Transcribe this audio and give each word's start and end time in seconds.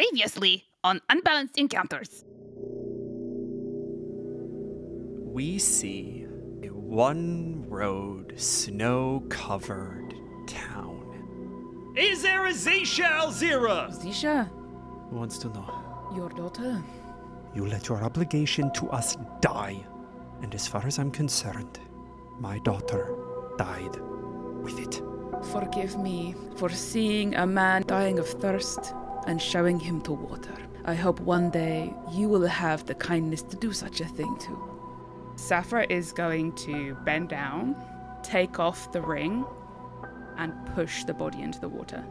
Previously 0.00 0.64
on 0.82 1.02
Unbalanced 1.10 1.58
Encounters. 1.58 2.24
we 5.30 5.58
see 5.58 6.24
a 6.62 6.68
one 6.68 7.66
road, 7.68 8.32
snow 8.36 9.22
covered 9.28 10.14
town. 10.46 11.92
Is 11.98 12.22
there 12.22 12.46
a 12.46 12.52
Zisha 12.52 13.10
Alzira? 13.10 13.90
Zisha, 13.94 14.48
Who 15.10 15.16
wants 15.16 15.36
to 15.40 15.48
know? 15.48 16.10
your 16.16 16.30
daughter. 16.30 16.82
You 17.54 17.66
let 17.66 17.88
your 17.88 18.02
obligation 18.02 18.72
to 18.72 18.88
us 18.88 19.18
die. 19.42 19.84
And 20.40 20.54
as 20.54 20.66
far 20.66 20.86
as 20.86 20.98
I'm 20.98 21.10
concerned, 21.10 21.78
my 22.38 22.58
daughter 22.60 23.14
died 23.58 23.96
with 24.62 24.78
it. 24.78 25.02
Forgive 25.52 25.98
me 25.98 26.34
for 26.56 26.70
seeing 26.70 27.34
a 27.34 27.46
man 27.46 27.82
dying 27.86 28.18
of 28.18 28.26
thirst 28.26 28.94
and 29.26 29.40
showing 29.40 29.78
him 29.78 30.00
to 30.02 30.12
water. 30.12 30.54
I 30.84 30.94
hope 30.94 31.20
one 31.20 31.50
day 31.50 31.94
you 32.10 32.28
will 32.28 32.46
have 32.46 32.86
the 32.86 32.94
kindness 32.94 33.42
to 33.42 33.56
do 33.56 33.72
such 33.72 34.00
a 34.00 34.06
thing 34.06 34.36
too. 34.38 34.58
Saphra 35.36 35.90
is 35.90 36.12
going 36.12 36.52
to 36.52 36.94
bend 37.04 37.28
down, 37.28 37.76
take 38.22 38.58
off 38.58 38.92
the 38.92 39.00
ring, 39.00 39.44
and 40.36 40.52
push 40.74 41.04
the 41.04 41.14
body 41.14 41.42
into 41.42 41.60
the 41.60 41.68
water. 41.68 42.04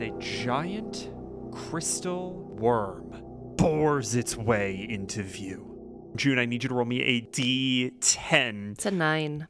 A 0.00 0.10
giant 0.18 1.10
crystal 1.52 2.44
worm 2.58 3.22
bores 3.56 4.14
its 4.14 4.36
way 4.36 4.86
into 4.88 5.22
view. 5.22 5.68
June, 6.16 6.38
I 6.38 6.44
need 6.44 6.62
you 6.62 6.68
to 6.68 6.74
roll 6.74 6.84
me 6.84 7.02
a 7.02 7.20
d10. 7.22 8.72
It's 8.72 8.86
a 8.86 8.90
nine. 8.90 9.48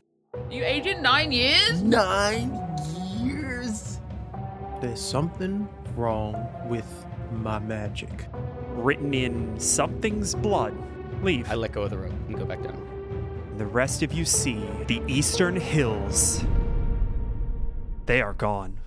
You 0.50 0.64
aged 0.64 0.86
in 0.86 1.02
nine 1.02 1.33
years? 1.33 1.83
Nine 1.83 2.55
years. 2.55 2.61
There's 4.82 5.00
something 5.00 5.68
wrong 5.95 6.45
with 6.64 7.06
my 7.30 7.60
magic. 7.60 8.27
Written 8.70 9.14
in 9.14 9.60
something's 9.60 10.34
blood. 10.34 10.77
Leave. 11.22 11.48
I 11.48 11.55
let 11.55 11.70
go 11.70 11.83
of 11.83 11.91
the 11.91 11.98
rope 11.98 12.12
and 12.27 12.36
go 12.36 12.44
back 12.44 12.64
down. 12.64 13.55
The 13.58 13.66
rest 13.66 14.03
of 14.03 14.12
you 14.12 14.25
see 14.25 14.69
the 14.88 15.00
eastern 15.06 15.55
hills. 15.55 16.44
They 18.06 18.20
are 18.20 18.33
gone. 18.33 18.80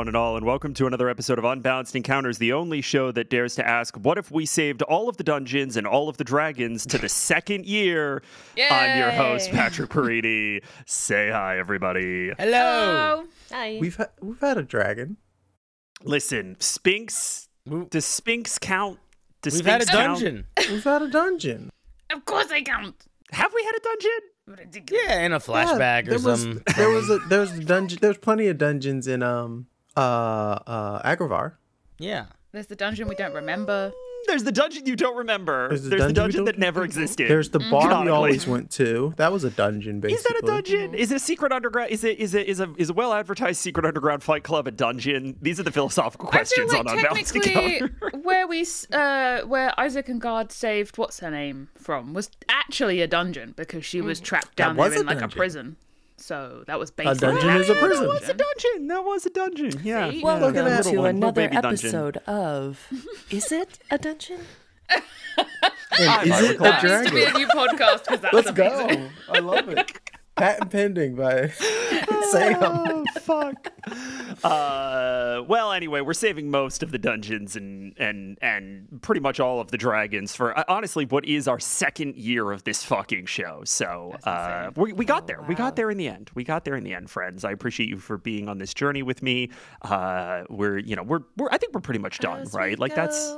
One 0.00 0.08
and 0.08 0.16
all, 0.16 0.34
and 0.34 0.46
welcome 0.46 0.72
to 0.72 0.86
another 0.86 1.10
episode 1.10 1.38
of 1.38 1.44
Unbalanced 1.44 1.94
Encounters, 1.94 2.38
the 2.38 2.54
only 2.54 2.80
show 2.80 3.12
that 3.12 3.28
dares 3.28 3.54
to 3.56 3.68
ask, 3.68 3.94
What 3.98 4.16
if 4.16 4.30
we 4.30 4.46
saved 4.46 4.80
all 4.80 5.10
of 5.10 5.18
the 5.18 5.22
dungeons 5.22 5.76
and 5.76 5.86
all 5.86 6.08
of 6.08 6.16
the 6.16 6.24
dragons 6.24 6.86
to 6.86 6.96
the 6.96 7.08
second 7.10 7.66
year? 7.66 8.22
I'm 8.58 8.98
your 8.98 9.10
host, 9.10 9.50
Patrick 9.50 9.90
Paridi. 9.92 10.62
Say 10.86 11.28
hi, 11.30 11.58
everybody. 11.58 12.32
Hello. 12.38 13.24
Hi. 13.52 13.76
We've 13.78 13.94
ha- 13.94 14.06
we've 14.22 14.40
had 14.40 14.56
a 14.56 14.62
dragon. 14.62 15.18
Listen, 16.02 16.56
Spinks, 16.60 17.50
We- 17.66 17.84
does 17.84 18.06
Spinks 18.06 18.58
count? 18.58 18.98
Does 19.42 19.56
We've 19.56 19.66
had 19.66 19.82
a 19.82 19.84
Spinks 19.84 20.00
count? 20.00 20.18
dungeon. 20.20 20.46
We've 20.70 20.82
had 20.84 21.02
a 21.02 21.08
dungeon. 21.10 21.68
Of 22.10 22.24
course 22.24 22.50
I 22.50 22.62
count. 22.62 23.04
Have 23.32 23.52
we 23.54 23.62
had 23.64 23.74
a 23.74 23.80
dungeon? 23.80 24.90
Yeah, 25.06 25.20
in 25.26 25.34
a 25.34 25.40
flashback 25.40 26.06
there 26.06 26.14
or 26.18 26.22
was, 26.22 26.40
something. 26.40 26.62
There 26.78 26.88
was 26.88 27.10
a 27.10 27.18
there 27.28 27.40
was 27.40 27.52
a 27.52 27.62
dungeon. 27.64 27.98
There 28.00 28.08
was 28.10 28.18
plenty 28.18 28.46
of 28.46 28.56
dungeons 28.56 29.06
in 29.06 29.22
um 29.22 29.66
uh 30.00 30.58
uh 30.66 31.02
Agravar. 31.16 31.54
Yeah. 31.98 32.26
There's 32.52 32.66
the 32.66 32.76
dungeon 32.76 33.06
we 33.08 33.14
don't 33.14 33.34
remember. 33.34 33.92
There's 34.26 34.44
the 34.44 34.52
dungeon 34.52 34.84
you 34.86 34.96
don't 34.96 35.16
remember. 35.16 35.68
There's 35.68 35.82
There's, 35.88 36.02
the 36.02 36.08
the 36.08 36.12
dungeon 36.12 36.14
we 36.14 36.32
dungeon 36.32 36.44
that 36.46 36.58
never 36.58 36.84
existed. 36.84 37.28
There's 37.30 37.50
the 37.50 37.58
bar 37.58 38.04
we 38.04 38.10
always 38.10 38.46
went 38.46 38.70
to. 38.72 39.14
That 39.16 39.32
was 39.32 39.44
a 39.44 39.50
dungeon, 39.50 40.00
basically. 40.00 40.16
Is 40.18 40.24
that 40.24 40.40
a 40.42 40.46
dungeon? 40.46 40.94
Is 40.94 41.10
it 41.10 41.16
a 41.16 41.18
secret 41.20 41.52
underground? 41.52 41.90
Is 41.90 42.04
it 42.04 42.18
is 42.18 42.34
it 42.34 42.46
is 42.46 42.60
a 42.60 42.72
is 42.76 42.90
a 42.90 42.92
well 42.92 43.12
advertised 43.14 43.60
secret 43.60 43.86
underground 43.86 44.22
fight 44.22 44.42
club 44.44 44.66
a 44.66 44.72
dungeon? 44.72 45.36
These 45.40 45.58
are 45.58 45.62
the 45.62 45.70
philosophical 45.72 46.28
questions 46.28 46.70
I 46.70 46.74
feel 46.76 46.84
like 46.84 46.92
on 46.92 46.98
Unbalanced 46.98 47.32
technically 47.34 47.76
Encounter. 47.78 48.18
where 48.22 48.46
we 48.46 48.60
s- 48.60 48.90
uh 48.90 49.40
where 49.46 49.72
Isaac 49.80 50.08
and 50.08 50.20
Guard 50.20 50.52
saved 50.52 50.98
what's 50.98 51.20
her 51.20 51.30
name 51.30 51.68
from 51.78 52.12
was 52.12 52.30
actually 52.48 53.00
a 53.00 53.06
dungeon 53.06 53.54
because 53.56 53.84
she 53.86 54.00
was 54.02 54.20
trapped 54.20 54.56
down 54.56 54.76
was 54.76 54.90
there 54.90 54.98
a 54.98 55.00
in 55.00 55.06
like 55.06 55.22
a 55.22 55.28
prison. 55.28 55.76
So 56.22 56.64
that 56.66 56.78
was 56.78 56.90
basically 56.90 57.18
dungeon 57.18 57.56
is 57.56 57.70
a 57.70 57.74
prison. 57.74 58.04
That 58.04 58.08
was 58.12 58.28
a 58.28 58.34
dungeon. 58.34 58.86
That 58.88 59.04
was 59.04 59.26
a 59.26 59.30
dungeon. 59.30 59.80
Yeah. 59.82 60.10
See? 60.10 60.18
yeah. 60.18 60.24
Welcome 60.24 60.44
at 60.48 60.52
to 60.54 60.62
Little 60.64 60.92
one, 60.92 60.92
little 60.92 61.06
another 61.06 61.32
baby 61.32 61.54
dungeon. 61.54 61.68
episode 61.88 62.16
of 62.26 62.86
Is 63.30 63.50
It 63.50 63.78
a 63.90 63.98
Dungeon? 63.98 64.40
And 65.98 66.30
is 66.30 66.40
it 66.42 66.60
recall. 66.60 66.66
a 66.66 66.70
That 66.70 66.84
needs 66.84 67.08
to 67.08 67.14
be 67.14 67.24
a 67.24 67.32
new 67.32 67.46
podcast 67.48 68.04
because 68.04 68.20
that's 68.20 68.34
Let's 68.34 68.50
amazing. 68.50 68.88
go. 68.88 69.08
I 69.30 69.38
love 69.38 69.68
it. 69.70 69.98
Patent 70.36 70.70
pending 70.70 71.14
by 71.16 71.48
Sam. 72.30 72.56
Oh 72.62 73.04
fuck. 73.22 73.72
Uh, 74.44 75.42
well, 75.46 75.72
anyway, 75.72 76.00
we're 76.00 76.12
saving 76.14 76.50
most 76.50 76.82
of 76.82 76.90
the 76.90 76.98
dungeons 76.98 77.56
and 77.56 77.94
and 77.98 78.38
and 78.40 79.00
pretty 79.02 79.20
much 79.20 79.40
all 79.40 79.60
of 79.60 79.70
the 79.70 79.76
dragons 79.78 80.34
for 80.34 80.56
uh, 80.58 80.64
honestly 80.68 81.04
what 81.06 81.24
is 81.24 81.48
our 81.48 81.58
second 81.58 82.16
year 82.16 82.50
of 82.52 82.64
this 82.64 82.82
fucking 82.84 83.26
show. 83.26 83.62
So 83.64 84.16
uh, 84.24 84.70
we 84.76 84.92
we 84.92 85.04
got 85.04 85.26
there. 85.26 85.42
We 85.48 85.54
got 85.54 85.76
there 85.76 85.90
in 85.90 85.98
the 85.98 86.08
end. 86.08 86.30
We 86.34 86.44
got 86.44 86.64
there 86.64 86.76
in 86.76 86.84
the 86.84 86.94
end, 86.94 87.10
friends. 87.10 87.44
I 87.44 87.52
appreciate 87.52 87.88
you 87.88 87.96
for 87.98 88.18
being 88.18 88.48
on 88.48 88.58
this 88.58 88.74
journey 88.74 89.02
with 89.02 89.22
me. 89.22 89.50
Uh, 89.82 90.44
we're 90.48 90.78
you 90.78 90.96
know 90.96 91.02
we're 91.02 91.20
we're 91.36 91.48
I 91.50 91.58
think 91.58 91.74
we're 91.74 91.80
pretty 91.80 92.00
much 92.00 92.18
done, 92.18 92.40
As 92.42 92.54
right? 92.54 92.78
Like 92.78 92.94
that's 92.94 93.34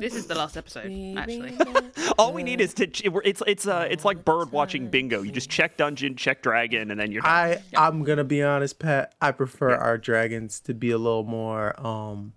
This 0.00 0.14
is 0.14 0.26
the 0.26 0.34
last 0.34 0.56
episode, 0.56 0.90
actually. 1.18 1.56
all 2.18 2.32
we 2.32 2.42
need 2.42 2.60
is 2.60 2.74
to. 2.74 2.86
ch- 2.86 3.02
It's 3.24 3.42
it's 3.46 3.66
uh 3.66 3.86
it's 3.90 4.04
like 4.04 4.24
bird 4.24 4.52
watching 4.52 4.88
bingo. 4.88 5.22
You 5.22 5.30
just 5.32 5.50
check 5.50 5.76
dungeon, 5.76 6.16
check 6.16 6.42
dragon, 6.42 6.90
and 6.90 6.98
then 6.98 7.12
you're 7.12 7.22
done. 7.22 7.30
I 7.30 7.62
I'm 7.76 8.02
gonna 8.04 8.24
be 8.24 8.42
honest, 8.42 8.78
Pat. 8.78 9.14
I 9.20 9.32
prefer 9.32 9.74
our 9.74 9.98
dragons 10.30 10.60
to 10.60 10.74
be 10.74 10.90
a 10.90 10.98
little 10.98 11.24
more 11.24 11.74
um 11.84 12.32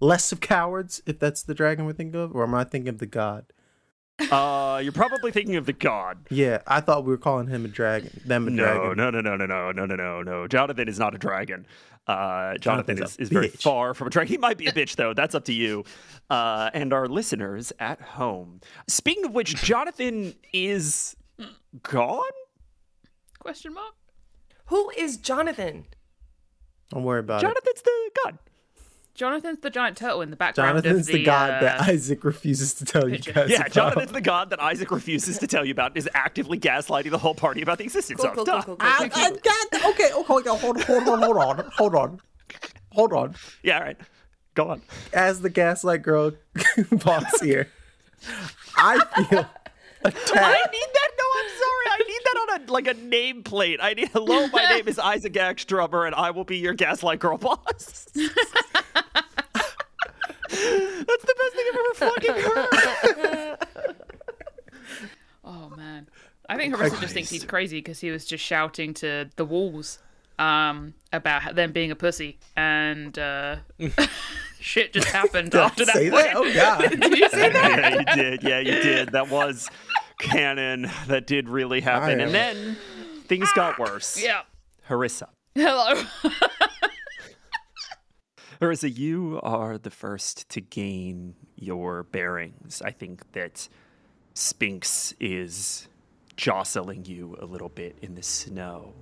less 0.00 0.30
of 0.32 0.40
cowards, 0.40 1.02
if 1.06 1.18
that's 1.18 1.42
the 1.42 1.54
dragon 1.54 1.84
we 1.84 1.92
think 1.92 2.14
of, 2.14 2.34
or 2.34 2.44
am 2.44 2.54
I 2.54 2.62
thinking 2.64 2.88
of 2.88 2.98
the 2.98 3.06
god? 3.06 3.46
Uh, 4.30 4.80
you're 4.82 4.92
probably 4.92 5.30
thinking 5.32 5.56
of 5.56 5.66
the 5.66 5.72
god. 5.72 6.26
Yeah, 6.30 6.58
I 6.66 6.80
thought 6.80 7.04
we 7.04 7.10
were 7.10 7.18
calling 7.18 7.46
him 7.48 7.64
a 7.64 7.68
dragon. 7.68 8.10
Them 8.24 8.46
a 8.48 8.50
No, 8.50 8.62
dragon. 8.64 8.96
no, 8.96 9.10
no, 9.10 9.20
no, 9.20 9.36
no, 9.36 9.46
no, 9.46 9.72
no, 9.72 9.86
no, 9.86 9.96
no, 9.96 10.22
no. 10.22 10.46
Jonathan 10.48 10.88
is 10.88 10.98
not 10.98 11.14
a 11.14 11.18
dragon. 11.18 11.66
Uh, 12.06 12.56
Jonathan 12.58 13.02
is, 13.02 13.16
is 13.18 13.28
very 13.28 13.48
far 13.48 13.92
from 13.94 14.06
a 14.08 14.10
dragon. 14.10 14.28
He 14.32 14.38
might 14.38 14.56
be 14.58 14.66
a 14.66 14.72
bitch 14.72 14.96
though. 14.96 15.14
That's 15.14 15.34
up 15.34 15.44
to 15.46 15.52
you, 15.52 15.84
uh, 16.30 16.70
and 16.74 16.92
our 16.92 17.06
listeners 17.06 17.72
at 17.80 18.00
home. 18.00 18.60
Speaking 18.88 19.24
of 19.24 19.32
which, 19.34 19.54
Jonathan 19.56 20.34
is 20.52 21.16
gone. 21.82 22.22
Question 23.40 23.72
mark? 23.74 23.94
Who 24.66 24.90
is 24.96 25.16
Jonathan? 25.16 25.86
Don't 26.90 27.04
worry 27.04 27.20
about 27.20 27.42
it. 27.42 27.46
Jonathan's 27.46 27.82
the 27.82 28.10
god. 28.24 28.38
Jonathan's 29.14 29.58
the 29.60 29.70
giant 29.70 29.96
turtle 29.96 30.22
in 30.22 30.30
the 30.30 30.36
background. 30.36 30.68
Jonathan's 30.82 31.00
of 31.00 31.12
the, 31.12 31.12
the, 31.14 31.24
god 31.24 31.50
uh, 31.54 31.60
that 31.60 31.80
Isaac 31.88 32.22
refuses 32.22 32.74
to 32.74 32.84
tell 32.84 33.08
you 33.08 33.18
guys. 33.18 33.50
Yeah, 33.50 33.62
about. 33.62 33.72
Jonathan's 33.72 34.12
the 34.12 34.20
god 34.20 34.50
that 34.50 34.60
Isaac 34.62 34.90
refuses 34.92 35.38
to 35.38 35.46
tell 35.48 35.64
you 35.64 35.72
about. 35.72 35.90
and 35.90 35.96
Is 35.98 36.08
actively 36.14 36.58
gaslighting 36.58 37.10
the 37.10 37.18
whole 37.18 37.34
party 37.34 37.60
about 37.60 37.78
the 37.78 37.84
existence 37.84 38.20
Cool, 38.20 38.30
of. 38.30 38.36
cool, 38.36 38.44
cool, 38.44 38.62
cool, 38.62 38.76
cool, 38.76 38.88
I, 38.88 39.10
I 39.12 39.30
got 39.30 39.74
okay. 39.74 39.88
Okay, 39.90 40.10
hold, 40.12 40.46
hold, 40.46 40.82
hold 40.84 41.08
on, 41.08 41.20
hold 41.22 41.36
on, 41.36 41.70
hold 41.76 41.94
on, 41.96 42.20
hold 42.92 43.12
on. 43.12 43.34
Yeah, 43.64 43.78
all 43.78 43.84
right. 43.84 43.96
Go 44.54 44.68
on. 44.70 44.82
As 45.12 45.40
the 45.40 45.50
gaslight 45.50 46.02
girl 46.02 46.32
boss 46.92 47.40
here, 47.40 47.68
I 48.76 48.98
feel 49.28 49.46
I 50.04 50.10
need 50.10 50.90
that. 50.94 51.10
No, 51.18 51.24
I'm 51.34 51.50
sorry. 51.58 51.86
I 51.90 51.98
need 52.06 52.20
that 52.24 52.38
on 52.42 52.47
a 52.66 52.72
like 52.72 52.86
a 52.86 52.94
nameplate. 52.94 53.78
I 53.80 53.94
need. 53.94 54.08
Hello, 54.08 54.46
my 54.48 54.64
name 54.70 54.88
is 54.88 54.98
Isaac 54.98 55.32
Axtrummer, 55.34 56.06
and 56.06 56.14
I 56.14 56.30
will 56.30 56.44
be 56.44 56.58
your 56.58 56.74
gaslight 56.74 57.18
girl 57.20 57.38
boss. 57.38 58.06
That's 60.50 61.24
the 61.24 61.34
best 61.38 61.54
thing 61.54 61.66
I've 61.68 61.78
ever 61.78 61.94
fucking 61.94 62.34
heard. 62.42 63.58
Oh 65.50 65.70
man, 65.78 66.06
I 66.50 66.58
think 66.58 66.74
Harissa 66.74 67.00
just 67.00 67.14
thinks 67.14 67.30
he's 67.30 67.44
crazy 67.44 67.78
because 67.78 68.00
he 68.00 68.10
was 68.10 68.26
just 68.26 68.44
shouting 68.44 68.92
to 68.94 69.30
the 69.36 69.46
walls 69.46 69.98
um, 70.38 70.92
about 71.10 71.54
them 71.54 71.72
being 71.72 71.90
a 71.90 71.96
pussy, 71.96 72.38
and 72.54 73.18
uh, 73.18 73.56
shit 74.60 74.92
just 74.92 75.08
happened 75.08 75.54
after 75.54 75.86
that. 75.86 75.94
Say 75.94 76.10
that? 76.10 76.36
Oh 76.36 76.52
god. 76.52 77.00
Did 77.00 77.18
you 77.18 77.28
say 77.30 77.50
that? 77.50 77.78
yeah, 77.78 77.88
you 77.88 78.04
did. 78.22 78.42
Yeah, 78.42 78.58
you 78.58 78.82
did. 78.82 79.08
That 79.12 79.30
was 79.30 79.70
canon 80.18 80.90
that 81.06 81.26
did 81.26 81.48
really 81.48 81.80
happen. 81.80 82.20
I 82.20 82.24
And 82.24 82.34
then 82.34 82.76
things 83.26 83.50
got 83.52 83.78
worse. 83.78 84.22
Yeah. 84.22 84.42
Harissa. 84.88 85.28
Hello. 85.54 86.02
Harissa, 88.60 88.96
you 88.96 89.40
are 89.42 89.78
the 89.78 89.90
first 89.90 90.48
to 90.50 90.60
gain 90.60 91.34
your 91.56 92.04
bearings. 92.04 92.82
I 92.84 92.90
think 92.90 93.32
that 93.32 93.68
Spinks 94.34 95.14
is 95.20 95.88
jostling 96.36 97.04
you 97.04 97.36
a 97.40 97.44
little 97.44 97.68
bit 97.68 97.96
in 98.02 98.14
the 98.14 98.22
snow. 98.22 98.94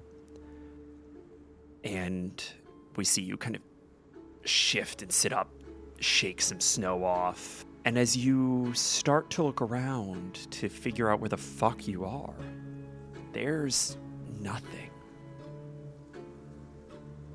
And 1.84 2.42
we 2.96 3.04
see 3.04 3.22
you 3.22 3.36
kind 3.36 3.54
of 3.54 3.62
shift 4.48 5.02
and 5.02 5.12
sit 5.12 5.32
up, 5.32 5.50
shake 6.00 6.40
some 6.40 6.60
snow 6.60 7.04
off. 7.04 7.65
And 7.86 7.96
as 7.96 8.16
you 8.16 8.74
start 8.74 9.30
to 9.30 9.44
look 9.44 9.62
around 9.62 10.50
to 10.50 10.68
figure 10.68 11.08
out 11.08 11.20
where 11.20 11.28
the 11.28 11.36
fuck 11.36 11.86
you 11.86 12.04
are, 12.04 12.34
there's 13.32 13.96
nothing. 14.40 14.90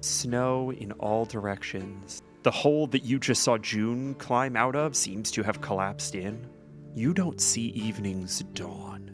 Snow 0.02 0.74
in 0.74 0.92
all 0.94 1.24
directions. 1.24 2.22
The 2.44 2.52
hole 2.52 2.86
that 2.88 3.06
you 3.06 3.18
just 3.18 3.44
saw 3.44 3.58
June 3.58 4.14
climb 4.16 4.58
out 4.58 4.76
of 4.76 4.94
seems 4.94 5.32
to 5.32 5.44
have 5.44 5.62
collapsed 5.62 6.16
in. 6.16 6.46
You 6.94 7.14
don't 7.14 7.40
see 7.40 7.68
evening's 7.68 8.42
dawn. 8.54 9.10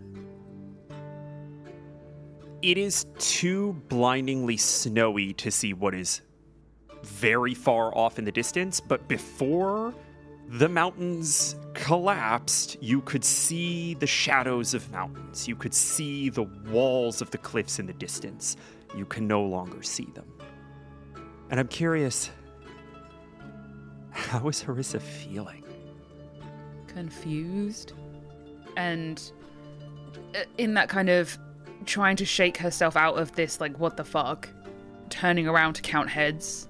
It 2.63 2.79
is 2.79 3.05
too 3.19 3.73
blindingly 3.89 4.57
snowy 4.57 5.33
to 5.33 5.51
see 5.51 5.73
what 5.75 5.93
is 5.93 6.21
very 7.03 7.53
far 7.53 7.95
off 7.95 8.17
in 8.17 8.25
the 8.25 8.31
distance, 8.31 8.79
but 8.79 9.07
before 9.07 9.93
the 10.49 10.69
mountains 10.69 11.55
collapsed, 11.73 12.77
you 12.81 13.01
could 13.01 13.23
see 13.23 13.94
the 13.95 14.07
shadows 14.07 14.73
of 14.73 14.89
mountains. 14.91 15.47
You 15.47 15.55
could 15.55 15.73
see 15.73 16.29
the 16.29 16.44
walls 16.44 17.21
of 17.21 17.29
the 17.31 17.38
cliffs 17.38 17.79
in 17.79 17.85
the 17.85 17.94
distance. 17.94 18.55
You 18.95 19.05
can 19.05 19.27
no 19.27 19.44
longer 19.44 19.83
see 19.83 20.07
them. 20.15 20.25
And 21.49 21.59
I'm 21.59 21.67
curious, 21.67 22.29
how 24.11 24.47
is 24.47 24.63
Harissa 24.63 25.01
feeling? 25.01 25.63
Confused. 26.88 27.94
And 28.77 29.31
uh, 30.33 30.44
in 30.57 30.73
that 30.75 30.89
kind 30.89 31.09
of 31.09 31.38
trying 31.85 32.15
to 32.17 32.25
shake 32.25 32.57
herself 32.57 32.95
out 32.95 33.17
of 33.17 33.33
this, 33.33 33.59
like, 33.61 33.77
what 33.79 33.97
the 33.97 34.03
fuck, 34.03 34.49
turning 35.09 35.47
around 35.47 35.73
to 35.73 35.81
count 35.81 36.09
heads, 36.09 36.67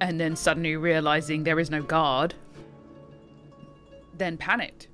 and 0.00 0.18
then 0.18 0.34
suddenly 0.34 0.76
realizing 0.76 1.44
there 1.44 1.60
is 1.60 1.70
no 1.70 1.82
guard, 1.82 2.34
then 4.22 4.36
panicked. 4.36 4.88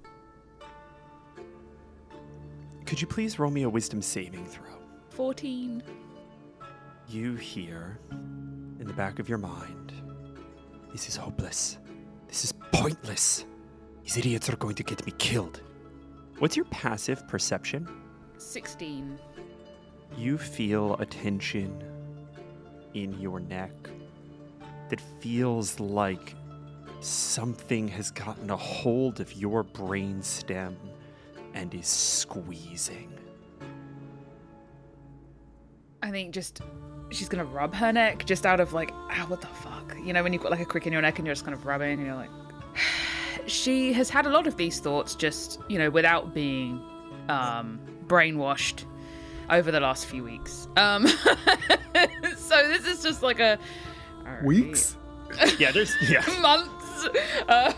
Could 2.87 3.01
you 3.01 3.07
please 3.07 3.39
roll 3.39 3.51
me 3.51 3.65
a 3.65 3.69
wisdom 3.69 4.01
saving 4.01 4.47
throw? 4.47 4.79
14. 5.11 5.83
You 7.09 7.35
hear 7.35 7.99
in 8.11 8.87
the 8.87 8.95
back 8.95 9.19
of 9.19 9.29
your 9.29 9.39
mind, 9.39 9.93
this 10.93 11.09
is 11.09 11.17
hopeless. 11.17 11.77
This 12.27 12.45
is 12.45 12.55
pointless. 12.73 13.45
These 14.03 14.17
idiots 14.17 14.49
are 14.49 14.57
going 14.57 14.75
to 14.77 14.83
get 14.83 15.05
me 15.05 15.13
killed. 15.19 15.61
What's 16.39 16.57
your 16.57 16.65
passive 16.67 17.29
perception? 17.29 17.87
16. 18.39 19.19
You 20.17 20.39
feel 20.39 20.95
a 20.95 21.05
tension 21.05 21.85
in 22.95 23.13
your 23.21 23.41
neck 23.41 23.73
that 24.89 25.01
feels 25.21 25.79
like 25.79 26.35
something 27.01 27.89
has 27.89 28.11
gotten 28.11 28.51
a 28.51 28.57
hold 28.57 29.21
of 29.21 29.33
your 29.33 29.63
brain 29.63 30.23
stem 30.23 30.77
and 31.55 31.75
is 31.75 31.87
squeezing. 31.87 33.13
I 36.03 36.11
think 36.11 36.33
just 36.33 36.61
she's 37.11 37.29
gonna 37.29 37.45
rub 37.45 37.75
her 37.75 37.93
neck 37.93 38.25
just 38.25 38.47
out 38.47 38.61
of 38.61 38.73
like, 38.73 38.91
ah, 38.95 39.25
what 39.29 39.41
the 39.41 39.47
fuck? 39.49 39.97
You 40.05 40.13
know, 40.13 40.23
when 40.23 40.33
you've 40.33 40.43
got 40.43 40.51
like 40.51 40.61
a 40.61 40.65
crick 40.65 40.87
in 40.87 40.93
your 40.93 41.03
neck 41.03 41.19
and 41.19 41.27
you're 41.27 41.35
just 41.35 41.45
kind 41.45 41.57
of 41.57 41.67
rubbing 41.67 41.99
and 41.99 42.07
you're 42.07 42.15
like, 42.15 42.31
she 43.47 43.93
has 43.93 44.11
had 44.11 44.27
a 44.27 44.31
lot 44.31 44.47
of 44.47 44.57
these 44.57 44.79
thoughts 44.81 45.15
just, 45.15 45.61
you 45.69 45.79
know, 45.79 45.91
without 45.91 46.35
being 46.35 46.81
um, 47.29 47.81
brainwashed 48.07 48.85
over 49.51 49.71
the 49.71 49.81
last 49.81 50.07
few 50.07 50.23
weeks. 50.23 50.69
Um, 50.77 51.07
so 52.37 52.69
this 52.69 52.87
is 52.87 53.03
just 53.03 53.23
like 53.23 53.41
a 53.41 53.59
all 54.27 54.33
right, 54.33 54.45
Weeks? 54.45 54.97
Yeah, 55.59 55.73
there's 55.73 55.95
yeah. 56.09 56.25
months. 56.41 56.78
Uh, 57.49 57.73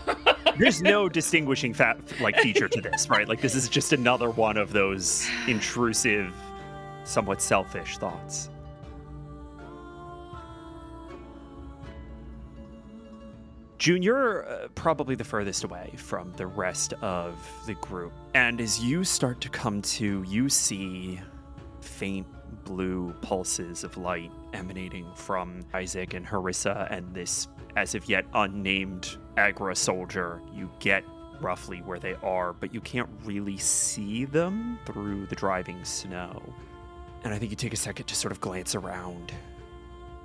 there's 0.57 0.81
no 0.81 1.07
distinguishing 1.19 1.73
fa- 1.73 1.97
like 2.19 2.37
feature 2.39 2.67
to 2.67 2.81
this, 2.81 3.09
right? 3.09 3.27
Like 3.27 3.39
this 3.39 3.55
is 3.55 3.69
just 3.69 3.93
another 3.93 4.29
one 4.29 4.57
of 4.57 4.73
those 4.73 5.25
intrusive, 5.47 6.33
somewhat 7.05 7.41
selfish 7.41 7.97
thoughts. 7.97 8.49
June, 13.81 14.03
you're 14.03 14.47
uh, 14.47 14.67
probably 14.75 15.15
the 15.15 15.23
furthest 15.23 15.63
away 15.63 15.91
from 15.95 16.31
the 16.33 16.45
rest 16.45 16.93
of 17.01 17.33
the 17.65 17.73
group. 17.75 18.11
And 18.35 18.61
as 18.61 18.83
you 18.83 19.03
start 19.03 19.41
to 19.41 19.49
come 19.49 19.81
to, 19.81 20.23
you 20.27 20.49
see 20.49 21.19
faint 21.79 22.27
blue 22.63 23.11
pulses 23.21 23.83
of 23.83 23.97
light 23.97 24.31
emanating 24.53 25.07
from 25.15 25.65
Isaac 25.73 26.13
and 26.13 26.27
Harissa 26.27 26.91
and 26.91 27.11
this 27.15 27.47
as 27.75 27.95
of 27.95 28.07
yet 28.09 28.25
unnamed 28.33 29.17
Agra 29.37 29.75
soldier. 29.75 30.41
You 30.53 30.69
get 30.79 31.03
roughly 31.39 31.79
where 31.79 31.99
they 31.99 32.15
are, 32.23 32.53
but 32.53 32.73
you 32.73 32.81
can't 32.81 33.09
really 33.23 33.57
see 33.57 34.25
them 34.25 34.79
through 34.85 35.25
the 35.27 35.35
driving 35.35 35.83
snow. 35.83 36.41
And 37.23 37.33
I 37.33 37.39
think 37.39 37.51
you 37.51 37.57
take 37.57 37.73
a 37.73 37.77
second 37.77 38.05
to 38.05 38.15
sort 38.15 38.31
of 38.31 38.41
glance 38.41 38.75
around 38.75 39.33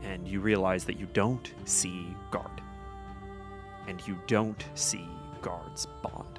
and 0.02 0.26
you 0.28 0.40
realize 0.40 0.84
that 0.84 0.98
you 0.98 1.06
don't 1.12 1.52
see 1.64 2.06
guard. 2.30 2.60
And 3.88 4.04
you 4.06 4.18
don't 4.26 4.64
see 4.74 5.06
guard's 5.42 5.86
bond. 6.02 6.38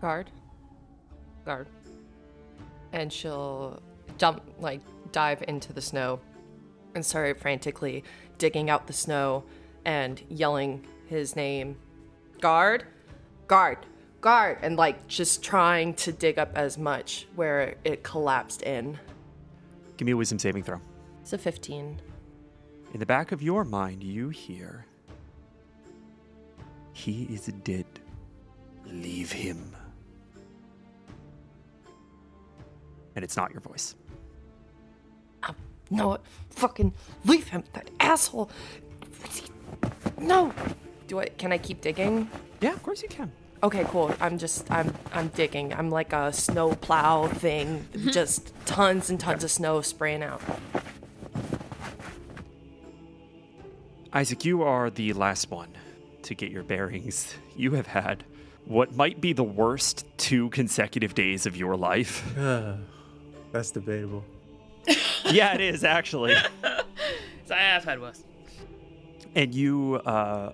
Guard. 0.00 0.30
Guard. 1.44 1.68
And 2.92 3.12
she'll 3.12 3.82
jump, 4.18 4.42
like, 4.60 4.80
dive 5.12 5.42
into 5.48 5.72
the 5.72 5.80
snow 5.80 6.20
and 6.96 7.06
started 7.06 7.38
frantically 7.38 8.02
digging 8.38 8.68
out 8.68 8.88
the 8.88 8.92
snow 8.92 9.44
and 9.84 10.20
yelling 10.28 10.84
his 11.06 11.36
name 11.36 11.76
Guard? 12.40 12.84
Guard! 13.46 13.78
Guard! 14.20 14.58
And, 14.60 14.76
like, 14.76 15.06
just 15.06 15.42
trying 15.42 15.94
to 15.94 16.12
dig 16.12 16.38
up 16.38 16.52
as 16.54 16.76
much 16.76 17.26
where 17.34 17.76
it 17.84 18.02
collapsed 18.02 18.62
in. 18.62 18.98
Give 19.96 20.06
me 20.06 20.12
a 20.12 20.16
wisdom 20.16 20.38
saving 20.38 20.64
throw. 20.64 20.80
It's 21.22 21.32
a 21.32 21.38
15. 21.38 22.00
In 22.92 23.00
the 23.00 23.06
back 23.06 23.32
of 23.32 23.42
your 23.42 23.64
mind, 23.64 24.02
you 24.02 24.28
hear, 24.28 24.84
He 26.92 27.24
is 27.24 27.46
dead. 27.64 27.86
Leave 28.86 29.32
him. 29.32 29.74
And 33.14 33.24
it's 33.24 33.36
not 33.36 33.50
your 33.50 33.60
voice. 33.60 33.94
No, 35.90 36.18
fucking 36.50 36.92
leave 37.24 37.48
him, 37.48 37.64
that 37.72 37.90
asshole. 38.00 38.50
No. 40.18 40.52
Do 41.06 41.20
I? 41.20 41.26
Can 41.26 41.52
I 41.52 41.58
keep 41.58 41.80
digging? 41.80 42.28
Yeah, 42.60 42.72
of 42.72 42.82
course 42.82 43.02
you 43.02 43.08
can. 43.08 43.30
Okay, 43.62 43.84
cool. 43.88 44.14
I'm 44.20 44.38
just 44.38 44.70
I'm 44.70 44.92
I'm 45.12 45.28
digging. 45.28 45.72
I'm 45.72 45.90
like 45.90 46.12
a 46.12 46.32
snow 46.32 46.74
plow 46.74 47.28
thing. 47.28 47.86
Mm-hmm. 47.92 48.10
just 48.10 48.52
tons 48.66 49.08
and 49.10 49.18
tons 49.18 49.44
of 49.44 49.50
snow 49.50 49.80
spraying 49.80 50.22
out. 50.22 50.42
Isaac, 54.12 54.44
you 54.44 54.62
are 54.62 54.90
the 54.90 55.12
last 55.12 55.50
one 55.50 55.68
to 56.22 56.34
get 56.34 56.50
your 56.50 56.62
bearings. 56.62 57.34
You 57.56 57.72
have 57.72 57.86
had 57.86 58.24
what 58.64 58.94
might 58.94 59.20
be 59.20 59.32
the 59.32 59.44
worst 59.44 60.04
two 60.16 60.48
consecutive 60.50 61.14
days 61.14 61.46
of 61.46 61.56
your 61.56 61.76
life. 61.76 62.34
That's 63.52 63.70
debatable. 63.70 64.24
Yeah, 65.30 65.54
it 65.54 65.60
is 65.60 65.84
actually. 65.84 66.34
so 67.44 67.54
I 67.54 67.58
have 67.58 67.84
had 67.84 68.00
worse. 68.00 68.22
And 69.34 69.54
you 69.54 69.96
uh, 70.06 70.52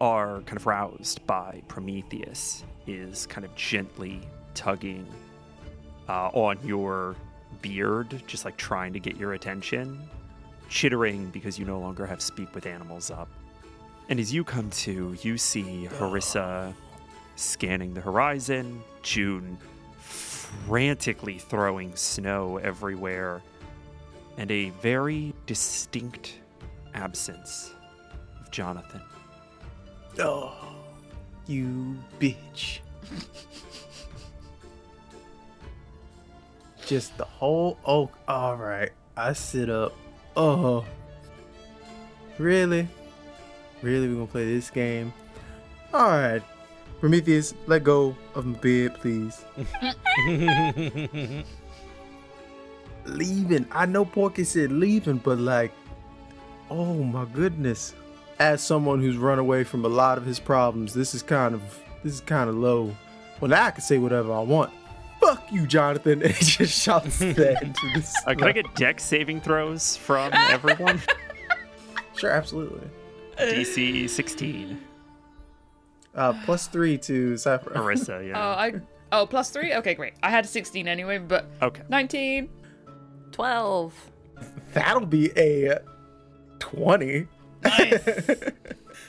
are 0.00 0.40
kind 0.42 0.56
of 0.56 0.66
roused 0.66 1.26
by 1.26 1.62
Prometheus 1.68 2.64
is 2.86 3.26
kind 3.26 3.44
of 3.44 3.54
gently 3.54 4.20
tugging 4.54 5.06
uh, 6.08 6.28
on 6.28 6.58
your 6.64 7.16
beard, 7.62 8.22
just 8.26 8.44
like 8.44 8.56
trying 8.56 8.92
to 8.92 9.00
get 9.00 9.16
your 9.16 9.32
attention, 9.32 10.00
chittering 10.68 11.30
because 11.30 11.58
you 11.58 11.64
no 11.64 11.78
longer 11.78 12.06
have 12.06 12.20
speak 12.20 12.54
with 12.54 12.66
animals 12.66 13.10
up. 13.10 13.28
And 14.08 14.20
as 14.20 14.32
you 14.32 14.44
come 14.44 14.70
to, 14.70 15.16
you 15.22 15.38
see 15.38 15.88
Harissa 15.90 16.74
scanning 17.36 17.94
the 17.94 18.00
horizon, 18.00 18.82
June 19.02 19.58
frantically 19.98 21.38
throwing 21.38 21.94
snow 21.96 22.58
everywhere, 22.58 23.42
and 24.36 24.50
a 24.50 24.70
very 24.82 25.32
distinct 25.46 26.40
absence 26.94 27.72
of 28.40 28.50
Jonathan. 28.50 29.00
Oh, 30.18 30.54
you 31.46 31.96
bitch. 32.20 32.80
Just 36.86 37.16
the 37.16 37.24
whole 37.24 37.78
oh 37.86 38.10
all 38.28 38.56
right. 38.56 38.90
I 39.16 39.32
sit 39.32 39.70
up. 39.70 39.94
Oh. 40.36 40.84
Really? 42.38 42.88
Really 43.80 44.08
We're 44.08 44.14
gonna 44.14 44.26
play 44.26 44.44
this 44.44 44.70
game? 44.70 45.12
Alright. 45.92 46.42
Prometheus, 47.00 47.54
let 47.66 47.84
go 47.84 48.16
of 48.34 48.46
my 48.46 48.58
bed, 48.58 48.94
please. 48.94 49.44
leaving. 53.04 53.66
I 53.70 53.86
know 53.86 54.04
Porky 54.04 54.44
said 54.44 54.72
leaving, 54.72 55.18
but 55.18 55.38
like, 55.38 55.72
oh 56.70 56.94
my 57.02 57.24
goodness. 57.26 57.94
As 58.38 58.60
someone 58.62 59.00
who's 59.00 59.16
run 59.16 59.38
away 59.38 59.62
from 59.64 59.84
a 59.84 59.88
lot 59.88 60.18
of 60.18 60.26
his 60.26 60.40
problems, 60.40 60.92
this 60.92 61.14
is 61.14 61.22
kind 61.22 61.54
of 61.54 61.62
this 62.02 62.14
is 62.14 62.20
kind 62.20 62.50
of 62.50 62.56
low. 62.56 62.94
Well, 63.40 63.48
now 63.48 63.66
I 63.66 63.70
can 63.70 63.80
say 63.82 63.98
whatever 63.98 64.32
I 64.32 64.40
want. 64.40 64.72
Fuck 65.20 65.50
you, 65.52 65.66
Jonathan, 65.66 66.20
and 66.22 66.32
he 66.34 66.44
just 66.44 66.80
shouts 66.82 67.18
that 67.20 67.58
into 67.62 67.90
this. 67.94 68.12
Uh, 68.26 68.34
can 68.34 68.48
I 68.48 68.52
get 68.52 68.74
Dex 68.74 69.04
saving 69.04 69.40
throws 69.40 69.96
from 69.96 70.32
everyone? 70.50 71.00
Sure, 72.16 72.30
absolutely. 72.30 72.88
DC 73.38 74.08
16. 74.10 74.80
Uh, 76.14 76.32
plus 76.44 76.66
three 76.68 76.96
to 76.98 77.36
Cypher. 77.36 77.70
Marissa, 77.70 78.18
Oh, 78.18 78.20
yeah. 78.20 78.38
I. 78.38 78.72
Oh, 79.12 79.26
plus 79.26 79.50
three? 79.50 79.74
Okay, 79.74 79.94
great. 79.94 80.14
I 80.22 80.30
had 80.30 80.46
16 80.46 80.86
anyway, 80.88 81.18
but 81.18 81.46
Okay. 81.62 81.82
19. 81.88 82.48
12. 83.34 84.10
That'll 84.74 85.06
be 85.06 85.30
a 85.36 85.80
twenty. 86.60 87.26
Nice. 87.62 88.00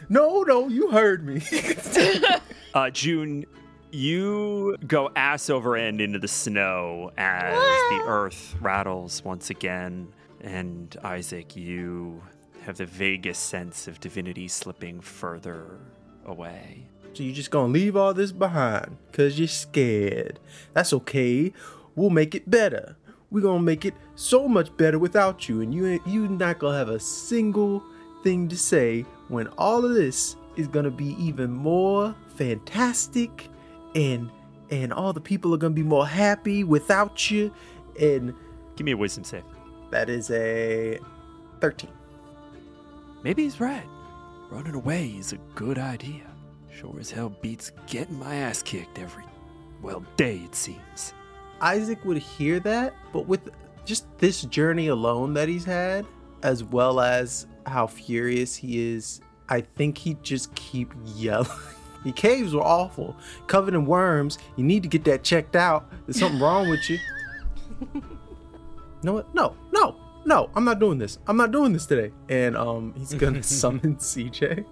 No, 0.10 0.42
no, 0.44 0.68
you 0.68 0.90
heard 0.92 1.26
me. 1.26 1.42
Uh, 2.74 2.90
June, 2.90 3.46
you 3.92 4.76
go 4.86 5.10
ass 5.16 5.50
over 5.50 5.78
end 5.78 6.02
into 6.02 6.20
the 6.20 6.28
snow 6.28 7.10
as 7.18 7.54
the 7.54 8.04
earth 8.06 8.54
rattles 8.60 9.24
once 9.24 9.50
again. 9.50 10.10
And 10.42 10.94
Isaac, 11.02 11.56
you 11.56 12.22
have 12.64 12.76
the 12.76 12.86
vaguest 12.86 13.46
sense 13.46 13.88
of 13.88 14.02
divinity 14.02 14.50
slipping 14.50 15.00
further 15.00 15.80
away. 16.26 16.88
So 17.14 17.24
you're 17.24 17.34
just 17.34 17.50
gonna 17.50 17.72
leave 17.72 17.96
all 17.96 18.14
this 18.14 18.34
behind 18.34 18.98
because 19.10 19.40
you're 19.40 19.48
scared. 19.48 20.38
That's 20.74 20.92
okay. 20.92 21.54
We'll 21.96 22.10
make 22.10 22.36
it 22.36 22.50
better. 22.52 22.98
We're 23.32 23.40
gonna 23.42 23.62
make 23.62 23.86
it 23.86 23.94
so 24.16 24.48
much 24.48 24.76
better 24.78 24.98
without 25.00 25.48
you, 25.50 25.62
and 25.62 25.74
you 25.74 26.00
you 26.06 26.28
not 26.28 26.60
gonna 26.60 26.78
have 26.78 26.90
a 26.90 27.00
single 27.00 27.84
thing 28.24 28.48
to 28.48 28.58
say 28.58 29.06
when 29.28 29.48
all 29.58 29.86
of 29.86 29.94
this 29.94 30.36
is 30.56 30.68
gonna 30.68 30.92
be 30.92 31.16
even 31.24 31.52
more 31.52 32.16
fantastic, 32.36 33.50
and 33.94 34.30
and 34.72 34.92
all 34.94 35.14
the 35.14 35.22
people 35.22 35.54
are 35.54 35.58
gonna 35.58 35.74
be 35.74 35.84
more 35.84 36.08
happy 36.08 36.64
without 36.64 37.30
you, 37.30 37.52
and 38.00 38.34
Give 38.76 38.86
me 38.86 38.92
a 38.92 38.98
wisdom 38.98 39.24
save. 39.24 39.44
that 39.92 40.10
is 40.10 40.32
a 40.32 41.00
thirteen. 41.62 41.92
Maybe 43.24 43.44
he's 43.44 43.60
right. 43.60 43.86
Running 44.52 44.76
away 44.76 45.08
is 45.10 45.34
a 45.34 45.38
good 45.56 45.78
idea. 45.80 46.24
Sure 46.70 46.96
as 47.00 47.10
hell 47.10 47.30
beats 47.42 47.72
getting 47.88 48.20
my 48.20 48.36
ass 48.36 48.62
kicked 48.62 49.00
every, 49.00 49.24
well, 49.82 50.06
day 50.18 50.38
it 50.40 50.56
seems. 50.56 51.14
Isaac 51.62 52.04
would 52.04 52.18
hear 52.18 52.60
that, 52.60 52.94
but 53.14 53.28
with 53.28 53.50
just 53.86 54.06
this 54.18 54.42
journey 54.44 54.88
alone 54.88 55.34
that 55.36 55.48
he's 55.48 55.66
had, 55.66 56.06
as 56.44 56.64
well 56.64 57.00
as 57.00 57.48
how 57.66 57.88
furious 57.88 58.56
he 58.56 58.94
is, 58.94 59.22
I 59.50 59.62
think 59.62 59.98
he'd 59.98 60.22
just 60.24 60.54
keep 60.56 60.94
yelling. 61.06 61.48
The 62.06 62.12
caves 62.12 62.54
were 62.54 62.62
awful, 62.62 63.16
covered 63.48 63.74
in 63.74 63.84
worms. 63.88 64.38
You 64.58 64.64
need 64.64 64.84
to 64.84 64.90
get 64.90 65.04
that 65.06 65.24
checked 65.24 65.56
out. 65.56 65.90
There's 66.06 66.20
something 66.20 66.40
wrong 66.40 66.70
with 66.70 66.88
you. 66.88 67.00
No, 69.04 69.14
what? 69.14 69.34
No, 69.36 69.56
no, 69.72 69.96
no. 70.26 70.50
I'm 70.56 70.64
not 70.66 70.80
doing 70.80 70.98
this. 71.00 71.18
I'm 71.28 71.36
not 71.38 71.52
doing 71.52 71.74
this 71.74 71.86
today. 71.88 72.12
And 72.30 72.56
um, 72.56 72.94
he's 72.98 73.14
gonna 73.16 73.42
summon 73.62 73.96
CJ. 73.98 74.66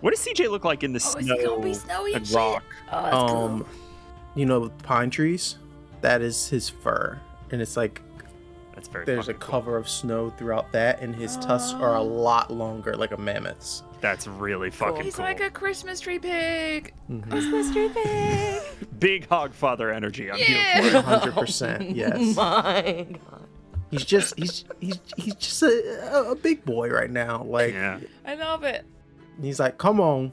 What 0.00 0.14
does 0.14 0.26
CJ 0.26 0.50
look 0.50 0.64
like 0.64 0.82
in 0.82 0.92
the 0.92 1.00
Oh, 1.14 1.18
is 1.18 1.26
snow 1.26 1.34
it 1.34 1.44
gonna 1.46 1.62
be 1.62 1.74
snowy 1.74 2.10
and 2.12 2.16
and 2.16 2.26
shit? 2.26 2.36
rock? 2.36 2.62
Oh, 2.90 3.02
that's 3.02 3.32
um, 3.32 3.66
you 4.34 4.46
know, 4.46 4.70
pine 4.82 5.10
trees. 5.10 5.56
That 6.00 6.22
is 6.22 6.48
his 6.48 6.68
fur, 6.68 7.18
and 7.50 7.60
it's 7.60 7.76
like 7.76 8.00
That's 8.74 8.88
very. 8.88 9.04
There's 9.04 9.28
a 9.28 9.32
fucking 9.34 9.40
cool. 9.40 9.60
cover 9.60 9.76
of 9.76 9.88
snow 9.88 10.30
throughout 10.30 10.72
that, 10.72 11.00
and 11.00 11.14
his 11.14 11.36
tusks 11.38 11.74
are 11.74 11.94
a 11.96 12.00
oh. 12.00 12.04
lot 12.04 12.50
longer, 12.50 12.94
like 12.94 13.12
a 13.12 13.16
mammoth's. 13.16 13.82
That's 14.00 14.26
really 14.26 14.70
fucking 14.70 14.94
cool. 14.94 15.04
He's 15.04 15.16
cool. 15.16 15.26
like 15.26 15.40
a 15.40 15.50
Christmas 15.50 16.00
tree 16.00 16.18
pig. 16.18 16.94
Mm-hmm. 17.10 17.30
Christmas 17.30 17.70
tree 17.70 17.90
pig. 17.90 18.62
Big 18.98 19.28
Hogfather 19.28 19.94
energy. 19.94 20.30
I'm 20.30 20.38
here 20.38 20.56
Yeah. 20.56 20.90
for. 20.90 21.00
Hundred 21.02 21.34
percent, 21.34 21.82
oh 21.86 21.92
yes. 21.92 22.36
My 22.36 23.06
God. 23.30 23.46
He's 23.90 24.04
just 24.04 24.38
he's 24.38 24.64
he's 24.78 24.98
he's 25.16 25.34
just 25.34 25.62
a, 25.62 26.14
a, 26.14 26.30
a 26.30 26.34
big 26.36 26.64
boy 26.64 26.88
right 26.90 27.10
now. 27.10 27.42
Like 27.42 27.74
Yeah. 27.74 27.98
I 28.24 28.34
love 28.34 28.62
it. 28.62 28.86
he's 29.42 29.58
like, 29.60 29.76
come 29.78 30.00
on, 30.00 30.32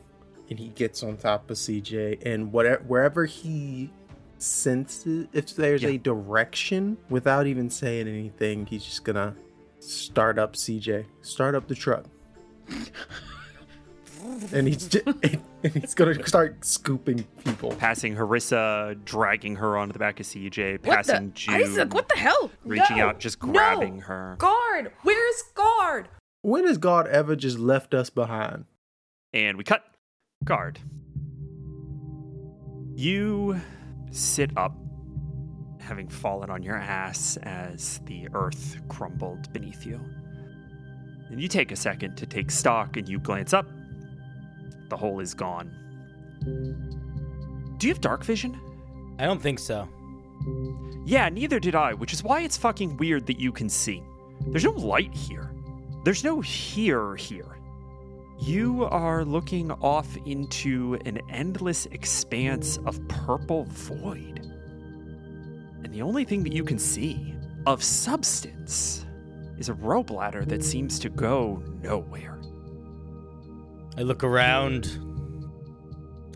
and 0.49 0.59
he 0.59 0.67
gets 0.69 1.01
on 1.03 1.17
top 1.17 1.49
of 1.49 1.57
CJ, 1.57 2.25
and 2.25 2.53
whatever 2.53 2.83
wherever 2.83 3.25
he 3.25 3.89
senses, 4.39 5.27
if 5.33 5.55
there's 5.55 5.83
Yeah. 5.83 5.89
a 5.89 5.97
direction, 5.97 6.97
without 7.09 7.47
even 7.47 7.69
saying 7.69 8.07
anything, 8.07 8.65
he's 8.65 8.83
just 8.83 9.03
gonna 9.03 9.35
start 9.79 10.37
up 10.39 10.55
CJ, 10.55 11.05
start 11.21 11.55
up 11.55 11.67
the 11.67 11.75
truck. 11.75 12.05
And 14.51 14.67
he's 14.67 14.87
just, 14.87 15.05
and 15.63 15.73
he's 15.73 15.93
gonna 15.95 16.25
start 16.27 16.63
scooping 16.65 17.23
people. 17.45 17.71
Passing 17.75 18.15
Harissa, 18.15 18.97
dragging 19.05 19.55
her 19.55 19.77
onto 19.77 19.93
the 19.93 19.99
back 19.99 20.19
of 20.19 20.25
CJ, 20.25 20.73
What 20.85 20.95
passing 20.95 21.27
the? 21.27 21.33
June, 21.33 21.55
Isaac, 21.55 21.93
what 21.93 22.09
the 22.09 22.17
hell? 22.17 22.51
reaching 22.65 22.97
No, 22.97 23.07
out, 23.07 23.19
just 23.19 23.41
no. 23.41 23.51
grabbing 23.53 23.99
her. 24.01 24.35
Guard! 24.37 24.91
Where's 25.03 25.43
guard? 25.53 26.09
When 26.41 26.67
has 26.67 26.77
Guard 26.77 27.07
ever 27.07 27.35
just 27.35 27.57
left 27.59 27.93
us 27.93 28.09
behind? 28.09 28.65
And 29.33 29.57
we 29.57 29.63
cut. 29.63 29.83
Guard. 30.43 30.79
You 32.95 33.59
sit 34.11 34.51
up, 34.57 34.75
having 35.79 36.07
fallen 36.07 36.49
on 36.49 36.63
your 36.63 36.77
ass 36.77 37.37
as 37.43 37.99
the 38.05 38.27
earth 38.33 38.79
crumbled 38.89 39.51
beneath 39.53 39.85
you. 39.85 39.99
And 41.29 41.41
you 41.41 41.47
take 41.47 41.71
a 41.71 41.75
second 41.75 42.15
to 42.17 42.25
take 42.25 42.51
stock 42.51 42.97
and 42.97 43.07
you 43.07 43.19
glance 43.19 43.53
up. 43.53 43.67
The 44.89 44.97
hole 44.97 45.19
is 45.19 45.33
gone. 45.33 45.73
Do 47.77 47.87
you 47.87 47.93
have 47.93 48.01
dark 48.01 48.23
vision? 48.23 48.59
I 49.19 49.25
don't 49.25 49.41
think 49.41 49.59
so. 49.59 49.87
Yeah, 51.05 51.29
neither 51.29 51.59
did 51.59 51.75
I, 51.75 51.93
which 51.93 52.13
is 52.13 52.23
why 52.23 52.41
it's 52.41 52.57
fucking 52.57 52.97
weird 52.97 53.25
that 53.27 53.39
you 53.39 53.51
can 53.51 53.69
see. 53.69 54.03
There's 54.47 54.63
no 54.63 54.71
light 54.71 55.13
here. 55.13 55.53
There's 56.03 56.23
no 56.23 56.39
here 56.39 57.15
here. 57.15 57.56
You 58.39 58.85
are 58.85 59.25
looking 59.25 59.71
off 59.71 60.15
into 60.25 60.99
an 61.05 61.19
endless 61.29 61.87
expanse 61.87 62.77
of 62.85 63.05
purple 63.07 63.65
void. 63.65 64.39
And 65.83 65.93
the 65.93 66.01
only 66.01 66.23
thing 66.23 66.43
that 66.43 66.53
you 66.53 66.63
can 66.63 66.77
see 66.77 67.35
of 67.65 67.83
substance 67.83 69.05
is 69.57 69.69
a 69.69 69.73
rope 69.73 70.11
ladder 70.11 70.45
that 70.45 70.63
seems 70.63 70.99
to 70.99 71.09
go 71.09 71.63
nowhere. 71.81 72.39
I 73.97 74.01
look 74.03 74.23
around. 74.23 74.85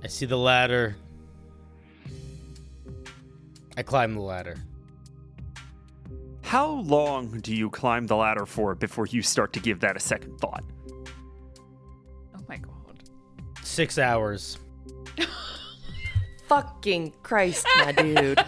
I 0.03 0.07
see 0.07 0.25
the 0.25 0.37
ladder. 0.37 0.95
I 3.77 3.83
climb 3.83 4.15
the 4.15 4.21
ladder. 4.21 4.57
How 6.41 6.67
long 6.67 7.39
do 7.39 7.55
you 7.55 7.69
climb 7.69 8.07
the 8.07 8.15
ladder 8.15 8.45
for 8.45 8.75
before 8.75 9.05
you 9.05 9.21
start 9.21 9.53
to 9.53 9.59
give 9.59 9.79
that 9.81 9.95
a 9.95 9.99
second 9.99 10.39
thought? 10.39 10.63
My 13.61 13.65
god. 13.65 13.67
Six 13.67 13.97
hours. 13.97 14.57
Fucking 16.47 17.13
Christ, 17.23 17.65
my 17.77 17.91
dude. 17.93 18.43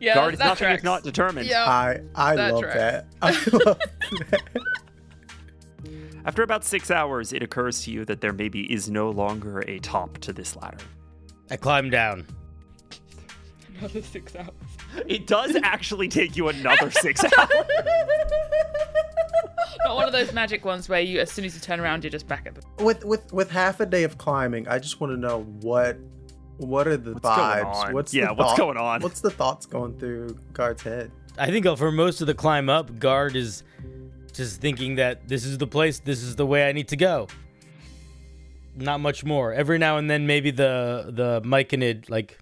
Yeah, 0.00 0.14
Guard 0.14 0.34
is 0.34 0.38
that 0.40 0.46
nothing 0.46 0.66
tracks. 0.66 0.78
if 0.80 0.84
not 0.84 1.02
determined. 1.02 1.46
Yeah. 1.48 1.64
I 1.64 2.00
I 2.14 2.36
That 2.36 2.52
love 2.54 2.62
tracks. 2.62 2.76
that. 2.76 3.06
I 3.22 3.30
love 3.30 3.78
that. 4.30 4.42
After 6.26 6.42
about 6.42 6.64
six 6.64 6.90
hours, 6.90 7.32
it 7.34 7.42
occurs 7.42 7.82
to 7.84 7.90
you 7.90 8.04
that 8.06 8.20
there 8.22 8.32
maybe 8.32 8.72
is 8.72 8.88
no 8.88 9.10
longer 9.10 9.60
a 9.68 9.78
top 9.80 10.16
to 10.18 10.32
this 10.32 10.56
ladder. 10.56 10.78
I 11.50 11.56
climb 11.56 11.90
down. 11.90 12.26
Another 13.78 14.00
six 14.02 14.34
hours. 14.34 14.48
It 15.06 15.26
does 15.26 15.56
actually 15.62 16.08
take 16.08 16.36
you 16.36 16.48
another 16.48 16.90
six 16.90 17.22
hours. 17.38 17.50
Not 19.84 19.96
one 19.96 20.06
of 20.06 20.12
those 20.12 20.32
magic 20.32 20.64
ones 20.64 20.88
where 20.88 21.00
you, 21.00 21.20
as 21.20 21.30
soon 21.30 21.44
as 21.44 21.54
you 21.54 21.60
turn 21.60 21.80
around, 21.80 22.04
you're 22.04 22.10
just 22.10 22.26
back 22.28 22.46
at 22.46 22.54
the. 22.54 22.84
with 22.84 23.04
with 23.04 23.32
with 23.32 23.50
half 23.50 23.80
a 23.80 23.86
day 23.86 24.02
of 24.04 24.18
climbing, 24.18 24.66
I 24.68 24.78
just 24.78 25.00
want 25.00 25.12
to 25.12 25.16
know 25.16 25.42
what 25.60 25.98
what 26.58 26.86
are 26.86 26.96
the 26.96 27.12
What's 27.14 27.22
going 27.24 27.38
vibes? 27.64 27.74
on? 27.74 27.92
What's 27.94 28.14
Yeah, 28.14 28.26
the 28.28 28.34
what's 28.34 28.50
thought- 28.50 28.58
going 28.58 28.76
on? 28.76 29.00
What's 29.02 29.20
the 29.20 29.30
thoughts 29.30 29.66
going 29.66 29.98
through 29.98 30.38
Guard's 30.52 30.82
head? 30.82 31.10
I 31.36 31.50
think 31.50 31.66
uh, 31.66 31.74
for 31.76 31.90
most 31.90 32.20
of 32.20 32.26
the 32.28 32.34
climb 32.34 32.68
up, 32.68 32.98
guard 33.00 33.34
is 33.34 33.64
just 34.32 34.60
thinking 34.60 34.94
that 34.96 35.26
this 35.28 35.44
is 35.44 35.58
the 35.58 35.66
place, 35.66 35.98
this 35.98 36.22
is 36.22 36.36
the 36.36 36.46
way 36.46 36.68
I 36.68 36.72
need 36.72 36.86
to 36.88 36.96
go. 36.96 37.26
not 38.76 39.00
much 39.00 39.24
more. 39.24 39.52
Every 39.52 39.78
now 39.78 39.96
and 39.98 40.08
then, 40.10 40.26
maybe 40.26 40.50
the 40.50 41.06
the 41.12 41.40
myconid 41.42 42.08
like 42.10 42.38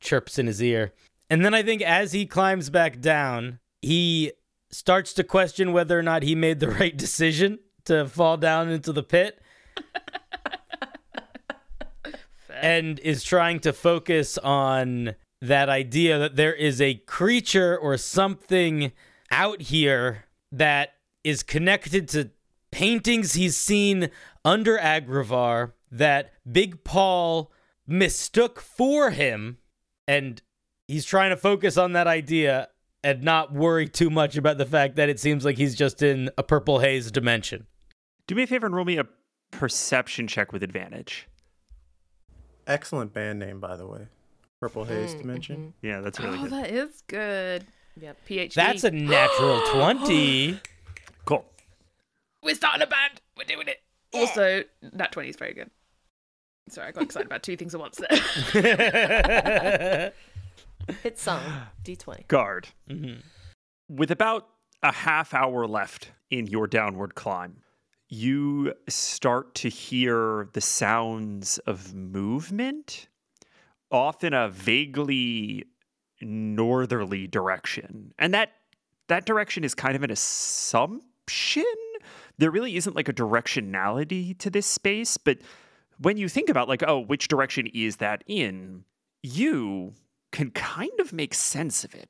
chirps 0.00 0.38
in 0.38 0.46
his 0.46 0.62
ear, 0.62 0.92
and 1.30 1.44
then 1.44 1.54
I 1.54 1.62
think 1.62 1.82
as 1.82 2.12
he 2.12 2.26
climbs 2.26 2.70
back 2.70 3.00
down, 3.00 3.58
he 3.82 4.32
starts 4.70 5.12
to 5.14 5.24
question 5.24 5.72
whether 5.72 5.98
or 5.98 6.02
not 6.02 6.22
he 6.22 6.34
made 6.34 6.60
the 6.60 6.70
right 6.80 6.96
decision 6.96 7.58
to 7.84 8.06
fall 8.06 8.36
down 8.36 8.68
into 8.68 8.92
the 8.92 9.02
pit. 9.02 9.40
and 12.60 12.98
is 13.00 13.22
trying 13.22 13.60
to 13.60 13.72
focus 13.72 14.38
on 14.38 15.14
that 15.40 15.68
idea 15.68 16.18
that 16.18 16.36
there 16.36 16.54
is 16.54 16.80
a 16.80 16.94
creature 16.94 17.76
or 17.76 17.96
something 17.96 18.92
out 19.30 19.60
here 19.62 20.24
that 20.50 20.94
is 21.22 21.42
connected 21.42 22.08
to 22.08 22.30
paintings 22.70 23.34
he's 23.34 23.56
seen 23.56 24.10
under 24.44 24.78
Agravar 24.78 25.72
that 25.90 26.32
Big 26.50 26.84
Paul 26.84 27.52
mistook 27.86 28.60
for 28.60 29.10
him. 29.10 29.58
And 30.08 30.40
he's 30.86 31.04
trying 31.04 31.30
to 31.30 31.36
focus 31.36 31.76
on 31.76 31.92
that 31.92 32.06
idea 32.06 32.68
and 33.06 33.22
not 33.22 33.52
worry 33.52 33.86
too 33.86 34.10
much 34.10 34.36
about 34.36 34.58
the 34.58 34.66
fact 34.66 34.96
that 34.96 35.08
it 35.08 35.20
seems 35.20 35.44
like 35.44 35.56
he's 35.56 35.76
just 35.76 36.02
in 36.02 36.28
a 36.36 36.42
purple 36.42 36.80
haze 36.80 37.08
dimension. 37.12 37.68
Do 38.26 38.34
me 38.34 38.42
a 38.42 38.46
favor 38.48 38.66
and 38.66 38.74
roll 38.74 38.84
me 38.84 38.98
a 38.98 39.06
perception 39.52 40.26
check 40.26 40.52
with 40.52 40.64
advantage. 40.64 41.28
Excellent 42.66 43.14
band 43.14 43.38
name, 43.38 43.60
by 43.60 43.76
the 43.76 43.86
way. 43.86 44.08
Purple 44.60 44.84
Haze 44.84 45.14
Mm, 45.14 45.18
Dimension. 45.18 45.74
Yeah, 45.82 46.00
that's 46.00 46.18
really 46.18 46.36
oh, 46.36 46.42
good. 46.42 46.50
that 46.50 46.70
is 46.70 47.02
good. 47.06 47.64
Yep. 48.00 48.16
PhD. 48.28 48.54
That's 48.54 48.82
a 48.82 48.90
natural 48.90 49.60
20. 49.72 50.60
Cool. 51.26 51.44
We're 52.42 52.56
starting 52.56 52.82
a 52.82 52.86
band. 52.88 53.20
We're 53.38 53.44
doing 53.44 53.68
it. 53.68 53.82
Also, 54.14 54.64
that 54.94 55.12
20 55.12 55.28
is 55.28 55.36
very 55.36 55.54
good. 55.54 55.70
Sorry, 56.70 56.88
I 56.88 56.90
got 56.90 57.04
excited 57.04 57.26
about 57.26 57.44
two 57.44 57.56
things 57.56 57.72
at 57.72 57.80
once 57.80 58.00
there. 58.52 60.12
Hit 61.02 61.18
song. 61.18 61.42
D20. 61.84 62.28
Guard. 62.28 62.68
Mhm. 62.88 63.22
With 63.88 64.10
about 64.10 64.48
a 64.82 64.92
half 64.92 65.34
hour 65.34 65.66
left 65.66 66.12
in 66.30 66.46
your 66.46 66.66
downward 66.66 67.14
climb, 67.14 67.62
you 68.08 68.72
start 68.88 69.54
to 69.56 69.68
hear 69.68 70.48
the 70.52 70.60
sounds 70.60 71.58
of 71.58 71.94
movement 71.94 73.08
off 73.90 74.22
in 74.22 74.32
a 74.32 74.48
vaguely 74.48 75.64
northerly 76.20 77.26
direction. 77.26 78.12
And 78.18 78.32
that 78.34 78.52
that 79.08 79.24
direction 79.24 79.62
is 79.64 79.74
kind 79.74 79.94
of 79.94 80.02
an 80.02 80.10
assumption. 80.10 81.64
There 82.38 82.50
really 82.50 82.76
isn't 82.76 82.96
like 82.96 83.08
a 83.08 83.12
directionality 83.12 84.36
to 84.38 84.50
this 84.50 84.66
space, 84.66 85.16
but 85.16 85.38
when 85.98 86.16
you 86.16 86.28
think 86.28 86.48
about 86.48 86.68
like, 86.68 86.82
oh, 86.86 86.98
which 87.00 87.28
direction 87.28 87.66
is 87.72 87.96
that 87.96 88.24
in? 88.26 88.84
You 89.22 89.94
can 90.32 90.50
kind 90.50 90.98
of 91.00 91.12
make 91.12 91.34
sense 91.34 91.84
of 91.84 91.94
it. 91.94 92.08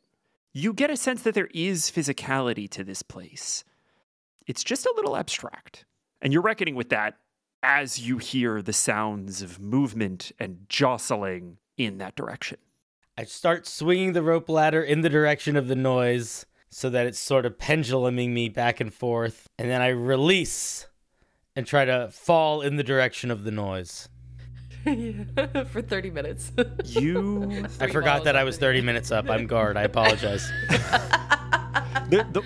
You 0.52 0.72
get 0.72 0.90
a 0.90 0.96
sense 0.96 1.22
that 1.22 1.34
there 1.34 1.50
is 1.52 1.90
physicality 1.90 2.68
to 2.70 2.82
this 2.82 3.02
place. 3.02 3.64
It's 4.46 4.64
just 4.64 4.86
a 4.86 4.92
little 4.96 5.16
abstract. 5.16 5.84
And 6.22 6.32
you're 6.32 6.42
reckoning 6.42 6.74
with 6.74 6.88
that 6.90 7.18
as 7.62 8.00
you 8.00 8.18
hear 8.18 8.62
the 8.62 8.72
sounds 8.72 9.42
of 9.42 9.60
movement 9.60 10.32
and 10.38 10.66
jostling 10.68 11.58
in 11.76 11.98
that 11.98 12.14
direction. 12.14 12.58
I 13.18 13.24
start 13.24 13.66
swinging 13.66 14.12
the 14.12 14.22
rope 14.22 14.48
ladder 14.48 14.82
in 14.82 15.00
the 15.00 15.08
direction 15.08 15.56
of 15.56 15.68
the 15.68 15.76
noise 15.76 16.46
so 16.68 16.90
that 16.90 17.06
it's 17.06 17.18
sort 17.18 17.46
of 17.46 17.58
penduluming 17.58 18.34
me 18.34 18.48
back 18.48 18.80
and 18.80 18.92
forth. 18.92 19.48
And 19.58 19.70
then 19.70 19.80
I 19.80 19.88
release 19.88 20.86
and 21.54 21.66
try 21.66 21.84
to 21.84 22.08
fall 22.10 22.60
in 22.60 22.76
the 22.76 22.82
direction 22.82 23.30
of 23.30 23.44
the 23.44 23.50
noise. 23.50 24.08
For 25.70 25.82
30 25.82 26.10
minutes. 26.10 26.52
You 26.84 27.66
I 27.80 27.88
forgot 27.88 28.22
that 28.24 28.36
I 28.36 28.44
was 28.44 28.56
30 28.56 28.82
minutes 28.82 29.10
up. 29.10 29.28
I'm 29.28 29.46
guard. 29.46 29.76
I 29.76 29.82
apologize. 29.82 30.48
the, 32.08 32.24
the, 32.30 32.42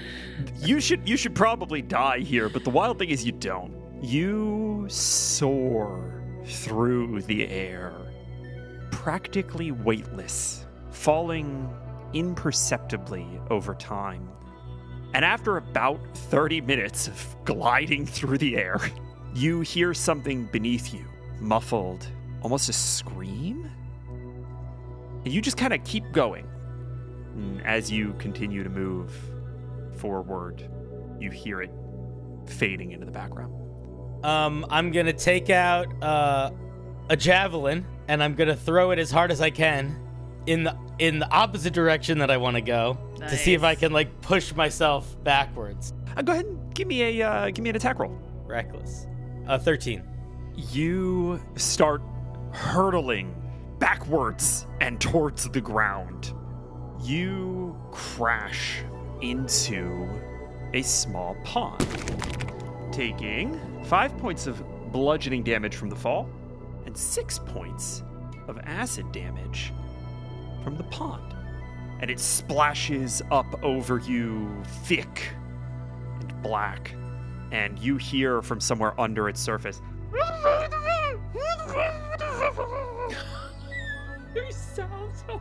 you 0.57 0.81
should 0.81 1.07
you 1.07 1.19
should 1.19 1.35
probably 1.35 1.83
die 1.83 2.21
here, 2.21 2.49
but 2.49 2.65
the 2.65 2.71
wild 2.71 2.99
thing 2.99 3.11
is 3.11 3.25
you 3.25 3.33
don't. 3.33 3.75
You 4.03 4.87
soar 4.89 6.23
through 6.47 7.21
the 7.23 7.47
air, 7.47 7.93
practically 8.91 9.71
weightless, 9.73 10.65
falling 10.91 11.71
imperceptibly 12.15 13.27
over 13.51 13.75
time. 13.75 14.31
And 15.13 15.27
after 15.27 15.59
about 15.59 16.01
30 16.15 16.63
minutes 16.63 17.07
of 17.07 17.37
gliding 17.45 18.07
through 18.07 18.39
the 18.39 18.57
air, 18.57 18.81
you 19.35 19.61
hear 19.61 19.93
something 19.93 20.47
beneath 20.47 20.95
you, 20.95 21.05
muffled, 21.39 22.07
almost 22.43 22.69
a 22.69 22.73
scream. 22.73 23.71
And 25.25 25.33
you 25.33 25.41
just 25.41 25.57
kind 25.57 25.73
of 25.73 25.83
keep 25.85 26.11
going. 26.13 26.47
And 27.35 27.65
as 27.67 27.91
you 27.91 28.15
continue 28.19 28.63
to 28.65 28.71
move 28.71 29.13
forward, 29.97 30.69
you 31.19 31.31
hear 31.31 31.63
it 31.63 31.71
fading 32.47 32.93
into 32.93 33.07
the 33.07 33.13
background. 33.13 33.55
Um, 34.25 34.67
I'm 34.71 34.91
gonna 34.91 35.13
take 35.13 35.51
out 35.51 35.87
uh, 36.03 36.51
a 37.09 37.17
javelin 37.17 37.87
and 38.09 38.23
I'm 38.23 38.35
gonna 38.35 38.57
throw 38.57 38.91
it 38.91 38.99
as 38.99 39.11
hard 39.11 39.31
as 39.31 39.41
I 39.41 39.51
can 39.51 39.99
in 40.47 40.65
the 40.65 40.77
in 40.99 41.19
the 41.19 41.31
opposite 41.31 41.73
direction 41.73 42.19
that 42.19 42.31
I 42.31 42.37
want 42.37 42.57
to 42.57 42.61
go 42.61 42.99
to 43.19 43.37
see 43.37 43.55
if 43.55 43.63
I 43.63 43.75
can 43.75 43.93
like 43.93 44.21
push 44.21 44.55
myself 44.55 45.23
backwards. 45.23 45.95
Uh, 46.17 46.23
go 46.23 46.33
ahead 46.33 46.45
and 46.45 46.75
give 46.75 46.89
me 46.89 47.21
a 47.21 47.29
uh, 47.29 47.51
give 47.51 47.63
me 47.63 47.71
an 47.71 47.77
attack 47.77 47.99
roll. 47.99 48.17
Reckless. 48.47 49.07
Uh, 49.47 49.59
13. 49.59 50.03
You 50.57 51.41
start 51.57 52.03
hurtling 52.53 53.35
backwards 53.79 54.67
and 54.81 55.01
towards 55.01 55.49
the 55.49 55.61
ground. 55.61 56.33
You 57.03 57.77
crash 57.91 58.83
into 59.21 60.09
a 60.75 60.83
small 60.83 61.37
pond, 61.45 61.87
taking 62.93 63.59
five 63.85 64.17
points 64.19 64.47
of 64.47 64.63
bludgeoning 64.93 65.43
damage 65.43 65.77
from 65.77 65.89
the 65.89 65.97
fall 65.97 66.29
and 66.87 66.97
six 66.97 67.39
points 67.39 68.03
of 68.49 68.59
acid 68.65 69.11
damage 69.13 69.73
from 70.63 70.77
the 70.77 70.85
pond. 70.85 71.35
And 72.01 72.11
it 72.11 72.19
splashes 72.19 73.23
up 73.31 73.63
over 73.63 73.99
you 73.99 74.63
thick 74.85 75.29
and 76.21 76.43
black. 76.43 76.95
And 77.53 77.79
you 77.79 77.97
hear 77.97 78.43
from 78.43 78.61
somewhere 78.61 78.99
under 78.99 79.29
its 79.29 79.41
surface 79.41 79.83
you 84.35 84.53
sound 84.53 85.13
so. 85.27 85.41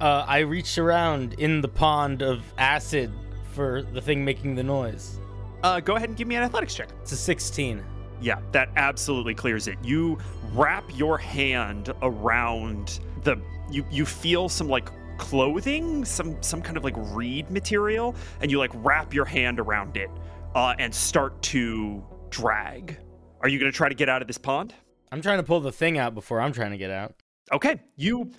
Uh, 0.00 0.24
I 0.26 0.40
reached 0.40 0.78
around 0.78 1.34
in 1.34 1.60
the 1.60 1.68
pond 1.68 2.22
of 2.22 2.42
acid 2.58 3.12
for 3.52 3.82
the 3.82 4.00
thing 4.00 4.24
making 4.24 4.54
the 4.54 4.62
noise. 4.62 5.18
Uh, 5.62 5.80
go 5.80 5.96
ahead 5.96 6.08
and 6.08 6.18
give 6.18 6.26
me 6.26 6.34
an 6.34 6.42
athletics 6.42 6.74
check. 6.74 6.88
It's 7.02 7.12
a 7.12 7.16
16. 7.16 7.82
Yeah, 8.20 8.40
that 8.52 8.70
absolutely 8.76 9.34
clears 9.34 9.68
it. 9.68 9.78
You 9.82 10.18
wrap 10.52 10.84
your 10.96 11.18
hand 11.18 11.92
around 12.02 13.00
the. 13.22 13.38
You 13.70 13.84
you 13.90 14.04
feel 14.04 14.48
some 14.48 14.68
like 14.68 14.90
clothing, 15.18 16.04
some 16.04 16.40
some 16.42 16.62
kind 16.62 16.76
of 16.76 16.84
like 16.84 16.94
reed 16.96 17.50
material, 17.50 18.14
and 18.40 18.50
you 18.50 18.58
like 18.58 18.70
wrap 18.74 19.12
your 19.14 19.24
hand 19.24 19.58
around 19.60 19.96
it 19.96 20.10
uh, 20.54 20.74
and 20.78 20.94
start 20.94 21.40
to 21.42 22.04
drag. 22.30 22.98
Are 23.42 23.48
you 23.48 23.58
going 23.58 23.70
to 23.70 23.76
try 23.76 23.88
to 23.88 23.94
get 23.94 24.08
out 24.08 24.22
of 24.22 24.28
this 24.28 24.38
pond? 24.38 24.74
I'm 25.10 25.20
trying 25.20 25.38
to 25.38 25.42
pull 25.42 25.60
the 25.60 25.72
thing 25.72 25.98
out 25.98 26.14
before 26.14 26.40
I'm 26.40 26.52
trying 26.52 26.70
to 26.70 26.78
get 26.78 26.90
out. 26.90 27.14
Okay, 27.52 27.80
you 27.96 28.30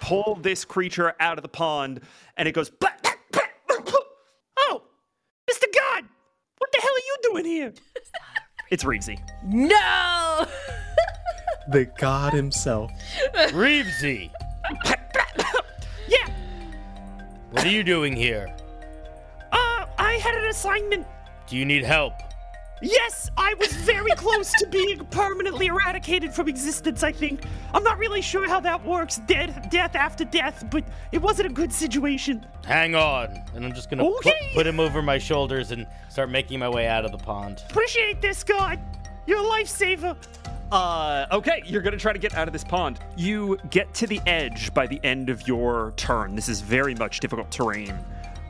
pull 0.00 0.36
this 0.40 0.64
creature 0.64 1.14
out 1.20 1.38
of 1.38 1.42
the 1.42 1.48
pond, 1.48 2.00
and 2.36 2.48
it 2.48 2.52
goes. 2.52 2.70
Oh, 4.58 4.82
Mr. 5.50 5.64
God, 5.74 6.04
what 6.58 6.72
the 6.72 6.80
hell 6.80 6.90
are 6.90 7.06
you 7.06 7.16
doing 7.22 7.44
here? 7.44 7.72
It's 8.68 8.82
Reevesy. 8.82 9.20
No! 9.44 10.46
The 11.68 11.84
god 11.98 12.32
himself. 12.32 12.92
Reevesy, 13.34 14.30
yeah, 16.08 16.28
what 17.50 17.64
are 17.64 17.68
you 17.68 17.82
doing 17.82 18.14
here? 18.14 18.46
uh, 19.50 19.86
I 19.98 20.12
had 20.22 20.36
an 20.36 20.44
assignment. 20.46 21.06
Do 21.48 21.56
you 21.56 21.64
need 21.64 21.82
help? 21.84 22.12
Yes, 22.82 23.30
I 23.38 23.54
was 23.54 23.72
very 23.72 24.10
close 24.12 24.52
to 24.58 24.66
being 24.66 24.98
permanently 25.06 25.66
eradicated 25.66 26.34
from 26.34 26.46
existence, 26.48 27.02
I 27.02 27.10
think. 27.10 27.44
I'm 27.72 27.82
not 27.82 27.96
really 27.96 28.20
sure 28.20 28.46
how 28.46 28.60
that 28.60 28.84
works, 28.84 29.16
dead, 29.26 29.68
death 29.70 29.94
after 29.94 30.26
death, 30.26 30.64
but 30.70 30.84
it 31.10 31.22
wasn't 31.22 31.48
a 31.48 31.52
good 31.52 31.72
situation. 31.72 32.44
Hang 32.66 32.94
on. 32.94 33.42
And 33.54 33.64
I'm 33.64 33.72
just 33.72 33.88
gonna 33.88 34.04
put, 34.04 34.34
put 34.52 34.66
him 34.66 34.78
over 34.78 35.00
my 35.00 35.16
shoulders 35.16 35.70
and 35.70 35.86
start 36.10 36.28
making 36.28 36.58
my 36.58 36.68
way 36.68 36.86
out 36.86 37.06
of 37.06 37.12
the 37.12 37.18
pond. 37.18 37.62
Appreciate 37.70 38.20
this, 38.20 38.44
God. 38.44 38.78
You're 39.26 39.40
a 39.40 39.42
lifesaver. 39.42 40.14
Uh, 40.70 41.26
okay, 41.32 41.62
you're 41.64 41.82
gonna 41.82 41.96
try 41.96 42.12
to 42.12 42.18
get 42.18 42.34
out 42.34 42.46
of 42.46 42.52
this 42.52 42.64
pond. 42.64 42.98
You 43.16 43.56
get 43.70 43.94
to 43.94 44.06
the 44.06 44.20
edge 44.26 44.74
by 44.74 44.86
the 44.86 45.00
end 45.02 45.30
of 45.30 45.48
your 45.48 45.94
turn. 45.96 46.34
This 46.34 46.48
is 46.50 46.60
very 46.60 46.94
much 46.94 47.20
difficult 47.20 47.50
terrain, 47.50 47.96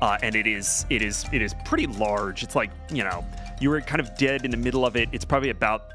uh, 0.00 0.18
and 0.22 0.34
it 0.34 0.46
is 0.48 0.84
it 0.90 1.02
is 1.02 1.26
it 1.30 1.42
is 1.42 1.54
pretty 1.64 1.86
large. 1.86 2.42
It's 2.42 2.56
like 2.56 2.70
you 2.90 3.04
know 3.04 3.24
you 3.60 3.70
were 3.70 3.80
kind 3.80 4.00
of 4.00 4.16
dead 4.16 4.44
in 4.44 4.50
the 4.50 4.56
middle 4.56 4.84
of 4.84 4.96
it. 4.96 5.08
It's 5.12 5.24
probably 5.24 5.50
about 5.50 5.92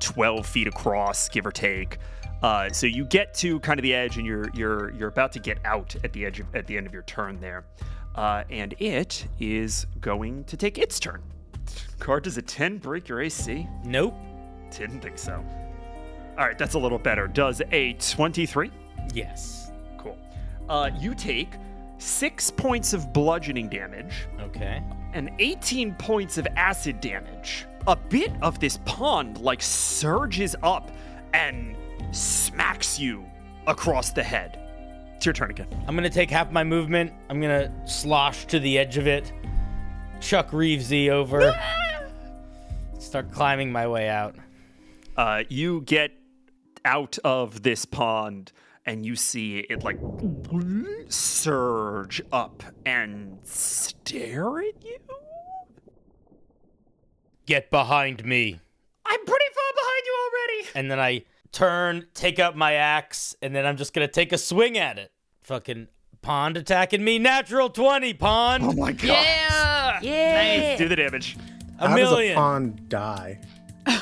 12 0.00 0.46
feet 0.46 0.66
across, 0.66 1.28
give 1.28 1.46
or 1.46 1.52
take. 1.52 1.98
Uh, 2.42 2.70
so 2.70 2.86
you 2.86 3.04
get 3.04 3.34
to 3.34 3.60
kind 3.60 3.78
of 3.78 3.82
the 3.82 3.94
edge, 3.94 4.16
and 4.16 4.26
you're 4.26 4.48
you're 4.54 4.94
you're 4.94 5.08
about 5.08 5.30
to 5.32 5.38
get 5.38 5.58
out 5.64 5.94
at 6.04 6.12
the 6.12 6.24
edge 6.24 6.40
of, 6.40 6.54
at 6.54 6.66
the 6.66 6.76
end 6.76 6.86
of 6.86 6.92
your 6.92 7.02
turn 7.02 7.38
there, 7.38 7.64
uh, 8.14 8.44
and 8.48 8.74
it 8.78 9.26
is 9.38 9.86
going 10.00 10.44
to 10.44 10.56
take 10.56 10.78
its 10.78 10.98
turn. 10.98 11.22
Guard 11.98 12.24
does 12.24 12.38
a 12.38 12.42
10 12.42 12.78
break 12.78 13.08
your 13.08 13.20
AC? 13.20 13.68
Nope. 13.84 14.14
Didn't 14.70 15.00
think 15.00 15.18
so. 15.18 15.44
All 16.38 16.46
right, 16.46 16.56
that's 16.56 16.74
a 16.74 16.78
little 16.78 16.98
better. 16.98 17.28
Does 17.28 17.60
a 17.72 17.92
23? 17.94 18.70
Yes. 19.12 19.70
Cool. 19.98 20.18
Uh, 20.68 20.90
you 20.98 21.14
take 21.14 21.50
six 21.98 22.50
points 22.50 22.94
of 22.94 23.12
bludgeoning 23.12 23.68
damage 23.68 24.26
Okay. 24.40 24.82
And 25.12 25.30
18 25.38 25.94
points 25.94 26.38
of 26.38 26.46
acid 26.56 27.00
damage. 27.00 27.66
A 27.86 27.96
bit 27.96 28.32
of 28.42 28.60
this 28.60 28.78
pond 28.84 29.38
like 29.38 29.62
surges 29.62 30.54
up 30.62 30.90
and 31.32 31.76
smacks 32.12 32.98
you 32.98 33.24
across 33.66 34.10
the 34.10 34.22
head. 34.22 34.58
It's 35.16 35.26
your 35.26 35.32
turn 35.32 35.50
again. 35.50 35.68
I'm 35.86 35.94
gonna 35.94 36.10
take 36.10 36.30
half 36.30 36.50
my 36.50 36.64
movement. 36.64 37.12
I'm 37.28 37.40
gonna 37.40 37.72
slosh 37.86 38.46
to 38.46 38.58
the 38.58 38.78
edge 38.78 38.96
of 38.96 39.06
it, 39.06 39.32
chuck 40.20 40.50
Reevesy 40.50 41.10
over, 41.10 41.54
start 42.98 43.30
climbing 43.30 43.70
my 43.70 43.86
way 43.86 44.08
out. 44.08 44.36
Uh, 45.16 45.44
you 45.48 45.82
get 45.82 46.12
out 46.84 47.18
of 47.24 47.62
this 47.62 47.84
pond 47.84 48.52
and 48.86 49.04
you 49.04 49.14
see 49.16 49.58
it 49.58 49.82
like 49.84 49.98
surge 51.08 52.22
up 52.32 52.62
and 52.86 53.38
stare 53.42 54.58
at 54.60 54.84
you. 54.84 54.96
Get 57.46 57.70
behind 57.70 58.24
me. 58.24 58.60
I'm 59.06 59.24
pretty 59.24 59.44
far 59.54 59.72
behind 59.74 60.02
you 60.06 60.16
already. 60.24 60.68
And 60.76 60.90
then 60.90 61.00
I 61.00 61.24
turn, 61.52 62.06
take 62.14 62.38
up 62.38 62.54
my 62.54 62.74
axe, 62.74 63.34
and 63.42 63.54
then 63.54 63.66
I'm 63.66 63.76
just 63.76 63.92
gonna 63.92 64.06
take 64.08 64.32
a 64.32 64.38
swing 64.38 64.78
at 64.78 64.98
it. 64.98 65.10
Fucking 65.42 65.88
pond 66.22 66.56
attacking 66.56 67.02
me. 67.02 67.18
Natural 67.18 67.68
20, 67.70 68.14
pond. 68.14 68.64
Oh 68.64 68.72
my 68.72 68.92
god! 68.92 70.02
Yeah! 70.02 70.68
Nice. 70.70 70.78
Do 70.78 70.88
the 70.88 70.96
damage. 70.96 71.36
a 71.80 71.88
How 71.88 71.96
does 71.96 72.08
a 72.08 72.14
million. 72.14 72.34
pond 72.36 72.88
die? 72.88 73.40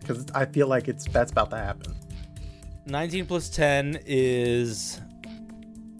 Because 0.00 0.26
I 0.34 0.44
feel 0.46 0.66
like 0.66 0.88
it's 0.88 1.04
that's 1.04 1.30
about 1.30 1.50
to 1.50 1.56
happen. 1.56 1.94
19 2.86 3.26
plus 3.26 3.48
10 3.50 4.00
is 4.06 5.00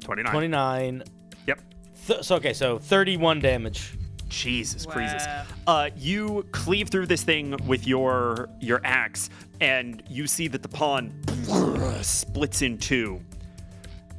29. 0.01 0.33
29. 0.33 1.03
Yep. 1.47 1.61
Th- 2.07 2.23
so, 2.23 2.37
okay, 2.37 2.53
so 2.53 2.79
31 2.79 3.41
damage. 3.41 3.95
Jesus 4.29 4.87
Wow. 4.87 4.93
freezes. 4.93 5.23
Uh, 5.67 5.91
you 5.97 6.47
cleave 6.53 6.89
through 6.89 7.07
this 7.07 7.25
thing 7.25 7.57
with 7.67 7.85
your 7.85 8.49
your 8.61 8.81
axe, 8.85 9.29
and 9.61 10.05
you 10.09 10.29
see 10.29 10.47
that 10.47 10.63
the 10.63 10.69
pawn 10.69 11.13
splits 12.03 12.63
in 12.63 12.79
two, 12.79 13.21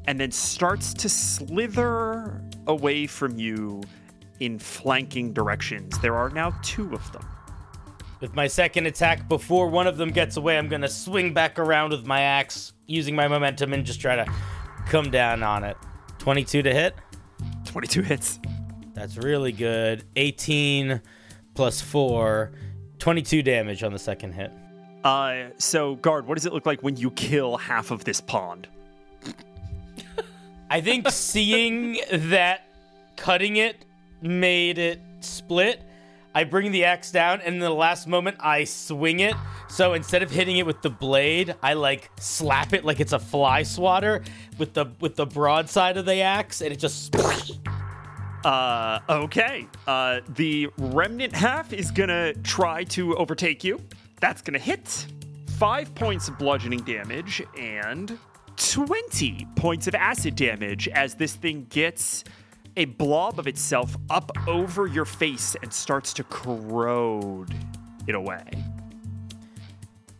and 0.07 0.19
then 0.19 0.29
starts 0.29 0.93
to 0.95 1.07
slither 1.07 2.41
away 2.67 3.07
from 3.07 3.37
you 3.39 3.81
in 4.41 4.59
flanking 4.59 5.31
directions. 5.31 5.97
There 5.99 6.17
are 6.17 6.29
now 6.29 6.53
two 6.61 6.93
of 6.93 7.09
them. 7.13 7.25
With 8.21 8.35
my 8.35 8.45
second 8.45 8.85
attack, 8.85 9.27
before 9.27 9.67
one 9.67 9.87
of 9.87 9.97
them 9.97 10.11
gets 10.11 10.37
away, 10.37 10.57
I'm 10.57 10.67
gonna 10.67 10.87
swing 10.87 11.33
back 11.33 11.57
around 11.57 11.89
with 11.89 12.05
my 12.05 12.21
axe, 12.21 12.71
using 12.85 13.15
my 13.15 13.27
momentum, 13.27 13.73
and 13.73 13.83
just 13.83 13.99
try 13.99 14.15
to 14.15 14.31
come 14.85 15.09
down 15.09 15.41
on 15.41 15.63
it. 15.63 15.75
22 16.19 16.61
to 16.61 16.71
hit. 16.71 16.93
22 17.65 18.03
hits. 18.03 18.39
That's 18.93 19.17
really 19.17 19.51
good. 19.51 20.03
18 20.15 21.01
plus 21.55 21.81
4. 21.81 22.51
22 22.99 23.41
damage 23.41 23.81
on 23.81 23.91
the 23.91 23.97
second 23.97 24.33
hit. 24.33 24.51
Uh, 25.03 25.45
so 25.57 25.95
guard, 25.95 26.27
what 26.27 26.35
does 26.35 26.45
it 26.45 26.53
look 26.53 26.67
like 26.67 26.83
when 26.83 26.95
you 26.97 27.09
kill 27.11 27.57
half 27.57 27.89
of 27.89 28.03
this 28.03 28.21
pond? 28.21 28.67
I 30.69 30.79
think 30.81 31.09
seeing 31.09 31.97
that 32.11 32.67
cutting 33.15 33.55
it 33.55 33.83
made 34.21 34.77
it 34.77 35.01
split. 35.21 35.81
I 36.33 36.43
bring 36.45 36.71
the 36.71 36.85
axe 36.85 37.11
down, 37.11 37.41
and 37.41 37.55
in 37.55 37.59
the 37.59 37.69
last 37.69 38.07
moment, 38.07 38.37
I 38.39 38.63
swing 38.63 39.19
it. 39.19 39.35
So 39.67 39.93
instead 39.93 40.23
of 40.23 40.31
hitting 40.31 40.57
it 40.57 40.65
with 40.65 40.81
the 40.81 40.89
blade, 40.89 41.55
I 41.61 41.73
like 41.73 42.09
slap 42.17 42.73
it 42.73 42.85
like 42.85 42.99
it's 42.99 43.13
a 43.13 43.19
fly 43.19 43.63
swatter 43.63 44.23
with 44.57 44.73
the 44.73 44.87
with 44.99 45.15
the 45.15 45.25
broadside 45.25 45.97
of 45.97 46.05
the 46.05 46.21
axe, 46.21 46.61
and 46.61 46.71
it 46.71 46.79
just. 46.79 47.15
Uh, 48.43 48.99
okay. 49.07 49.67
Uh, 49.85 50.19
the 50.29 50.67
remnant 50.79 51.31
half 51.31 51.73
is 51.73 51.91
gonna 51.91 52.33
try 52.41 52.83
to 52.85 53.15
overtake 53.17 53.63
you. 53.63 53.79
That's 54.19 54.41
gonna 54.41 54.57
hit. 54.57 55.05
Five 55.59 55.93
points 55.93 56.27
of 56.27 56.39
bludgeoning 56.39 56.79
damage 56.79 57.43
and 57.55 58.17
20 58.57 59.47
points 59.55 59.87
of 59.87 59.93
acid 59.93 60.35
damage 60.35 60.87
as 60.87 61.13
this 61.15 61.35
thing 61.35 61.67
gets 61.69 62.23
a 62.77 62.85
blob 62.85 63.39
of 63.39 63.47
itself 63.47 63.95
up 64.09 64.31
over 64.47 64.87
your 64.87 65.05
face 65.05 65.55
and 65.61 65.73
starts 65.73 66.13
to 66.13 66.23
corrode 66.23 67.53
it 68.07 68.15
away. 68.15 68.43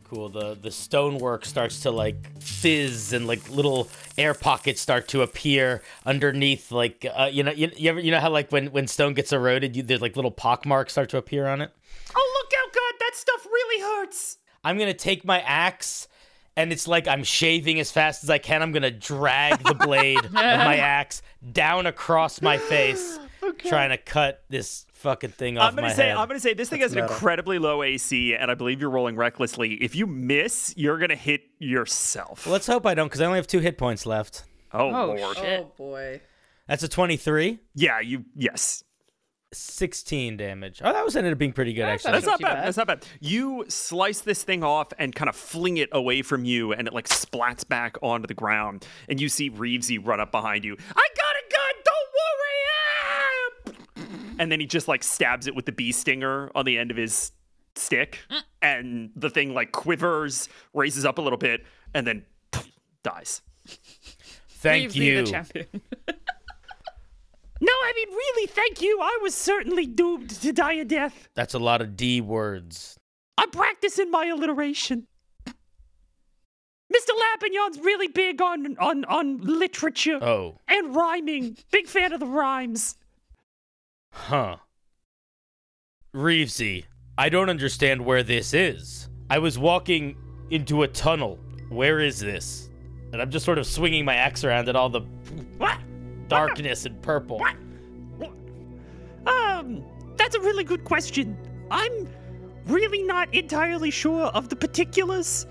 Cool. 0.03 0.27
The 0.27 0.55
the 0.61 0.71
stonework 0.71 1.45
starts 1.45 1.79
to 1.83 1.91
like 1.91 2.41
fizz 2.41 3.13
and 3.13 3.27
like 3.27 3.49
little 3.49 3.87
air 4.17 4.33
pockets 4.33 4.81
start 4.81 5.07
to 5.09 5.21
appear 5.21 5.81
underneath. 6.05 6.69
Like 6.69 7.05
uh, 7.15 7.29
you 7.31 7.43
know 7.43 7.51
you, 7.51 7.71
you 7.77 7.89
ever 7.89 7.99
you 8.01 8.11
know 8.11 8.19
how 8.19 8.29
like 8.29 8.51
when 8.51 8.67
when 8.67 8.87
stone 8.87 9.13
gets 9.13 9.31
eroded, 9.31 9.77
you, 9.77 9.83
there's 9.83 10.01
like 10.01 10.17
little 10.17 10.31
pock 10.31 10.65
marks 10.65 10.91
start 10.91 11.07
to 11.11 11.17
appear 11.17 11.47
on 11.47 11.61
it. 11.61 11.71
Oh, 12.13 12.41
look 12.43 12.51
out, 12.59 12.73
God, 12.73 12.93
that 12.99 13.15
stuff 13.15 13.45
really 13.45 13.81
hurts. 13.81 14.37
I'm 14.65 14.77
gonna 14.77 14.93
take 14.93 15.23
my 15.23 15.39
axe, 15.41 16.09
and 16.57 16.71
it's 16.71 16.87
like 16.87 17.07
I'm 17.07 17.23
shaving 17.23 17.79
as 17.79 17.91
fast 17.91 18.23
as 18.23 18.29
I 18.29 18.37
can. 18.37 18.61
I'm 18.61 18.71
gonna 18.71 18.91
drag 18.91 19.63
the 19.63 19.73
blade 19.73 20.23
of 20.25 20.31
my 20.33 20.77
axe 20.77 21.21
down 21.51 21.85
across 21.85 22.41
my 22.41 22.57
face, 22.57 23.19
trying 23.67 23.89
to 23.91 23.97
cut 23.97 24.43
this 24.49 24.85
fucking 24.93 25.31
thing 25.31 25.57
off 25.57 25.69
I'm 25.69 25.75
gonna 25.75 25.87
my 25.87 25.93
say 25.93 26.07
head. 26.09 26.17
I'm 26.17 26.27
gonna 26.27 26.39
say 26.39 26.53
this 26.53 26.69
thing 26.69 26.81
has 26.81 26.93
an 26.93 26.99
incredibly 26.99 27.57
low 27.57 27.81
AC, 27.83 28.35
and 28.35 28.51
I 28.51 28.53
believe 28.53 28.79
you're 28.81 28.89
rolling 28.91 29.15
recklessly. 29.15 29.73
If 29.75 29.95
you 29.95 30.05
miss, 30.07 30.73
you're 30.77 30.97
gonna 30.99 31.15
hit 31.15 31.41
yourself. 31.59 32.45
Let's 32.47 32.67
hope 32.67 32.85
I 32.85 32.93
don't, 32.93 33.07
because 33.07 33.21
I 33.21 33.25
only 33.25 33.37
have 33.37 33.47
two 33.47 33.59
hit 33.59 33.77
points 33.77 34.05
left. 34.05 34.43
oh, 34.73 34.89
Oh, 34.89 35.05
lord. 35.13 35.37
shit. 35.37 35.61
Oh 35.61 35.71
boy. 35.77 36.21
That's 36.67 36.83
a 36.83 36.87
23, 36.87 37.59
Yeah, 37.75 37.99
you 37.99 38.23
yes. 38.35 38.83
16 39.53 40.37
damage. 40.37 40.81
Oh, 40.83 40.93
that 40.93 41.03
was 41.03 41.15
ended 41.15 41.33
up 41.33 41.39
being 41.39 41.53
pretty 41.53 41.73
good 41.73 41.83
That's 41.83 42.05
actually. 42.05 42.11
That's 42.13 42.25
not 42.25 42.41
bad. 42.41 42.53
bad. 42.55 42.65
That's 42.65 42.77
not 42.77 42.87
bad. 42.87 43.05
You 43.19 43.65
slice 43.67 44.21
this 44.21 44.43
thing 44.43 44.63
off 44.63 44.93
and 44.97 45.13
kind 45.13 45.29
of 45.29 45.35
fling 45.35 45.77
it 45.77 45.89
away 45.91 46.21
from 46.21 46.45
you, 46.45 46.73
and 46.73 46.87
it 46.87 46.93
like 46.93 47.07
splats 47.07 47.67
back 47.67 47.97
onto 48.01 48.27
the 48.27 48.33
ground. 48.33 48.85
And 49.09 49.19
you 49.19 49.29
see 49.29 49.49
Reevesy 49.49 50.05
run 50.05 50.19
up 50.19 50.31
behind 50.31 50.63
you. 50.63 50.75
I 50.79 51.07
got 51.15 51.35
a 51.35 51.43
gun. 51.51 51.73
Don't 51.85 52.09
worry. 52.21 52.57
Ah! 53.97 54.35
And 54.39 54.51
then 54.51 54.59
he 54.59 54.65
just 54.65 54.87
like 54.87 55.03
stabs 55.03 55.47
it 55.47 55.55
with 55.55 55.65
the 55.65 55.71
bee 55.71 55.91
stinger 55.91 56.49
on 56.55 56.65
the 56.65 56.77
end 56.77 56.91
of 56.91 56.97
his 56.97 57.31
stick, 57.75 58.19
and 58.61 59.11
the 59.15 59.29
thing 59.29 59.53
like 59.53 59.71
quivers, 59.71 60.49
raises 60.73 61.05
up 61.05 61.17
a 61.17 61.21
little 61.21 61.37
bit, 61.37 61.65
and 61.93 62.07
then 62.07 62.25
dies. 63.03 63.41
Thank 64.49 64.95
Leave 64.95 65.25
me 65.25 65.31
you. 65.31 65.65
No, 67.63 67.71
I 67.71 67.93
mean, 67.95 68.09
really, 68.09 68.47
thank 68.47 68.81
you. 68.81 68.99
I 69.01 69.19
was 69.21 69.35
certainly 69.35 69.85
doomed 69.85 70.31
to 70.31 70.51
die 70.51 70.73
a 70.73 70.85
death. 70.85 71.29
That's 71.35 71.53
a 71.53 71.59
lot 71.59 71.81
of 71.81 71.95
D 71.95 72.19
words. 72.19 72.97
I'm 73.37 73.51
practicing 73.51 74.09
my 74.09 74.25
alliteration. 74.25 75.05
Mr. 75.47 77.11
Lapignon's 77.17 77.79
really 77.79 78.07
big 78.09 78.41
on, 78.41 78.75
on, 78.77 79.05
on 79.05 79.37
literature 79.41 80.19
Oh, 80.21 80.57
and 80.67 80.93
rhyming. 80.95 81.55
Big 81.71 81.87
fan 81.87 82.11
of 82.11 82.19
the 82.19 82.25
rhymes. 82.25 82.95
huh. 84.11 84.57
Reevesy, 86.13 86.83
I 87.17 87.29
don't 87.29 87.49
understand 87.49 88.03
where 88.03 88.23
this 88.23 88.53
is. 88.53 89.07
I 89.29 89.37
was 89.39 89.57
walking 89.57 90.17
into 90.49 90.83
a 90.83 90.87
tunnel. 90.89 91.39
Where 91.69 91.99
is 92.01 92.19
this? 92.19 92.69
And 93.13 93.21
I'm 93.21 93.29
just 93.31 93.45
sort 93.45 93.57
of 93.57 93.65
swinging 93.65 94.03
my 94.03 94.15
axe 94.15 94.43
around 94.43 94.67
at 94.67 94.75
all 94.75 94.89
the 94.89 95.01
What? 95.57 95.77
Darkness 96.31 96.85
and 96.85 97.01
purple. 97.01 97.39
What? 97.39 97.55
Um, 99.27 99.83
that's 100.17 100.35
a 100.35 100.41
really 100.41 100.63
good 100.63 100.83
question. 100.83 101.37
I'm 101.69 102.07
really 102.65 103.03
not 103.03 103.33
entirely 103.33 103.91
sure 103.91 104.25
of 104.27 104.49
the 104.49 104.55
particulars. 104.55 105.45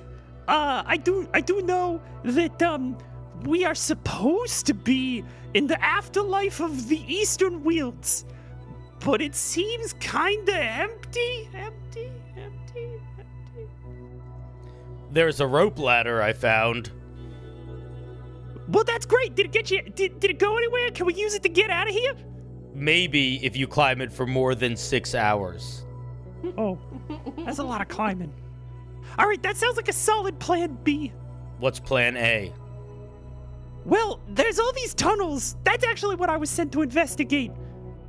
Uh, 0.49 0.83
I 0.85 0.97
do, 0.97 1.29
I 1.33 1.41
do 1.41 1.63
know 1.63 2.01
that 2.25 2.63
um, 2.63 2.97
we 3.45 3.65
are 3.65 3.75
supposed 3.75 4.67
to 4.67 4.75
be 4.75 5.25
in 5.55 5.67
the 5.67 5.83
afterlife 5.85 6.61
of 6.61 6.89
the 6.89 7.01
Eastern 7.13 7.63
Wilds, 7.63 8.25
but 9.05 9.21
it 9.21 9.35
seems 9.35 9.93
kinda 9.95 10.55
empty, 10.55 11.49
empty, 11.55 12.11
empty, 12.37 13.01
empty. 13.19 13.69
There's 15.11 15.41
a 15.41 15.47
rope 15.47 15.79
ladder 15.79 16.23
I 16.23 16.33
found. 16.33 16.91
Well, 18.71 18.85
that's 18.85 19.07
great. 19.07 19.35
Did 19.35 19.47
it 19.47 19.53
get 19.53 19.71
you? 19.71 19.83
Did, 19.83 20.21
did 20.21 20.31
it 20.31 20.39
go 20.39 20.57
anywhere? 20.57 20.91
Can 20.91 21.07
we 21.07 21.15
use 21.15 21.35
it 21.35 21.43
to 21.43 21.49
get 21.49 21.71
out 21.71 21.89
of 21.89 21.95
here? 21.95 22.15
Maybe 22.73 23.45
if 23.45 23.57
you 23.57 23.67
climb 23.67 24.01
it 24.01 24.13
for 24.13 24.27
more 24.27 24.55
than 24.55 24.77
six 24.77 25.15
hours. 25.15 25.85
Oh, 26.57 26.79
that's 27.39 27.59
a 27.59 27.65
lot 27.65 27.81
of 27.81 27.89
climbing. 27.89 28.33
All 29.19 29.27
right, 29.27 29.43
that 29.43 29.57
sounds 29.57 29.77
like 29.77 29.89
a 29.89 29.93
solid 29.93 30.39
plan 30.39 30.79
B. 30.85 31.13
What's 31.59 31.81
plan 31.81 32.17
A? 32.17 32.53
Well, 33.85 34.21
there's 34.29 34.61
all 34.61 34.73
these 34.73 34.95
tunnels. 34.95 35.57
That's 35.65 35.85
actually 35.85 36.17
what 36.17 36.31
I 36.31 36.37
was 36.37 36.49
sent 36.49 36.71
to 36.73 36.83
investigate. 36.83 37.51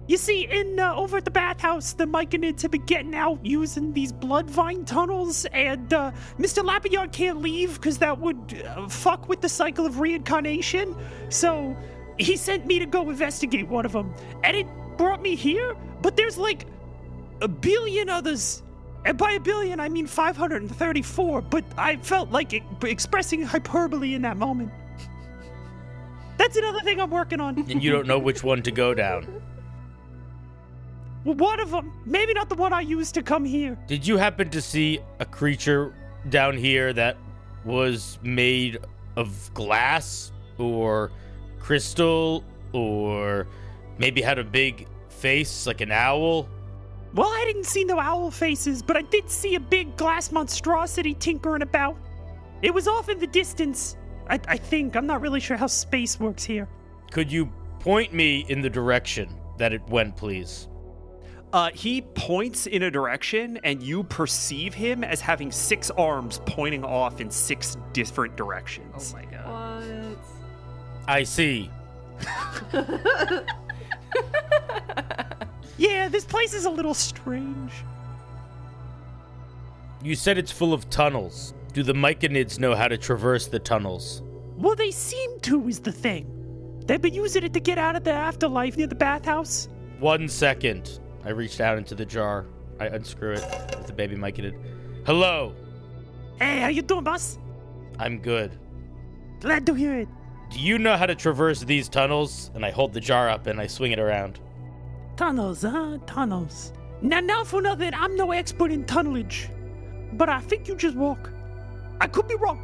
You 0.08 0.18
see, 0.18 0.46
in 0.46 0.80
uh, 0.80 0.96
over 0.96 1.18
at 1.18 1.26
the 1.26 1.32
bathhouse, 1.32 1.94
the 1.94 2.06
Myconids 2.06 2.62
have 2.64 2.72
been 2.72 2.86
getting 2.86 3.16
out 3.16 3.40
using 3.46 3.94
these 3.94 4.12
blood 4.12 4.50
vine 4.50 4.84
tunnels, 4.84 5.46
and 5.54 5.94
uh, 5.94 6.12
Mr. 6.40 6.64
Lapillard 6.64 7.12
can't 7.12 7.42
leave 7.42 7.76
because 7.76 7.98
that 8.00 8.20
would 8.20 8.64
uh, 8.66 8.88
fuck 8.90 9.30
with 9.30 9.42
the 9.42 9.50
cycle 9.50 9.86
of 9.86 10.00
reincarnation. 10.00 10.96
So 11.30 11.78
he 12.18 12.36
sent 12.36 12.66
me 12.66 12.80
to 12.80 12.86
go 12.86 13.10
investigate 13.10 13.68
one 13.68 13.86
of 13.86 13.92
them, 13.92 14.14
and 14.44 14.58
it 14.58 14.68
brought 14.98 15.22
me 15.22 15.36
here. 15.36 15.76
But 16.02 16.18
there's 16.18 16.38
like 16.38 16.66
a 17.42 17.48
billion 17.48 18.10
others. 18.10 18.64
And 19.06 19.18
by 19.18 19.32
a 19.32 19.40
billion, 19.40 19.80
I 19.80 19.90
mean 19.90 20.06
534, 20.08 21.42
but 21.42 21.64
I 21.78 21.96
felt 21.98 22.30
like 22.30 22.54
it, 22.54 22.64
expressing 22.84 23.42
hyperbole 23.42 24.14
in 24.14 24.22
that 24.24 24.38
moment. 24.38 24.72
That's 26.38 26.56
another 26.58 26.82
thing 26.82 27.00
I'm 27.00 27.10
working 27.10 27.40
on. 27.40 27.58
And 27.70 27.84
you 27.84 27.92
don't 27.92 28.08
know 28.08 28.20
which 28.20 28.44
one 28.44 28.62
to 28.64 28.72
go 28.72 28.94
down. 28.94 29.41
Well, 31.24 31.36
one 31.36 31.60
of 31.60 31.72
them. 31.72 31.94
Maybe 32.06 32.34
not 32.34 32.50
the 32.50 32.56
one 32.56 32.74
I 32.74 32.82
used 32.82 33.14
to 33.16 33.24
come 33.24 33.46
here. 33.46 33.78
Did 33.88 34.08
you 34.08 34.18
happen 34.18 34.50
to 34.50 34.62
see 34.62 35.00
a 35.20 35.26
creature 35.26 35.94
down 36.30 36.58
here 36.58 36.94
that 36.94 37.18
was 37.64 38.18
made 38.24 38.80
of 39.16 39.54
glass 39.54 40.32
or 40.58 41.12
crystal 41.60 42.44
or 42.74 43.48
maybe 43.98 44.22
had 44.22 44.40
a 44.40 44.44
big 44.44 44.88
face 45.10 45.68
like 45.68 45.82
an 45.82 45.92
owl? 45.92 46.50
Well, 47.14 47.28
I 47.28 47.44
didn't 47.46 47.66
see 47.66 47.84
no 47.84 48.00
owl 48.00 48.32
faces, 48.32 48.82
but 48.82 48.96
I 48.96 49.02
did 49.02 49.30
see 49.30 49.56
a 49.56 49.60
big 49.60 49.98
glass 49.98 50.32
monstrosity 50.32 51.14
tinkering 51.14 51.62
about. 51.62 51.98
It 52.62 52.74
was 52.74 52.88
off 52.88 53.10
in 53.10 53.20
the 53.20 53.28
distance. 53.28 53.98
I, 54.30 54.40
I 54.48 54.58
think. 54.58 54.96
I'm 54.96 55.08
not 55.08 55.22
really 55.22 55.40
sure 55.40 55.58
how 55.58 55.68
space 55.68 56.20
works 56.20 56.44
here. 56.44 56.68
Could 57.12 57.32
you 57.32 57.52
point 57.80 58.14
me 58.14 58.46
in 58.48 58.62
the 58.62 58.70
direction 58.70 59.36
that 59.58 59.74
it 59.74 59.82
went, 59.90 60.16
please? 60.16 60.70
Uh, 61.54 61.70
he 61.74 62.02
points 62.02 62.66
in 62.66 62.84
a 62.84 62.92
direction, 62.92 63.60
and 63.64 63.84
you 63.84 64.04
perceive 64.04 64.74
him 64.74 65.04
as 65.04 65.20
having 65.20 65.52
six 65.52 65.92
arms 65.92 66.42
pointing 66.46 66.84
off 66.86 67.20
in 67.20 67.30
six 67.30 67.78
different 67.94 68.38
directions. 68.38 69.14
Oh 69.14 69.18
my 69.18 69.26
god. 69.26 70.16
What? 70.16 70.18
I 71.08 71.24
see. 71.24 71.70
Yeah, 75.82 76.10
this 76.10 76.26
place 76.26 76.54
is 76.54 76.66
a 76.66 76.70
little 76.70 76.94
strange. 76.94 77.72
You 80.04 80.14
said 80.14 80.38
it's 80.38 80.52
full 80.52 80.74
of 80.74 80.88
tunnels. 80.92 81.56
Do 81.74 81.82
the 81.82 81.94
Myconids 81.94 82.60
know 82.60 82.76
how 82.76 82.88
to 82.88 83.00
traverse 83.00 83.48
the 83.48 83.58
tunnels? 83.58 84.22
Well, 84.58 84.76
they 84.76 84.92
seem 84.92 85.40
to, 85.40 85.68
is 85.68 85.80
the 85.80 85.92
thing. 85.92 86.28
They've 86.86 87.02
been 87.02 87.16
using 87.16 87.44
it 87.44 87.54
to 87.54 87.60
get 87.60 87.80
out 87.80 87.96
of 87.96 88.04
the 88.04 88.12
afterlife 88.12 88.78
near 88.78 88.86
the 88.86 88.94
bathhouse. 88.94 89.70
One 89.98 90.28
second. 90.28 91.00
I 91.24 91.30
reached 91.30 91.62
out 91.62 91.78
into 91.78 91.96
the 91.96 92.06
jar. 92.06 92.46
I 92.80 92.88
unscrew 92.88 93.34
it 93.34 93.46
with 93.78 93.88
the 93.88 93.94
baby 93.94 94.16
Myconid. 94.16 94.56
Hello. 95.06 95.54
Hey, 96.40 96.60
how 96.60 96.68
you 96.70 96.82
doing, 96.82 97.04
boss? 97.04 97.38
I'm 98.00 98.20
good. 98.20 98.58
Glad 99.40 99.66
to 99.68 99.74
hear 99.74 100.00
it. 100.00 100.08
Do 100.52 100.60
you 100.60 100.78
know 100.78 100.98
how 100.98 101.06
to 101.06 101.16
traverse 101.16 101.62
these 101.62 101.88
tunnels? 101.88 102.52
And 102.56 102.66
I 102.66 102.72
hold 102.72 102.94
the 102.94 103.00
jar 103.00 103.30
up 103.30 103.48
and 103.48 103.60
I 103.60 103.68
swing 103.68 103.92
it 103.92 104.00
around. 104.00 104.40
Tunnels, 105.16 105.62
huh? 105.62 106.00
Tunnels. 106.08 106.74
Now, 107.02 107.20
now 107.20 107.44
for 107.44 107.62
nothing, 107.62 107.94
I'm 107.94 108.16
no 108.16 108.32
expert 108.32 108.72
in 108.72 108.86
tunnelage, 108.86 109.50
but 110.14 110.30
I 110.30 110.40
think 110.40 110.68
you 110.68 110.76
just 110.76 110.96
walk. 110.96 111.32
I 112.00 112.08
could 112.08 112.28
be 112.28 112.36
wrong. 112.36 112.60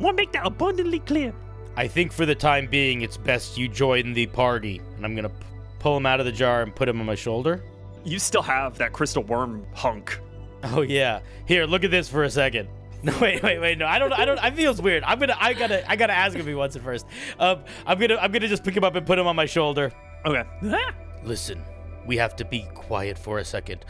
Want 0.00 0.16
to 0.16 0.22
make 0.22 0.32
that 0.32 0.46
abundantly 0.46 0.98
clear. 1.00 1.32
I 1.76 1.88
think 1.88 2.12
for 2.12 2.26
the 2.26 2.34
time 2.34 2.68
being, 2.68 3.02
it's 3.02 3.16
best 3.16 3.58
you 3.58 3.68
join 3.68 4.12
the 4.12 4.26
party. 4.26 4.80
And 4.96 5.04
I'm 5.04 5.14
gonna 5.14 5.28
p- 5.28 5.46
pull 5.78 5.96
him 5.96 6.06
out 6.06 6.20
of 6.20 6.26
the 6.26 6.32
jar 6.32 6.62
and 6.62 6.74
put 6.74 6.88
him 6.88 7.00
on 7.00 7.06
my 7.06 7.14
shoulder. 7.14 7.62
You 8.06 8.18
still 8.18 8.42
have 8.42 8.78
that 8.78 8.92
crystal 8.92 9.22
worm 9.22 9.66
hunk. 9.74 10.18
Oh 10.62 10.80
yeah. 10.80 11.20
Here, 11.46 11.66
look 11.66 11.84
at 11.84 11.90
this 11.90 12.08
for 12.08 12.24
a 12.24 12.30
second. 12.30 12.68
No, 13.02 13.16
wait, 13.20 13.40
wait, 13.42 13.60
wait. 13.60 13.78
No, 13.78 13.86
I 13.86 13.98
don't. 13.98 14.12
I 14.12 14.24
don't. 14.24 14.38
I 14.38 14.50
feels 14.50 14.80
weird. 14.80 15.04
I'm 15.04 15.20
gonna. 15.20 15.36
I 15.38 15.52
gotta. 15.52 15.88
I 15.88 15.94
gotta 15.94 16.14
ask 16.14 16.34
him 16.34 16.40
if 16.40 16.46
he 16.46 16.54
wants 16.54 16.74
it 16.76 16.82
first. 16.82 17.06
Um, 17.38 17.62
I'm 17.86 18.00
gonna. 18.00 18.16
I'm 18.16 18.32
gonna 18.32 18.48
just 18.48 18.64
pick 18.64 18.74
him 18.74 18.82
up 18.82 18.94
and 18.96 19.06
put 19.06 19.18
him 19.18 19.26
on 19.26 19.36
my 19.36 19.44
shoulder. 19.44 19.92
Okay. 20.24 20.42
Listen, 21.22 21.62
we 22.06 22.16
have 22.16 22.34
to 22.36 22.44
be 22.44 22.66
quiet 22.74 23.18
for 23.18 23.38
a 23.38 23.44
second. 23.44 23.84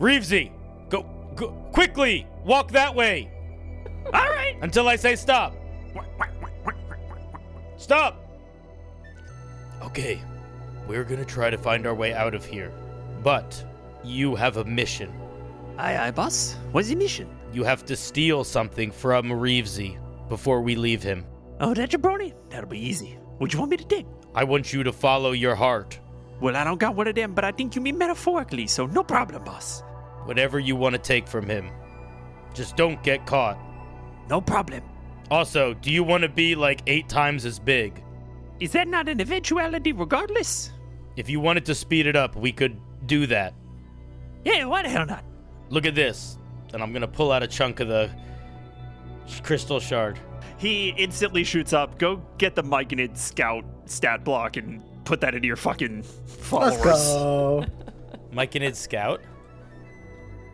Reevesy, 0.00 0.52
go, 0.88 1.02
go 1.34 1.48
quickly. 1.72 2.26
Walk 2.44 2.70
that 2.70 2.94
way 2.94 3.28
all 4.06 4.12
right. 4.12 4.56
until 4.62 4.88
I 4.88 4.96
say 4.96 5.16
stop. 5.16 5.54
Stop. 7.76 8.24
Okay, 9.82 10.20
we're 10.86 11.04
gonna 11.04 11.24
try 11.24 11.50
to 11.50 11.58
find 11.58 11.86
our 11.86 11.94
way 11.94 12.12
out 12.12 12.34
of 12.34 12.44
here, 12.44 12.72
but 13.22 13.64
you 14.04 14.34
have 14.34 14.56
a 14.56 14.64
mission. 14.64 15.12
Aye, 15.76 15.96
aye, 15.96 16.10
boss. 16.10 16.56
What's 16.72 16.88
the 16.88 16.96
mission? 16.96 17.28
You 17.52 17.64
have 17.64 17.84
to 17.86 17.96
steal 17.96 18.44
something 18.44 18.90
from 18.90 19.30
Reevesy 19.30 19.98
before 20.28 20.60
we 20.60 20.74
leave 20.74 21.02
him. 21.02 21.24
Oh, 21.60 21.74
that 21.74 21.90
jabroni? 21.90 22.34
That'll 22.50 22.68
be 22.68 22.78
easy. 22.78 23.18
What 23.38 23.52
you 23.52 23.58
want 23.58 23.70
me 23.70 23.76
to 23.76 23.84
do? 23.84 24.04
I 24.34 24.44
want 24.44 24.72
you 24.72 24.82
to 24.82 24.92
follow 24.92 25.32
your 25.32 25.54
heart. 25.54 25.98
Well, 26.40 26.56
I 26.56 26.64
don't 26.64 26.78
got 26.78 26.94
one 26.94 27.08
of 27.08 27.14
them, 27.14 27.34
but 27.34 27.44
I 27.44 27.52
think 27.52 27.74
you 27.74 27.80
mean 27.80 27.98
metaphorically, 27.98 28.66
so 28.66 28.86
no 28.86 29.02
problem, 29.02 29.44
boss. 29.44 29.82
Whatever 30.24 30.58
you 30.58 30.76
want 30.76 30.94
to 30.94 30.98
take 31.00 31.26
from 31.26 31.48
him. 31.48 31.70
Just 32.54 32.76
don't 32.76 33.02
get 33.02 33.26
caught. 33.26 33.58
No 34.28 34.40
problem. 34.40 34.82
Also, 35.30 35.74
do 35.74 35.90
you 35.90 36.02
want 36.04 36.22
to 36.22 36.28
be 36.28 36.54
like 36.54 36.82
eight 36.86 37.08
times 37.08 37.44
as 37.44 37.58
big? 37.58 38.02
Is 38.60 38.72
that 38.72 38.88
not 38.88 39.08
an 39.08 39.20
eventuality 39.20 39.92
regardless? 39.92 40.72
If 41.16 41.28
you 41.28 41.40
wanted 41.40 41.64
to 41.66 41.74
speed 41.74 42.06
it 42.06 42.16
up, 42.16 42.36
we 42.36 42.52
could 42.52 42.80
do 43.08 43.26
that. 43.26 43.54
Yeah, 44.44 44.64
why 44.66 44.82
the 44.82 44.88
hell 44.88 45.06
not? 45.06 45.24
Look 45.70 45.86
at 45.86 45.94
this. 45.94 46.38
And 46.72 46.82
I'm 46.82 46.92
going 46.92 47.02
to 47.02 47.08
pull 47.08 47.32
out 47.32 47.42
a 47.42 47.46
chunk 47.48 47.80
of 47.80 47.88
the 47.88 48.10
crystal 49.42 49.80
shard. 49.80 50.18
He 50.58 50.90
instantly 50.90 51.44
shoots 51.44 51.72
up. 51.72 51.98
Go 51.98 52.22
get 52.36 52.54
the 52.54 52.62
Myconid 52.62 53.16
scout 53.16 53.64
stat 53.86 54.24
block 54.24 54.56
and 54.56 54.82
put 55.04 55.20
that 55.22 55.34
into 55.34 55.46
your 55.46 55.56
fucking 55.56 56.02
followers. 56.02 56.84
Let's 56.84 56.84
go. 56.84 57.64
Myconid 58.32 58.76
Scout. 58.76 59.22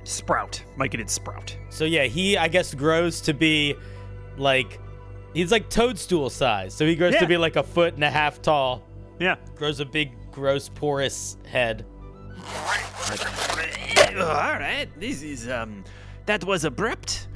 Sprout. 0.05 0.63
Myconid 0.79 1.11
Sprout. 1.11 1.57
So 1.71 1.85
yeah, 1.85 2.05
he 2.05 2.37
I 2.37 2.49
guess 2.49 2.73
grows 2.75 3.21
to 3.23 3.35
be 3.35 3.75
like 4.37 4.79
he's 5.33 5.51
like 5.51 5.69
toadstool 5.71 6.31
size. 6.31 6.75
So 6.75 6.87
he 6.87 6.95
grows 6.95 7.17
to 7.17 7.27
be 7.27 7.37
like 7.37 7.57
a 7.57 7.63
foot 7.63 7.95
and 7.95 8.05
a 8.05 8.11
half 8.11 8.41
tall. 8.41 8.87
Yeah. 9.19 9.37
Grows 9.57 9.81
a 9.81 9.85
big, 9.85 10.13
gross, 10.31 10.69
porous 10.69 11.37
head. 11.47 11.85
All 14.17 14.59
right, 14.59 14.89
this 14.99 15.23
is 15.23 15.49
um, 15.49 15.85
that 16.27 16.45
was 16.45 16.65
abrupt. 16.65 17.29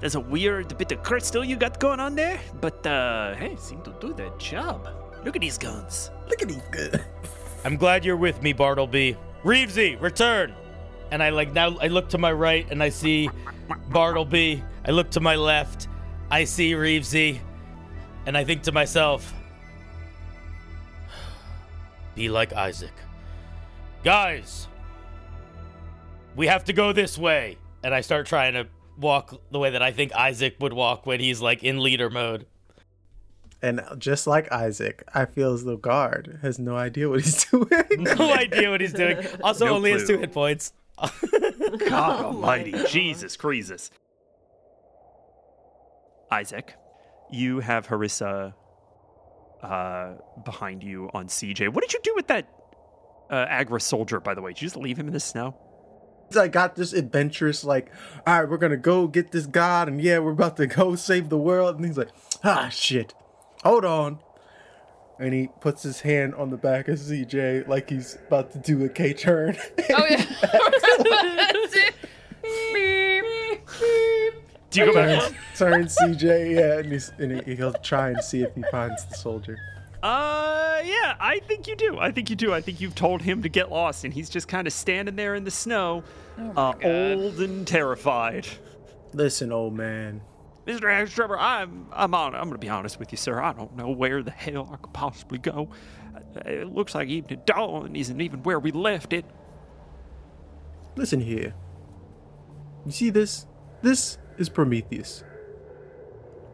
There's 0.00 0.16
a 0.16 0.20
weird 0.20 0.76
bit 0.76 0.92
of 0.92 1.02
crystal 1.02 1.44
you 1.44 1.56
got 1.56 1.80
going 1.80 2.00
on 2.00 2.14
there, 2.14 2.40
but 2.60 2.86
uh, 2.86 3.34
hey, 3.34 3.56
seem 3.56 3.82
to 3.82 3.94
do 4.00 4.12
the 4.12 4.32
job. 4.38 4.88
Look 5.24 5.36
at 5.36 5.40
these 5.40 5.56
guns. 5.56 6.10
Look 6.28 6.42
at 6.42 6.48
these 6.48 6.62
good. 6.70 7.02
I'm 7.64 7.76
glad 7.76 8.04
you're 8.04 8.16
with 8.16 8.42
me, 8.42 8.52
Bartleby. 8.52 9.16
Reevesy, 9.42 10.00
return. 10.00 10.54
And 11.10 11.22
I 11.22 11.30
like 11.30 11.52
now 11.52 11.76
I 11.78 11.86
look 11.86 12.08
to 12.10 12.18
my 12.18 12.32
right 12.32 12.66
and 12.70 12.82
I 12.82 12.88
see 12.88 13.30
Bartleby. 13.90 14.62
I 14.84 14.90
look 14.90 15.10
to 15.12 15.20
my 15.20 15.36
left. 15.36 15.88
I 16.30 16.44
see 16.44 16.72
Reevesy. 16.72 17.38
And 18.26 18.36
I 18.36 18.44
think 18.44 18.62
to 18.64 18.72
myself, 18.72 19.32
be 22.14 22.28
like 22.28 22.52
Isaac. 22.52 22.92
Guys, 24.04 24.68
we 26.36 26.46
have 26.46 26.64
to 26.64 26.74
go 26.74 26.92
this 26.92 27.16
way. 27.16 27.56
And 27.82 27.94
I 27.94 28.02
start 28.02 28.26
trying 28.26 28.52
to 28.52 28.66
walk 28.98 29.40
the 29.50 29.58
way 29.58 29.70
that 29.70 29.82
I 29.82 29.92
think 29.92 30.14
Isaac 30.14 30.56
would 30.60 30.74
walk 30.74 31.06
when 31.06 31.20
he's 31.20 31.40
like 31.40 31.64
in 31.64 31.82
leader 31.82 32.10
mode. 32.10 32.46
And 33.62 33.80
just 33.96 34.26
like 34.26 34.52
Isaac, 34.52 35.02
I 35.14 35.24
feel 35.24 35.54
as 35.54 35.64
though 35.64 35.78
guard 35.78 36.38
has 36.42 36.58
no 36.58 36.76
idea 36.76 37.08
what 37.08 37.20
he's 37.22 37.44
doing. 37.50 37.68
No 37.98 38.30
idea 38.30 38.70
what 38.70 38.82
he's 38.82 38.92
doing. 38.92 39.26
Also, 39.42 39.64
No 39.64 39.76
only 39.76 39.92
has 39.92 40.06
two 40.06 40.18
hit 40.18 40.32
points. 40.32 40.74
God 41.88 41.88
almighty. 42.24 42.74
Jesus 42.88 43.38
Croesus. 43.38 43.90
Isaac, 46.30 46.74
you 47.30 47.60
have 47.60 47.86
Harissa 47.86 48.52
uh, 49.62 50.12
behind 50.44 50.82
you 50.82 51.08
on 51.14 51.28
CJ. 51.28 51.72
What 51.72 51.82
did 51.82 51.94
you 51.94 52.00
do 52.02 52.12
with 52.14 52.26
that 52.26 52.48
uh, 53.30 53.46
Agra 53.48 53.80
soldier, 53.80 54.20
by 54.20 54.34
the 54.34 54.42
way? 54.42 54.52
Did 54.52 54.62
you 54.62 54.66
just 54.66 54.76
leave 54.76 54.98
him 54.98 55.06
in 55.06 55.12
the 55.12 55.20
snow? 55.20 55.56
I 56.36 56.48
got 56.48 56.74
this 56.74 56.92
adventurous, 56.92 57.64
like, 57.64 57.92
all 58.26 58.40
right, 58.40 58.48
we're 58.48 58.56
gonna 58.56 58.76
go 58.76 59.06
get 59.06 59.30
this 59.30 59.46
god, 59.46 59.88
and 59.88 60.00
yeah, 60.00 60.18
we're 60.18 60.32
about 60.32 60.56
to 60.56 60.66
go 60.66 60.94
save 60.96 61.28
the 61.28 61.38
world. 61.38 61.76
And 61.76 61.84
he's 61.84 61.98
like, 61.98 62.10
ah, 62.42 62.68
shit, 62.70 63.14
hold 63.62 63.84
on. 63.84 64.18
And 65.20 65.32
he 65.32 65.48
puts 65.60 65.84
his 65.84 66.00
hand 66.00 66.34
on 66.34 66.50
the 66.50 66.56
back 66.56 66.88
of 66.88 66.98
CJ 66.98 67.68
like 67.68 67.88
he's 67.90 68.18
about 68.26 68.50
to 68.52 68.58
do 68.58 68.84
a 68.84 68.88
K 68.88 69.12
turn. 69.12 69.56
Oh 69.96 70.06
yeah. 70.08 70.16
That's 70.42 71.76
it. 71.76 71.94
Beep, 72.42 73.24
beep. 73.80 74.34
Do 74.70 74.80
you 74.80 74.86
go 74.86 74.94
back? 74.94 75.22
Turn, 75.54 75.72
turn 75.72 75.84
CJ, 75.84 76.56
yeah, 76.56 76.78
and, 76.80 76.90
he's, 76.90 77.12
and 77.18 77.42
he, 77.42 77.54
he'll 77.54 77.74
try 77.74 78.08
and 78.08 78.22
see 78.24 78.42
if 78.42 78.52
he 78.56 78.64
finds 78.72 79.04
the 79.04 79.14
soldier. 79.14 79.56
Uh, 80.04 80.82
yeah, 80.84 81.14
I 81.18 81.40
think 81.48 81.66
you 81.66 81.74
do. 81.74 81.98
I 81.98 82.10
think 82.12 82.28
you 82.28 82.36
do. 82.36 82.52
I 82.52 82.60
think 82.60 82.78
you've 82.78 82.94
told 82.94 83.22
him 83.22 83.42
to 83.42 83.48
get 83.48 83.70
lost, 83.72 84.04
and 84.04 84.12
he's 84.12 84.28
just 84.28 84.48
kind 84.48 84.66
of 84.66 84.72
standing 84.74 85.16
there 85.16 85.34
in 85.34 85.44
the 85.44 85.50
snow, 85.50 86.04
uh, 86.56 86.74
old 86.84 87.40
and 87.40 87.66
terrified. 87.66 88.46
Listen, 89.14 89.50
old 89.50 89.72
man. 89.72 90.20
Mr. 90.66 90.92
Axe 90.92 91.12
Trevor, 91.14 91.38
I'm 91.38 91.86
I'm 91.90 92.14
on. 92.14 92.34
I'm 92.34 92.44
gonna 92.48 92.58
be 92.58 92.68
honest 92.68 92.98
with 92.98 93.12
you, 93.12 93.16
sir. 93.16 93.40
I 93.40 93.54
don't 93.54 93.74
know 93.76 93.88
where 93.88 94.22
the 94.22 94.30
hell 94.30 94.68
I 94.70 94.76
could 94.76 94.92
possibly 94.92 95.38
go. 95.38 95.70
Uh, 96.14 96.40
It 96.50 96.68
looks 96.70 96.94
like 96.94 97.08
even 97.08 97.40
dawn 97.46 97.96
isn't 97.96 98.20
even 98.20 98.42
where 98.42 98.58
we 98.60 98.72
left 98.72 99.14
it. 99.14 99.24
Listen 100.96 101.20
here. 101.20 101.54
You 102.84 102.92
see 102.92 103.08
this? 103.08 103.46
This 103.80 104.18
is 104.36 104.50
Prometheus. 104.50 105.24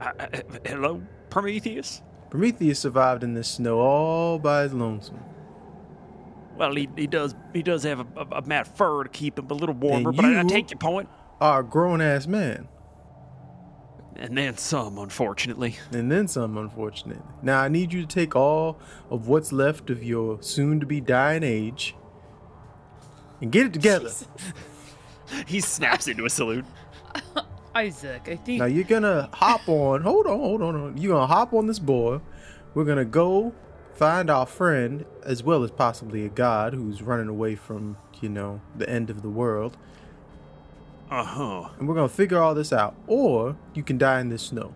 Uh, 0.00 0.12
uh, 0.20 0.26
hello, 0.64 1.02
Prometheus. 1.30 2.02
Prometheus 2.30 2.78
survived 2.78 3.22
in 3.24 3.34
the 3.34 3.42
snow 3.44 3.80
all 3.80 4.38
by 4.38 4.62
his 4.62 4.72
lonesome. 4.72 5.20
Well, 6.56 6.74
he, 6.74 6.88
he 6.96 7.06
does 7.06 7.34
he 7.52 7.62
does 7.62 7.82
have 7.84 8.00
a, 8.00 8.06
a, 8.20 8.26
a 8.38 8.42
mat 8.46 8.68
fur 8.76 9.02
to 9.04 9.08
keep 9.08 9.38
him 9.38 9.46
a 9.50 9.54
little 9.54 9.74
warmer, 9.74 10.12
but 10.12 10.24
I, 10.24 10.34
I 10.38 10.42
you- 10.42 10.48
take 10.48 10.70
your 10.70 10.78
point. 10.78 11.08
Are 11.40 11.60
a 11.60 11.64
grown 11.64 12.00
ass 12.02 12.26
man. 12.26 12.68
And 14.16 14.36
then 14.36 14.58
some, 14.58 14.98
unfortunately. 14.98 15.76
And 15.92 16.12
then 16.12 16.28
some, 16.28 16.58
unfortunately. 16.58 17.22
Now 17.42 17.60
I 17.60 17.68
need 17.68 17.94
you 17.94 18.02
to 18.02 18.06
take 18.06 18.36
all 18.36 18.78
of 19.08 19.26
what's 19.28 19.50
left 19.50 19.88
of 19.88 20.04
your 20.04 20.42
soon 20.42 20.78
to 20.80 20.84
be 20.84 21.00
dying 21.00 21.42
age 21.42 21.94
and 23.40 23.50
get 23.50 23.66
it 23.66 23.72
together. 23.72 24.10
He 25.46 25.60
snaps 25.60 26.08
into 26.08 26.24
a 26.24 26.28
salute. 26.30 26.64
Isaac, 27.74 28.22
I 28.28 28.37
think 28.37 28.59
Now 28.59 28.66
you're 28.66 28.85
gonna 28.85 29.28
hop 29.33 29.68
on. 29.68 30.02
Hold 30.02 30.26
on, 30.26 30.38
hold 30.38 30.62
on. 30.62 30.74
on. 30.74 30.96
You're 30.96 31.14
gonna 31.14 31.26
hop 31.26 31.52
on 31.52 31.66
this 31.66 31.78
boy. 31.78 32.20
We're 32.74 32.85
gonna 32.85 33.04
go 33.04 33.52
find 33.94 34.30
our 34.30 34.46
friend, 34.46 35.04
as 35.24 35.42
well 35.42 35.62
as 35.62 35.70
possibly 35.70 36.24
a 36.24 36.28
god 36.28 36.74
who's 36.74 37.02
running 37.02 37.28
away 37.28 37.54
from, 37.54 37.96
you 38.20 38.28
know, 38.28 38.61
the 38.76 38.88
end 38.88 39.11
of 39.11 39.22
the 39.22 39.28
world. 39.28 39.76
Uh 41.11 41.24
huh. 41.24 41.68
And 41.78 41.88
we're 41.88 41.94
gonna 41.94 42.09
figure 42.09 42.40
all 42.40 42.54
this 42.54 42.72
out. 42.72 42.94
Or 43.06 43.56
you 43.74 43.83
can 43.83 43.98
die 43.98 44.20
in 44.20 44.28
this 44.30 44.42
snow. 44.42 44.74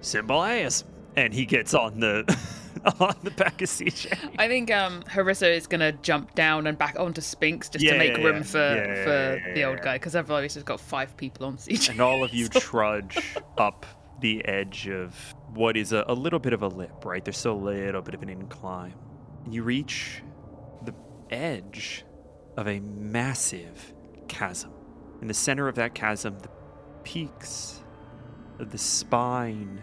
Simple 0.00 0.42
as. 0.42 0.84
And 1.16 1.32
he 1.32 1.46
gets 1.46 1.74
on 1.74 2.00
the 2.00 2.24
on 3.00 3.14
the 3.22 3.30
back 3.30 3.62
of 3.62 3.68
CJ. 3.68 4.36
I 4.38 4.48
think 4.48 4.70
um 4.70 5.02
Harissa 5.04 5.54
is 5.54 5.66
gonna 5.66 5.92
jump 5.92 6.34
down 6.34 6.66
and 6.66 6.76
back 6.76 6.98
onto 6.98 7.20
Sphinx 7.20 7.68
just 7.68 7.84
Yeah, 7.84 7.92
to 7.92 7.98
make 7.98 8.16
yeah, 8.16 8.24
room 8.24 8.36
yeah. 8.36 8.42
for 8.42 9.04
for 9.04 9.52
the 9.54 9.64
old 9.64 9.80
guy 9.82 9.96
because 9.96 10.14
otherwise 10.14 10.54
he's 10.54 10.62
got 10.62 10.80
five 10.80 11.16
people 11.16 11.46
on 11.46 11.56
CJ. 11.56 11.90
And 11.90 12.00
all 12.00 12.22
of 12.24 12.34
you 12.34 12.48
trudge 12.48 13.36
up 13.58 13.86
the 14.20 14.44
edge 14.46 14.88
of 14.88 15.34
what 15.54 15.76
is 15.76 15.92
a, 15.92 16.04
a 16.08 16.14
little 16.14 16.38
bit 16.38 16.52
of 16.52 16.62
a 16.62 16.68
lip, 16.68 17.04
right? 17.04 17.24
There's 17.24 17.38
still 17.38 17.54
a 17.54 17.64
little 17.70 18.02
bit 18.02 18.14
of 18.14 18.22
an 18.22 18.28
incline. 18.28 18.94
And 19.44 19.54
you 19.54 19.62
reach 19.62 20.22
the 20.84 20.94
edge 21.30 22.04
of 22.56 22.68
a 22.68 22.80
massive 22.80 23.92
chasm. 24.28 24.72
In 25.20 25.28
the 25.28 25.34
center 25.34 25.68
of 25.68 25.74
that 25.76 25.94
chasm, 25.94 26.38
the 26.38 26.48
peaks 27.02 27.82
of 28.58 28.70
the 28.70 28.78
spine 28.78 29.80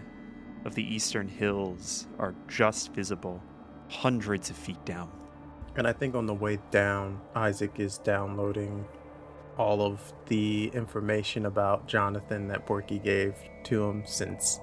of 0.66 0.76
the 0.76 0.84
eastern 0.84 1.28
hills 1.28 2.08
are 2.20 2.36
just 2.48 2.94
visible, 2.94 3.42
hundreds 3.90 4.50
of 4.50 4.58
feet 4.58 4.84
down. 4.86 5.10
And 5.76 5.88
I 5.88 5.94
think 5.94 6.16
on 6.16 6.26
the 6.26 6.34
way 6.34 6.60
down, 6.72 7.22
Isaac 7.36 7.80
is 7.80 7.98
downloading 7.98 8.86
all 9.58 9.82
of 9.82 10.14
the 10.28 10.72
information 10.74 11.46
about 11.46 11.88
Jonathan 11.88 12.48
that 12.50 12.66
Porky 12.66 13.00
gave 13.00 13.36
to 13.64 13.84
him 13.86 14.04
since 14.06 14.60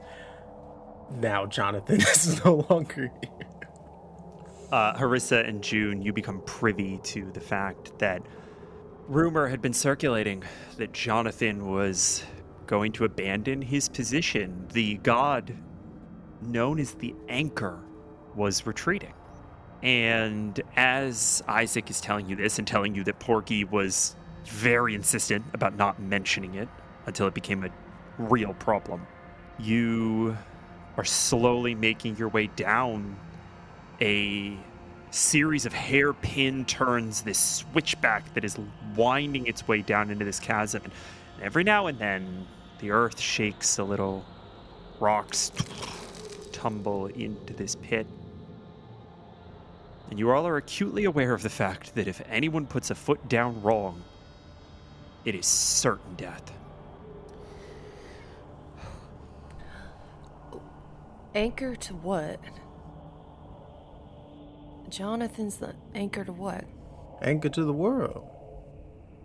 now 1.10 1.46
Jonathan 1.46 2.00
is 2.00 2.44
no 2.44 2.66
longer 2.70 3.10
here. 3.22 3.46
uh, 4.72 4.94
Harissa 4.94 5.48
and 5.48 5.62
June, 5.62 6.02
you 6.02 6.12
become 6.12 6.42
privy 6.46 6.98
to 7.04 7.30
the 7.32 7.40
fact 7.40 7.98
that 7.98 8.22
rumor 9.08 9.48
had 9.48 9.62
been 9.62 9.72
circulating 9.72 10.42
that 10.76 10.92
Jonathan 10.92 11.70
was 11.70 12.24
going 12.66 12.92
to 12.92 13.04
abandon 13.04 13.62
his 13.62 13.88
position. 13.88 14.66
The 14.72 14.96
god 14.98 15.54
known 16.42 16.78
as 16.78 16.92
the 16.92 17.14
Anchor 17.28 17.78
was 18.34 18.66
retreating. 18.66 19.12
And 19.82 20.60
as 20.76 21.42
Isaac 21.46 21.90
is 21.90 22.00
telling 22.00 22.28
you 22.28 22.36
this 22.36 22.58
and 22.58 22.66
telling 22.66 22.94
you 22.94 23.04
that 23.04 23.18
Porky 23.18 23.64
was 23.64 24.16
very 24.44 24.94
insistent 24.94 25.44
about 25.52 25.76
not 25.76 26.00
mentioning 26.00 26.54
it 26.54 26.68
until 27.06 27.26
it 27.26 27.34
became 27.34 27.64
a 27.64 27.70
real 28.18 28.54
problem, 28.54 29.06
you 29.58 30.36
are 30.96 31.04
slowly 31.04 31.74
making 31.74 32.16
your 32.16 32.28
way 32.28 32.48
down 32.48 33.16
a 34.00 34.56
series 35.10 35.64
of 35.64 35.72
hairpin 35.72 36.64
turns, 36.64 37.22
this 37.22 37.38
switchback 37.38 38.34
that 38.34 38.44
is 38.44 38.58
winding 38.96 39.46
its 39.46 39.66
way 39.66 39.82
down 39.82 40.10
into 40.10 40.24
this 40.24 40.40
chasm. 40.40 40.82
And 40.82 40.92
every 41.42 41.64
now 41.64 41.86
and 41.86 41.98
then, 41.98 42.46
the 42.80 42.90
earth 42.90 43.20
shakes 43.20 43.78
a 43.78 43.84
little, 43.84 44.24
rocks 45.00 45.52
tumble 46.58 47.06
into 47.06 47.52
this 47.52 47.76
pit. 47.76 48.06
And 50.10 50.18
you 50.18 50.30
all 50.30 50.46
are 50.46 50.56
acutely 50.56 51.04
aware 51.04 51.32
of 51.32 51.42
the 51.42 51.50
fact 51.50 51.94
that 51.94 52.08
if 52.08 52.20
anyone 52.28 52.66
puts 52.66 52.90
a 52.90 52.94
foot 52.94 53.28
down 53.28 53.62
wrong, 53.62 54.02
it 55.24 55.34
is 55.34 55.46
certain 55.46 56.14
death. 56.16 56.52
Anchor 61.34 61.76
to 61.76 61.94
what? 61.94 62.40
Jonathan's 64.88 65.58
the 65.58 65.74
anchor 65.94 66.24
to 66.24 66.32
what? 66.32 66.64
Anchor 67.22 67.50
to 67.50 67.64
the 67.64 67.72
world. 67.72 68.26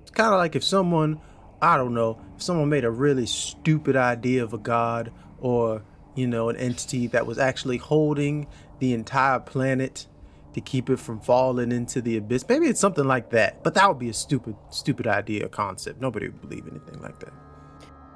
It's 0.02 0.12
kind 0.12 0.34
of 0.34 0.38
like 0.38 0.56
if 0.56 0.64
someone, 0.64 1.22
I 1.62 1.78
don't 1.78 1.94
know, 1.94 2.20
if 2.36 2.44
someone 2.44 2.70
made 2.70 2.84
a 2.84 2.92
really 2.92 3.26
stupid 3.26 3.96
idea 3.96 4.44
of 4.44 4.54
a 4.54 4.58
god 4.58 5.12
or, 5.40 5.84
you 6.16 6.28
know, 6.28 6.50
an 6.50 6.58
entity 6.58 7.08
that 7.08 7.26
was 7.26 7.38
actually 7.38 7.78
holding 7.78 8.48
the 8.80 8.94
entire 8.94 9.40
planet 9.40 10.08
to 10.54 10.62
keep 10.62 10.90
it 10.90 11.00
from 11.00 11.20
falling 11.20 11.72
into 11.72 12.02
the 12.02 12.18
abyss. 12.18 12.46
Maybe 12.48 12.68
it's 12.68 12.80
something 12.80 13.06
like 13.06 13.32
that. 13.32 13.64
But 13.64 13.74
that 13.74 13.88
would 13.88 14.00
be 14.00 14.10
a 14.10 14.14
stupid, 14.14 14.56
stupid 14.70 15.08
idea, 15.08 15.50
concept. 15.50 16.00
Nobody 16.00 16.28
would 16.28 16.42
believe 16.42 16.68
anything 16.68 17.02
like 17.02 17.20
that. 17.20 17.34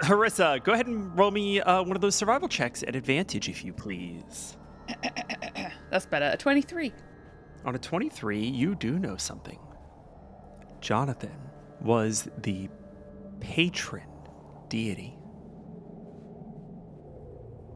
Harissa, 0.01 0.63
go 0.63 0.73
ahead 0.73 0.85
and 0.85 1.17
roll 1.17 1.31
me 1.31 1.59
uh, 1.61 1.81
one 1.81 1.95
of 1.95 2.01
those 2.01 2.13
survival 2.13 2.47
checks 2.47 2.83
at 2.83 2.95
advantage, 2.95 3.49
if 3.49 3.65
you 3.65 3.73
please. 3.73 4.55
That's 5.89 6.05
better. 6.05 6.29
A 6.31 6.37
twenty-three. 6.37 6.93
On 7.65 7.75
a 7.75 7.79
23, 7.79 8.39
you 8.39 8.75
do 8.75 8.99
know 8.99 9.17
something. 9.17 9.59
Jonathan 10.79 11.35
was 11.81 12.29
the 12.43 12.69
patron 13.39 14.07
deity 14.69 15.16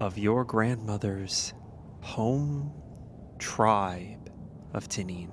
of 0.01 0.17
your 0.17 0.43
grandmother's 0.43 1.53
home 2.01 2.73
tribe 3.37 4.31
of 4.73 4.89
Tanin. 4.89 5.29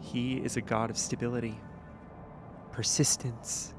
He 0.00 0.38
is 0.38 0.56
a 0.56 0.60
god 0.60 0.90
of 0.90 0.98
stability, 0.98 1.56
persistence, 2.72 3.74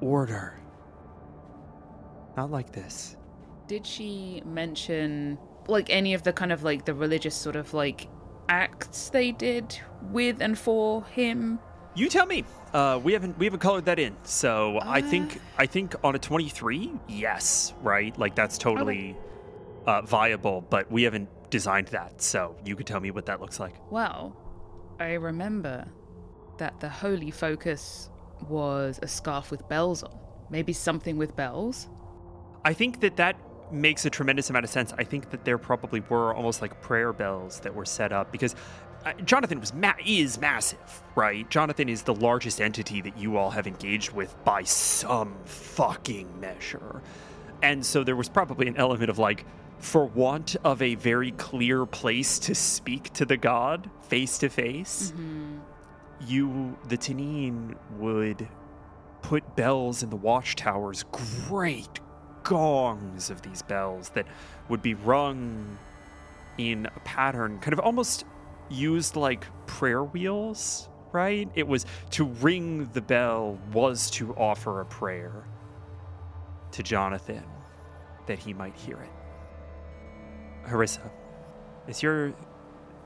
order. 0.00 0.58
Not 2.34 2.50
like 2.50 2.72
this. 2.72 3.18
Did 3.66 3.86
she 3.86 4.42
mention 4.46 5.38
like 5.68 5.90
any 5.90 6.14
of 6.14 6.22
the 6.22 6.32
kind 6.32 6.52
of 6.52 6.62
like 6.62 6.86
the 6.86 6.94
religious 6.94 7.34
sort 7.34 7.56
of 7.56 7.74
like 7.74 8.08
acts 8.48 9.10
they 9.10 9.32
did 9.32 9.78
with 10.10 10.40
and 10.40 10.58
for 10.58 11.04
him? 11.04 11.58
You 11.94 12.08
tell 12.08 12.26
me. 12.26 12.44
Uh, 12.72 13.00
we 13.02 13.12
haven't 13.12 13.36
we 13.36 13.46
haven't 13.46 13.58
colored 13.58 13.84
that 13.86 13.98
in, 13.98 14.14
so 14.22 14.78
I 14.78 15.00
Uh. 15.00 15.02
think 15.02 15.40
I 15.58 15.66
think 15.66 15.94
on 16.04 16.14
a 16.14 16.18
twenty 16.20 16.48
three, 16.48 16.92
yes, 17.08 17.74
right? 17.82 18.16
Like 18.16 18.36
that's 18.36 18.58
totally 18.58 19.16
uh, 19.86 20.02
viable, 20.02 20.60
but 20.70 20.88
we 20.90 21.02
haven't 21.02 21.28
designed 21.50 21.88
that, 21.88 22.22
so 22.22 22.54
you 22.64 22.76
could 22.76 22.86
tell 22.86 23.00
me 23.00 23.10
what 23.10 23.26
that 23.26 23.40
looks 23.40 23.58
like. 23.58 23.74
Well, 23.90 24.36
I 25.00 25.14
remember 25.14 25.84
that 26.58 26.78
the 26.78 26.88
holy 26.88 27.32
focus 27.32 28.08
was 28.48 29.00
a 29.02 29.08
scarf 29.08 29.50
with 29.50 29.68
bells 29.68 30.04
on. 30.04 30.16
Maybe 30.48 30.72
something 30.72 31.16
with 31.16 31.34
bells. 31.34 31.88
I 32.64 32.72
think 32.72 33.00
that 33.00 33.16
that 33.16 33.36
makes 33.72 34.04
a 34.04 34.10
tremendous 34.10 34.48
amount 34.50 34.64
of 34.64 34.70
sense. 34.70 34.92
I 34.96 35.02
think 35.04 35.30
that 35.30 35.44
there 35.44 35.58
probably 35.58 36.00
were 36.08 36.34
almost 36.34 36.60
like 36.62 36.80
prayer 36.82 37.12
bells 37.12 37.58
that 37.60 37.74
were 37.74 37.84
set 37.84 38.12
up 38.12 38.30
because 38.30 38.54
uh, 39.04 39.12
Jonathan 39.24 39.60
was 39.60 39.72
ma- 39.72 39.94
is 40.04 40.38
massive, 40.38 41.02
right? 41.14 41.48
Jonathan 41.50 41.88
is 41.88 42.02
the 42.02 42.14
largest 42.14 42.60
entity 42.60 43.00
that 43.00 43.16
you 43.16 43.36
all 43.36 43.50
have 43.50 43.66
engaged 43.66 44.12
with 44.12 44.34
by 44.44 44.62
some 44.62 45.34
fucking 45.44 46.40
measure. 46.40 47.02
And 47.62 47.84
so 47.84 48.04
there 48.04 48.16
was 48.16 48.28
probably 48.28 48.68
an 48.68 48.76
element 48.76 49.10
of 49.10 49.18
like 49.18 49.44
for 49.78 50.04
want 50.06 50.56
of 50.64 50.82
a 50.82 50.94
very 50.96 51.30
clear 51.32 51.86
place 51.86 52.38
to 52.40 52.54
speak 52.54 53.12
to 53.14 53.24
the 53.24 53.36
god 53.36 53.88
face 54.02 54.38
to 54.38 54.48
face, 54.48 55.12
you 56.26 56.76
the 56.88 56.98
Tanin 56.98 57.74
would 57.98 58.46
put 59.22 59.56
bells 59.56 60.02
in 60.02 60.10
the 60.10 60.16
watchtowers, 60.16 61.04
great 61.48 62.00
gongs 62.42 63.30
of 63.30 63.42
these 63.42 63.62
bells 63.62 64.10
that 64.10 64.26
would 64.68 64.82
be 64.82 64.94
rung 64.94 65.78
in 66.58 66.86
a 66.94 67.00
pattern, 67.00 67.58
kind 67.60 67.72
of 67.72 67.80
almost 67.80 68.24
used 68.70 69.16
like 69.16 69.46
prayer 69.66 70.04
wheels, 70.04 70.88
right? 71.12 71.48
It 71.54 71.66
was 71.66 71.86
to 72.10 72.24
ring 72.24 72.88
the 72.92 73.00
bell 73.00 73.58
was 73.72 74.10
to 74.12 74.34
offer 74.34 74.80
a 74.80 74.86
prayer 74.86 75.44
to 76.72 76.82
Jonathan 76.82 77.44
that 78.26 78.38
he 78.38 78.54
might 78.54 78.76
hear 78.76 78.96
it. 78.98 79.10
Harissa, 80.68 81.10
as 81.88 82.02
you're 82.02 82.32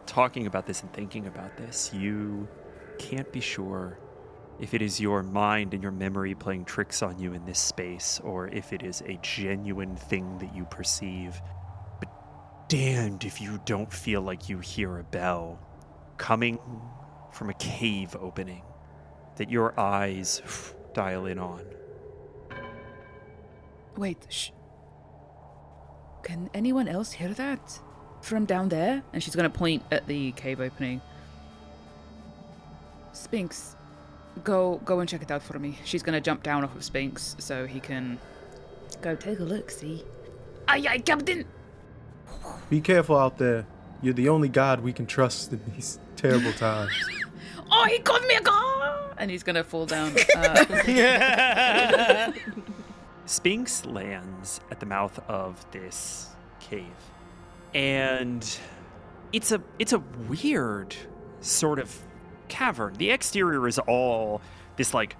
talking 0.06 0.46
about 0.46 0.66
this 0.66 0.82
and 0.82 0.92
thinking 0.92 1.26
about 1.26 1.56
this, 1.56 1.92
you 1.94 2.46
can't 2.98 3.30
be 3.32 3.40
sure 3.40 3.98
if 4.60 4.74
it 4.74 4.82
is 4.82 5.00
your 5.00 5.22
mind 5.22 5.74
and 5.74 5.82
your 5.82 5.92
memory 5.92 6.34
playing 6.34 6.64
tricks 6.64 7.02
on 7.02 7.18
you 7.18 7.32
in 7.32 7.44
this 7.44 7.58
space 7.58 8.20
or 8.22 8.48
if 8.48 8.72
it 8.72 8.82
is 8.82 9.02
a 9.06 9.18
genuine 9.22 9.96
thing 9.96 10.38
that 10.38 10.54
you 10.54 10.64
perceive. 10.66 11.40
But 12.64 12.70
damned 12.70 13.24
if 13.24 13.40
you 13.40 13.60
don't 13.66 13.92
feel 13.92 14.22
like 14.22 14.48
you 14.48 14.58
hear 14.58 14.98
a 14.98 15.04
bell 15.04 15.58
coming 16.16 16.58
from 17.30 17.50
a 17.50 17.54
cave 17.54 18.16
opening 18.18 18.62
that 19.36 19.50
your 19.50 19.78
eyes 19.78 20.40
dial 20.94 21.26
in 21.26 21.38
on. 21.38 21.62
Wait, 23.96 24.26
shh. 24.30 24.50
Can 26.22 26.48
anyone 26.54 26.88
else 26.88 27.12
hear 27.12 27.34
that? 27.34 27.80
From 28.22 28.46
down 28.46 28.70
there? 28.70 29.02
And 29.12 29.22
she's 29.22 29.36
gonna 29.36 29.50
point 29.50 29.82
at 29.90 30.06
the 30.06 30.32
cave 30.32 30.60
opening. 30.60 31.02
Sphinx, 33.12 33.76
go 34.42 34.80
go 34.86 35.00
and 35.00 35.08
check 35.08 35.20
it 35.20 35.30
out 35.30 35.42
for 35.42 35.58
me. 35.58 35.78
She's 35.84 36.02
gonna 36.02 36.20
jump 36.20 36.42
down 36.42 36.64
off 36.64 36.74
of 36.74 36.82
Sphinx 36.82 37.36
so 37.38 37.66
he 37.66 37.78
can 37.78 38.18
go 39.02 39.14
take 39.14 39.40
a 39.40 39.44
look, 39.44 39.70
see? 39.70 40.02
Aye 40.66 40.86
aye, 40.88 40.98
Captain! 40.98 41.44
Be 42.70 42.80
careful 42.80 43.16
out 43.16 43.38
there. 43.38 43.66
You're 44.02 44.14
the 44.14 44.28
only 44.28 44.48
god 44.48 44.80
we 44.80 44.92
can 44.92 45.06
trust 45.06 45.52
in 45.52 45.60
these 45.74 45.98
terrible 46.16 46.52
times. 46.58 46.92
Oh, 47.70 47.84
he 47.84 47.98
called 47.98 48.22
me 48.26 48.34
a 48.36 48.40
god! 48.40 49.14
And 49.16 49.30
he's 49.30 49.42
gonna 49.42 49.64
fall 49.64 49.86
down. 49.86 50.14
Uh, 50.36 52.32
Sphinx 53.26 53.84
lands 53.84 54.60
at 54.70 54.80
the 54.80 54.86
mouth 54.86 55.18
of 55.28 55.64
this 55.70 56.28
cave. 56.60 56.86
And 57.74 58.46
it's 59.32 59.52
a 59.52 59.62
it's 59.78 59.92
a 59.92 59.98
weird 60.28 60.94
sort 61.40 61.78
of 61.78 61.96
cavern. 62.48 62.94
The 62.94 63.10
exterior 63.10 63.66
is 63.66 63.78
all 63.78 64.40
this 64.76 64.94
like 64.94 65.16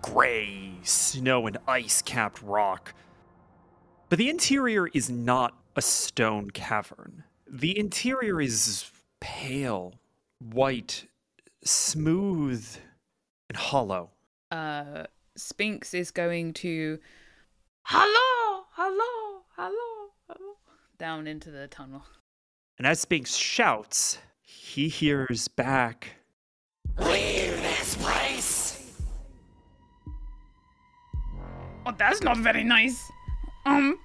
gray 0.00 0.72
snow 0.82 1.46
and 1.46 1.58
ice 1.68 2.02
capped 2.02 2.42
rock. 2.42 2.94
But 4.08 4.18
the 4.18 4.28
interior 4.28 4.88
is 4.88 5.08
not 5.10 5.54
a 5.76 5.82
stone 5.82 6.50
cavern. 6.50 7.24
The 7.46 7.78
interior 7.78 8.40
is 8.40 8.90
pale, 9.20 9.94
white, 10.38 11.06
smooth, 11.64 12.66
and 13.48 13.56
hollow. 13.56 14.10
uh, 14.50 15.04
Sphinx 15.36 15.94
is 15.94 16.10
going 16.10 16.52
to 16.54 16.98
hello, 17.84 18.64
hello, 18.72 19.42
hello, 19.56 20.10
hello 20.28 20.56
down 20.98 21.26
into 21.26 21.50
the 21.50 21.66
tunnel. 21.68 22.04
And 22.78 22.86
as 22.86 23.00
Sphinx 23.00 23.34
shouts, 23.34 24.18
he 24.42 24.88
hears 24.88 25.48
back 25.48 26.16
Leave 26.98 27.56
this 27.62 27.96
place! 27.96 28.92
Oh, 31.86 31.94
that's 31.96 32.22
not 32.22 32.38
very 32.38 32.62
nice. 32.64 33.10
Um, 33.64 33.98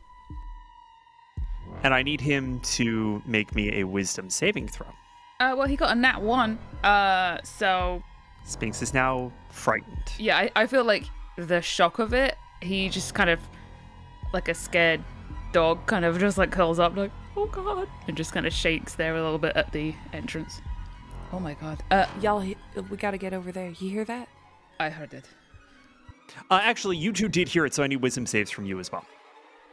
and 1.83 1.93
I 1.93 2.03
need 2.03 2.21
him 2.21 2.59
to 2.61 3.21
make 3.25 3.53
me 3.55 3.79
a 3.79 3.83
wisdom 3.85 4.29
saving 4.29 4.67
throw. 4.67 4.87
uh, 5.39 5.53
well, 5.57 5.67
he 5.67 5.75
got 5.75 5.91
a 5.91 5.99
nat 5.99 6.21
one. 6.21 6.57
Uh, 6.83 7.37
so 7.43 8.01
Sphinx 8.45 8.81
is 8.81 8.93
now 8.93 9.31
frightened. 9.49 9.97
yeah, 10.17 10.37
I, 10.37 10.51
I 10.55 10.67
feel 10.67 10.83
like 10.83 11.05
the 11.37 11.61
shock 11.61 11.99
of 11.99 12.13
it, 12.13 12.35
he 12.61 12.89
just 12.89 13.13
kind 13.13 13.29
of 13.29 13.39
like 14.33 14.47
a 14.49 14.53
scared 14.53 15.03
dog, 15.53 15.85
kind 15.85 16.03
of 16.05 16.19
just 16.19 16.37
like 16.37 16.51
curls 16.51 16.79
up, 16.79 16.95
like 16.95 17.11
oh 17.35 17.45
god, 17.47 17.87
and 18.07 18.17
just 18.17 18.31
kind 18.33 18.45
of 18.47 18.53
shakes 18.53 18.95
there 18.95 19.15
a 19.15 19.21
little 19.21 19.37
bit 19.37 19.55
at 19.55 19.71
the 19.71 19.93
entrance. 20.13 20.61
Oh 21.31 21.39
my 21.39 21.53
god. 21.55 21.83
Uh, 21.91 22.05
Y'all, 22.21 22.39
we 22.89 22.97
gotta 22.97 23.17
get 23.17 23.33
over 23.33 23.51
there. 23.51 23.69
You 23.79 23.89
hear 23.89 24.05
that? 24.05 24.27
I 24.79 24.89
heard 24.89 25.13
it. 25.13 25.25
Uh, 26.49 26.59
actually, 26.63 26.97
you 26.97 27.11
two 27.13 27.27
did 27.29 27.47
hear 27.47 27.65
it, 27.65 27.73
so 27.73 27.83
I 27.83 27.87
need 27.87 27.97
wisdom 27.97 28.25
saves 28.25 28.49
from 28.51 28.65
you 28.65 28.79
as 28.79 28.91
well. 28.91 29.05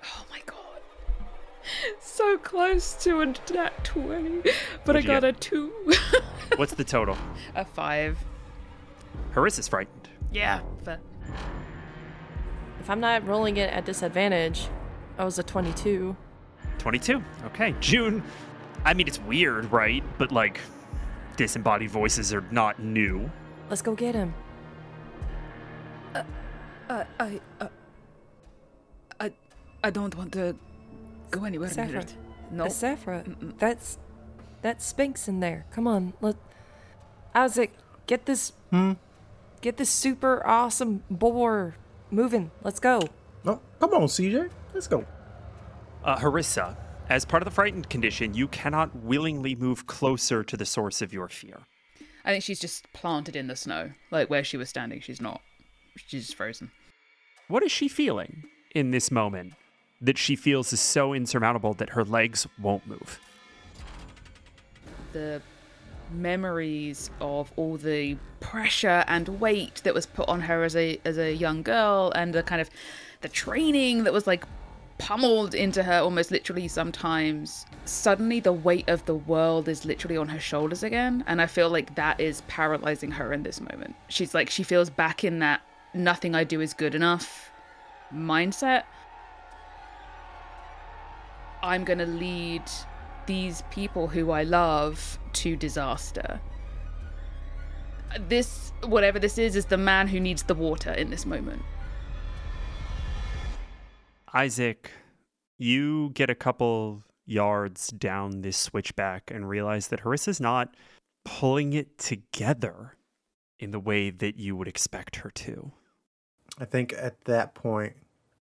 Oh 0.04 0.24
my 0.30 0.40
god. 0.46 0.56
So 2.00 2.36
close 2.38 2.92
to 3.04 3.20
a 3.20 3.26
nat 3.26 3.84
20, 3.84 4.40
but 4.84 4.96
I 4.96 5.00
What'd 5.00 5.02
you 5.04 5.08
got 5.08 5.22
get? 5.22 5.24
a 5.24 5.32
2. 5.32 5.94
What's 6.56 6.74
the 6.74 6.84
total? 6.84 7.16
a 7.54 7.64
5. 7.64 8.18
Harissa's 9.32 9.66
frightened. 9.68 10.08
Yeah, 10.32 10.60
but 10.84 11.00
If 12.80 12.90
I'm 12.90 13.00
not 13.00 13.26
rolling 13.26 13.56
it 13.56 13.70
at 13.72 13.84
disadvantage, 13.84 14.68
I 15.18 15.24
was 15.24 15.38
a 15.38 15.42
22. 15.42 16.16
22. 16.78 17.22
Okay. 17.46 17.74
June, 17.80 18.22
I 18.84 18.92
mean, 18.94 19.06
it's 19.06 19.20
weird, 19.20 19.70
right? 19.72 20.02
But, 20.18 20.32
like, 20.32 20.60
disembodied 21.36 21.90
voices 21.90 22.34
are 22.34 22.44
not 22.50 22.78
new. 22.80 23.30
Let's 23.70 23.80
go 23.82 23.94
get 23.94 24.14
him. 24.14 24.34
uh, 26.14 26.22
I 27.18 27.40
uh, 27.60 27.68
I 29.18 29.32
I 29.82 29.90
don't 29.90 30.14
want 30.16 30.32
to 30.34 30.54
go 31.34 31.44
anywhere 31.44 31.68
near 31.68 31.74
Saffron. 31.86 32.02
it. 32.02 32.16
No. 32.50 32.64
Uh, 32.64 32.68
Safra, 32.68 33.58
that's 33.58 33.98
that's 34.62 34.84
Sphinx 34.86 35.28
in 35.28 35.40
there. 35.40 35.66
Come 35.72 35.86
on, 35.86 36.12
let 36.20 36.36
Isaac 37.34 37.72
get 38.06 38.26
this 38.26 38.52
Hmm? 38.70 38.92
get 39.60 39.76
this 39.76 39.90
super 39.90 40.46
awesome 40.46 41.02
boar 41.10 41.74
moving. 42.10 42.50
Let's 42.62 42.80
go. 42.80 43.00
No, 43.44 43.60
come 43.80 43.94
on, 43.94 44.02
CJ. 44.02 44.50
Let's 44.72 44.86
go. 44.88 45.04
Uh, 46.04 46.16
Harissa, 46.16 46.76
as 47.08 47.24
part 47.24 47.42
of 47.42 47.44
the 47.46 47.50
frightened 47.50 47.88
condition, 47.88 48.34
you 48.34 48.46
cannot 48.48 48.94
willingly 48.96 49.54
move 49.54 49.86
closer 49.86 50.42
to 50.44 50.56
the 50.56 50.66
source 50.66 51.00
of 51.02 51.12
your 51.12 51.28
fear. 51.28 51.60
I 52.26 52.30
think 52.32 52.44
she's 52.44 52.60
just 52.60 52.90
planted 52.92 53.36
in 53.36 53.46
the 53.48 53.56
snow. 53.56 53.90
Like 54.10 54.28
where 54.30 54.44
she 54.44 54.56
was 54.56 54.68
standing, 54.68 55.00
she's 55.00 55.20
not. 55.20 55.40
She's 55.96 56.26
just 56.26 56.36
frozen. 56.36 56.70
What 57.48 57.62
is 57.62 57.70
she 57.72 57.88
feeling 57.88 58.44
in 58.74 58.90
this 58.90 59.10
moment 59.10 59.54
that 60.00 60.18
she 60.18 60.36
feels 60.36 60.72
is 60.72 60.80
so 60.80 61.12
insurmountable 61.12 61.74
that 61.74 61.90
her 61.90 62.04
legs 62.04 62.46
won't 62.60 62.86
move? 62.86 63.20
The 65.12 65.40
memories 66.12 67.10
of 67.20 67.52
all 67.56 67.76
the 67.76 68.16
pressure 68.40 69.04
and 69.08 69.40
weight 69.40 69.80
that 69.84 69.94
was 69.94 70.06
put 70.06 70.28
on 70.28 70.40
her 70.42 70.64
as 70.64 70.76
a 70.76 71.00
as 71.04 71.18
a 71.18 71.32
young 71.32 71.62
girl 71.62 72.12
and 72.14 72.34
the 72.34 72.42
kind 72.42 72.60
of 72.60 72.68
the 73.22 73.28
training 73.28 74.04
that 74.04 74.12
was 74.12 74.26
like 74.26 74.44
pummeled 74.98 75.54
into 75.54 75.82
her 75.82 75.98
almost 75.98 76.30
literally 76.30 76.68
sometimes 76.68 77.66
suddenly 77.84 78.38
the 78.38 78.52
weight 78.52 78.88
of 78.88 79.04
the 79.06 79.14
world 79.14 79.68
is 79.68 79.84
literally 79.84 80.16
on 80.16 80.28
her 80.28 80.38
shoulders 80.38 80.82
again. 80.82 81.24
And 81.26 81.40
i 81.40 81.46
feel 81.46 81.70
like 81.70 81.94
that 81.94 82.20
is 82.20 82.42
paralyzing 82.42 83.10
her 83.12 83.32
in 83.32 83.42
this 83.42 83.60
moment. 83.60 83.94
She's 84.08 84.34
like 84.34 84.50
she 84.50 84.62
feels 84.62 84.90
back 84.90 85.24
in 85.24 85.38
that 85.40 85.62
nothing 85.94 86.34
i 86.34 86.42
do 86.44 86.60
is 86.60 86.74
good 86.74 86.94
enough 86.94 87.50
mindset 88.12 88.82
i'm 91.64 91.84
going 91.84 91.98
to 91.98 92.06
lead 92.06 92.62
these 93.26 93.62
people 93.70 94.06
who 94.06 94.30
i 94.30 94.42
love 94.42 95.18
to 95.32 95.56
disaster 95.56 96.40
this 98.28 98.72
whatever 98.84 99.18
this 99.18 99.38
is 99.38 99.56
is 99.56 99.66
the 99.66 99.76
man 99.76 100.06
who 100.06 100.20
needs 100.20 100.44
the 100.44 100.54
water 100.54 100.92
in 100.92 101.10
this 101.10 101.26
moment 101.26 101.62
Isaac, 104.34 104.90
you 105.58 106.10
get 106.10 106.28
a 106.28 106.34
couple 106.34 107.04
yards 107.24 107.88
down 107.88 108.42
this 108.42 108.56
switchback 108.56 109.30
and 109.30 109.48
realize 109.48 109.88
that 109.88 110.00
Harissa's 110.00 110.40
not 110.40 110.74
pulling 111.24 111.72
it 111.72 111.98
together 111.98 112.96
in 113.60 113.70
the 113.70 113.78
way 113.78 114.10
that 114.10 114.36
you 114.36 114.56
would 114.56 114.66
expect 114.66 115.16
her 115.16 115.30
to. 115.30 115.70
I 116.58 116.64
think 116.64 116.92
at 116.92 117.24
that 117.26 117.54
point, 117.54 117.94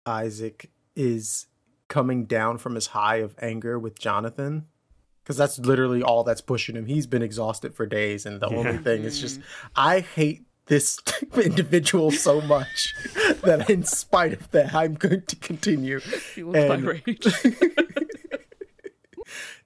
Isaac 0.08 0.72
is 0.96 1.46
coming 1.88 2.26
down 2.26 2.58
from 2.58 2.76
his 2.76 2.88
high 2.88 3.18
of 3.18 3.36
anger 3.42 3.78
with 3.80 4.00
Jonathan. 4.00 4.66
Because 5.24 5.38
that's 5.38 5.58
literally 5.58 6.04
all 6.04 6.24
that's 6.24 6.42
pushing 6.42 6.76
him. 6.76 6.86
He's 6.86 7.08
been 7.08 7.24
exhausted 7.24 7.74
for 7.74 7.88
days, 7.88 8.28
and 8.28 8.40
the 8.40 8.46
only 8.48 8.74
Yeah. 8.74 8.78
thing 8.78 9.04
is 9.04 9.20
just, 9.20 9.40
I 9.76 10.02
hate 10.02 10.46
this 10.68 11.00
individual 11.44 12.12
so 12.12 12.42
much 12.42 12.94
that 13.44 13.68
in 13.70 13.84
spite 13.84 14.34
of 14.34 14.52
that, 14.52 14.76
I'm 14.76 14.94
going 14.94 15.24
to 15.24 15.36
continue. 15.38 16.00
fueled 16.00 16.54
by 16.54 16.60
And- 16.60 16.84
rage 16.86 17.28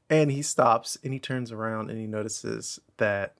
and 0.09 0.31
he 0.31 0.41
stops 0.41 0.97
and 1.03 1.13
he 1.13 1.19
turns 1.19 1.51
around 1.51 1.89
and 1.89 1.99
he 1.99 2.07
notices 2.07 2.79
that 2.97 3.35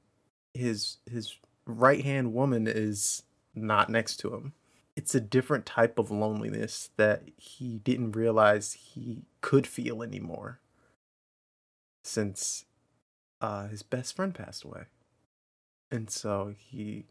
his 0.54 0.98
his 1.10 1.36
right 1.66 2.04
hand 2.04 2.34
woman 2.34 2.68
is 2.68 3.24
not 3.56 3.90
next 3.90 4.18
to 4.18 4.34
him 4.34 4.54
it's 5.00 5.16
a 5.16 5.22
different 5.22 5.66
type 5.66 5.98
of 5.98 6.12
loneliness 6.12 6.90
that 6.98 7.22
he 7.38 7.78
didn't 7.86 8.18
realize 8.18 8.74
he 8.74 9.24
could 9.40 9.66
feel 9.66 10.04
anymore 10.04 10.60
since 12.04 12.66
uh, 13.40 13.70
his 13.70 13.82
best 13.82 14.14
friend 14.14 14.36
passed 14.36 14.66
away. 14.66 14.84
And 15.90 16.10
so 16.10 16.54
he 16.58 17.06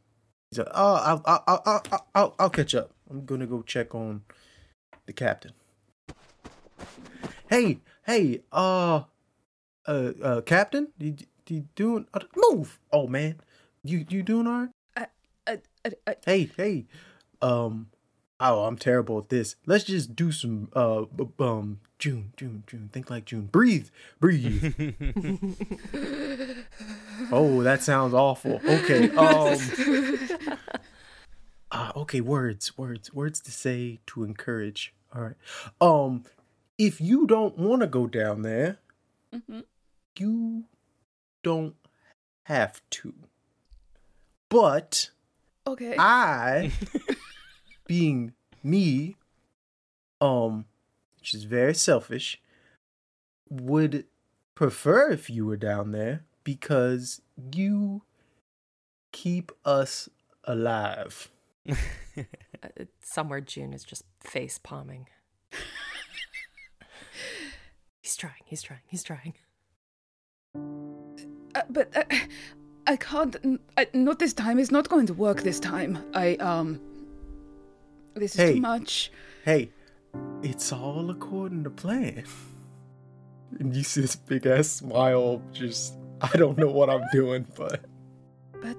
he's 0.50 0.58
like, 0.58 0.68
"Oh, 0.74 0.96
I'll 0.96 1.22
I'll 1.24 1.44
I'll 1.46 1.62
I'll, 1.64 2.06
I'll, 2.14 2.34
I'll 2.38 2.50
catch 2.50 2.74
up. 2.74 2.90
I'm 3.08 3.24
gonna 3.24 3.46
go 3.46 3.62
check 3.62 3.94
on 3.94 4.20
the 5.06 5.14
captain." 5.14 5.52
Hey, 7.48 7.78
hey, 8.04 8.42
uh, 8.52 9.04
uh, 9.86 10.12
uh, 10.22 10.40
captain, 10.42 10.88
you, 10.98 11.16
you 11.48 11.64
doing? 11.74 12.06
Uh, 12.12 12.20
move! 12.36 12.78
Oh 12.92 13.06
man, 13.06 13.40
you 13.82 14.04
you 14.10 14.22
doing 14.22 14.46
alright? 14.46 14.68
Uh, 14.94 15.06
uh, 15.46 15.56
uh, 15.86 15.90
uh, 16.06 16.14
Hey, 16.26 16.50
hey, 16.54 16.84
um, 17.42 17.88
oh, 18.40 18.64
I'm 18.64 18.76
terrible 18.76 19.18
at 19.18 19.28
this. 19.28 19.56
Let's 19.66 19.84
just 19.84 20.14
do 20.16 20.32
some, 20.32 20.68
uh, 20.74 21.02
b- 21.02 21.28
um, 21.38 21.80
June, 21.98 22.32
June, 22.36 22.62
June. 22.66 22.90
Think 22.92 23.10
like 23.10 23.24
June. 23.24 23.46
Breathe, 23.46 23.88
breathe. 24.20 24.74
oh, 27.32 27.62
that 27.62 27.82
sounds 27.82 28.14
awful. 28.14 28.60
Okay, 28.64 29.10
um, 29.16 29.58
ah, 31.72 31.92
okay, 31.96 32.20
words, 32.20 32.76
words, 32.78 33.12
words 33.12 33.40
to 33.40 33.50
say 33.50 33.98
to 34.06 34.24
encourage. 34.24 34.94
All 35.14 35.22
right, 35.22 35.36
um, 35.80 36.24
if 36.76 37.00
you 37.00 37.26
don't 37.26 37.58
want 37.58 37.80
to 37.82 37.88
go 37.88 38.06
down 38.06 38.42
there, 38.42 38.78
mhm. 39.34 39.64
you 40.18 40.64
don't 41.42 41.74
have 42.44 42.80
to. 42.90 43.14
But 44.48 45.10
Okay. 45.68 45.96
I, 45.98 46.72
being 47.88 48.34
me, 48.62 49.16
um, 50.20 50.66
which 51.18 51.34
is 51.34 51.42
very 51.42 51.74
selfish, 51.74 52.40
would 53.50 54.04
prefer 54.54 55.10
if 55.10 55.28
you 55.28 55.44
were 55.44 55.56
down 55.56 55.90
there 55.90 56.24
because 56.44 57.20
you 57.52 58.02
keep 59.10 59.50
us 59.64 60.08
alive. 60.44 61.28
Uh, 61.68 61.74
somewhere 63.02 63.40
June 63.40 63.72
is 63.72 63.82
just 63.84 64.04
face 64.20 64.58
palming. 64.58 65.08
he's 68.02 68.16
trying, 68.16 68.42
he's 68.44 68.62
trying, 68.62 68.80
he's 68.86 69.02
trying. 69.02 69.34
Uh, 71.54 71.62
but 71.70 71.96
uh, 71.96 72.04
I 72.86 72.96
can't. 72.96 73.36
n- 73.44 73.60
I, 73.76 73.86
not 73.92 74.18
this 74.18 74.32
time. 74.32 74.58
It's 74.58 74.70
not 74.70 74.88
going 74.88 75.06
to 75.06 75.14
work 75.14 75.42
this 75.42 75.58
time. 75.60 75.98
I 76.14 76.36
um. 76.36 76.80
This 78.14 78.34
is 78.34 78.40
Hey. 78.40 78.54
too 78.54 78.60
much. 78.60 79.12
Hey, 79.44 79.70
it's 80.42 80.72
all 80.72 81.10
according 81.10 81.64
to 81.64 81.70
plan. 81.70 82.24
And 83.58 83.74
you 83.74 83.82
see 83.82 84.02
this 84.02 84.14
big 84.14 84.46
ass 84.46 84.68
smile, 84.68 85.40
just, 85.52 85.94
I 86.20 86.28
don't 86.36 86.58
know 86.58 86.70
what 86.70 86.90
I'm 86.90 87.04
doing, 87.12 87.46
but. 87.56 87.80
But 88.60 88.76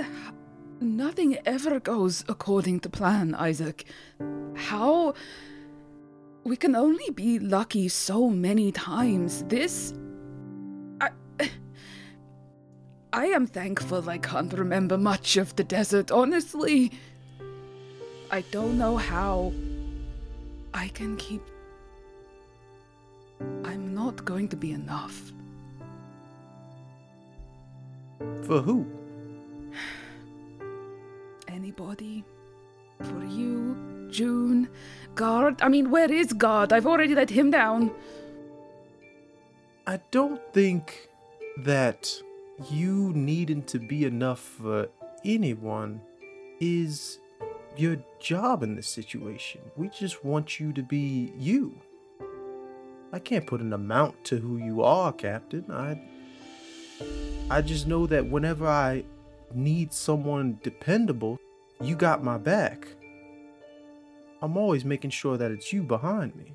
uh, 0.00 0.32
nothing 0.80 1.38
ever 1.46 1.78
goes 1.78 2.24
according 2.28 2.80
to 2.80 2.88
plan, 2.88 3.36
Isaac. 3.36 3.84
How? 4.56 5.14
We 6.42 6.56
can 6.56 6.74
only 6.74 7.08
be 7.10 7.38
lucky 7.38 7.88
so 7.88 8.28
many 8.28 8.72
times. 8.72 9.44
This. 9.44 9.94
I. 11.00 11.10
I 13.12 13.26
am 13.26 13.46
thankful 13.46 14.10
I 14.10 14.18
can't 14.18 14.52
remember 14.52 14.98
much 14.98 15.36
of 15.36 15.54
the 15.54 15.62
desert, 15.62 16.10
honestly. 16.10 16.90
I 18.30 18.40
don't 18.50 18.78
know 18.78 18.96
how 18.96 19.52
I 20.72 20.88
can 20.88 21.16
keep. 21.16 21.42
I'm 23.64 23.94
not 23.94 24.24
going 24.24 24.48
to 24.48 24.56
be 24.56 24.72
enough. 24.72 25.32
For 28.42 28.60
who? 28.60 28.86
Anybody? 31.48 32.24
For 33.02 33.24
you? 33.24 34.08
June? 34.10 34.68
God? 35.14 35.60
I 35.62 35.68
mean, 35.68 35.90
where 35.90 36.10
is 36.10 36.32
God? 36.32 36.72
I've 36.72 36.86
already 36.86 37.14
let 37.14 37.30
him 37.30 37.50
down. 37.50 37.90
I 39.86 40.00
don't 40.10 40.40
think 40.52 41.08
that 41.58 42.22
you 42.70 43.12
needing 43.14 43.62
to 43.64 43.78
be 43.78 44.04
enough 44.04 44.40
for 44.40 44.88
anyone 45.24 46.00
is 46.60 47.18
your 47.76 47.96
job 48.20 48.62
in 48.62 48.76
this 48.76 48.88
situation. 48.88 49.60
We 49.76 49.88
just 49.88 50.24
want 50.24 50.60
you 50.60 50.72
to 50.72 50.82
be 50.82 51.32
you. 51.36 51.80
I 53.12 53.18
can't 53.18 53.46
put 53.46 53.60
an 53.60 53.72
amount 53.72 54.24
to 54.24 54.38
who 54.38 54.56
you 54.56 54.82
are, 54.82 55.12
Captain. 55.12 55.70
I 55.70 56.00
I 57.50 57.60
just 57.60 57.86
know 57.86 58.06
that 58.06 58.26
whenever 58.26 58.66
I 58.66 59.04
need 59.54 59.92
someone 59.92 60.58
dependable, 60.62 61.38
you 61.80 61.94
got 61.94 62.24
my 62.24 62.38
back. 62.38 62.88
I'm 64.40 64.56
always 64.56 64.84
making 64.84 65.10
sure 65.10 65.36
that 65.36 65.50
it's 65.50 65.72
you 65.72 65.82
behind 65.82 66.34
me. 66.34 66.54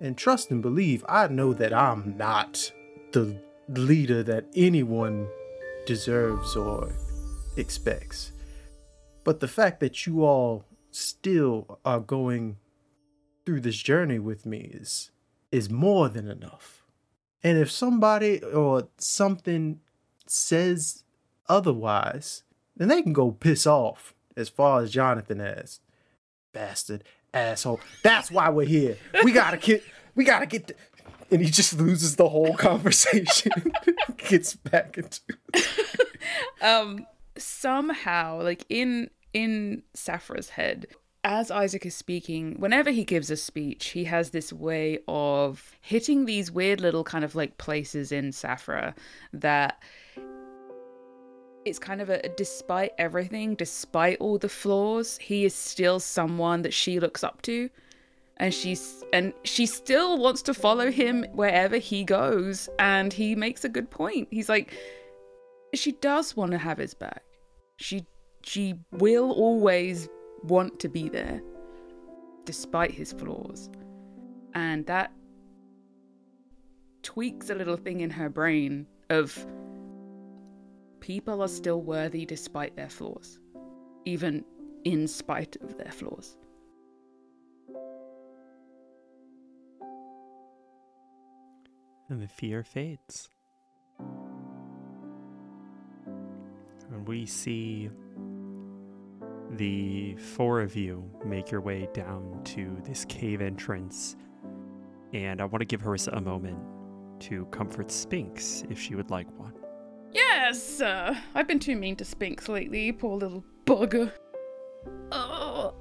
And 0.00 0.16
trust 0.16 0.50
and 0.50 0.60
believe, 0.60 1.04
I 1.08 1.28
know 1.28 1.52
that 1.54 1.72
I'm 1.72 2.16
not 2.16 2.72
the 3.12 3.40
leader 3.68 4.22
that 4.22 4.46
anyone 4.54 5.28
deserves 5.86 6.56
or 6.56 6.92
expects. 7.56 8.32
But 9.24 9.40
the 9.40 9.48
fact 9.48 9.80
that 9.80 10.06
you 10.06 10.24
all 10.24 10.64
still 10.90 11.78
are 11.84 12.00
going 12.00 12.56
through 13.44 13.60
this 13.60 13.76
journey 13.76 14.18
with 14.18 14.46
me 14.46 14.70
is 14.72 15.10
is 15.50 15.70
more 15.70 16.08
than 16.08 16.28
enough. 16.28 16.84
And 17.42 17.58
if 17.58 17.70
somebody 17.70 18.42
or 18.42 18.88
something 18.98 19.80
says 20.26 21.04
otherwise, 21.48 22.42
then 22.76 22.88
they 22.88 23.02
can 23.02 23.12
go 23.12 23.30
piss 23.30 23.66
off 23.66 24.14
as 24.36 24.48
far 24.48 24.82
as 24.82 24.90
Jonathan 24.90 25.38
has. 25.38 25.80
Bastard, 26.52 27.04
asshole. 27.32 27.80
That's 28.02 28.30
why 28.30 28.48
we're 28.48 28.66
here. 28.66 28.96
We 29.22 29.32
gotta 29.32 29.58
get 29.58 29.82
we 30.14 30.24
gotta 30.24 30.46
get 30.46 30.68
the... 30.68 30.74
and 31.30 31.40
he 31.40 31.50
just 31.50 31.74
loses 31.78 32.16
the 32.16 32.28
whole 32.28 32.54
conversation. 32.54 33.52
Gets 34.16 34.56
back 34.56 34.98
into 34.98 35.20
um 36.62 37.06
somehow 37.36 38.42
like 38.42 38.64
in 38.68 39.10
in 39.32 39.82
Safra's 39.96 40.50
head 40.50 40.86
as 41.24 41.50
Isaac 41.50 41.86
is 41.86 41.94
speaking, 41.94 42.56
whenever 42.60 42.90
he 42.90 43.02
gives 43.02 43.30
a 43.30 43.36
speech, 43.36 43.88
he 43.88 44.04
has 44.04 44.30
this 44.30 44.52
way 44.52 44.98
of 45.08 45.74
hitting 45.80 46.26
these 46.26 46.52
weird 46.52 46.82
little 46.82 47.02
kind 47.02 47.24
of 47.24 47.34
like 47.34 47.56
places 47.56 48.12
in 48.12 48.30
Safra 48.30 48.94
that 49.32 49.82
it's 51.64 51.78
kind 51.78 52.02
of 52.02 52.10
a 52.10 52.28
despite 52.36 52.92
everything, 52.98 53.54
despite 53.54 54.18
all 54.20 54.36
the 54.36 54.50
flaws, 54.50 55.16
he 55.16 55.46
is 55.46 55.54
still 55.54 55.98
someone 55.98 56.60
that 56.60 56.74
she 56.74 57.00
looks 57.00 57.24
up 57.24 57.40
to. 57.42 57.70
And 58.36 58.52
she's 58.52 59.02
and 59.12 59.32
she 59.44 59.64
still 59.64 60.18
wants 60.18 60.42
to 60.42 60.52
follow 60.52 60.90
him 60.90 61.24
wherever 61.32 61.78
he 61.78 62.04
goes. 62.04 62.68
And 62.78 63.12
he 63.12 63.34
makes 63.34 63.64
a 63.64 63.68
good 63.70 63.90
point. 63.90 64.28
He's 64.30 64.50
like, 64.50 64.74
she 65.72 65.92
does 65.92 66.36
want 66.36 66.50
to 66.50 66.58
have 66.58 66.76
his 66.76 66.92
back. 66.92 67.23
She 67.76 68.06
she 68.42 68.74
will 68.92 69.32
always 69.32 70.08
want 70.42 70.78
to 70.80 70.88
be 70.88 71.08
there 71.08 71.40
despite 72.44 72.90
his 72.90 73.12
flaws. 73.12 73.70
And 74.54 74.86
that 74.86 75.12
tweaks 77.02 77.50
a 77.50 77.54
little 77.54 77.76
thing 77.76 78.00
in 78.00 78.10
her 78.10 78.28
brain 78.28 78.86
of 79.10 79.46
people 81.00 81.42
are 81.42 81.48
still 81.48 81.82
worthy 81.82 82.24
despite 82.24 82.76
their 82.76 82.88
flaws, 82.88 83.38
even 84.04 84.44
in 84.84 85.06
spite 85.06 85.56
of 85.62 85.76
their 85.76 85.92
flaws. 85.92 86.36
And 92.08 92.22
the 92.22 92.28
fear 92.28 92.62
fades. 92.62 93.28
And 96.94 97.06
we 97.08 97.26
see 97.26 97.90
the 99.50 100.14
four 100.14 100.60
of 100.60 100.76
you 100.76 101.04
make 101.24 101.50
your 101.50 101.60
way 101.60 101.88
down 101.92 102.40
to 102.44 102.76
this 102.84 103.04
cave 103.06 103.40
entrance. 103.40 104.16
And 105.12 105.40
I 105.40 105.44
want 105.44 105.60
to 105.60 105.66
give 105.66 105.80
her 105.80 105.96
a 106.12 106.20
moment 106.20 106.58
to 107.20 107.46
comfort 107.46 107.90
Sphinx 107.90 108.62
if 108.70 108.80
she 108.80 108.94
would 108.94 109.10
like 109.10 109.26
one. 109.38 109.54
Yes, 110.12 110.80
uh, 110.80 111.16
I've 111.34 111.48
been 111.48 111.58
too 111.58 111.74
mean 111.74 111.96
to 111.96 112.04
Sphinx 112.04 112.48
lately, 112.48 112.92
poor 112.92 113.16
little 113.16 113.44
bugger. 113.66 114.12
Oh, 115.10 115.74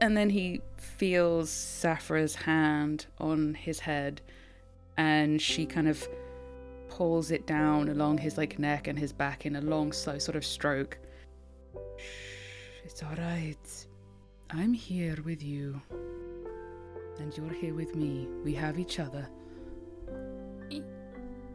and 0.00 0.16
then 0.16 0.28
he 0.28 0.60
feels 0.76 1.50
Safra's 1.50 2.34
hand 2.34 3.06
on 3.18 3.54
his 3.54 3.80
head, 3.80 4.20
and 4.98 5.40
she 5.40 5.64
kind 5.64 5.88
of 5.88 6.06
pulls 6.94 7.32
it 7.32 7.44
down 7.44 7.88
along 7.88 8.18
his 8.18 8.38
like 8.38 8.56
neck 8.58 8.86
and 8.86 8.96
his 8.96 9.12
back 9.12 9.46
in 9.46 9.56
a 9.56 9.60
long, 9.60 9.90
slow 9.92 10.16
sort 10.18 10.36
of 10.36 10.44
stroke. 10.44 10.96
Shh, 11.96 12.84
it's 12.84 13.02
all 13.02 13.16
right. 13.18 13.86
I'm 14.50 14.72
here 14.72 15.18
with 15.24 15.42
you, 15.42 15.80
and 17.18 17.36
you're 17.36 17.52
here 17.52 17.74
with 17.74 17.96
me. 17.96 18.28
We 18.44 18.54
have 18.54 18.78
each 18.78 19.00
other. 19.00 19.26
Y- 20.70 20.82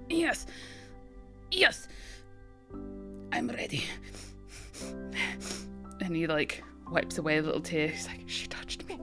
Yes, 0.09 0.47
yes. 1.51 1.87
I'm 3.31 3.47
ready. 3.47 3.83
And 6.01 6.15
he 6.15 6.25
like 6.27 6.63
wipes 6.89 7.17
away 7.19 7.37
a 7.37 7.41
little 7.43 7.61
tear. 7.61 7.89
He's 7.89 8.07
like, 8.07 8.23
she 8.25 8.47
touched 8.47 8.87
me. 8.87 8.97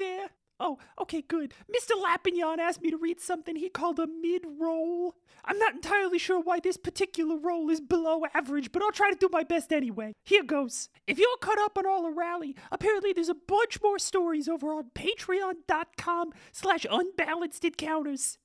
There? 0.00 0.30
Oh, 0.62 0.78
okay, 1.00 1.22
good. 1.22 1.54
Mr. 1.74 1.92
Lapignon 1.92 2.58
asked 2.58 2.82
me 2.82 2.90
to 2.90 2.98
read 2.98 3.18
something 3.18 3.56
he 3.56 3.70
called 3.70 3.98
a 3.98 4.06
mid 4.06 4.44
roll. 4.60 5.14
I'm 5.42 5.58
not 5.58 5.74
entirely 5.74 6.18
sure 6.18 6.38
why 6.38 6.60
this 6.60 6.76
particular 6.76 7.36
roll 7.38 7.70
is 7.70 7.80
below 7.80 8.24
average, 8.34 8.70
but 8.70 8.82
I'll 8.82 8.92
try 8.92 9.10
to 9.10 9.16
do 9.16 9.30
my 9.32 9.42
best 9.42 9.72
anyway. 9.72 10.12
Here 10.22 10.42
goes. 10.42 10.90
If 11.06 11.18
you're 11.18 11.28
caught 11.40 11.58
up 11.58 11.78
on 11.78 11.86
all 11.86 12.02
the 12.02 12.10
rally, 12.10 12.54
apparently 12.70 13.14
there's 13.14 13.30
a 13.30 13.34
bunch 13.34 13.80
more 13.82 13.98
stories 13.98 14.48
over 14.48 14.74
on 14.74 14.90
patreon.com 14.94 16.32
slash 16.52 16.84
unbalanced 16.90 17.64
encounters. 17.64 18.36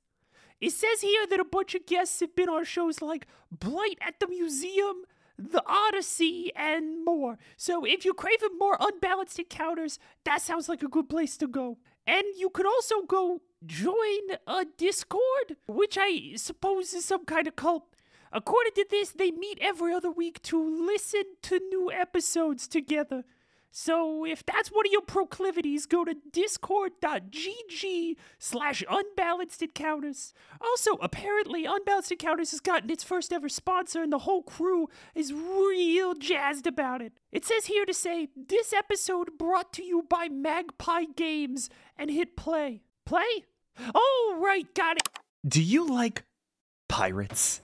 It 0.62 0.72
says 0.72 1.02
here 1.02 1.28
that 1.28 1.42
a 1.42 1.46
bunch 1.46 1.76
of 1.76 1.86
guests 1.86 2.22
have 2.22 2.34
been 2.34 2.48
on 2.48 2.64
shows 2.64 3.02
like 3.02 3.28
Blight 3.52 3.98
at 4.00 4.22
the 4.22 4.28
Museum, 4.28 5.04
The 5.38 5.64
Odyssey, 5.66 6.52
and 6.56 7.04
more. 7.04 7.38
So 7.58 7.86
if 7.86 8.06
you 8.06 8.14
crave 8.14 8.40
more 8.58 8.78
unbalanced 8.80 9.40
encounters, 9.40 10.00
that 10.24 10.42
sounds 10.42 10.70
like 10.70 10.82
a 10.82 10.88
good 10.88 11.10
place 11.10 11.38
to 11.38 11.48
go. 11.48 11.78
And 12.08 12.24
you 12.38 12.50
could 12.50 12.66
also 12.66 13.02
go 13.02 13.42
join 13.66 14.38
a 14.48 14.66
Discord, 14.78 15.58
which 15.68 15.98
I 16.00 16.36
suppose 16.36 16.94
is 16.94 17.06
some 17.06 17.26
kind 17.26 17.48
of 17.48 17.56
cult. 17.56 17.96
According 18.32 18.74
to 18.76 18.86
this, 18.90 19.12
they 19.12 19.32
meet 19.32 19.60
every 19.62 19.94
other 19.94 20.12
week 20.12 20.42
to 20.44 20.62
listen 20.62 21.24
to 21.44 21.60
new 21.70 21.92
episodes 21.92 22.68
together. 22.68 23.24
So 23.78 24.26
if 24.26 24.46
that's 24.46 24.70
one 24.70 24.86
of 24.86 24.92
your 24.94 25.02
proclivities, 25.02 25.86
go 25.86 26.06
to 26.06 26.16
discord.gg 26.32 28.16
slash 28.40 28.84
unbalanced 28.90 29.62
encounters. 29.62 30.34
Also, 30.62 30.94
apparently, 31.02 31.66
Unbalanced 31.66 32.14
Encounters 32.14 32.52
has 32.52 32.62
gotten 32.62 32.90
its 32.90 33.04
first 33.04 33.34
ever 33.34 33.50
sponsor, 33.50 34.02
and 34.02 34.14
the 34.14 34.20
whole 34.20 34.44
crew 34.44 34.88
is 35.14 35.34
real 35.34 36.14
jazzed 36.14 36.66
about 36.66 37.02
it. 37.02 37.20
It 37.34 37.44
says 37.44 37.66
here 37.66 37.86
to 37.86 37.94
say, 37.94 38.30
this 38.34 38.72
episode 38.72 39.38
brought 39.38 39.74
to 39.74 39.84
you 39.84 40.04
by 40.10 40.30
Magpie 40.30 41.04
Games, 41.14 41.70
and 41.98 42.10
hit 42.10 42.38
play. 42.38 42.82
Play? 43.06 43.44
Oh, 43.94 44.38
right, 44.42 44.74
got 44.74 44.96
it. 44.96 45.10
Do 45.46 45.62
you 45.62 45.86
like 45.86 46.24
pirates? 46.88 47.62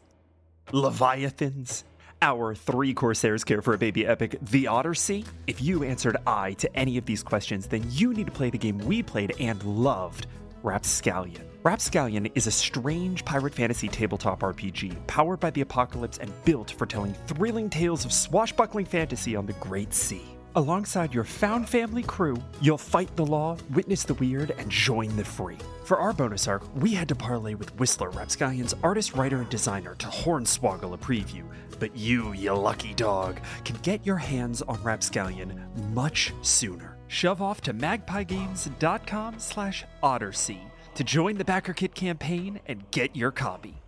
Leviathans? 0.74 1.86
Our 2.24 2.54
three 2.54 2.94
Corsairs 2.94 3.44
care 3.44 3.64
for 3.64 3.74
a 3.74 3.80
baby 3.80 4.06
epic, 4.06 4.38
The 4.44 4.68
Odyssey? 4.68 5.26
If 5.48 5.60
you 5.60 5.84
answered 5.84 6.18
I 6.28 6.54
to 6.54 6.76
any 6.76 7.00
of 7.00 7.06
these 7.06 7.24
questions, 7.24 7.66
then 7.66 7.84
you 7.90 8.14
need 8.14 8.28
to 8.28 8.32
play 8.32 8.52
the 8.52 8.60
game 8.60 8.78
we 8.78 9.02
played 9.02 9.34
and 9.40 9.64
loved, 9.64 10.28
Rapscallion. 10.62 11.42
Rapscallion 11.64 12.28
is 12.36 12.46
a 12.46 12.52
strange 12.52 13.26
pirate 13.26 13.56
fantasy 13.56 13.88
tabletop 13.88 14.42
RPG 14.42 15.08
powered 15.08 15.40
by 15.40 15.50
the 15.50 15.62
apocalypse 15.62 16.20
and 16.20 16.32
built 16.46 16.70
for 16.70 16.86
telling 16.86 17.14
thrilling 17.26 17.72
tales 17.72 18.06
of 18.06 18.14
swashbuckling 18.14 18.86
fantasy 18.86 19.36
on 19.36 19.48
the 19.48 19.54
Great 19.54 19.92
Sea. 19.92 20.22
Alongside 20.58 21.14
your 21.14 21.24
found 21.24 21.70
family 21.70 22.04
crew, 22.04 22.36
you'll 22.62 22.78
fight 22.78 23.16
the 23.16 23.26
law, 23.26 23.56
witness 23.74 24.04
the 24.04 24.16
weird, 24.16 24.52
and 24.58 24.70
join 24.70 25.16
the 25.16 25.24
free. 25.24 25.58
For 25.86 25.98
our 25.98 26.12
bonus 26.12 26.46
arc, 26.46 26.64
we 26.76 26.94
had 26.94 27.08
to 27.08 27.16
parlay 27.16 27.54
with 27.54 27.74
Whistler, 27.78 28.12
Rapscallion's 28.12 28.76
artist, 28.84 29.14
writer, 29.14 29.38
and 29.38 29.50
designer, 29.50 29.96
to 29.96 30.08
hornswoggle 30.08 30.94
a 30.94 30.98
preview. 30.98 31.44
But 31.80 31.96
you, 31.96 32.34
you 32.34 32.52
lucky 32.52 32.94
dog, 32.94 33.40
can 33.64 33.78
get 33.78 34.06
your 34.06 34.18
hands 34.18 34.62
on 34.64 34.84
Rapscallion 34.84 35.54
much 35.94 36.34
sooner. 36.42 36.98
Shove 37.08 37.42
off 37.42 37.62
to 37.62 37.74
magpiegames.com 37.74 39.40
slash 39.40 39.86
Ottersea 40.04 40.60
to 40.96 41.04
join 41.06 41.38
the 41.38 41.46
Backer 41.46 41.74
Kit 41.74 41.96
campaign 41.96 42.60
and 42.66 42.90
get 42.92 43.16
your 43.16 43.32
copy. 43.32 43.81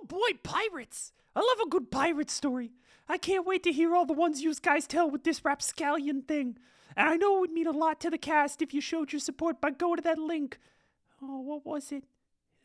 Oh 0.00 0.06
boy, 0.06 0.38
pirates! 0.42 1.12
I 1.34 1.40
love 1.40 1.66
a 1.66 1.68
good 1.68 1.90
pirate 1.90 2.30
story. 2.30 2.72
I 3.08 3.18
can't 3.18 3.46
wait 3.46 3.62
to 3.64 3.72
hear 3.72 3.94
all 3.94 4.06
the 4.06 4.12
ones 4.12 4.42
you 4.42 4.54
guys 4.54 4.86
tell 4.86 5.10
with 5.10 5.24
this 5.24 5.44
rapscallion 5.44 6.22
thing. 6.22 6.58
And 6.96 7.08
I 7.08 7.16
know 7.16 7.36
it 7.36 7.40
would 7.40 7.52
mean 7.52 7.66
a 7.66 7.72
lot 7.72 8.00
to 8.00 8.10
the 8.10 8.18
cast 8.18 8.62
if 8.62 8.72
you 8.72 8.80
showed 8.80 9.12
your 9.12 9.20
support 9.20 9.60
by 9.60 9.70
going 9.70 9.96
to 9.96 10.02
that 10.02 10.18
link. 10.18 10.58
Oh, 11.22 11.40
what 11.40 11.66
was 11.66 11.92
it? 11.92 12.04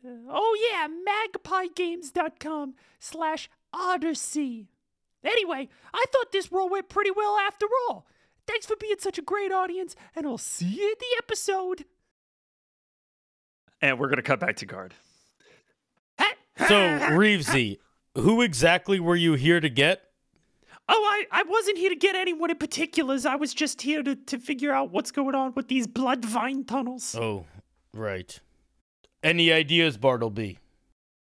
Uh, 0.04 0.10
oh 0.28 0.56
yeah, 0.70 0.88
magpiegames.com 0.88 2.74
slash 2.98 3.50
odyssey. 3.72 4.68
Anyway, 5.24 5.68
I 5.92 6.04
thought 6.12 6.32
this 6.32 6.52
roll 6.52 6.68
went 6.68 6.88
pretty 6.88 7.10
well 7.10 7.36
after 7.38 7.66
all. 7.88 8.06
Thanks 8.46 8.66
for 8.66 8.76
being 8.76 8.96
such 8.98 9.18
a 9.18 9.22
great 9.22 9.50
audience, 9.50 9.96
and 10.14 10.26
I'll 10.26 10.38
see 10.38 10.66
you 10.66 10.88
in 10.88 10.94
the 10.98 11.16
episode. 11.18 11.84
And 13.82 13.98
we're 13.98 14.08
going 14.08 14.16
to 14.16 14.22
cut 14.22 14.40
back 14.40 14.56
to 14.56 14.66
guard. 14.66 14.94
So, 16.58 16.64
Reevesy, 16.68 17.78
who 18.14 18.42
exactly 18.42 19.00
were 19.00 19.16
you 19.16 19.34
here 19.34 19.60
to 19.60 19.68
get? 19.68 20.02
Oh, 20.88 21.02
I, 21.04 21.40
I 21.40 21.42
wasn't 21.42 21.78
here 21.78 21.90
to 21.90 21.96
get 21.96 22.14
anyone 22.14 22.50
in 22.50 22.56
particulars. 22.56 23.26
I 23.26 23.34
was 23.34 23.52
just 23.52 23.82
here 23.82 24.02
to, 24.02 24.14
to 24.14 24.38
figure 24.38 24.72
out 24.72 24.92
what's 24.92 25.10
going 25.10 25.34
on 25.34 25.52
with 25.54 25.68
these 25.68 25.86
blood 25.86 26.24
vine 26.24 26.64
tunnels. 26.64 27.14
Oh, 27.18 27.44
right. 27.92 28.38
Any 29.22 29.52
ideas, 29.52 29.96
Bartleby? 29.96 30.58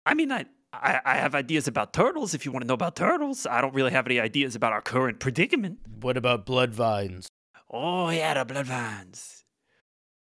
I 0.04 0.14
mean, 0.14 0.32
I, 0.32 0.46
I, 0.72 1.00
I 1.04 1.14
have 1.16 1.34
ideas 1.36 1.68
about 1.68 1.92
turtles 1.92 2.34
if 2.34 2.44
you 2.44 2.50
want 2.50 2.62
to 2.62 2.66
know 2.66 2.74
about 2.74 2.96
turtles. 2.96 3.46
I 3.46 3.60
don't 3.60 3.74
really 3.74 3.92
have 3.92 4.06
any 4.06 4.18
ideas 4.18 4.56
about 4.56 4.72
our 4.72 4.82
current 4.82 5.20
predicament. 5.20 5.78
What 6.00 6.16
about 6.16 6.44
blood 6.46 6.74
vines? 6.74 7.28
Oh, 7.70 8.10
yeah, 8.10 8.34
the 8.34 8.44
blood 8.44 8.66
vines. 8.66 9.44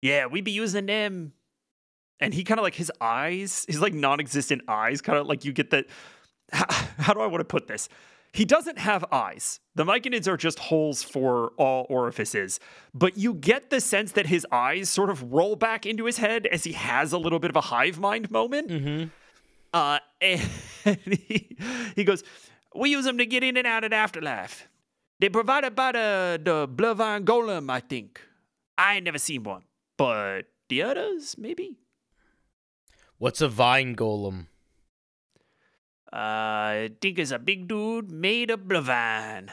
Yeah, 0.02 0.28
we 0.28 0.42
be 0.42 0.52
using 0.52 0.86
them. 0.86 1.34
And 2.24 2.34
he 2.34 2.46
kind 2.46 2.58
of 2.58 2.64
like 2.64 2.76
his 2.76 2.90
eyes, 3.02 3.66
his 3.68 3.82
like 3.82 3.94
non 3.94 4.22
existent 4.22 4.62
eyes, 4.70 5.02
kind 5.02 5.20
of 5.20 5.28
like 5.28 5.44
you 5.44 5.52
get 5.52 5.72
that. 5.72 5.88
How, 6.54 6.66
how 6.98 7.14
do 7.14 7.20
I 7.20 7.28
want 7.28 7.42
to 7.42 7.46
put 7.46 7.68
this? 7.68 7.90
He 8.32 8.46
doesn't 8.46 8.80
have 8.80 9.04
eyes. 9.12 9.60
The 9.76 9.84
myconids 9.84 10.28
are 10.28 10.38
just 10.38 10.58
holes 10.58 11.04
for 11.04 11.50
all 11.58 11.86
orifices, 11.90 12.62
but 12.94 13.18
you 13.18 13.34
get 13.34 13.70
the 13.70 13.82
sense 13.82 14.14
that 14.14 14.26
his 14.26 14.48
eyes 14.52 14.90
sort 14.90 15.10
of 15.10 15.34
roll 15.34 15.56
back 15.56 15.86
into 15.86 16.06
his 16.06 16.18
head 16.18 16.48
as 16.48 16.64
he 16.64 16.72
has 16.72 17.12
a 17.12 17.18
little 17.18 17.40
bit 17.40 17.52
of 17.52 17.58
a 17.58 17.62
hive 17.62 18.00
mind 18.00 18.32
moment. 18.32 18.70
Mm-hmm. 18.70 19.10
Uh, 19.74 20.00
and 20.22 20.98
he, 21.28 21.58
he 21.96 22.04
goes, 22.06 22.24
We 22.74 22.90
use 22.90 23.04
them 23.04 23.18
to 23.18 23.26
get 23.26 23.44
in 23.44 23.58
and 23.58 23.68
out 23.68 23.84
of 23.84 23.90
the 23.90 23.98
afterlife. 23.98 24.70
They 25.20 25.28
provided 25.28 25.76
by 25.76 25.92
the, 25.92 26.42
the 26.42 26.68
Bloodvine 26.68 27.26
Golem, 27.26 27.70
I 27.70 27.82
think. 27.82 28.22
I 28.78 28.96
ain't 28.96 29.04
never 29.04 29.20
seen 29.20 29.44
one, 29.44 29.64
but 29.98 30.44
the 30.70 30.82
others, 30.82 31.36
maybe. 31.38 31.78
What's 33.18 33.42
a 33.42 33.48
vine 33.48 33.96
golem? 33.96 34.48
Uh, 36.12 36.16
I 36.16 36.92
think 37.02 37.18
it's 37.18 37.32
a 37.32 37.40
big 37.40 37.68
dude 37.68 38.12
made 38.12 38.52
of 38.52 38.62
Bloodvine. 38.62 39.50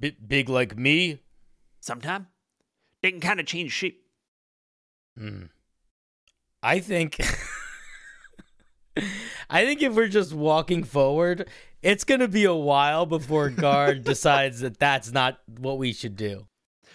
B- 0.00 0.16
big 0.26 0.48
like 0.48 0.76
me? 0.78 1.20
Sometime 1.80 2.28
they 3.02 3.10
can 3.10 3.20
kind 3.20 3.40
of 3.40 3.46
change 3.46 3.72
shape. 3.72 4.02
Hmm. 5.18 5.46
I 6.62 6.78
think. 6.78 7.18
I 9.50 9.64
think 9.66 9.82
if 9.82 9.94
we're 9.94 10.08
just 10.08 10.32
walking 10.32 10.84
forward, 10.84 11.48
it's 11.82 12.04
going 12.04 12.20
to 12.20 12.28
be 12.28 12.44
a 12.44 12.54
while 12.54 13.04
before 13.04 13.50
Guard 13.50 14.04
decides 14.04 14.60
that 14.60 14.78
that's 14.78 15.10
not 15.12 15.40
what 15.58 15.78
we 15.78 15.92
should 15.92 16.16
do. 16.16 16.46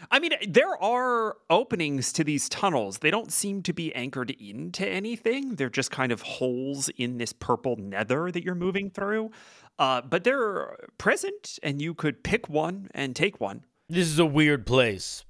I 0.10 0.20
mean, 0.20 0.32
there 0.48 0.82
are 0.82 1.38
openings 1.50 2.14
to 2.14 2.24
these 2.24 2.48
tunnels. 2.50 3.00
They 3.00 3.12
don't 3.12 3.32
seem 3.32 3.62
to 3.64 3.74
be 3.74 3.94
anchored 3.94 4.32
into 4.32 4.88
anything. 4.88 5.56
They're 5.56 5.70
just 5.70 5.92
kind 5.92 6.12
of 6.12 6.22
holes 6.22 6.90
in 6.98 7.18
this 7.18 7.34
purple 7.34 7.76
nether 7.76 8.32
that 8.32 8.44
you're 8.44 8.56
moving 8.56 8.90
through. 8.90 9.32
Uh, 9.80 10.02
but 10.02 10.24
they're 10.24 10.76
present, 10.98 11.60
and 11.62 11.82
you 11.82 11.94
could 11.94 12.24
pick 12.24 12.50
one 12.50 12.90
and 12.94 13.16
take 13.16 13.40
one. 13.40 13.66
This 13.90 14.08
is 14.08 14.20
a 14.20 14.26
weird 14.26 14.66
place. 14.66 15.26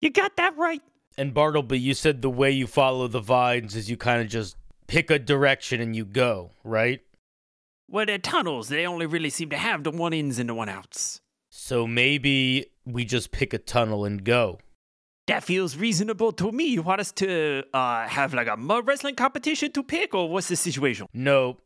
You 0.00 0.10
got 0.10 0.36
that 0.36 0.56
right. 0.56 0.82
And 1.16 1.34
Bartleby, 1.34 1.78
you 1.78 1.94
said 1.94 2.22
the 2.22 2.30
way 2.30 2.50
you 2.50 2.66
follow 2.66 3.06
the 3.06 3.20
vines 3.20 3.76
is 3.76 3.90
you 3.90 3.96
kind 3.96 4.22
of 4.22 4.28
just 4.28 4.56
pick 4.86 5.10
a 5.10 5.18
direction 5.18 5.80
and 5.80 5.94
you 5.94 6.04
go, 6.04 6.50
right? 6.64 7.00
Well, 7.88 8.06
they're 8.06 8.18
tunnels. 8.18 8.68
They 8.68 8.86
only 8.86 9.06
really 9.06 9.30
seem 9.30 9.50
to 9.50 9.58
have 9.58 9.84
the 9.84 9.90
one 9.90 10.14
ins 10.14 10.38
and 10.38 10.48
the 10.48 10.54
one 10.54 10.68
outs. 10.68 11.20
So 11.50 11.86
maybe 11.86 12.71
we 12.84 13.04
just 13.04 13.30
pick 13.30 13.52
a 13.52 13.58
tunnel 13.58 14.04
and 14.04 14.24
go. 14.24 14.58
That 15.28 15.44
feels 15.44 15.76
reasonable 15.76 16.32
to 16.32 16.50
me. 16.50 16.64
You 16.64 16.82
want 16.82 17.00
us 17.00 17.12
to 17.12 17.62
uh, 17.72 18.08
have 18.08 18.34
like 18.34 18.48
a 18.48 18.56
mud 18.56 18.86
wrestling 18.86 19.14
competition 19.14 19.70
to 19.72 19.82
pick, 19.82 20.14
or 20.14 20.28
what's 20.28 20.48
the 20.48 20.56
situation? 20.56 21.06
No, 21.14 21.58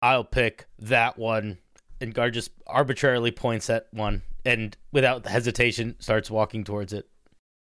I'll 0.00 0.24
pick 0.24 0.66
that 0.78 1.18
one. 1.18 1.58
And 2.00 2.14
Guard 2.14 2.34
just 2.34 2.52
arbitrarily 2.66 3.30
points 3.30 3.68
at 3.68 3.88
one 3.90 4.22
and 4.44 4.76
without 4.92 5.26
hesitation 5.26 5.96
starts 5.98 6.30
walking 6.30 6.64
towards 6.64 6.92
it. 6.92 7.08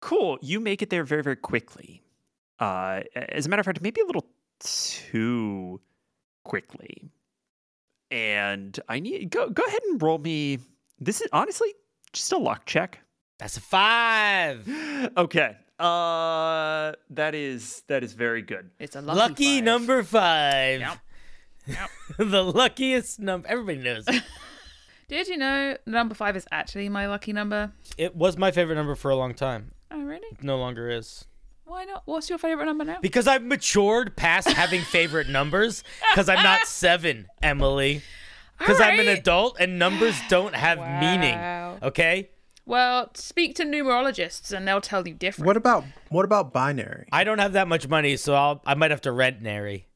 Cool. 0.01 0.37
You 0.41 0.59
make 0.59 0.81
it 0.81 0.89
there 0.89 1.03
very, 1.03 1.23
very 1.23 1.35
quickly. 1.35 2.03
Uh, 2.59 3.01
as 3.15 3.45
a 3.45 3.49
matter 3.49 3.61
of 3.61 3.65
fact, 3.65 3.81
maybe 3.81 4.01
a 4.01 4.05
little 4.05 4.27
too 4.59 5.79
quickly. 6.43 7.09
And 8.09 8.79
I 8.87 8.99
need 8.99 9.29
go 9.29 9.49
go 9.49 9.63
ahead 9.63 9.81
and 9.89 10.01
roll 10.01 10.17
me. 10.17 10.59
This 10.99 11.21
is 11.21 11.27
honestly 11.33 11.73
just 12.17 12.31
a 12.31 12.37
luck 12.37 12.65
check. 12.65 12.99
That's 13.39 13.57
a 13.57 13.61
five. 13.61 14.67
Okay. 15.17 15.55
Uh, 15.79 16.91
that 17.11 17.35
is 17.35 17.83
that 17.87 18.03
is 18.03 18.13
very 18.13 18.41
good. 18.41 18.71
It's 18.79 18.95
a 18.95 19.01
lucky, 19.01 19.19
Lucky 19.19 19.55
five. 19.57 19.63
number 19.63 20.03
five. 20.03 20.79
Yep. 20.81 20.97
Yep. 21.67 21.89
the 22.31 22.43
luckiest 22.43 23.19
number. 23.19 23.47
Everybody 23.47 23.77
knows. 23.79 24.05
Did 25.07 25.27
you 25.27 25.37
know 25.37 25.77
number 25.85 26.15
five 26.15 26.35
is 26.35 26.45
actually 26.51 26.89
my 26.89 27.07
lucky 27.07 27.31
number? 27.31 27.71
it 27.97 28.15
was 28.15 28.37
my 28.37 28.51
favorite 28.51 28.75
number 28.75 28.95
for 28.95 29.09
a 29.11 29.15
long 29.15 29.33
time. 29.33 29.71
Oh, 29.91 30.01
really? 30.01 30.27
It 30.31 30.43
no 30.43 30.57
longer 30.57 30.89
is. 30.89 31.25
Why 31.65 31.85
not? 31.85 32.03
What's 32.05 32.29
your 32.29 32.39
favorite 32.39 32.65
number 32.65 32.83
now? 32.85 32.97
Because 33.01 33.27
I've 33.27 33.43
matured 33.43 34.15
past 34.17 34.49
having 34.49 34.81
favorite 34.81 35.29
numbers. 35.29 35.83
Because 36.11 36.27
I'm 36.27 36.43
not 36.43 36.61
seven, 36.67 37.27
Emily. 37.41 38.01
Because 38.57 38.81
I'm 38.81 38.99
an 38.99 39.07
adult 39.07 39.57
and 39.59 39.77
numbers 39.79 40.15
don't 40.29 40.55
have 40.55 40.79
meaning. 40.79 41.37
Okay? 41.83 42.29
Well, 42.65 43.11
speak 43.13 43.55
to 43.55 43.63
numerologists 43.63 44.51
and 44.51 44.67
they'll 44.67 44.81
tell 44.81 45.07
you 45.07 45.13
different. 45.13 45.45
What 45.47 45.55
about 45.55 45.85
what 46.09 46.25
about 46.25 46.51
binary? 46.51 47.07
I 47.13 47.23
don't 47.23 47.39
have 47.39 47.53
that 47.53 47.67
much 47.67 47.87
money, 47.87 48.17
so 48.17 48.33
I'll 48.35 48.61
I 48.65 48.73
might 48.73 48.91
have 48.91 49.01
to 49.01 49.11
rent 49.13 49.41
Nary. 49.41 49.87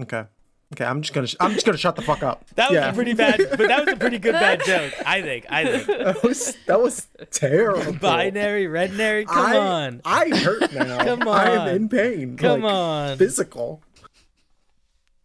Okay. 0.00 0.24
Okay, 0.72 0.84
I'm 0.84 1.02
just 1.02 1.12
gonna 1.14 1.26
sh- 1.26 1.36
I'm 1.38 1.52
just 1.52 1.64
gonna 1.66 1.78
shut 1.78 1.94
the 1.94 2.02
fuck 2.02 2.22
up. 2.22 2.44
That 2.56 2.70
was 2.70 2.76
Yeah. 2.76 2.90
a 2.90 2.94
pretty 2.94 3.12
bad, 3.12 3.36
but 3.50 3.68
that 3.68 3.84
was 3.84 3.94
a 3.94 3.96
pretty 3.96 4.18
good 4.18 4.32
bad 4.32 4.62
joke. 4.66 4.94
I 5.04 5.20
think. 5.22 5.46
I 5.50 5.64
think. 5.78 5.86
that 6.04 6.22
was 6.24 6.56
that 6.66 6.80
was 6.80 7.06
terrible. 7.30 7.92
Binary, 7.92 8.66
red 8.66 8.94
nary. 8.96 9.26
Come 9.26 9.46
I, 9.52 9.56
on. 9.58 10.00
I 10.04 10.28
hurt 10.36 10.72
now. 10.72 11.04
Come 11.04 11.28
on. 11.28 11.36
I 11.38 11.50
am 11.50 11.68
in 11.76 11.88
pain. 11.88 12.36
Come 12.38 12.62
like, 12.62 12.72
on. 12.72 13.18
Physical. 13.18 13.82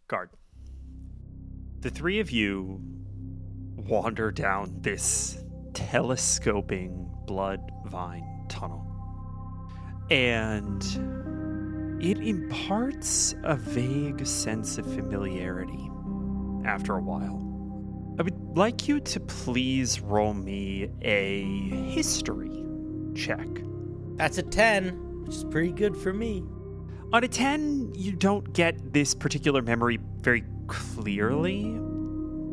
Guard. 0.08 0.28
The 1.82 1.90
three 1.90 2.20
of 2.20 2.30
you 2.30 2.80
wander 3.76 4.30
down 4.30 4.72
this 4.82 5.36
telescoping 5.74 7.10
blood 7.26 7.72
vine 7.86 8.46
tunnel. 8.48 8.86
And 10.08 10.80
it 12.00 12.18
imparts 12.18 13.34
a 13.42 13.56
vague 13.56 14.24
sense 14.24 14.78
of 14.78 14.86
familiarity 14.94 15.90
after 16.64 16.94
a 16.94 17.02
while. 17.02 17.40
I 18.16 18.22
would 18.22 18.56
like 18.56 18.86
you 18.86 19.00
to 19.00 19.18
please 19.18 19.98
roll 19.98 20.34
me 20.34 20.88
a 21.00 21.42
history 21.90 22.64
check. 23.16 23.48
That's 24.14 24.38
a 24.38 24.44
ten, 24.44 25.24
which 25.24 25.34
is 25.34 25.42
pretty 25.42 25.72
good 25.72 25.96
for 25.96 26.12
me. 26.12 26.44
On 27.12 27.24
a 27.24 27.28
10, 27.28 27.92
you 27.94 28.12
don't 28.12 28.54
get 28.54 28.94
this 28.94 29.14
particular 29.14 29.60
memory 29.60 29.98
very 30.20 30.44
clearly, 30.66 31.76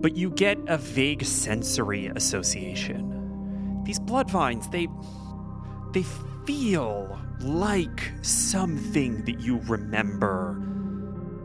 but 0.01 0.16
you 0.16 0.30
get 0.30 0.57
a 0.68 0.78
vague 0.78 1.24
sensory 1.24 2.07
association. 2.07 3.82
These 3.84 3.99
blood 3.99 4.30
vines, 4.30 4.68
they 4.70 4.88
they 5.93 6.03
feel 6.45 7.20
like 7.41 8.12
something 8.22 9.24
that 9.26 9.39
you 9.39 9.60
remember. 9.68 10.51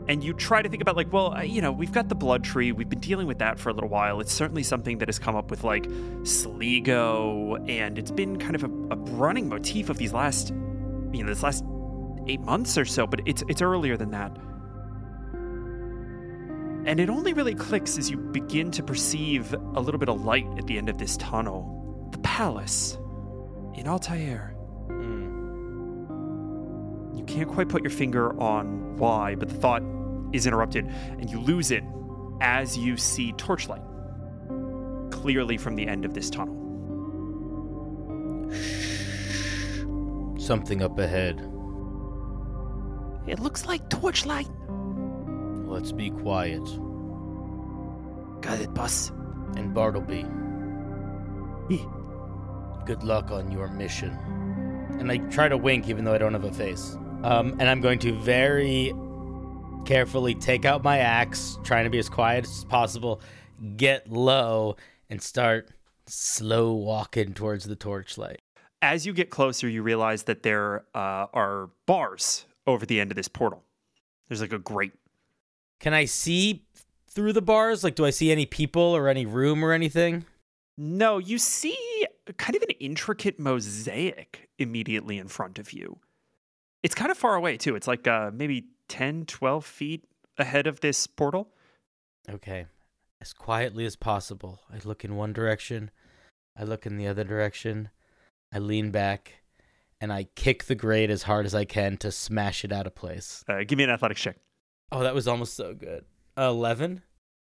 And 0.07 0.23
you 0.23 0.33
try 0.33 0.61
to 0.61 0.69
think 0.69 0.83
about 0.83 0.95
like, 0.95 1.11
well, 1.11 1.43
you 1.43 1.61
know, 1.61 1.71
we've 1.71 1.91
got 1.91 2.09
the 2.09 2.15
blood 2.15 2.43
tree. 2.43 2.71
We've 2.71 2.87
been 2.87 2.99
dealing 2.99 3.25
with 3.25 3.39
that 3.39 3.57
for 3.57 3.69
a 3.69 3.73
little 3.73 3.89
while. 3.89 4.19
It's 4.19 4.31
certainly 4.31 4.61
something 4.61 4.99
that 4.99 5.07
has 5.07 5.17
come 5.17 5.35
up 5.35 5.49
with 5.49 5.63
like 5.63 5.87
Sligo, 6.23 7.55
and 7.67 7.97
it's 7.97 8.11
been 8.11 8.37
kind 8.37 8.55
of 8.55 8.63
a, 8.63 8.67
a 8.91 8.97
running 8.97 9.49
motif 9.49 9.89
of 9.89 9.97
these 9.97 10.13
last, 10.13 10.49
you 11.11 11.23
know, 11.23 11.25
this 11.25 11.41
last 11.41 11.63
eight 12.27 12.41
months 12.41 12.77
or 12.77 12.85
so, 12.85 13.07
but 13.07 13.21
it's 13.25 13.43
it's 13.47 13.61
earlier 13.61 13.97
than 13.97 14.11
that. 14.11 14.35
And 16.85 16.99
it 16.99 17.09
only 17.09 17.33
really 17.33 17.55
clicks 17.55 17.97
as 17.97 18.09
you 18.11 18.17
begin 18.17 18.71
to 18.71 18.83
perceive 18.83 19.53
a 19.53 19.79
little 19.81 19.99
bit 19.99 20.09
of 20.09 20.23
light 20.23 20.47
at 20.57 20.67
the 20.67 20.77
end 20.77 20.87
of 20.87 20.97
this 20.97 21.17
tunnel. 21.17 22.09
The 22.11 22.19
palace 22.19 22.97
in 23.73 23.87
Altair. 23.87 24.55
Hmm. 24.87 25.25
You 27.17 27.23
can't 27.25 27.49
quite 27.49 27.69
put 27.69 27.81
your 27.81 27.91
finger 27.91 28.39
on 28.39 28.95
why, 28.97 29.35
but 29.35 29.49
the 29.49 29.55
thought 29.55 29.81
is 30.31 30.45
interrupted, 30.45 30.85
and 30.85 31.29
you 31.29 31.39
lose 31.39 31.71
it 31.71 31.83
as 32.41 32.77
you 32.77 32.97
see 32.97 33.31
torchlight 33.33 33.81
clearly 35.25 35.57
from 35.57 35.75
the 35.75 35.87
end 35.87 36.05
of 36.05 36.13
this 36.13 36.29
tunnel. 36.29 36.53
Something 40.37 40.83
up 40.83 40.99
ahead. 40.99 41.39
It 43.25 43.39
looks 43.39 43.65
like 43.65 43.89
torchlight. 43.89 44.47
Let's 45.75 45.91
be 45.91 46.09
quiet. 46.09 46.63
Got 48.39 48.61
it, 48.61 48.73
boss. 48.73 49.09
And 49.57 49.73
Bartleby, 49.73 50.25
Eh. 51.69 51.83
good 52.85 53.03
luck 53.03 53.29
on 53.29 53.51
your 53.51 53.67
mission. 53.67 54.11
And 55.01 55.11
I 55.11 55.17
try 55.17 55.49
to 55.49 55.57
wink 55.57 55.89
even 55.89 56.05
though 56.05 56.13
I 56.13 56.17
don't 56.17 56.31
have 56.31 56.45
a 56.45 56.53
face. 56.53 56.97
Um, 57.23 57.57
and 57.59 57.63
I'm 57.63 57.81
going 57.81 57.99
to 57.99 58.13
very 58.13 58.93
carefully 59.83 60.33
take 60.33 60.63
out 60.63 60.81
my 60.81 60.99
axe, 60.99 61.59
trying 61.65 61.83
to 61.83 61.89
be 61.89 61.99
as 61.99 62.07
quiet 62.07 62.45
as 62.45 62.63
possible, 62.63 63.19
get 63.75 64.09
low, 64.09 64.77
and 65.09 65.21
start 65.21 65.71
slow 66.07 66.71
walking 66.71 67.33
towards 67.33 67.65
the 67.65 67.75
torchlight. 67.75 68.39
As 68.81 69.05
you 69.05 69.11
get 69.11 69.29
closer, 69.29 69.67
you 69.67 69.83
realize 69.83 70.23
that 70.23 70.41
there 70.41 70.85
uh, 70.95 71.27
are 71.33 71.69
bars 71.85 72.45
over 72.65 72.85
the 72.85 73.01
end 73.01 73.11
of 73.11 73.17
this 73.17 73.27
portal. 73.27 73.65
There's 74.29 74.39
like 74.39 74.53
a 74.53 74.57
grate. 74.59 74.93
Can 75.79 75.93
I 75.93 76.05
see 76.05 76.65
through 77.09 77.33
the 77.33 77.41
bars? 77.41 77.83
Like, 77.83 77.95
do 77.95 78.05
I 78.05 78.09
see 78.09 78.31
any 78.31 78.45
people 78.45 78.81
or 78.81 79.07
any 79.07 79.25
room 79.25 79.63
or 79.63 79.71
anything? 79.71 80.25
No, 80.77 81.17
you 81.17 81.37
see 81.37 81.77
kind 82.37 82.55
of 82.55 82.61
an 82.63 82.71
intricate 82.79 83.39
mosaic 83.39 84.49
immediately 84.57 85.17
in 85.17 85.27
front 85.27 85.59
of 85.59 85.71
you. 85.73 85.99
It's 86.83 86.95
kind 86.95 87.11
of 87.11 87.17
far 87.17 87.35
away, 87.35 87.57
too. 87.57 87.75
It's 87.75 87.87
like 87.87 88.07
uh, 88.07 88.31
maybe 88.33 88.67
10, 88.89 89.25
12 89.25 89.65
feet 89.65 90.05
ahead 90.37 90.67
of 90.67 90.81
this 90.81 91.07
portal. 91.07 91.49
Okay. 92.29 92.65
As 93.21 93.33
quietly 93.33 93.85
as 93.85 93.95
possible. 93.95 94.59
I 94.71 94.79
look 94.83 95.05
in 95.05 95.15
one 95.15 95.33
direction, 95.33 95.91
I 96.57 96.63
look 96.63 96.85
in 96.85 96.97
the 96.97 97.07
other 97.07 97.23
direction, 97.23 97.89
I 98.53 98.59
lean 98.59 98.91
back, 98.91 99.41
and 100.01 100.11
I 100.11 100.27
kick 100.35 100.65
the 100.65 100.75
grate 100.75 101.09
as 101.09 101.23
hard 101.23 101.45
as 101.45 101.55
I 101.55 101.65
can 101.65 101.97
to 101.97 102.11
smash 102.11 102.63
it 102.63 102.71
out 102.71 102.87
of 102.87 102.95
place. 102.95 103.43
Uh, 103.47 103.63
give 103.65 103.77
me 103.77 103.85
an 103.85 103.89
athletics 103.89 104.21
check. 104.21 104.37
Oh, 104.91 105.01
that 105.01 105.15
was 105.15 105.27
almost 105.27 105.55
so 105.55 105.73
good. 105.73 106.05
11? 106.37 107.01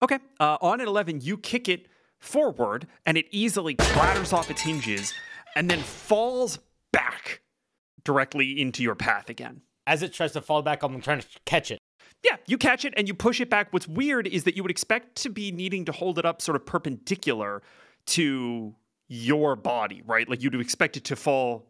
Okay. 0.04 0.20
Uh, 0.40 0.58
on 0.62 0.82
an 0.82 0.88
11, 0.88 1.22
you 1.22 1.38
kick 1.38 1.68
it 1.68 1.88
forward, 2.20 2.88
and 3.06 3.18
it 3.18 3.26
easily 3.32 3.76
clatters 3.76 4.34
off 4.34 4.50
its 4.50 4.62
hinges 4.62 5.14
and 5.56 5.70
then 5.70 5.80
falls 5.80 6.60
back 6.92 7.42
directly 8.04 8.60
into 8.62 8.84
your 8.84 8.96
path 8.96 9.30
again. 9.30 9.62
As 9.88 10.04
it 10.04 10.14
tries 10.14 10.34
to 10.34 10.42
fall 10.42 10.62
back, 10.62 10.84
I'm 10.84 11.00
trying 11.02 11.22
to 11.22 11.28
catch 11.46 11.72
it. 11.72 11.80
Yeah, 12.24 12.38
you 12.48 12.58
catch 12.58 12.86
it 12.86 12.94
and 12.98 13.08
you 13.08 13.14
push 13.14 13.40
it 13.40 13.50
back. 13.50 13.72
What's 13.72 13.88
weird 13.88 14.28
is 14.28 14.46
that 14.46 14.56
you 14.56 14.64
would 14.64 14.72
expect 14.72 15.16
to 15.18 15.30
be 15.30 15.52
needing 15.52 15.86
to 15.86 15.92
hold 15.92 16.18
it 16.18 16.26
up 16.26 16.42
sort 16.42 16.56
of 16.56 16.66
perpendicular 16.66 17.62
to 18.08 18.76
your 19.08 19.56
body, 19.56 20.02
right? 20.06 20.28
Like 20.28 20.42
you'd 20.42 20.56
expect 20.56 20.98
it 20.98 21.04
to 21.06 21.16
fall 21.16 21.68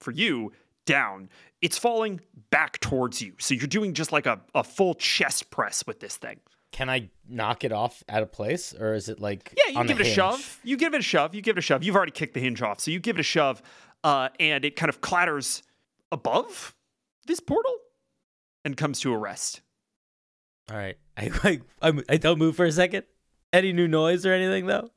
for 0.00 0.12
you 0.12 0.52
down. 0.86 1.28
It's 1.60 1.76
falling 1.76 2.20
back 2.50 2.80
towards 2.80 3.20
you. 3.20 3.34
So 3.38 3.54
you're 3.54 3.66
doing 3.66 3.92
just 3.92 4.12
like 4.12 4.26
a, 4.26 4.40
a 4.54 4.64
full 4.64 4.94
chest 4.94 5.50
press 5.50 5.86
with 5.86 6.00
this 6.00 6.16
thing. 6.16 6.40
Can 6.72 6.90
I 6.90 7.10
knock 7.28 7.64
it 7.64 7.72
off 7.72 8.02
out 8.08 8.22
of 8.22 8.32
place? 8.32 8.74
Or 8.74 8.94
is 8.94 9.08
it 9.08 9.20
like. 9.20 9.52
Yeah, 9.56 9.80
you 9.80 9.86
give 9.86 10.00
it 10.00 10.06
a 10.06 10.10
shove. 10.10 10.60
You 10.62 10.76
give 10.76 10.94
it 10.94 11.00
a 11.00 11.02
shove. 11.02 11.34
You 11.34 11.42
give 11.42 11.56
it 11.56 11.60
a 11.60 11.62
shove. 11.62 11.82
You've 11.82 11.96
already 11.96 12.12
kicked 12.12 12.34
the 12.34 12.40
hinge 12.40 12.62
off. 12.62 12.80
So 12.80 12.90
you 12.90 13.00
give 13.00 13.16
it 13.16 13.20
a 13.20 13.24
shove 13.24 13.62
uh, 14.04 14.28
and 14.40 14.64
it 14.64 14.76
kind 14.76 14.88
of 14.88 15.00
clatters 15.00 15.62
above 16.12 16.74
this 17.26 17.40
portal 17.40 17.76
and 18.64 18.76
comes 18.76 19.00
to 19.00 19.12
a 19.12 19.18
rest. 19.18 19.60
All 20.70 20.76
right. 20.76 20.96
I, 21.16 21.30
I, 21.42 21.60
I, 21.82 21.92
I 22.10 22.16
don't 22.16 22.38
move 22.38 22.56
for 22.56 22.64
a 22.64 22.72
second. 22.72 23.04
Any 23.52 23.72
new 23.72 23.88
noise 23.88 24.26
or 24.26 24.32
anything, 24.32 24.66
though? 24.66 24.90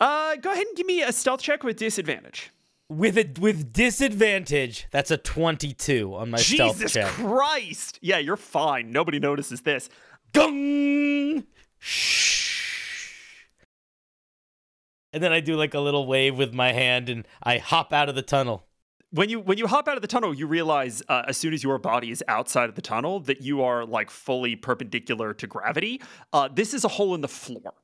Uh, 0.00 0.36
go 0.36 0.52
ahead 0.52 0.66
and 0.66 0.76
give 0.76 0.86
me 0.86 1.02
a 1.02 1.12
stealth 1.12 1.40
check 1.40 1.62
with 1.62 1.76
disadvantage. 1.76 2.50
With 2.90 3.16
a 3.16 3.40
with 3.40 3.72
disadvantage, 3.72 4.86
that's 4.90 5.10
a 5.10 5.16
twenty-two 5.16 6.14
on 6.14 6.30
my 6.30 6.38
stealth 6.38 6.76
Jesus 6.76 6.92
check. 6.92 7.06
Christ! 7.06 7.98
Yeah, 8.02 8.18
you're 8.18 8.36
fine. 8.36 8.92
Nobody 8.92 9.18
notices 9.18 9.62
this. 9.62 9.88
Gung! 10.32 11.44
And 15.12 15.22
then 15.22 15.32
I 15.32 15.40
do 15.40 15.56
like 15.56 15.74
a 15.74 15.80
little 15.80 16.06
wave 16.06 16.36
with 16.36 16.52
my 16.52 16.72
hand 16.72 17.08
and 17.08 17.26
I 17.42 17.58
hop 17.58 17.92
out 17.92 18.08
of 18.08 18.16
the 18.16 18.22
tunnel. 18.22 18.66
when 19.14 19.28
you 19.30 19.38
when 19.38 19.58
you 19.58 19.68
hop 19.68 19.86
out 19.86 19.94
of 19.96 20.02
the 20.02 20.08
tunnel, 20.08 20.34
you 20.34 20.46
realize 20.46 21.02
uh, 21.08 21.22
as 21.28 21.36
soon 21.36 21.54
as 21.54 21.62
your 21.62 21.78
body 21.78 22.10
is 22.10 22.22
outside 22.26 22.68
of 22.68 22.74
the 22.74 22.82
tunnel 22.82 23.20
that 23.20 23.40
you 23.40 23.62
are 23.62 23.86
like 23.86 24.10
fully 24.10 24.56
perpendicular 24.56 25.32
to 25.34 25.46
gravity. 25.46 26.02
Uh, 26.32 26.48
this 26.52 26.74
is 26.74 26.84
a 26.84 26.88
hole 26.88 27.14
in 27.14 27.20
the 27.20 27.28
floor, 27.28 27.74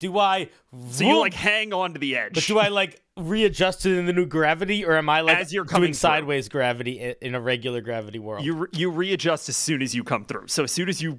Do 0.00 0.18
I 0.18 0.50
so 0.90 1.04
you 1.04 1.18
like 1.18 1.32
hang 1.34 1.72
on 1.72 1.94
to 1.94 1.98
the 1.98 2.14
edge. 2.16 2.34
But 2.34 2.44
do 2.44 2.58
I 2.58 2.68
like 2.68 3.00
readjust 3.16 3.86
in 3.86 4.06
the 4.06 4.12
new 4.12 4.26
gravity 4.26 4.84
or 4.84 4.96
am 4.96 5.08
I 5.08 5.20
like 5.22 5.38
As 5.38 5.52
you're 5.52 5.64
coming 5.64 5.94
sideways 5.94 6.48
gravity 6.48 7.02
i- 7.02 7.16
in 7.20 7.34
a 7.34 7.40
regular 7.40 7.80
gravity 7.80 8.18
world? 8.18 8.44
you 8.44 8.54
re- 8.54 8.68
you 8.72 8.90
readjust 8.90 9.48
as 9.48 9.56
soon 9.56 9.80
as 9.82 9.94
you 9.94 10.04
come 10.04 10.24
through. 10.24 10.48
So 10.48 10.64
as 10.64 10.72
soon 10.72 10.88
as 10.88 11.00
you 11.02 11.18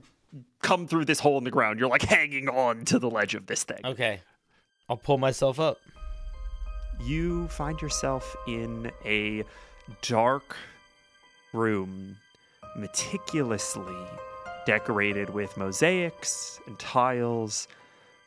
come 0.62 0.88
through 0.88 1.06
this 1.06 1.20
hole 1.20 1.38
in 1.38 1.44
the 1.44 1.52
ground, 1.52 1.80
you're 1.80 1.90
like 1.90 2.04
hanging 2.04 2.50
on 2.50 2.86
to 2.86 3.00
the 3.00 3.10
ledge 3.10 3.34
of 3.36 3.48
this 3.48 3.64
thing. 3.64 3.82
okay. 3.86 4.22
I'll 4.90 4.98
pull 4.98 5.18
myself 5.18 5.60
up. 5.60 5.78
you 7.04 7.48
find 7.50 7.80
yourself 7.82 8.36
in 8.48 8.92
a 9.06 9.44
dark 10.02 10.56
room, 11.54 12.18
meticulously 12.76 13.96
decorated 14.66 15.30
with 15.30 15.56
mosaics 15.58 16.60
and 16.68 16.78
tiles, 16.80 17.68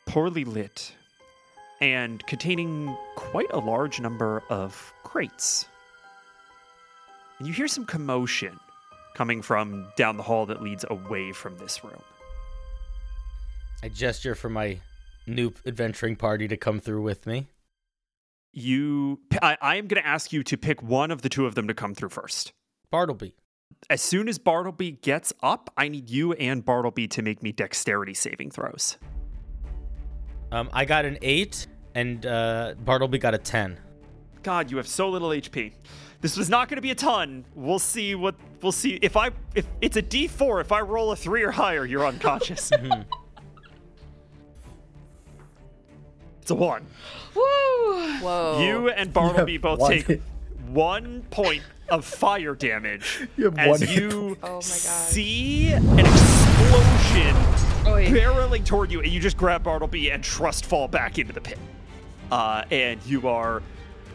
poorly 0.05 0.43
lit, 0.45 0.93
and 1.81 2.25
containing 2.27 2.95
quite 3.15 3.51
a 3.51 3.59
large 3.59 3.99
number 3.99 4.43
of 4.49 4.93
crates. 5.03 5.65
And 7.39 7.47
you 7.47 7.53
hear 7.53 7.67
some 7.67 7.85
commotion 7.85 8.59
coming 9.15 9.41
from 9.41 9.87
down 9.97 10.15
the 10.15 10.23
hall 10.23 10.45
that 10.45 10.61
leads 10.61 10.85
away 10.89 11.31
from 11.31 11.57
this 11.57 11.83
room. 11.83 12.01
I 13.83 13.89
gesture 13.89 14.35
for 14.35 14.49
my 14.49 14.79
new 15.25 15.51
adventuring 15.65 16.15
party 16.15 16.47
to 16.47 16.57
come 16.57 16.79
through 16.79 17.01
with 17.01 17.25
me. 17.25 17.47
You, 18.53 19.19
I, 19.41 19.57
I 19.61 19.75
am 19.77 19.87
going 19.87 20.01
to 20.01 20.07
ask 20.07 20.31
you 20.31 20.43
to 20.43 20.57
pick 20.57 20.83
one 20.83 21.09
of 21.09 21.23
the 21.23 21.29
two 21.29 21.45
of 21.45 21.55
them 21.55 21.67
to 21.67 21.73
come 21.73 21.95
through 21.95 22.09
first. 22.09 22.53
Bartleby. 22.91 23.33
As 23.89 24.01
soon 24.01 24.27
as 24.27 24.37
Bartleby 24.37 24.91
gets 24.91 25.33
up, 25.41 25.73
I 25.77 25.87
need 25.87 26.09
you 26.09 26.33
and 26.33 26.63
Bartleby 26.63 27.07
to 27.09 27.21
make 27.21 27.41
me 27.41 27.51
dexterity 27.51 28.13
saving 28.13 28.51
throws. 28.51 28.97
Um, 30.51 30.69
I 30.73 30.85
got 30.85 31.05
an 31.05 31.17
eight, 31.21 31.67
and 31.95 32.25
uh, 32.25 32.73
Bartleby 32.83 33.17
got 33.19 33.33
a 33.33 33.37
ten. 33.37 33.77
God, 34.43 34.69
you 34.71 34.77
have 34.77 34.87
so 34.87 35.09
little 35.09 35.29
HP. 35.29 35.71
This 36.19 36.37
was 36.37 36.49
not 36.49 36.67
going 36.69 36.75
to 36.77 36.81
be 36.81 36.91
a 36.91 36.95
ton. 36.95 37.45
We'll 37.55 37.79
see 37.79 38.13
what 38.15 38.35
we'll 38.61 38.71
see. 38.71 38.99
If 39.01 39.17
I 39.17 39.31
if 39.55 39.65
it's 39.81 39.97
a 39.97 40.03
D4, 40.03 40.61
if 40.61 40.71
I 40.71 40.81
roll 40.81 41.11
a 41.11 41.15
3 41.15 41.41
or 41.43 41.51
higher, 41.51 41.85
you're 41.85 42.05
unconscious. 42.05 42.71
it's 46.41 46.51
a 46.51 46.55
1. 46.55 46.85
Woo! 47.35 47.41
Whoa. 48.19 48.59
You 48.63 48.89
and 48.89 49.11
Bartleby 49.11 49.53
have 49.53 49.61
both 49.61 49.79
one 49.79 49.91
take 49.91 50.07
hit. 50.07 50.21
1 50.67 51.23
point 51.31 51.63
of 51.89 52.05
fire 52.05 52.53
damage 52.55 53.27
You 53.37 53.51
as 53.57 53.93
you 53.95 54.37
Oh 54.43 54.47
my 54.47 54.51
God. 54.53 54.63
see 54.63 55.71
an 55.73 55.99
explosion 55.99 57.35
Oi. 57.87 58.05
barreling 58.07 58.65
toward 58.65 58.91
you, 58.91 59.01
and 59.01 59.11
you 59.11 59.19
just 59.19 59.37
grab 59.37 59.63
Bartleby 59.63 60.11
and 60.11 60.23
trust 60.23 60.65
fall 60.65 60.87
back 60.87 61.17
into 61.17 61.33
the 61.33 61.41
pit. 61.41 61.59
Uh, 62.31 62.63
and 62.71 63.03
you 63.05 63.27
are 63.27 63.61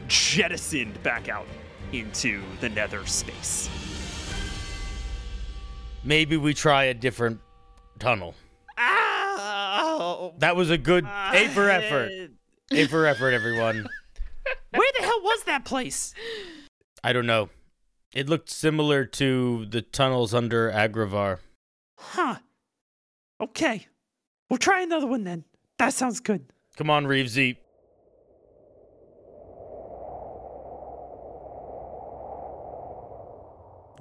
jettisoned 0.08 1.02
back 1.02 1.28
out 1.28 1.46
into 1.92 2.42
the 2.60 2.68
nether 2.68 3.04
space. 3.06 3.68
Maybe 6.04 6.36
we 6.36 6.54
try 6.54 6.84
a 6.84 6.94
different 6.94 7.40
tunnel. 7.98 8.34
Ow! 8.78 10.34
That 10.38 10.54
was 10.54 10.70
a 10.70 10.78
good 10.78 11.04
A 11.04 11.48
for 11.48 11.68
effort. 11.68 12.10
A 12.70 12.86
for 12.86 13.06
effort, 13.06 13.32
everyone. 13.32 13.88
Where 14.70 14.92
the 14.98 15.04
hell 15.04 15.20
was 15.22 15.42
that 15.44 15.64
place? 15.64 16.14
I 17.02 17.12
don't 17.12 17.26
know. 17.26 17.50
It 18.14 18.28
looked 18.28 18.50
similar 18.50 19.04
to 19.04 19.66
the 19.66 19.82
tunnels 19.82 20.32
under 20.32 20.70
Agravar. 20.70 21.38
Huh. 21.98 22.36
Okay. 23.40 23.86
We'll 24.48 24.58
try 24.58 24.82
another 24.82 25.06
one 25.06 25.24
then. 25.24 25.44
That 25.78 25.92
sounds 25.92 26.20
good. 26.20 26.52
Come 26.76 26.90
on, 26.90 27.04
Reevesy. 27.06 27.56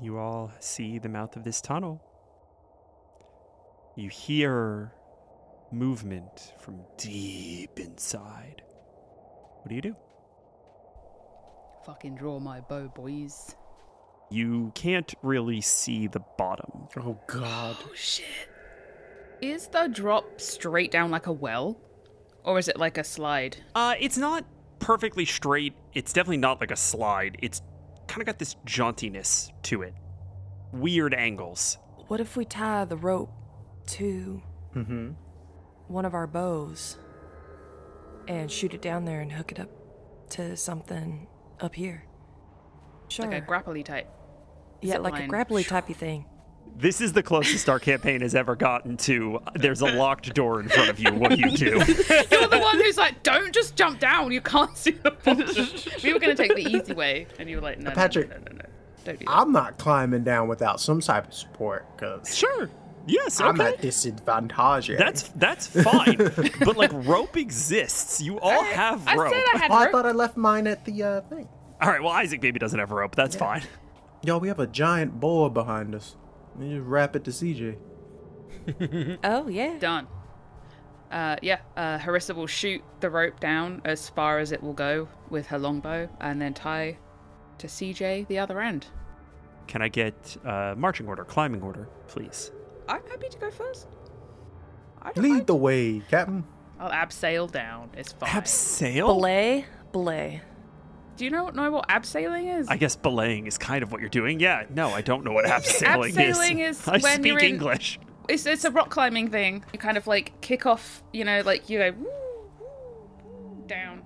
You 0.01 0.17
all 0.17 0.51
see 0.59 0.99
the 0.99 1.09
mouth 1.09 1.36
of 1.36 1.43
this 1.43 1.61
tunnel. 1.61 2.01
You 3.95 4.09
hear 4.09 4.93
movement 5.71 6.53
from 6.59 6.81
deep 6.97 7.79
inside. 7.79 8.61
What 9.61 9.69
do 9.69 9.75
you 9.75 9.81
do? 9.81 9.95
Fucking 11.86 12.15
draw 12.15 12.39
my 12.39 12.59
bow, 12.61 12.91
boys. 12.93 13.55
You 14.29 14.71
can't 14.75 15.13
really 15.21 15.61
see 15.61 16.07
the 16.07 16.21
bottom. 16.38 16.88
Oh 16.97 17.19
God. 17.27 17.77
Oh 17.79 17.91
shit. 17.93 18.25
Is 19.41 19.67
the 19.67 19.88
drop 19.88 20.39
straight 20.41 20.91
down 20.91 21.11
like 21.11 21.27
a 21.27 21.31
well? 21.31 21.77
Or 22.43 22.59
is 22.59 22.67
it 22.67 22.77
like 22.77 22.97
a 22.97 23.03
slide? 23.03 23.57
Uh, 23.73 23.95
it's 23.99 24.17
not 24.17 24.45
perfectly 24.79 25.25
straight. 25.25 25.73
It's 25.93 26.13
definitely 26.13 26.38
not 26.38 26.59
like 26.61 26.71
a 26.71 26.75
slide. 26.75 27.38
It's 27.41 27.61
kind 28.07 28.21
of 28.21 28.27
got 28.27 28.39
this 28.39 28.55
jauntiness 28.65 29.51
to 29.63 29.81
it. 29.81 29.93
Weird 30.71 31.13
angles. 31.13 31.77
What 32.07 32.19
if 32.19 32.38
we 32.38 32.45
tie 32.45 32.86
the 32.86 32.97
rope 32.97 33.31
to 33.88 34.41
Mm-hmm. 34.75 35.11
one 35.88 36.03
of 36.05 36.13
our 36.13 36.27
bows 36.27 36.97
and 38.27 38.51
shoot 38.51 38.73
it 38.73 38.81
down 38.81 39.05
there 39.05 39.21
and 39.21 39.31
hook 39.31 39.51
it 39.53 39.59
up 39.59 39.69
to 40.31 40.55
something 40.57 41.27
up 41.61 41.73
here? 41.75 42.03
Sure. 43.07 43.25
Like 43.25 43.43
a 43.43 43.45
grapply 43.45 43.83
type. 43.86 44.09
yeah, 44.81 44.93
zip 44.95 45.01
like 45.03 45.13
line. 45.13 45.29
a 45.29 45.33
grapply 45.33 45.65
typey 45.67 45.95
thing. 45.95 46.25
This 46.78 46.99
is 46.99 47.13
the 47.13 47.24
closest 47.24 47.70
our 47.70 47.80
campaign 47.80 48.22
has 48.22 48.36
ever 48.36 48.55
gotten 48.55 48.97
to. 48.97 49.39
There's 49.55 49.82
a 49.82 49.86
locked 49.93 50.34
door 50.34 50.59
in 50.59 50.68
front 50.68 50.89
of 50.89 50.99
you. 50.99 51.13
What 51.13 51.32
do 51.32 51.38
you 51.38 51.51
do? 51.55 51.66
You're 51.72 52.47
the 52.47 52.59
one 52.61 52.78
who's 52.82 52.97
like, 52.97 53.24
don't 53.24 53.53
just 53.53 53.76
jump 53.78 53.99
down. 53.99 54.32
You 54.34 54.41
can't 54.41 54.76
see 54.78 54.91
the 54.91 55.11
bottom. 55.24 55.47
we 56.03 56.13
were 56.13 56.20
going 56.20 56.36
to 56.36 56.41
take 56.41 56.53
the 56.55 56.70
easy 56.70 56.93
way. 56.93 57.28
And 57.39 57.49
you 57.49 57.57
were 57.57 57.61
like, 57.61 57.80
no, 57.80 57.89
no, 57.89 57.95
Patrick, 57.95 58.30
no, 58.30 58.36
no, 58.38 58.41
no, 58.51 58.57
no. 58.57 58.66
Don't 59.05 59.20
do 59.20 59.26
that. 59.26 59.32
I'm 59.32 59.51
not 59.53 59.78
climbing 59.78 60.24
down 60.26 60.47
without 60.49 60.82
some 60.82 60.99
type 60.99 61.28
of 61.28 61.34
support 61.34 61.86
because 61.95 62.36
Sure. 62.36 62.70
Yes. 63.07 63.39
I'm 63.39 63.61
at 63.61 63.82
disadvantage. 63.82 64.88
here. 64.88 64.97
That's 64.97 65.30
that's 65.30 65.68
fine. 65.68 66.18
but 66.66 66.76
like 66.76 66.91
rope 66.91 67.38
exists. 67.38 68.20
You 68.20 68.39
all 68.39 68.63
have 68.63 69.07
I 69.07 69.16
rope. 69.16 69.32
said 69.34 69.43
I 69.53 69.57
had 69.59 69.72
Oh, 69.72 69.76
I 69.76 69.91
thought 69.91 70.05
I 70.07 70.11
left 70.11 70.36
mine 70.38 70.66
at 70.68 70.84
the 70.86 71.03
uh, 71.03 71.22
thing. 71.22 71.47
All 71.82 71.89
right. 71.89 72.01
Well, 72.01 72.11
Isaac 72.11 72.41
maybe 72.41 72.57
doesn't 72.59 72.80
have 72.80 72.91
rope. 72.91 73.16
That's 73.16 73.36
fine. 73.36 73.61
Yo, 74.24 74.39
we 74.39 74.47
have 74.47 74.59
a 74.59 74.66
giant 74.68 75.20
boa 75.20 75.49
behind 75.51 75.93
us. 75.93 76.16
We 76.57 76.69
just 76.69 76.85
wrap 76.85 77.15
it 77.15 77.23
to 77.25 77.31
CJ. 77.31 77.77
Oh, 79.23 79.47
yeah. 79.47 79.77
Done. 79.77 80.07
Uh, 81.11 81.35
yeah, 81.41 81.59
uh, 81.77 81.99
Harissa 81.99 82.33
will 82.35 82.47
shoot 82.47 82.81
the 82.99 83.09
rope 83.09 83.39
down 83.39 83.81
as 83.85 84.09
far 84.09 84.39
as 84.39 84.51
it 84.51 84.61
will 84.63 84.73
go 84.73 85.07
with 85.29 85.45
her 85.47 85.59
longbow 85.59 86.09
and 86.19 86.41
then 86.41 86.53
tie 86.53 86.97
to 87.59 87.67
CJ 87.67 88.27
the 88.27 88.39
other 88.39 88.59
end. 88.59 88.87
Can 89.67 89.81
I 89.81 89.87
get 89.87 90.35
uh, 90.43 90.73
marching 90.77 91.07
order, 91.07 91.23
climbing 91.23 91.61
order, 91.61 91.87
please? 92.07 92.51
I'm 92.89 93.05
happy 93.07 93.29
to 93.29 93.37
go 93.37 93.51
first. 93.51 93.87
I 95.01 95.11
don't 95.11 95.23
Lead 95.23 95.31
mind. 95.33 95.47
the 95.47 95.55
way, 95.55 96.01
Captain. 96.09 96.43
I'll 96.79 96.91
abseil 96.91 97.51
down. 97.51 97.91
It's 97.95 98.11
fine. 98.13 98.29
Abseil. 98.29 99.07
Belay? 99.07 99.65
Belay. 99.91 100.41
Do 101.18 101.24
you 101.26 101.32
know 101.32 101.47
know 101.49 101.72
what 101.72 101.88
abseiling 101.88 102.59
is? 102.59 102.68
I 102.68 102.78
guess 102.78 102.95
belaying 102.95 103.47
is 103.47 103.57
kind 103.57 103.84
of 103.84 103.91
what 103.91 104.01
you're 104.01 104.09
doing. 104.09 104.39
Yeah. 104.39 104.66
No, 104.70 104.89
I 104.89 105.01
don't 105.01 105.24
know 105.24 105.32
what 105.32 105.45
abseiling, 105.45 106.09
is. 106.20 106.38
Abseiling 106.38 106.59
is 106.70 106.88
I 106.88 106.97
when 106.97 107.13
speak 107.16 107.26
you're 107.26 107.39
in- 107.39 107.45
English. 107.55 107.99
It's 108.28 108.45
it's 108.45 108.66
a 108.66 108.72
rock 108.72 108.89
climbing 108.89 109.30
thing. 109.30 109.63
You 109.72 109.80
kind 109.80 109.97
of 109.97 110.07
like 110.07 110.41
kick 110.41 110.66
off. 110.66 111.03
You 111.13 111.24
know, 111.26 111.41
like 111.45 111.70
you 111.70 111.78
go 111.80 111.91
woo, 111.91 112.05
woo, 112.59 113.59
woo, 113.59 113.63
down. 113.68 114.01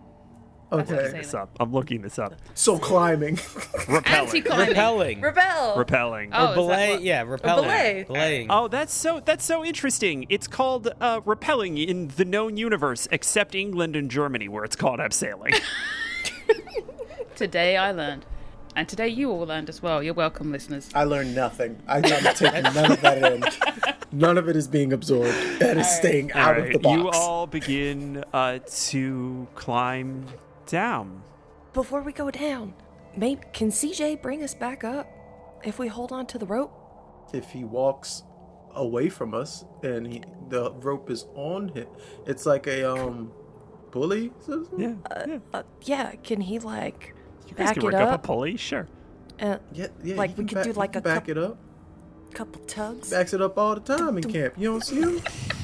That's 0.72 0.91
Okay. 0.91 1.01
abseiling. 1.01 1.12
This 1.14 1.34
up. 1.34 1.49
I'm 1.60 1.72
looking 1.72 2.01
this 2.03 2.20
up. 2.20 2.36
So 2.53 2.78
climbing. 2.78 3.36
Rappelling. 3.38 4.05
Anti-climbing. 4.07 4.76
Rappelling. 4.76 5.22
Rebel! 5.24 5.76
Rappelling. 5.84 6.30
Oh, 6.32 6.51
or 6.51 6.55
belay. 6.55 6.91
what- 6.91 7.01
Yeah, 7.01 7.24
rappelling. 7.26 7.55
belay. 7.64 8.03
Belaying. 8.05 8.47
Oh, 8.51 8.68
that's 8.68 8.93
so 8.93 9.20
that's 9.20 9.43
so 9.43 9.66
interesting. 9.66 10.28
It's 10.30 10.47
called 10.47 10.89
uh, 11.01 11.22
rappelling 11.22 11.84
in 11.88 12.10
the 12.10 12.26
known 12.26 12.55
universe, 12.55 13.07
except 13.12 13.55
England 13.55 13.95
and 13.95 14.12
Germany, 14.12 14.47
where 14.47 14.64
it's 14.64 14.76
called 14.76 14.99
abseiling. 14.99 15.60
Today 17.36 17.77
I 17.77 17.91
learned, 17.91 18.25
and 18.75 18.88
today 18.88 19.07
you 19.07 19.32
all 19.32 19.45
learned 19.45 19.69
as 19.69 19.82
well. 19.82 20.03
You're 20.03 20.13
welcome, 20.13 20.51
listeners. 20.51 20.89
I 20.93 21.03
learned 21.05 21.36
nothing. 21.36 21.82
I, 21.88 21.97
I'm 21.97 22.03
taking 22.36 22.63
none 22.63 22.91
of 22.91 23.01
that 23.01 23.32
in. 23.34 23.43
None 24.11 24.38
of 24.38 24.49
it 24.49 24.55
is 24.55 24.67
being 24.67 24.91
absorbed. 24.91 25.38
That 25.59 25.77
is 25.77 25.88
staying 25.88 26.32
All 26.34 26.41
out 26.41 26.57
right, 26.57 26.67
of 26.67 26.73
the 26.73 26.80
box. 26.80 26.97
you 26.97 27.09
all 27.11 27.47
begin 27.47 28.23
uh, 28.34 28.59
to 28.89 29.47
climb 29.55 30.25
down. 30.65 31.21
Before 31.73 32.01
we 32.01 32.11
go 32.11 32.32
down, 32.32 32.73
maybe 33.15 33.41
can 33.53 33.69
CJ 33.69 34.21
bring 34.21 34.43
us 34.43 34.53
back 34.55 34.84
up 34.84 35.07
if 35.63 35.77
we 35.80 35.88
hold 35.88 36.11
on 36.11 36.25
to 36.27 36.38
the 36.38 36.45
rope? 36.45 36.73
if 37.32 37.51
he 37.51 37.63
walks 37.63 38.23
away 38.73 39.07
from 39.07 39.36
us 39.36 39.63
and 39.84 40.07
he, 40.07 40.23
the 40.47 40.71
rope 40.71 41.11
is 41.11 41.27
on 41.36 41.67
him, 41.69 41.86
it's 42.25 42.47
like 42.47 42.65
a 42.65 42.91
um, 42.91 43.32
pulley? 43.91 44.32
system? 44.39 44.80
Yeah. 44.80 45.38
Uh, 45.53 45.61
yeah, 45.84 46.13
can 46.23 46.41
he 46.41 46.57
like 46.57 47.13
You 47.49 47.55
guys 47.55 47.67
back 47.67 47.73
can 47.75 47.83
it 47.83 47.87
rig 47.87 47.95
up 47.95 48.09
a 48.09 48.11
up? 48.13 48.23
pulley, 48.23 48.57
sure. 48.57 48.87
Uh, 49.41 49.57
Yeah, 49.73 49.87
yeah. 50.03 50.15
Like, 50.15 50.37
we 50.37 50.45
could 50.45 50.55
back- 50.55 50.63
do, 50.65 50.73
like, 50.73 50.95
a 50.95 51.01
back 51.01 51.25
coup- 51.25 51.31
it 51.31 51.37
up. 51.37 51.57
couple 52.33 52.61
tugs. 52.65 53.09
Backs 53.09 53.33
it 53.33 53.41
up 53.41 53.57
all 53.57 53.75
the 53.75 53.81
time 53.81 54.17
in 54.17 54.23
camp. 54.23 54.53
You 54.57 54.71
don't 54.71 54.83
see 54.83 54.99
him? 55.01 55.19
Just 55.21 55.59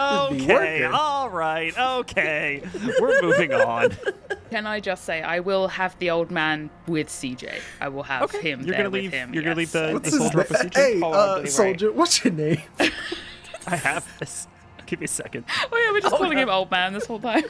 Okay, 0.00 0.84
all 0.84 1.28
right, 1.28 1.76
okay. 1.76 2.62
We're 3.00 3.20
moving 3.20 3.52
on. 3.52 3.96
Can 4.50 4.64
I 4.66 4.78
just 4.80 5.04
say, 5.04 5.22
I 5.22 5.40
will 5.40 5.66
have 5.66 5.98
the 5.98 6.10
old 6.10 6.30
man 6.30 6.70
with 6.86 7.08
CJ. 7.08 7.58
I 7.80 7.88
will 7.88 8.04
have 8.04 8.22
Okay, 8.22 8.52
him 8.52 8.60
you're 8.60 8.68
there 8.68 8.76
gonna 8.78 8.90
with 8.90 9.02
leave. 9.02 9.12
him. 9.12 9.34
You're 9.34 9.42
gonna 9.42 9.56
leave 9.56 9.72
the, 9.72 9.88
the 9.88 9.92
What's 9.94 10.10
his 10.10 10.18
soldier 10.20 10.40
up 10.40 10.50
with? 10.50 10.58
CJ. 10.60 10.74
Hey, 10.76 11.00
Hold 11.00 11.14
on, 11.16 11.42
uh, 11.42 11.46
soldier, 11.46 11.92
what's 11.92 12.24
your 12.24 12.32
name? 12.32 12.62
I 13.66 13.76
have 13.76 14.06
this. 14.20 14.46
Give 14.86 15.00
me 15.00 15.04
a 15.04 15.08
second. 15.08 15.44
Oh 15.70 15.76
yeah, 15.76 15.90
we're 15.92 16.00
just 16.00 16.14
calling 16.14 16.38
him 16.38 16.48
old 16.48 16.70
man 16.70 16.92
this 16.92 17.04
whole 17.06 17.18
time. 17.20 17.42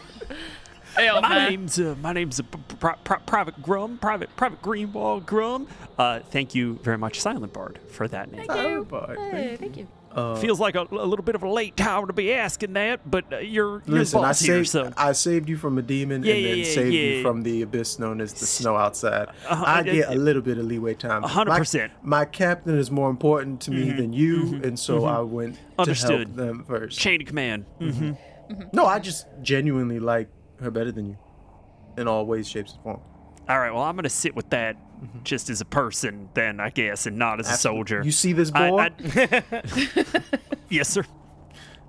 Hey, 0.99 1.21
My 1.21 1.29
man. 1.29 1.51
name's 1.51 1.79
uh, 1.79 1.95
my 2.03 2.13
name's 2.13 2.41
uh, 2.41 2.43
Pri- 2.79 2.97
Pri- 3.05 3.19
Private 3.27 3.63
Grum, 3.63 3.99
Private 3.99 4.35
Private 4.37 4.63
Greenwald 4.63 5.27
Grum. 5.27 5.67
Uh, 5.99 6.21
thank 6.31 6.55
you 6.55 6.79
very 6.83 6.99
much, 6.99 7.21
Silent 7.21 7.53
Bard, 7.53 7.79
for 7.89 8.07
that 8.09 8.31
name. 8.31 8.47
Thank 8.47 8.69
you. 8.71 8.85
Bard, 8.85 9.19
Hey, 9.19 9.57
thank 9.59 9.77
you. 9.77 9.89
Feels 10.41 10.59
like 10.59 10.75
a, 10.75 10.81
a 10.91 11.07
little 11.07 11.23
bit 11.25 11.37
of 11.37 11.45
a 11.45 11.49
late 11.49 11.77
time 11.77 12.09
to 12.09 12.13
be 12.13 12.33
asking 12.33 12.73
that, 12.73 13.09
but 13.09 13.33
uh, 13.33 13.39
you're 13.39 13.83
you're 13.87 13.99
Listen, 13.99 14.19
I 14.19 14.23
boss 14.23 14.41
here, 14.41 14.65
saved, 14.65 14.69
so 14.71 14.93
I 14.97 15.13
saved 15.13 15.49
you 15.49 15.57
from 15.57 15.79
a 15.79 15.83
demon 15.83 16.25
Yeah, 16.25 16.33
and 16.35 16.43
yeah, 16.43 16.49
then 16.49 16.59
yeah, 16.59 16.65
saved 16.65 16.93
yeah. 16.95 17.01
you 17.03 17.23
from 17.23 17.43
the 17.43 17.63
abyss 17.63 18.01
known 18.01 18.21
as 18.21 18.33
the 18.33 18.45
snow 18.47 18.75
outside. 18.75 19.29
Uh-huh, 19.49 19.65
I 19.65 19.79
uh, 19.79 19.83
get 19.85 20.09
uh, 20.09 20.15
a 20.15 20.17
little 20.17 20.43
bit 20.43 20.59
of 20.59 20.65
leeway 20.65 20.95
time. 20.95 21.23
A 21.23 21.29
hundred 21.29 21.51
My- 21.53 21.59
percent. 21.59 21.93
Mm-hmm, 21.93 22.09
My 22.09 22.25
captain 22.25 22.77
is 22.77 22.91
more 22.91 23.11
important 23.11 23.61
to 23.63 23.71
me 23.71 23.93
than 23.93 24.13
you, 24.13 24.61
and 24.65 24.77
so 24.77 25.05
I 25.05 25.21
went 25.21 25.55
to 25.55 25.61
Understood. 25.83 26.27
help 26.29 26.35
them 26.37 26.65
first. 26.65 26.99
chain 26.99 27.21
of 27.21 27.29
command. 27.29 27.67
hmm 27.79 28.13
No, 28.73 28.87
I 28.87 28.99
just 28.99 29.27
genuinely 29.43 30.01
like 30.01 30.29
her 30.61 30.71
better 30.71 30.93
than 30.93 31.07
you, 31.07 31.19
in 31.97 32.09
all 32.09 32.27
ways, 32.27 32.49
shapes, 32.49 32.73
and 32.75 32.83
forms. 32.83 33.03
All 33.49 33.59
right, 33.59 33.73
well, 33.73 33.83
I'm 33.83 33.97
gonna 33.97 34.11
sit 34.11 34.35
with 34.37 34.51
that 34.51 34.77
just 35.25 35.49
as 35.49 35.61
a 35.61 35.65
person, 35.65 36.29
then 36.35 36.61
I 36.61 36.71
guess, 36.71 37.07
and 37.07 37.17
not 37.17 37.41
as 37.41 37.51
a 37.51 37.55
soldier. 37.57 38.03
You 38.05 38.13
see 38.13 38.33
this 38.33 38.51
I- 38.55 38.69
boar? 38.71 38.81
I- 38.81 39.43
yes, 40.69 40.89
sir. 40.89 41.05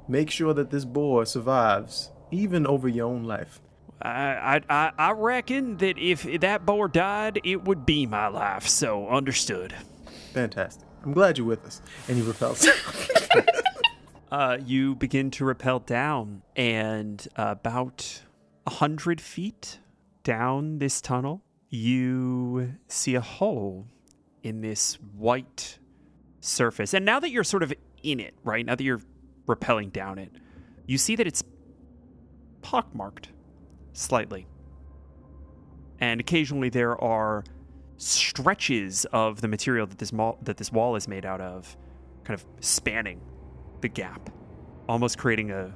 Make 0.08 0.32
sure 0.32 0.54
that 0.54 0.70
this 0.72 0.86
boar 0.86 1.26
survives, 1.26 2.12
even 2.32 2.66
over 2.66 2.88
your 2.88 3.08
own 3.08 3.24
life. 3.26 3.60
I, 4.02 4.12
I 4.12 4.62
I 4.70 4.92
I 4.98 5.12
reckon 5.12 5.78
that 5.78 5.98
if 5.98 6.24
that 6.40 6.66
boar 6.66 6.88
died, 6.88 7.42
it 7.44 7.66
would 7.66 7.86
be 7.86 8.06
my 8.06 8.28
life. 8.30 8.66
So 8.68 9.10
understood. 9.10 9.76
Fantastic. 10.34 10.88
I'm 11.04 11.12
glad 11.12 11.38
you're 11.38 11.46
with 11.48 11.66
us. 11.66 11.82
And 12.08 12.18
he 12.18 12.24
rappels. 12.24 12.66
Uh, 14.32 14.60
you 14.64 14.94
begin 14.94 15.32
to 15.32 15.44
rappel 15.44 15.80
down, 15.80 16.44
and 16.56 17.28
about 17.36 18.22
a 18.70 18.72
hundred 18.72 19.20
feet 19.20 19.80
down 20.24 20.78
this 20.78 21.02
tunnel, 21.02 21.42
you 21.70 22.76
see 22.88 23.16
a 23.16 23.22
hole 23.22 23.88
in 24.44 24.62
this 24.62 25.00
white 25.18 25.80
surface. 26.40 26.94
And 26.94 27.04
now 27.04 27.20
that 27.20 27.32
you're 27.32 27.44
sort 27.44 27.64
of 27.64 27.74
in 28.04 28.20
it, 28.20 28.36
right? 28.44 28.64
Now 28.64 28.76
that 28.76 28.84
you're 28.84 29.02
rappelling 29.48 29.92
down 29.92 30.20
it, 30.20 30.32
you 30.86 31.00
see 31.00 31.16
that 31.16 31.26
it's 31.26 31.44
pockmarked 32.62 33.30
slightly. 33.94 34.46
And 36.00 36.20
occasionally 36.20 36.70
there 36.70 36.96
are 37.04 37.44
stretches 37.98 39.06
of 39.06 39.42
the 39.42 39.48
material 39.48 39.88
that 39.88 39.98
this 39.98 40.14
mall, 40.14 40.38
that 40.44 40.58
this 40.58 40.72
wall 40.72 40.96
is 40.96 41.08
made 41.08 41.26
out 41.26 41.42
of, 41.42 41.76
kind 42.24 42.40
of 42.40 42.46
spanning 42.64 43.20
the 43.82 43.88
gap, 43.88 44.30
almost 44.88 45.18
creating 45.18 45.50
a 45.50 45.74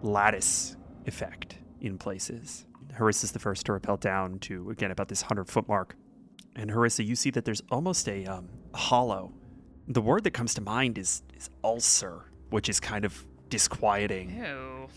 lattice 0.00 0.78
effect 1.04 1.59
in 1.80 1.98
places. 1.98 2.66
Harissa's 2.92 3.32
the 3.32 3.38
first 3.38 3.66
to 3.66 3.72
rappel 3.72 3.96
down 3.96 4.38
to 4.40 4.70
again 4.70 4.90
about 4.90 5.08
this 5.08 5.22
hundred 5.22 5.48
foot 5.48 5.68
mark, 5.68 5.96
and 6.56 6.70
Harissa, 6.70 7.06
you 7.06 7.14
see 7.14 7.30
that 7.30 7.44
there's 7.44 7.62
almost 7.70 8.08
a 8.08 8.26
um, 8.26 8.48
hollow. 8.74 9.32
The 9.88 10.00
word 10.00 10.24
that 10.24 10.32
comes 10.32 10.54
to 10.54 10.60
mind 10.60 10.98
is 10.98 11.22
is 11.36 11.50
ulcer, 11.64 12.30
which 12.50 12.68
is 12.68 12.80
kind 12.80 13.04
of 13.04 13.26
disquieting. 13.48 14.36
Ew. 14.36 14.88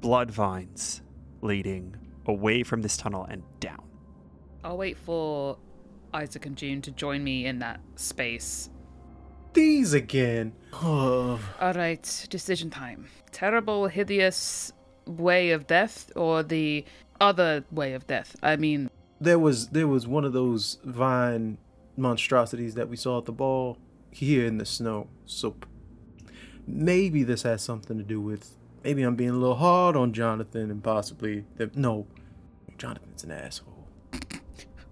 Blood 0.00 0.30
vines 0.30 1.02
leading 1.42 1.96
away 2.26 2.62
from 2.62 2.82
this 2.82 2.96
tunnel 2.96 3.24
and 3.24 3.42
down. 3.60 3.82
I'll 4.64 4.76
wait 4.76 4.96
for 4.96 5.58
Isaac 6.12 6.46
and 6.46 6.56
June 6.56 6.82
to 6.82 6.90
join 6.90 7.22
me 7.22 7.46
in 7.46 7.60
that 7.60 7.80
space. 7.96 8.70
These 9.52 9.94
again. 9.94 10.52
All 10.82 11.38
right, 11.60 12.26
decision 12.28 12.68
time. 12.70 13.06
Terrible, 13.32 13.86
hideous 13.86 14.72
way 15.06 15.50
of 15.50 15.66
death, 15.66 16.12
or 16.16 16.42
the 16.42 16.84
other 17.20 17.64
way 17.70 17.94
of 17.94 18.06
death? 18.06 18.36
I 18.42 18.56
mean, 18.56 18.90
there 19.20 19.38
was 19.38 19.68
there 19.68 19.88
was 19.88 20.06
one 20.06 20.24
of 20.24 20.32
those 20.32 20.78
vine 20.84 21.58
monstrosities 21.96 22.74
that 22.74 22.88
we 22.88 22.96
saw 22.96 23.18
at 23.18 23.24
the 23.24 23.32
ball 23.32 23.78
here 24.10 24.46
in 24.46 24.58
the 24.58 24.66
snow. 24.66 25.08
So 25.26 25.56
maybe 26.66 27.22
this 27.22 27.42
has 27.42 27.62
something 27.62 27.96
to 27.98 28.04
do 28.04 28.20
with. 28.20 28.56
Maybe 28.84 29.02
I'm 29.02 29.16
being 29.16 29.30
a 29.30 29.34
little 29.34 29.56
hard 29.56 29.96
on 29.96 30.12
Jonathan 30.12 30.70
and 30.70 30.82
possibly 30.82 31.44
the, 31.56 31.70
no, 31.74 32.06
Jonathan's 32.78 33.24
an 33.24 33.32
asshole. 33.32 33.88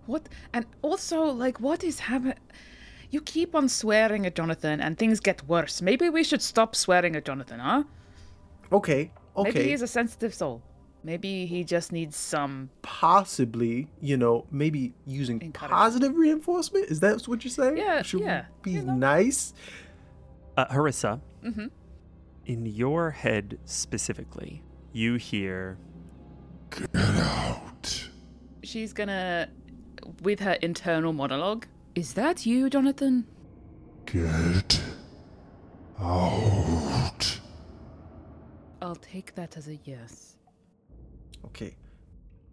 what? 0.06 0.28
And 0.52 0.66
also, 0.82 1.26
like, 1.26 1.60
what 1.60 1.84
is 1.84 2.00
happening? 2.00 2.38
You 3.10 3.20
keep 3.20 3.54
on 3.54 3.68
swearing 3.68 4.26
at 4.26 4.34
Jonathan, 4.34 4.80
and 4.80 4.98
things 4.98 5.20
get 5.20 5.46
worse. 5.46 5.80
Maybe 5.80 6.08
we 6.08 6.24
should 6.24 6.42
stop 6.42 6.74
swearing 6.74 7.14
at 7.14 7.24
Jonathan, 7.24 7.60
huh? 7.60 7.84
Okay, 8.72 9.12
okay. 9.36 9.50
Maybe 9.52 9.70
he's 9.70 9.82
a 9.82 9.86
sensitive 9.86 10.34
soul. 10.34 10.62
Maybe 11.02 11.44
he 11.46 11.64
just 11.64 11.92
needs 11.92 12.16
some. 12.16 12.70
possibly, 12.80 13.88
you 14.00 14.16
know, 14.16 14.46
maybe 14.50 14.94
using 15.06 15.36
Encouragement. 15.42 15.70
positive 15.72 16.16
reinforcement. 16.16 16.86
Is 16.90 17.00
that 17.00 17.22
what 17.28 17.44
you're 17.44 17.50
saying? 17.50 17.76
Yeah, 17.76 18.00
Should 18.02 18.20
yeah, 18.20 18.46
be 18.62 18.70
you 18.72 18.82
know. 18.82 18.94
nice? 18.94 19.52
Uh, 20.56 20.64
Harissa, 20.66 21.20
in 22.46 22.64
your 22.66 23.10
head 23.10 23.58
specifically, 23.66 24.62
you 24.92 25.16
hear 25.16 25.76
Get 26.70 26.94
out. 26.96 28.08
She's 28.62 28.92
gonna, 28.94 29.48
with 30.22 30.40
her 30.40 30.54
internal 30.62 31.12
monologue. 31.12 31.66
Is 31.94 32.14
that 32.14 32.46
you, 32.46 32.70
Jonathan? 32.70 33.26
Get 34.06 34.80
out. 36.00 37.33
I'll 38.84 38.94
take 38.96 39.34
that 39.36 39.56
as 39.56 39.66
a 39.68 39.78
yes. 39.84 40.36
Okay. 41.46 41.74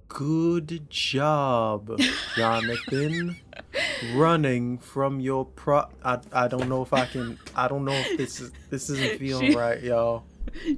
Good 0.07 0.89
job, 0.89 1.99
Jonathan. 2.37 3.35
Running 4.15 4.77
from 4.77 5.19
your 5.19 5.45
pro. 5.45 5.83
I, 6.03 6.19
I 6.31 6.47
don't 6.47 6.69
know 6.69 6.81
if 6.83 6.93
I 6.93 7.05
can. 7.05 7.37
I 7.53 7.67
don't 7.67 7.83
know 7.83 7.91
if 7.91 8.17
this 8.17 8.39
is 8.39 8.51
this 8.69 8.89
isn't 8.89 9.19
feeling 9.19 9.51
She- 9.51 9.57
right, 9.57 9.81
y'all. 9.81 10.23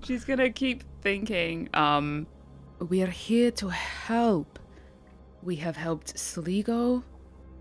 She's 0.04 0.26
gonna 0.26 0.49
keep 0.49 0.84
thinking, 1.01 1.70
um, 1.74 2.28
we 2.89 3.01
are 3.04 3.08
here 3.08 3.49
to 3.51 3.70
help. 3.70 4.60
We 5.41 5.56
have 5.58 5.78
helped 5.78 6.18
Sligo. 6.18 7.04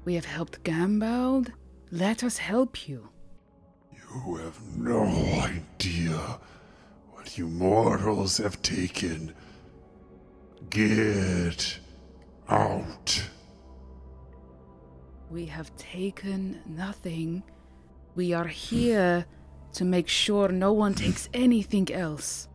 We 0.04 0.14
have 0.14 0.24
helped 0.24 0.62
Ganbald. 0.64 1.52
Let 1.90 2.24
us 2.24 2.38
help 2.38 2.88
you. 2.88 3.08
You 3.92 4.36
have 4.36 4.76
no 4.76 5.04
idea 5.04 6.38
what 7.22 7.38
you 7.38 7.46
mortals 7.46 8.38
have 8.38 8.60
taken. 8.62 9.32
Get 10.70 11.78
out. 12.48 13.22
We 15.30 15.46
have 15.46 15.74
taken 15.76 16.60
nothing. 16.66 17.44
We 18.16 18.32
are 18.32 18.48
here 18.48 19.24
to 19.74 19.84
make 19.84 20.08
sure 20.08 20.48
no 20.48 20.72
one 20.72 20.94
takes 20.94 21.28
anything 21.32 21.92
else. 21.92 22.48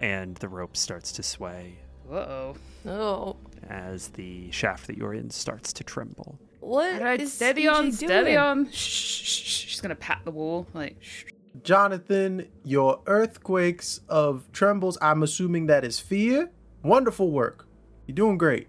and 0.00 0.36
the 0.36 0.48
rope 0.48 0.76
starts 0.76 1.10
to 1.12 1.24
sway 1.24 1.78
Uh-oh. 2.08 2.54
Oh, 2.86 3.36
as 3.68 4.06
the 4.10 4.52
shaft 4.52 4.86
that 4.86 4.96
you're 4.96 5.14
in 5.14 5.30
starts 5.30 5.72
to 5.72 5.82
tremble. 5.82 6.38
what 6.60 6.94
All 6.94 7.00
right, 7.08 7.20
is 7.20 7.32
steady 7.32 7.64
CJ 7.64 7.72
on, 7.74 7.90
steady 7.92 8.24
doing? 8.24 8.36
on. 8.38 8.70
Shh, 8.70 8.76
shh, 8.76 9.24
shh, 9.24 9.42
shh. 9.42 9.66
She's 9.70 9.80
gonna 9.80 9.96
pat 9.96 10.20
the 10.24 10.30
wall, 10.30 10.68
like, 10.72 10.96
shh. 11.00 11.24
Jonathan, 11.62 12.48
your 12.64 13.00
earthquakes 13.06 14.00
of 14.08 14.50
trembles. 14.52 14.98
I'm 15.00 15.22
assuming 15.22 15.66
that 15.66 15.84
is 15.84 16.00
fear. 16.00 16.50
Wonderful 16.82 17.30
work. 17.30 17.66
You're 18.06 18.14
doing 18.14 18.38
great. 18.38 18.68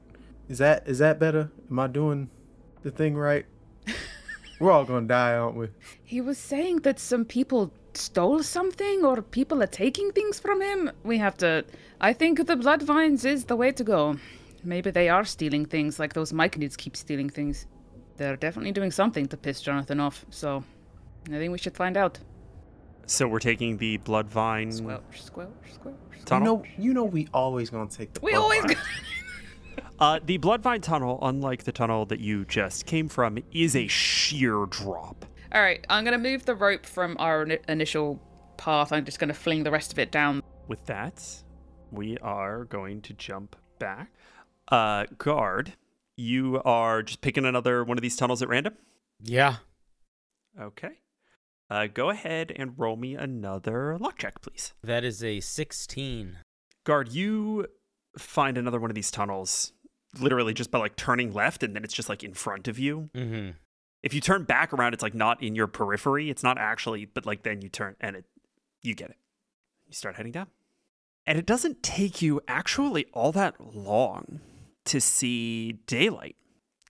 Is 0.50 0.60
that 0.60 0.88
is 0.88 1.00
that 1.00 1.20
better? 1.20 1.52
Am 1.70 1.80
I 1.80 1.88
doing 1.88 2.30
the 2.84 2.92
thing 2.92 3.16
right? 3.16 3.46
We're 4.60 4.72
all 4.72 4.86
gonna 4.86 5.08
die, 5.08 5.34
aren't 5.36 5.56
we? 5.56 5.70
He 6.04 6.22
was 6.22 6.38
saying 6.38 6.78
that 6.78 7.00
some 7.00 7.26
people 7.26 7.72
stole 7.94 8.44
something 8.44 9.04
or 9.04 9.22
people 9.22 9.62
are 9.62 9.68
taking 9.68 10.12
things 10.12 10.40
from 10.40 10.62
him. 10.62 10.92
We 11.04 11.18
have 11.18 11.38
to. 11.38 11.66
I 12.00 12.14
think 12.14 12.46
the 12.46 12.56
blood 12.56 12.82
vines 12.82 13.26
is 13.26 13.46
the 13.46 13.56
way 13.56 13.72
to 13.72 13.84
go. 13.84 14.18
Maybe 14.64 14.92
they 14.92 15.10
are 15.10 15.26
stealing 15.26 15.66
things 15.66 16.00
like 16.00 16.14
those 16.14 16.32
Myconids 16.32 16.78
keep 16.78 16.96
stealing 16.96 17.30
things. 17.30 17.68
They're 18.18 18.36
definitely 18.36 18.72
doing 18.72 18.92
something 18.92 19.28
to 19.28 19.38
piss 19.38 19.62
Jonathan 19.62 20.00
off, 20.00 20.26
so 20.30 20.64
I 21.28 21.38
think 21.38 21.52
we 21.52 21.58
should 21.58 21.76
find 21.76 21.96
out. 21.96 22.20
So 23.08 23.28
we're 23.28 23.40
taking 23.40 23.78
the 23.78 23.98
Bloodvine 24.00 24.72
Squelch, 24.74 25.22
squelch, 25.22 25.50
squelch. 25.74 25.96
You 26.18 26.24
tunnel. 26.26 26.58
know, 26.58 26.64
you 26.78 26.94
know, 26.94 27.06
we 27.06 27.28
always 27.34 27.70
gonna 27.70 27.90
take 27.90 28.14
the. 28.14 28.20
We 28.22 28.32
blood 28.32 28.42
always. 28.42 28.64
line. 28.66 28.76
Uh, 30.00 30.20
the 30.26 30.38
Bloodvine 30.38 30.82
tunnel, 30.82 31.18
unlike 31.22 31.64
the 31.64 31.72
tunnel 31.72 32.06
that 32.06 32.20
you 32.20 32.46
just 32.46 32.86
came 32.86 33.08
from, 33.08 33.40
is 33.52 33.76
a 33.76 33.88
sheer 33.88 34.66
drop. 34.70 35.26
All 35.54 35.62
right, 35.62 35.84
I'm 35.90 36.04
gonna 36.04 36.18
move 36.18 36.46
the 36.46 36.54
rope 36.56 36.86
from 36.86 37.16
our 37.20 37.46
ini- 37.46 37.60
initial 37.70 38.22
path. 38.58 38.92
I'm 38.92 39.06
just 39.06 39.20
gonna 39.20 39.34
fling 39.34 39.64
the 39.64 39.72
rest 39.72 39.94
of 39.94 40.00
it 40.00 40.12
down. 40.12 40.44
With 40.68 40.86
that, 40.88 41.24
we 41.92 42.18
are 42.20 42.66
going 42.66 43.02
to 43.04 43.14
jump 43.14 43.56
back. 43.80 44.12
Uh, 44.68 45.06
guard, 45.18 45.74
you 46.18 46.62
are 46.66 47.02
just 47.02 47.22
picking 47.22 47.46
another 47.46 47.84
one 47.84 47.98
of 47.98 48.02
these 48.02 48.18
tunnels 48.18 48.42
at 48.42 48.50
random. 48.50 48.74
Yeah. 49.24 49.58
Okay. 50.60 51.00
Uh, 51.70 51.88
go 51.88 52.10
ahead 52.10 52.54
and 52.56 52.74
roll 52.78 52.96
me 52.96 53.16
another 53.16 53.98
luck 53.98 54.18
check, 54.18 54.42
please. 54.42 54.74
That 54.84 55.04
is 55.04 55.24
a 55.24 55.40
16. 55.40 56.38
Guard, 56.86 57.12
you 57.12 57.68
find 58.18 58.58
another 58.58 58.80
one 58.80 58.90
of 58.90 58.96
these 58.96 59.12
tunnels 59.12 59.74
literally 60.20 60.54
just 60.54 60.72
by 60.72 60.80
like 60.80 60.96
turning 60.96 61.34
left 61.34 61.64
and 61.64 61.76
then 61.76 61.84
it's 61.84 61.94
just 61.94 62.10
like 62.10 62.24
in 62.24 62.34
front 62.34 62.68
of 62.68 62.80
you. 62.80 63.10
Mm-hmm. 63.14 63.52
If 64.04 64.14
you 64.14 64.22
turn 64.22 64.44
back 64.44 64.74
around, 64.74 64.94
it's 64.94 65.04
like 65.04 65.14
not 65.14 65.42
in 65.44 65.56
your 65.56 65.68
periphery. 65.68 66.30
It's 66.30 66.44
not 66.44 66.58
actually, 66.58 67.06
but 67.06 67.26
like 67.26 67.44
then 67.44 67.62
you 67.62 67.70
turn 67.70 67.96
and 68.00 68.16
it, 68.16 68.26
you 68.82 68.96
get 68.96 69.10
it. 69.10 69.18
You 69.88 69.94
start 69.94 70.16
heading 70.16 70.32
down. 70.32 70.48
And 71.26 71.38
it 71.38 71.46
doesn't 71.46 71.84
take 71.84 72.22
you 72.22 72.42
actually 72.48 73.08
all 73.14 73.34
that 73.34 73.56
long 73.60 74.40
to 74.86 75.02
see 75.02 75.74
daylight 75.86 76.38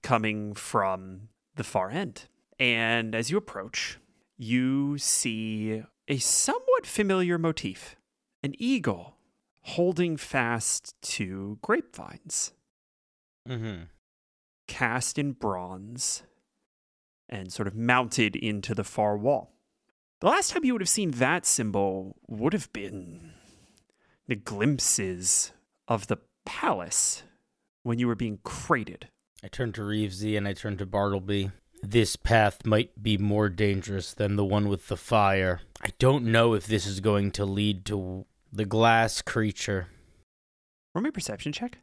coming 0.04 0.54
from 0.54 1.30
the 1.56 1.64
far 1.64 1.90
end. 1.90 2.26
And 2.60 3.16
as 3.16 3.32
you 3.32 3.38
approach, 3.38 3.98
you 4.38 4.98
see 4.98 5.84
a 6.08 6.18
somewhat 6.18 6.86
familiar 6.86 7.38
motif 7.38 7.96
an 8.44 8.54
eagle 8.60 9.16
holding 9.62 10.16
fast 10.18 10.96
to 11.02 11.58
grapevines 11.62 12.54
Mm-hmm. 13.50 13.84
cast 14.68 15.18
in 15.18 15.32
bronze 15.32 16.24
and 17.30 17.52
sort 17.52 17.68
of 17.68 17.76
mounted 17.76 18.36
into 18.36 18.76
the 18.76 18.84
far 18.84 19.18
wall. 19.18 19.54
The 20.20 20.28
last 20.28 20.52
time 20.52 20.66
you 20.66 20.74
would 20.74 20.82
have 20.82 20.90
seen 20.90 21.12
that 21.12 21.46
symbol 21.46 22.18
would 22.28 22.52
have 22.52 22.72
been 22.74 23.32
the 24.28 24.36
glimpses 24.36 25.54
of 25.88 26.08
the 26.08 26.18
palace 26.46 27.24
when 27.84 28.00
you 28.00 28.08
were 28.08 28.16
being 28.16 28.40
crated. 28.44 29.08
I 29.42 29.48
turned 29.48 29.76
to 29.76 29.82
Reevesy 29.82 30.38
and 30.38 30.46
I 30.48 30.52
turned 30.54 30.80
to 30.80 30.86
Bartleby. 30.86 31.52
This 31.84 32.16
path 32.16 32.66
might 32.66 33.02
be 33.02 33.18
more 33.18 33.50
dangerous 33.50 34.14
than 34.14 34.36
the 34.36 34.46
one 34.46 34.68
with 34.68 34.88
the 34.88 34.98
fire. 34.98 35.62
I 35.82 35.90
don't 36.00 36.26
know 36.26 36.54
if 36.54 36.66
this 36.66 36.86
is 36.86 37.00
going 37.00 37.32
to 37.32 37.46
lead 37.46 37.86
to 37.86 38.26
the 38.52 38.66
glass 38.66 39.22
creature. 39.22 39.88
Roll 40.94 41.04
me 41.04 41.10
a 41.10 41.12
perception 41.12 41.52
check. 41.52 41.78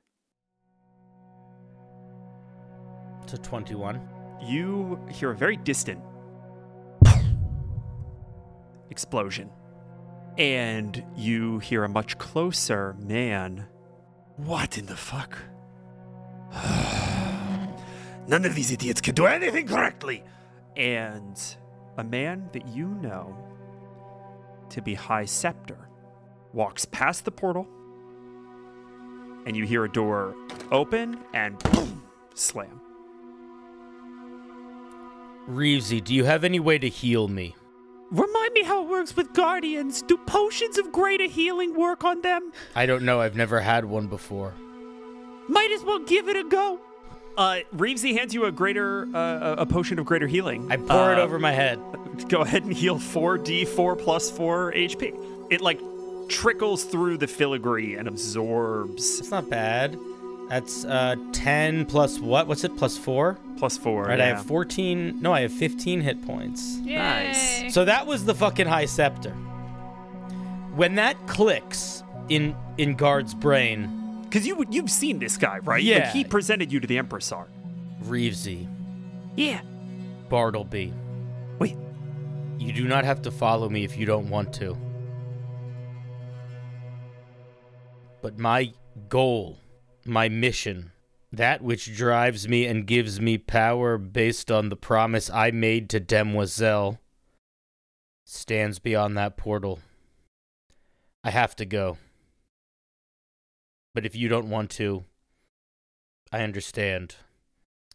It's 3.23 3.35
a 3.35 3.39
21. 3.39 4.01
You 4.43 4.99
hear 5.11 5.31
a 5.31 5.37
very 5.37 5.57
distant 5.57 6.01
explosion, 8.91 9.51
and 10.37 11.03
you 11.17 11.61
hear 11.61 11.85
a 11.85 11.89
much 11.89 12.19
closer 12.19 12.95
man. 12.99 13.67
What 14.37 14.77
in 14.77 14.87
the 14.87 14.97
fuck? 14.97 15.39
None 18.27 18.45
of 18.45 18.55
these 18.55 18.71
idiots 18.71 19.01
can 19.01 19.15
do 19.15 19.27
anything 19.27 19.67
correctly. 19.67 20.25
And 20.77 21.41
a 21.97 22.05
man 22.05 22.49
that 22.53 22.67
you 22.69 22.89
know 22.89 23.37
to 24.71 24.83
be 24.83 24.95
High 24.95 25.27
Scepter 25.27 25.89
walks 26.53 26.85
past 26.87 27.25
the 27.25 27.31
portal, 27.31 27.67
and 29.47 29.57
you 29.57 29.65
hear 29.67 29.85
a 29.85 29.93
door 29.93 30.35
open 30.73 31.19
and 31.35 31.59
boom, 31.59 32.03
slam. 32.35 32.81
Reevesy, 35.49 36.03
do 36.03 36.15
you 36.15 36.25
have 36.25 36.43
any 36.43 36.59
way 36.59 36.79
to 36.79 36.89
heal 36.89 37.29
me? 37.29 37.55
Remind 38.11 38.53
me 38.55 38.63
how 38.63 38.85
it 38.85 38.89
works 38.89 39.15
with 39.15 39.33
guardians. 39.35 40.01
Do 40.03 40.17
potions 40.17 40.79
of 40.79 40.91
greater 40.93 41.27
healing 41.27 41.75
work 41.75 42.05
on 42.05 42.23
them? 42.23 42.53
I 42.75 42.87
don't 42.87 43.03
know. 43.03 43.21
I've 43.21 43.37
never 43.37 43.61
had 43.61 43.85
one 43.85 44.07
before. 44.07 44.55
Might 45.49 45.71
as 45.73 45.85
well 45.85 45.99
give 45.99 46.29
it 46.29 46.37
a 46.37 46.49
go. 46.49 46.81
Uh, 47.37 47.59
Reevesy 47.75 48.17
hands 48.17 48.33
you 48.33 48.45
a 48.45 48.53
greater, 48.53 49.09
uh, 49.15 49.57
a 49.59 49.67
potion 49.67 49.99
of 49.99 50.07
greater 50.07 50.27
healing. 50.29 50.71
I 50.71 50.77
pour 50.77 51.13
it 51.13 51.19
Uh, 51.19 51.23
over 51.23 51.39
my 51.39 51.53
head. 51.53 51.79
Go 52.29 52.43
ahead 52.43 52.63
and 52.65 52.73
heal 52.73 52.99
4d4 52.99 53.99
plus 53.99 54.31
4 54.31 54.73
HP. 54.73 55.13
It 55.51 55.61
like 55.61 55.81
trickles 56.29 56.85
through 56.85 57.19
the 57.19 57.27
filigree 57.27 57.97
and 57.97 58.09
absorbs 58.09 59.19
It's 59.21 59.31
not 59.31 59.51
bad. 59.51 59.99
That's 60.49 60.85
uh 60.85 61.17
10 61.33 61.87
plus 61.87 62.19
what? 62.21 62.47
What's 62.47 62.65
it? 62.65 62.77
Plus 62.77 62.97
4? 62.99 63.39
plus 63.57 63.77
4. 63.79 64.05
Right, 64.05 64.21
I 64.21 64.27
have 64.27 64.45
14. 64.47 65.21
No, 65.23 65.33
I 65.33 65.41
have 65.43 65.53
15 65.53 66.01
hit 66.03 66.25
points. 66.27 66.77
Nice. 66.79 67.73
So 67.73 67.85
that 67.85 68.07
was 68.07 68.25
the 68.25 68.35
fucking 68.35 68.67
high 68.67 68.85
scepter. 68.87 69.31
When 70.75 70.97
that 70.97 71.17
clicks 71.27 72.03
in 72.29 72.55
in 72.79 72.95
Guard's 72.97 73.33
brain, 73.35 74.04
Because 74.35 74.49
you 74.49 74.67
you've 74.69 74.91
seen 74.91 75.21
this 75.21 75.37
guy, 75.37 75.61
right? 75.61 75.81
Yeah. 75.81 76.07
Like 76.07 76.09
he 76.09 76.25
presented 76.25 76.73
you 76.73 76.81
to 76.81 76.89
the 76.89 76.97
Empressar. 76.97 77.47
Reevesy, 78.03 78.67
Yeah. 79.37 79.61
Bartleby, 80.29 80.93
Wait, 81.61 81.77
you 82.59 82.73
do 82.73 82.89
not 82.89 83.05
have 83.05 83.23
to 83.23 83.31
follow 83.31 83.69
me 83.69 83.85
if 83.85 83.97
you 83.97 84.07
don't 84.07 84.29
want 84.29 84.53
to. 84.55 84.77
But 88.23 88.37
my 88.37 88.73
goal, 89.09 89.59
my 90.05 90.29
mission, 90.29 90.91
that 91.31 91.63
which 91.63 91.97
drives 91.97 92.49
me 92.49 92.67
and 92.67 92.89
gives 92.89 93.21
me 93.21 93.39
power 93.39 93.99
based 93.99 94.51
on 94.51 94.69
the 94.69 94.77
promise 94.77 95.31
I 95.31 95.53
made 95.53 95.89
to 95.91 96.01
Demoiselle, 96.01 96.99
stands 98.25 98.81
beyond 98.81 99.17
that 99.17 99.37
portal. 99.37 99.79
I 101.23 101.31
have 101.31 101.55
to 101.55 101.65
go. 101.65 101.99
But 103.95 104.05
if 104.05 104.17
you 104.17 104.29
don't 104.29 104.51
want 104.51 104.71
to, 104.73 105.05
I 106.33 106.43
understand. 106.43 107.17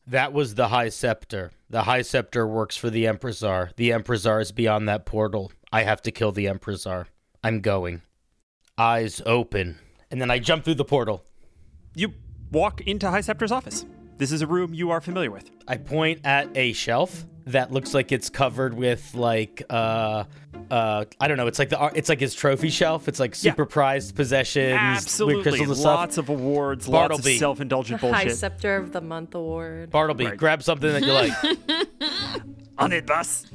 That 0.07 0.33
was 0.33 0.55
the 0.55 0.69
High 0.69 0.89
Scepter. 0.89 1.51
The 1.69 1.83
High 1.83 2.01
Scepter 2.01 2.47
works 2.47 2.77
for 2.77 2.89
the 2.89 3.05
Empressar. 3.05 3.75
The 3.75 3.91
Empressar 3.91 4.41
is 4.41 4.51
beyond 4.51 4.87
that 4.87 5.05
portal. 5.05 5.51
I 5.71 5.83
have 5.83 6.01
to 6.03 6.11
kill 6.11 6.31
the 6.31 6.45
Empressar. 6.45 7.05
I'm 7.43 7.61
going. 7.61 8.01
Eyes 8.77 9.21
open. 9.25 9.77
And 10.09 10.19
then 10.19 10.31
I 10.31 10.39
jump 10.39 10.63
through 10.63 10.75
the 10.75 10.85
portal. 10.85 11.23
you 11.93 12.13
walk 12.51 12.81
into 12.81 13.09
High 13.09 13.21
Scepter's 13.21 13.51
office. 13.51 13.85
This 14.19 14.31
is 14.31 14.41
a 14.43 14.47
room 14.47 14.73
you 14.73 14.91
are 14.91 15.01
familiar 15.01 15.31
with. 15.31 15.49
I 15.67 15.77
point 15.77 16.21
at 16.25 16.49
a 16.55 16.73
shelf 16.73 17.25
that 17.45 17.71
looks 17.71 17.93
like 17.95 18.11
it's 18.11 18.29
covered 18.29 18.73
with 18.75 19.15
like 19.15 19.63
uh 19.69 20.25
uh 20.69 21.05
I 21.19 21.27
don't 21.27 21.37
know, 21.37 21.47
it's 21.47 21.57
like 21.57 21.69
the 21.69 21.91
it's 21.95 22.09
like 22.09 22.19
his 22.19 22.35
trophy 22.35 22.69
shelf. 22.69 23.07
It's 23.07 23.19
like 23.19 23.31
Yeah. 23.31 23.51
super 23.53 23.65
prized 23.65 24.15
possessions, 24.15 24.77
Absolutely, 24.77 25.43
crystals 25.43 25.79
stuff. 25.79 25.85
lots 25.95 26.17
of 26.17 26.29
awards, 26.29 26.87
lots 26.87 27.05
of 27.05 27.09
Bartleby. 27.23 27.37
self-indulgent 27.39 28.01
bullshit. 28.01 28.27
High. 28.27 28.33
Scepter 28.33 28.75
of 28.75 28.91
the 28.91 29.01
Month 29.01 29.33
award. 29.35 29.89
Bartleby, 29.89 30.25
Right. 30.25 30.37
grab 30.37 30.61
something 30.63 30.91
that 30.91 31.01
you 31.03 31.13
like. 31.13 32.43
on 32.77 32.91
it, 32.91 33.07
boss. 33.07 33.45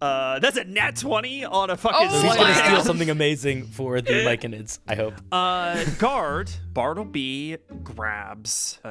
Uh, 0.00 0.38
that's 0.40 0.58
a 0.58 0.64
nat 0.64 0.94
20 0.96 1.44
on 1.46 1.70
a 1.70 1.76
fucking 1.76 2.08
Oh 2.10 2.20
He's 2.22 2.36
gonna 2.36 2.54
steal 2.54 2.80
something 2.84 3.08
amazing 3.08 3.64
for 3.64 4.00
the 4.02 4.12
Myconids, 4.26 4.78
I 4.86 4.94
hope. 4.94 5.14
Uh, 5.32 5.84
guard 5.98 6.50
Bartleby 6.74 7.56
grabs 7.82 8.78
a, 8.84 8.88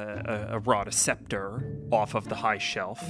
a, 0.50 0.56
a 0.56 0.58
rod, 0.58 0.88
a 0.88 0.92
scepter, 0.92 1.64
off 1.92 2.14
of 2.14 2.28
the 2.28 2.34
high 2.34 2.58
shelf, 2.58 3.02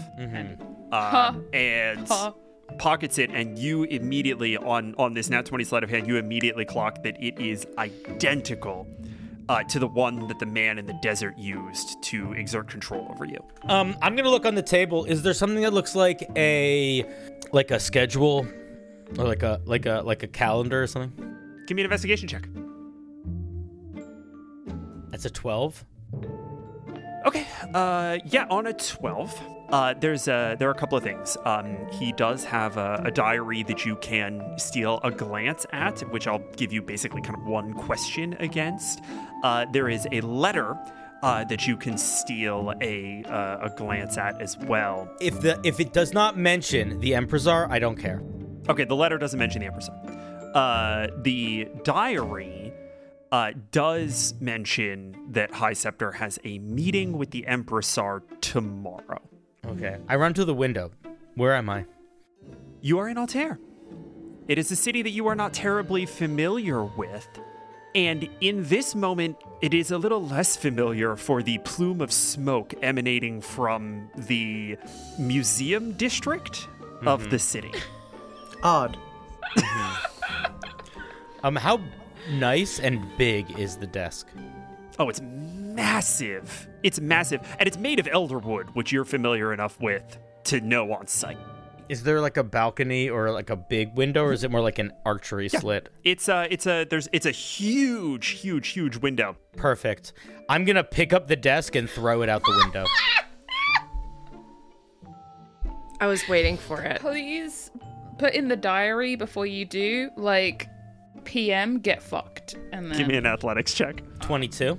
uh, 0.93 1.33
and 1.55 2.07
Huh. 2.07 2.33
pockets 2.79 3.17
it. 3.19 3.31
And 3.31 3.59
you 3.59 3.85
immediately 3.85 4.57
on 4.59 4.95
on 4.99 5.15
this 5.15 5.31
nat 5.31 5.47
twenty 5.47 5.65
sleight 5.65 5.83
of 5.83 5.89
hand, 5.89 6.07
you 6.07 6.17
immediately 6.19 6.67
clock 6.67 7.03
that 7.05 7.17
it 7.23 7.39
is 7.41 7.67
identical 7.79 8.87
uh, 9.49 9.63
to 9.65 9.79
the 9.79 9.87
one 9.87 10.27
that 10.29 10.39
the 10.39 10.47
man 10.47 10.79
in 10.79 10.87
the 10.87 10.99
desert 11.03 11.37
used 11.39 12.03
to 12.03 12.33
exert 12.33 12.69
control 12.69 13.07
over 13.11 13.25
you. 13.25 13.39
Um, 13.69 13.97
I'm 14.03 14.17
gonna 14.17 14.31
look 14.31 14.47
on 14.47 14.55
the 14.55 14.63
table. 14.63 15.05
Is 15.05 15.23
there 15.23 15.35
something 15.35 15.63
that 15.63 15.73
looks 15.73 15.95
like 15.95 16.29
a 16.37 17.05
like 17.53 17.71
a 17.71 17.79
schedule 17.79 18.47
or 19.19 19.25
like 19.25 19.43
a 19.43 19.61
like 19.65 19.87
a 19.87 20.03
like 20.05 20.23
a 20.23 20.29
calendar 20.29 20.83
or 20.83 20.87
something? 20.87 21.13
Give 21.67 21.77
me 21.77 21.83
an 21.83 21.87
investigation 21.87 22.29
check. 22.29 22.49
That's 25.11 25.25
a 25.25 25.31
twelve. 25.31 25.85
Okay. 27.27 27.45
Uh, 27.75 28.19
yeah, 28.27 28.47
on 28.51 28.69
a 28.69 28.73
12, 28.73 29.41
uh, 29.71 29.95
there's 29.99 30.29
a, 30.29 30.57
there 30.59 30.69
are 30.69 30.73
a 30.73 30.79
couple 30.79 30.97
of 30.97 31.05
things. 31.05 31.37
Um, 31.45 31.77
he 31.93 32.13
does 32.13 32.45
have 32.45 32.77
a, 32.77 33.03
a 33.05 33.11
diary 33.11 33.63
that 33.65 33.85
you 33.85 33.97
can 33.97 34.59
steal 34.59 35.01
a 35.03 35.11
glance 35.11 35.67
at, 35.73 36.01
which 36.13 36.27
I'll 36.27 36.45
give 36.57 36.73
you 36.73 36.83
basically 36.83 37.21
kind 37.21 37.37
of 37.37 37.47
one 37.47 37.73
question 37.75 38.37
against. 38.39 39.01
Uh, 39.43 39.67
there 39.73 39.89
is 39.89 40.07
a 40.13 40.21
letter 40.21 40.77
uh, 41.23 41.45
that 41.45 41.67
you 41.67 41.77
can 41.77 41.99
steal 41.99 42.73
a, 42.81 43.25
uh, 43.25 43.67
a 43.67 43.73
glance 43.77 44.19
at 44.19 44.41
as 44.41 44.57
well. 44.59 45.11
If 45.21 45.41
the 45.41 45.61
if 45.65 45.81
it 45.81 45.93
does 45.93 46.13
not 46.13 46.37
mention 46.37 47.01
the 47.01 47.13
Empressar, 47.13 47.69
I 47.71 47.79
don't 47.79 47.97
care. 47.97 48.23
Okay, 48.69 48.85
the 48.85 48.97
letter 48.97 49.19
doesn't 49.19 49.39
mention 49.39 49.61
the 49.61 49.67
Empress. 49.67 49.89
Uh, 50.55 51.09
the 51.23 51.69
diary 51.85 52.73
uh, 53.33 53.53
does 53.73 54.35
mention 54.41 55.17
that 55.31 55.53
High 55.53 55.73
Scepter 55.73 56.13
has 56.13 56.39
a 56.45 56.59
meeting 56.59 57.19
with 57.19 57.31
the 57.31 57.45
Empressar 57.49 58.23
tomorrow. 58.41 59.23
Okay. 59.69 59.99
I 60.09 60.17
run 60.17 60.35
to 60.35 60.45
the 60.45 60.55
window. 60.55 60.91
Where 61.35 61.55
am 61.55 61.69
I? 61.69 61.87
You 62.81 62.99
are 62.99 63.09
in 63.09 63.19
Altair. 63.19 63.59
It 64.49 64.59
is 64.59 64.71
a 64.71 64.77
city 64.77 65.03
that 65.03 65.11
you 65.11 65.27
are 65.27 65.35
not 65.35 65.53
terribly 65.53 66.07
familiar 66.07 66.85
with. 66.85 67.29
And 67.95 68.29
in 68.41 68.65
this 68.69 68.95
moment, 68.95 69.37
it 69.63 69.75
is 69.75 69.91
a 69.91 69.99
little 69.99 70.25
less 70.25 70.57
familiar 70.57 71.17
for 71.17 71.43
the 71.43 71.59
plume 71.59 72.01
of 72.01 72.13
smoke 72.13 72.75
emanating 72.83 73.41
from 73.41 74.11
the 74.17 74.77
museum 75.19 75.93
district 75.93 76.69
of 77.07 77.31
the 77.31 77.39
city. 77.39 77.73
Odd. 78.63 78.97
Um, 81.43 81.55
how 81.55 81.79
nice 82.33 82.81
and 82.81 83.01
big 83.17 83.57
is 83.57 83.77
the 83.77 83.87
desk? 83.87 84.27
Oh, 84.99 85.09
it's 85.09 85.21
massive. 85.77 86.69
It's 86.83 87.01
massive, 87.01 87.41
and 87.59 87.67
it's 87.67 87.79
made 87.79 88.01
of 88.01 88.07
elderwood, 88.07 88.75
which 88.75 88.91
you're 88.91 89.05
familiar 89.05 89.53
enough 89.53 89.79
with 89.81 90.19
to 90.45 90.61
know 90.61 90.93
on 90.93 91.07
sight. 91.07 91.39
Is 91.89 92.03
there 92.03 92.21
like 92.21 92.37
a 92.37 92.43
balcony 92.43 93.09
or 93.09 93.31
like 93.31 93.51
a 93.51 93.57
big 93.57 93.95
window, 93.97 94.25
or 94.25 94.33
is 94.33 94.43
it 94.43 94.51
more 94.51 94.61
like 94.61 94.81
an 94.81 94.93
archery 95.05 95.49
yeah. 95.53 95.61
slit? 95.61 95.89
It's 96.03 96.29
a, 96.29 96.49
it's 96.51 96.67
a, 96.67 96.85
there's, 96.85 97.09
it's 97.13 97.27
a 97.27 97.31
huge, 97.31 98.29
huge, 98.29 98.69
huge 98.69 98.97
window. 98.97 99.37
Perfect. 99.57 100.13
I'm 100.49 100.65
gonna 100.65 100.83
pick 100.83 101.13
up 101.13 101.29
the 101.29 101.37
desk 101.37 101.77
and 101.77 101.89
throw 101.89 102.23
it 102.23 102.29
out 102.29 102.43
the 102.43 102.61
window. 102.65 102.85
I 106.01 106.07
was 106.09 106.29
waiting 106.29 106.57
for 106.57 106.83
it. 106.83 107.01
Please 107.01 107.71
put 108.19 108.35
in 108.35 108.49
the 108.49 108.57
diary 108.57 109.15
before 109.17 109.47
you 109.47 109.65
do, 109.65 110.11
like, 110.17 110.69
PM, 111.25 111.79
get 111.79 112.03
fucked. 112.03 112.57
And 112.73 112.91
then... 112.91 112.99
Give 112.99 113.07
me 113.07 113.17
an 113.17 113.27
athletics 113.27 113.73
check. 113.75 114.03
22. 114.21 114.79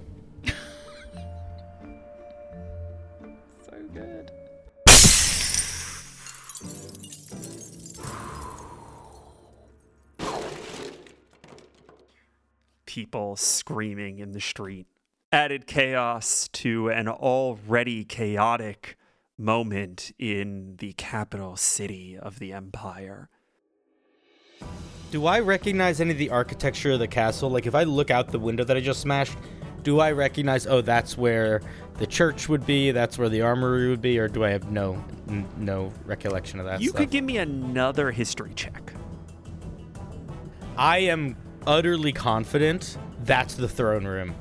People 12.97 13.35
screaming 13.35 14.17
in 14.17 14.31
the 14.31 14.41
street. 14.41 14.87
Added 15.31 15.67
chaos 15.67 16.49
to 16.53 16.89
an 16.89 17.07
already 17.07 18.03
chaotic 18.03 18.97
moment 19.37 20.11
in 20.17 20.77
the 20.79 20.93
capital 20.93 21.55
city 21.55 22.17
of 22.19 22.39
the 22.39 22.53
empire. 22.53 23.29
Do 25.11 25.27
I 25.27 25.41
recognize 25.41 26.01
any 26.01 26.09
of 26.09 26.17
the 26.17 26.31
architecture 26.31 26.93
of 26.93 26.97
the 26.97 27.07
castle? 27.07 27.51
Like, 27.51 27.67
if 27.67 27.75
I 27.75 27.83
look 27.83 28.09
out 28.09 28.29
the 28.31 28.39
window 28.39 28.63
that 28.63 28.75
I 28.75 28.79
just 28.79 29.01
smashed, 29.01 29.37
do 29.83 29.99
I 29.99 30.11
recognize? 30.11 30.65
Oh, 30.65 30.81
that's 30.81 31.15
where 31.15 31.61
the 31.99 32.07
church 32.07 32.49
would 32.49 32.65
be. 32.65 32.89
That's 32.89 33.19
where 33.19 33.29
the 33.29 33.41
armory 33.41 33.89
would 33.89 34.01
be, 34.01 34.17
or 34.17 34.27
do 34.27 34.43
I 34.43 34.49
have 34.49 34.71
no 34.71 34.93
n- 35.29 35.47
no 35.55 35.93
recollection 36.03 36.59
of 36.59 36.65
that? 36.65 36.81
you 36.81 36.89
stuff? 36.89 37.01
could 37.01 37.11
give 37.11 37.23
me 37.23 37.37
another 37.37 38.09
history 38.09 38.53
check. 38.55 38.91
I 40.75 40.99
am 40.99 41.35
utterly 41.67 42.13
confident 42.13 42.97
that's 43.23 43.55
the 43.55 43.67
throne 43.67 44.05
room. 44.05 44.33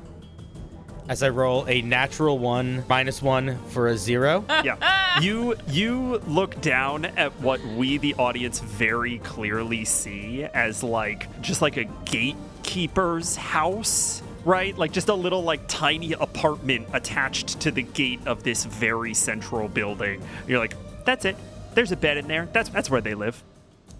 As 1.09 1.23
I 1.23 1.29
roll 1.29 1.65
a 1.67 1.81
natural 1.81 2.39
one 2.39 2.83
minus 2.89 3.21
one 3.21 3.57
for 3.67 3.87
a 3.87 3.97
zero. 3.97 4.43
yeah. 4.63 5.19
You 5.21 5.55
you 5.69 6.17
look 6.27 6.59
down 6.61 7.05
at 7.05 7.39
what 7.39 7.63
we 7.63 7.97
the 7.97 8.13
audience 8.15 8.59
very 8.59 9.19
clearly 9.19 9.85
see 9.85 10.43
as 10.43 10.83
like 10.83 11.41
just 11.41 11.61
like 11.61 11.77
a 11.77 11.85
gatekeeper's 12.05 13.35
house, 13.35 14.21
right? 14.43 14.77
Like 14.77 14.91
just 14.91 15.09
a 15.09 15.13
little 15.13 15.43
like 15.43 15.67
tiny 15.67 16.13
apartment 16.13 16.87
attached 16.93 17.59
to 17.61 17.71
the 17.71 17.83
gate 17.83 18.19
of 18.25 18.43
this 18.43 18.65
very 18.65 19.13
central 19.13 19.69
building. 19.69 20.21
You're 20.47 20.59
like, 20.59 20.75
that's 21.05 21.25
it. 21.25 21.37
There's 21.73 21.91
a 21.91 21.97
bed 21.97 22.17
in 22.17 22.27
there. 22.27 22.49
That's 22.51 22.69
that's 22.69 22.89
where 22.89 23.01
they 23.01 23.13
live. 23.13 23.41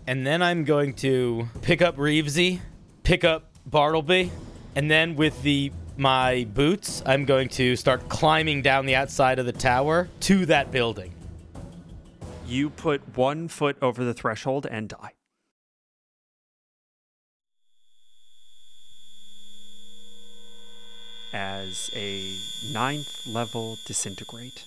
And 0.07 0.25
then 0.25 0.41
I'm 0.41 0.63
going 0.63 0.93
to 0.95 1.49
pick 1.61 1.81
up 1.81 1.97
Reevesy, 1.97 2.61
pick 3.07 3.23
up 3.23 3.45
Bartleby, 3.65 4.29
and 4.75 4.91
then 4.91 5.15
with 5.15 5.41
the 5.41 5.71
my 5.95 6.45
boots, 6.53 7.01
I'm 7.05 7.23
going 7.23 7.47
to 7.49 7.77
start 7.77 8.09
climbing 8.09 8.61
down 8.61 8.85
the 8.85 8.95
outside 8.95 9.39
of 9.39 9.45
the 9.45 9.53
tower 9.53 10.09
to 10.19 10.45
that 10.47 10.73
building. 10.73 11.13
You 12.45 12.69
put 12.69 13.01
one 13.15 13.47
foot 13.47 13.77
over 13.81 14.03
the 14.03 14.13
threshold 14.13 14.67
and 14.69 14.89
die. 14.89 15.13
As 21.31 21.89
a 21.95 22.35
ninth 22.73 23.25
level 23.25 23.77
disintegrate 23.85 24.65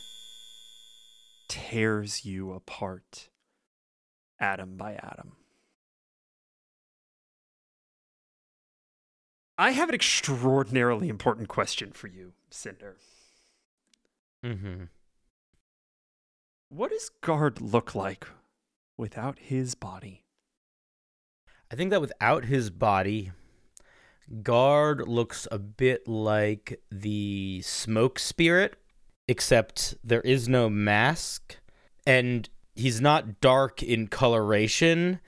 tears 1.47 2.25
you 2.25 2.53
apart, 2.53 3.29
atom 4.41 4.79
by 4.79 4.95
atom. 4.95 5.33
I 9.61 9.73
have 9.73 9.91
an 9.91 9.95
extraordinarily 9.95 11.11
important 11.11 11.49
question 11.49 11.93
for 11.93 12.07
you, 12.07 12.33
Cinder. 12.49 12.97
Mm-hmm. 14.43 14.85
What 16.71 16.91
does 16.91 17.11
Guard 17.21 17.61
look 17.61 17.95
like 17.95 18.27
without 18.97 19.39
his 19.39 19.75
body? 19.75 20.23
I 21.71 21.75
think 21.75 21.91
that 21.91 22.01
without 22.01 22.47
his 22.47 22.71
body, 22.71 23.33
Guard 24.43 25.07
looks 25.07 25.47
a 25.53 25.59
bit 25.59 26.09
like 26.09 26.81
the 26.91 27.61
smoke 27.63 28.19
spirit, 28.19 28.77
except 29.29 29.95
there 30.03 30.23
is 30.23 30.49
no 30.49 30.71
mask, 30.71 31.59
and 32.07 32.49
he's 32.75 33.03
not 33.03 33.43
dark 33.43 33.83
in 33.83 34.09
coloration. 34.09 35.21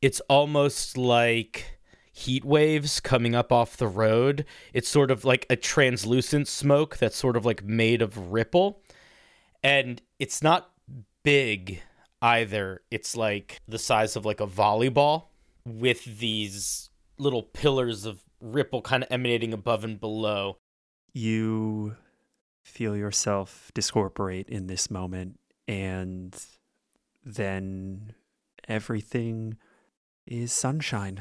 It's 0.00 0.20
almost 0.28 0.96
like 0.96 1.79
heat 2.20 2.44
waves 2.44 3.00
coming 3.00 3.34
up 3.34 3.50
off 3.50 3.76
the 3.76 3.88
road. 3.88 4.44
It's 4.72 4.88
sort 4.88 5.10
of 5.10 5.24
like 5.24 5.46
a 5.50 5.56
translucent 5.56 6.48
smoke 6.48 6.98
that's 6.98 7.16
sort 7.16 7.36
of 7.36 7.44
like 7.44 7.64
made 7.64 8.02
of 8.02 8.32
ripple. 8.32 8.82
And 9.62 10.00
it's 10.18 10.42
not 10.42 10.70
big 11.22 11.82
either. 12.22 12.82
It's 12.90 13.16
like 13.16 13.60
the 13.66 13.78
size 13.78 14.16
of 14.16 14.24
like 14.24 14.40
a 14.40 14.46
volleyball 14.46 15.28
with 15.64 16.18
these 16.18 16.90
little 17.18 17.42
pillars 17.42 18.04
of 18.04 18.22
ripple 18.40 18.82
kind 18.82 19.02
of 19.02 19.10
emanating 19.10 19.52
above 19.52 19.84
and 19.84 19.98
below. 19.98 20.58
You 21.12 21.96
feel 22.64 22.96
yourself 22.96 23.70
discorporate 23.74 24.48
in 24.48 24.66
this 24.66 24.90
moment, 24.90 25.40
and 25.66 26.36
then 27.24 28.14
everything 28.68 29.56
is 30.26 30.52
sunshine 30.52 31.20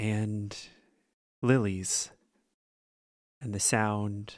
and 0.00 0.56
lilies 1.42 2.08
and 3.42 3.52
the 3.52 3.60
sound 3.60 4.36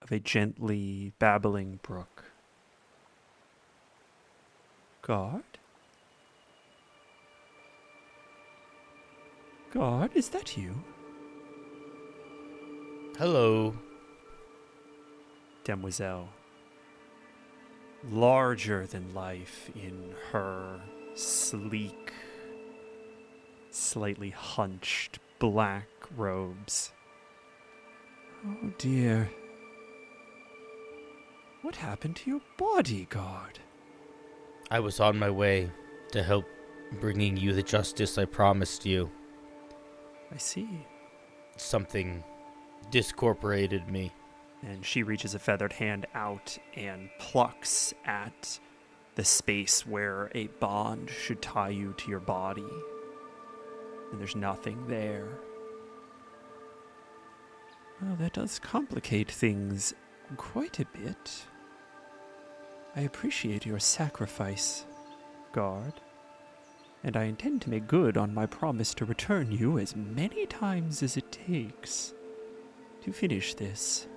of 0.00 0.12
a 0.12 0.20
gently 0.20 1.12
babbling 1.18 1.80
brook. 1.82 2.26
God? 5.02 5.42
God, 9.74 10.12
is 10.14 10.28
that 10.28 10.56
you? 10.56 10.84
Hello. 13.18 13.74
Demoiselle. 15.64 16.28
Larger 18.08 18.86
than 18.86 19.12
life 19.14 19.68
in 19.74 20.14
her 20.30 20.80
sleek, 21.16 22.12
slightly 23.76 24.30
hunched 24.30 25.18
black 25.38 25.88
robes. 26.16 26.92
Oh 28.46 28.72
dear. 28.78 29.30
What 31.62 31.76
happened 31.76 32.16
to 32.16 32.30
your 32.30 32.40
bodyguard? 32.56 33.58
I 34.70 34.80
was 34.80 35.00
on 35.00 35.18
my 35.18 35.30
way 35.30 35.70
to 36.12 36.22
help 36.22 36.44
bringing 37.00 37.36
you 37.36 37.52
the 37.52 37.62
justice 37.62 38.18
I 38.18 38.24
promised 38.24 38.86
you. 38.86 39.10
I 40.32 40.38
see. 40.38 40.68
Something 41.56 42.22
discorporated 42.90 43.88
me. 43.88 44.12
And 44.62 44.84
she 44.84 45.02
reaches 45.02 45.34
a 45.34 45.38
feathered 45.38 45.72
hand 45.72 46.06
out 46.14 46.56
and 46.74 47.10
plucks 47.18 47.94
at 48.04 48.58
the 49.16 49.24
space 49.24 49.86
where 49.86 50.30
a 50.34 50.46
bond 50.60 51.10
should 51.10 51.42
tie 51.42 51.70
you 51.70 51.94
to 51.98 52.10
your 52.10 52.20
body. 52.20 52.66
And 54.10 54.20
there's 54.20 54.36
nothing 54.36 54.86
there. 54.86 55.26
Well, 58.00 58.16
that 58.16 58.34
does 58.34 58.58
complicate 58.58 59.30
things 59.30 59.94
quite 60.36 60.80
a 60.80 60.86
bit. 60.86 61.46
I 62.94 63.00
appreciate 63.00 63.66
your 63.66 63.78
sacrifice, 63.78 64.84
guard. 65.52 65.94
And 67.04 67.16
I 67.16 67.24
intend 67.24 67.62
to 67.62 67.70
make 67.70 67.86
good 67.86 68.16
on 68.16 68.34
my 68.34 68.46
promise 68.46 68.94
to 68.94 69.04
return 69.04 69.52
you 69.52 69.78
as 69.78 69.94
many 69.94 70.46
times 70.46 71.02
as 71.02 71.16
it 71.16 71.30
takes 71.30 72.14
to 73.02 73.12
finish 73.12 73.54
this. 73.54 74.08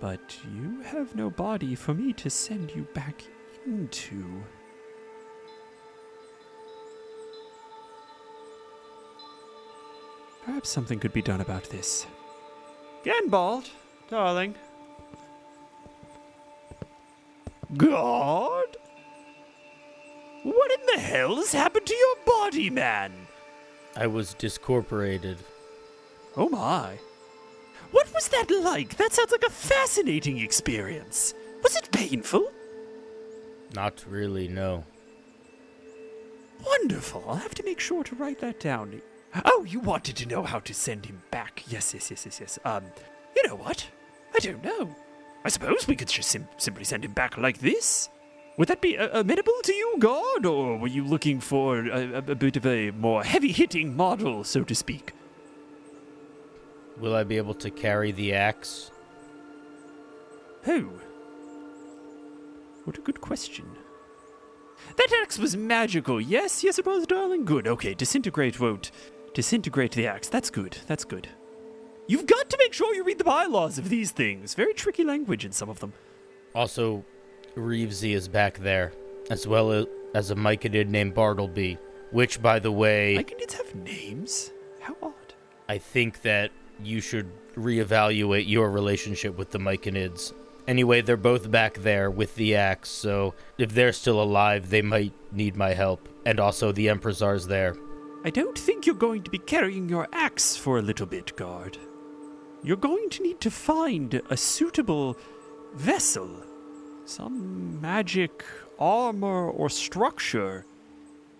But 0.00 0.36
you 0.54 0.80
have 0.80 1.14
no 1.14 1.30
body 1.30 1.74
for 1.74 1.94
me 1.94 2.12
to 2.14 2.30
send 2.30 2.74
you 2.74 2.86
back 2.94 3.22
into. 3.66 4.42
Perhaps 10.44 10.68
something 10.68 10.98
could 10.98 11.12
be 11.12 11.22
done 11.22 11.40
about 11.40 11.64
this. 11.64 12.06
Ganbald, 13.04 13.70
darling. 14.08 14.54
Guard? 17.76 18.76
What 20.42 20.72
in 20.72 20.86
the 20.94 21.00
hell 21.00 21.36
has 21.36 21.52
happened 21.52 21.86
to 21.86 21.94
your 21.94 22.16
body, 22.24 22.70
man? 22.70 23.12
I 23.96 24.06
was 24.06 24.34
discorporated. 24.34 25.38
Oh 26.36 26.48
my. 26.48 26.98
What 27.90 28.12
was 28.14 28.28
that 28.28 28.50
like? 28.50 28.96
That 28.96 29.12
sounds 29.12 29.32
like 29.32 29.44
a 29.44 29.50
fascinating 29.50 30.38
experience. 30.38 31.34
Was 31.62 31.76
it 31.76 31.90
painful? 31.92 32.50
Not 33.74 34.04
really, 34.08 34.48
no. 34.48 34.84
Wonderful. 36.64 37.24
I'll 37.28 37.36
have 37.36 37.54
to 37.56 37.64
make 37.64 37.80
sure 37.80 38.04
to 38.04 38.14
write 38.14 38.40
that 38.40 38.60
down. 38.60 39.00
Oh, 39.44 39.64
you 39.64 39.80
wanted 39.80 40.16
to 40.16 40.26
know 40.26 40.42
how 40.42 40.58
to 40.60 40.74
send 40.74 41.06
him 41.06 41.22
back. 41.30 41.62
Yes, 41.68 41.94
yes, 41.94 42.10
yes, 42.10 42.24
yes, 42.24 42.40
yes. 42.40 42.58
Um, 42.64 42.84
you 43.36 43.46
know 43.46 43.54
what? 43.54 43.86
I 44.34 44.38
don't 44.38 44.62
know. 44.64 44.94
I 45.44 45.48
suppose 45.48 45.86
we 45.86 45.96
could 45.96 46.08
just 46.08 46.28
sim- 46.28 46.48
simply 46.56 46.84
send 46.84 47.04
him 47.04 47.12
back 47.12 47.38
like 47.38 47.58
this. 47.58 48.08
Would 48.56 48.68
that 48.68 48.80
be 48.80 48.98
uh, 48.98 49.20
amenable 49.20 49.58
to 49.62 49.72
you, 49.72 49.96
Guard, 49.98 50.44
or 50.44 50.76
were 50.76 50.88
you 50.88 51.04
looking 51.04 51.40
for 51.40 51.78
a, 51.78 52.18
a, 52.18 52.34
bit 52.34 52.56
of 52.56 52.66
a 52.66 52.90
more 52.90 53.22
heavy-hitting 53.22 53.96
model, 53.96 54.44
so 54.44 54.64
to 54.64 54.74
speak? 54.74 55.12
Will 56.98 57.14
I 57.14 57.24
be 57.24 57.36
able 57.38 57.54
to 57.54 57.70
carry 57.70 58.12
the 58.12 58.34
axe? 58.34 58.90
Oh. 60.66 60.90
What 62.84 62.98
a 62.98 63.02
good 63.02 63.20
question. 63.20 63.66
That 64.96 65.08
axe 65.22 65.38
was 65.38 65.56
magical. 65.56 66.20
Yes, 66.20 66.64
yes, 66.64 66.78
it 66.78 66.84
was, 66.84 67.06
darling. 67.06 67.44
Good. 67.44 67.66
Okay, 67.66 67.94
disintegrate 67.94 68.60
won't 68.60 68.90
disintegrate 69.34 69.92
the 69.92 70.06
axe. 70.06 70.28
That's 70.28 70.50
good. 70.50 70.78
That's 70.86 71.04
good. 71.04 71.28
You've 72.06 72.26
got 72.26 72.50
to 72.50 72.58
make 72.58 72.72
sure 72.72 72.94
you 72.94 73.04
read 73.04 73.18
the 73.18 73.24
bylaws 73.24 73.78
of 73.78 73.88
these 73.88 74.10
things. 74.10 74.54
Very 74.54 74.74
tricky 74.74 75.04
language 75.04 75.44
in 75.44 75.52
some 75.52 75.68
of 75.68 75.78
them. 75.78 75.92
Also, 76.54 77.04
Reevesy 77.56 78.14
is 78.14 78.26
back 78.26 78.58
there, 78.58 78.92
as 79.30 79.46
well 79.46 79.70
as, 79.70 79.86
as 80.14 80.30
a 80.30 80.34
Myconid 80.34 80.88
named 80.88 81.14
Bartleby, 81.14 81.78
which, 82.10 82.42
by 82.42 82.58
the 82.58 82.72
way, 82.72 83.16
Myconids 83.16 83.52
have 83.52 83.74
names? 83.76 84.50
How 84.80 84.96
odd. 85.02 85.34
I 85.68 85.78
think 85.78 86.22
that 86.22 86.50
you 86.82 87.00
should 87.00 87.30
reevaluate 87.54 88.48
your 88.48 88.70
relationship 88.70 89.38
with 89.38 89.50
the 89.50 89.58
Myconids. 89.58 90.32
Anyway, 90.66 91.00
they're 91.00 91.16
both 91.16 91.50
back 91.50 91.74
there 91.78 92.10
with 92.10 92.34
the 92.34 92.56
axe, 92.56 92.88
so 92.88 93.34
if 93.58 93.72
they're 93.72 93.92
still 93.92 94.20
alive, 94.20 94.70
they 94.70 94.82
might 94.82 95.12
need 95.32 95.56
my 95.56 95.74
help. 95.74 96.08
And 96.26 96.40
also, 96.40 96.72
the 96.72 96.88
Emperor's 96.88 97.46
there. 97.46 97.76
I 98.22 98.28
don't 98.28 98.58
think 98.58 98.84
you're 98.84 98.94
going 98.94 99.22
to 99.22 99.30
be 99.30 99.38
carrying 99.38 99.88
your 99.88 100.06
axe 100.12 100.54
for 100.54 100.78
a 100.78 100.82
little 100.82 101.06
bit, 101.06 101.34
guard. 101.36 101.78
You're 102.62 102.76
going 102.76 103.08
to 103.10 103.22
need 103.22 103.40
to 103.40 103.50
find 103.50 104.20
a 104.28 104.36
suitable 104.36 105.16
vessel, 105.74 106.28
some 107.06 107.80
magic 107.80 108.44
armor 108.78 109.48
or 109.48 109.70
structure 109.70 110.66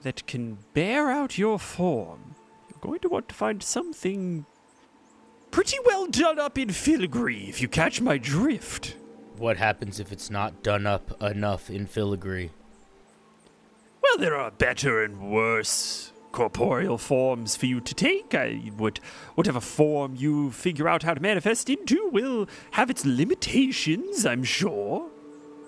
that 0.02 0.26
can 0.26 0.56
bear 0.72 1.10
out 1.10 1.36
your 1.36 1.58
form. 1.58 2.34
You're 2.70 2.80
going 2.80 3.00
to 3.00 3.10
want 3.10 3.28
to 3.28 3.34
find 3.34 3.62
something 3.62 4.46
pretty 5.50 5.76
well 5.84 6.06
done 6.06 6.38
up 6.38 6.56
in 6.56 6.70
filigree, 6.70 7.44
if 7.46 7.60
you 7.60 7.68
catch 7.68 8.00
my 8.00 8.16
drift. 8.16 8.96
What 9.36 9.58
happens 9.58 10.00
if 10.00 10.12
it's 10.12 10.30
not 10.30 10.62
done 10.62 10.86
up 10.86 11.22
enough 11.22 11.68
in 11.68 11.86
filigree? 11.86 12.52
Well, 14.02 14.16
there 14.16 14.36
are 14.36 14.50
better 14.50 15.04
and 15.04 15.30
worse 15.30 16.12
corporeal 16.32 16.98
forms 16.98 17.56
for 17.56 17.66
you 17.66 17.80
to 17.80 17.94
take. 17.94 18.34
I 18.34 18.70
would, 18.76 19.00
whatever 19.34 19.60
form 19.60 20.14
you 20.16 20.50
figure 20.50 20.88
out 20.88 21.02
how 21.02 21.14
to 21.14 21.20
manifest 21.20 21.68
into 21.68 22.08
will 22.10 22.48
have 22.72 22.90
its 22.90 23.04
limitations, 23.04 24.24
I'm 24.24 24.44
sure. 24.44 25.08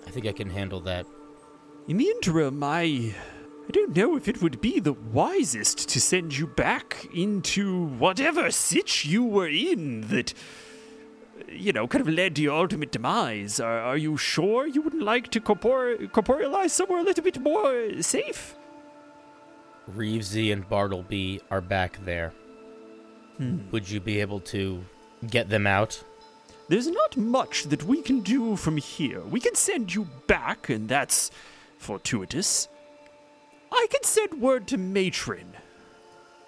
I 0.07 0.09
think 0.09 0.25
I 0.25 0.31
can 0.31 0.49
handle 0.49 0.79
that. 0.81 1.05
In 1.87 1.97
the 1.97 2.09
interim, 2.09 2.63
I. 2.63 3.13
I 3.65 3.71
don't 3.71 3.95
know 3.95 4.17
if 4.17 4.27
it 4.27 4.41
would 4.41 4.59
be 4.59 4.81
the 4.81 4.91
wisest 4.91 5.87
to 5.87 6.01
send 6.01 6.37
you 6.37 6.47
back 6.47 7.07
into 7.13 7.85
whatever 7.85 8.51
sitch 8.51 9.05
you 9.05 9.23
were 9.23 9.47
in 9.47 10.09
that, 10.09 10.33
you 11.47 11.71
know, 11.71 11.87
kind 11.87 12.01
of 12.01 12.13
led 12.13 12.35
to 12.35 12.41
your 12.41 12.55
ultimate 12.55 12.91
demise. 12.91 13.61
Are, 13.61 13.79
are 13.79 13.95
you 13.95 14.17
sure 14.17 14.67
you 14.67 14.81
wouldn't 14.81 15.03
like 15.03 15.31
to 15.31 15.39
corpore- 15.39 16.11
corporealize 16.11 16.71
somewhere 16.71 16.99
a 16.99 17.03
little 17.03 17.23
bit 17.23 17.39
more 17.39 18.01
safe? 18.01 18.55
Reevesy 19.91 20.53
and 20.53 20.67
Bartleby 20.67 21.41
are 21.51 21.61
back 21.61 22.03
there. 22.05 22.33
Hmm. 23.37 23.59
Would 23.71 23.89
you 23.89 23.99
be 23.99 24.21
able 24.21 24.39
to 24.41 24.83
get 25.29 25.49
them 25.49 25.67
out? 25.67 26.01
There's 26.69 26.87
not 26.87 27.17
much 27.17 27.63
that 27.65 27.83
we 27.83 28.01
can 28.01 28.21
do 28.21 28.55
from 28.55 28.77
here. 28.77 29.21
We 29.21 29.39
can 29.39 29.55
send 29.55 29.93
you 29.93 30.07
back, 30.27 30.69
and 30.69 30.87
that's 30.87 31.29
fortuitous. 31.77 32.69
I 33.71 33.87
can 33.89 34.03
send 34.03 34.39
word 34.39 34.67
to 34.69 34.77
Matron. 34.77 35.53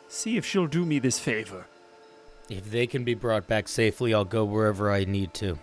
See 0.08 0.38
if 0.38 0.46
she'll 0.46 0.68
do 0.68 0.86
me 0.86 1.00
this 1.00 1.20
favor. 1.20 1.66
If 2.50 2.72
they 2.72 2.88
can 2.88 3.04
be 3.04 3.16
brought 3.16 3.48
back 3.48 3.68
safely, 3.68 4.14
I'll 4.14 4.24
go 4.24 4.46
wherever 4.46 4.92
I 4.92 5.04
need 5.04 5.34
to. 5.36 5.58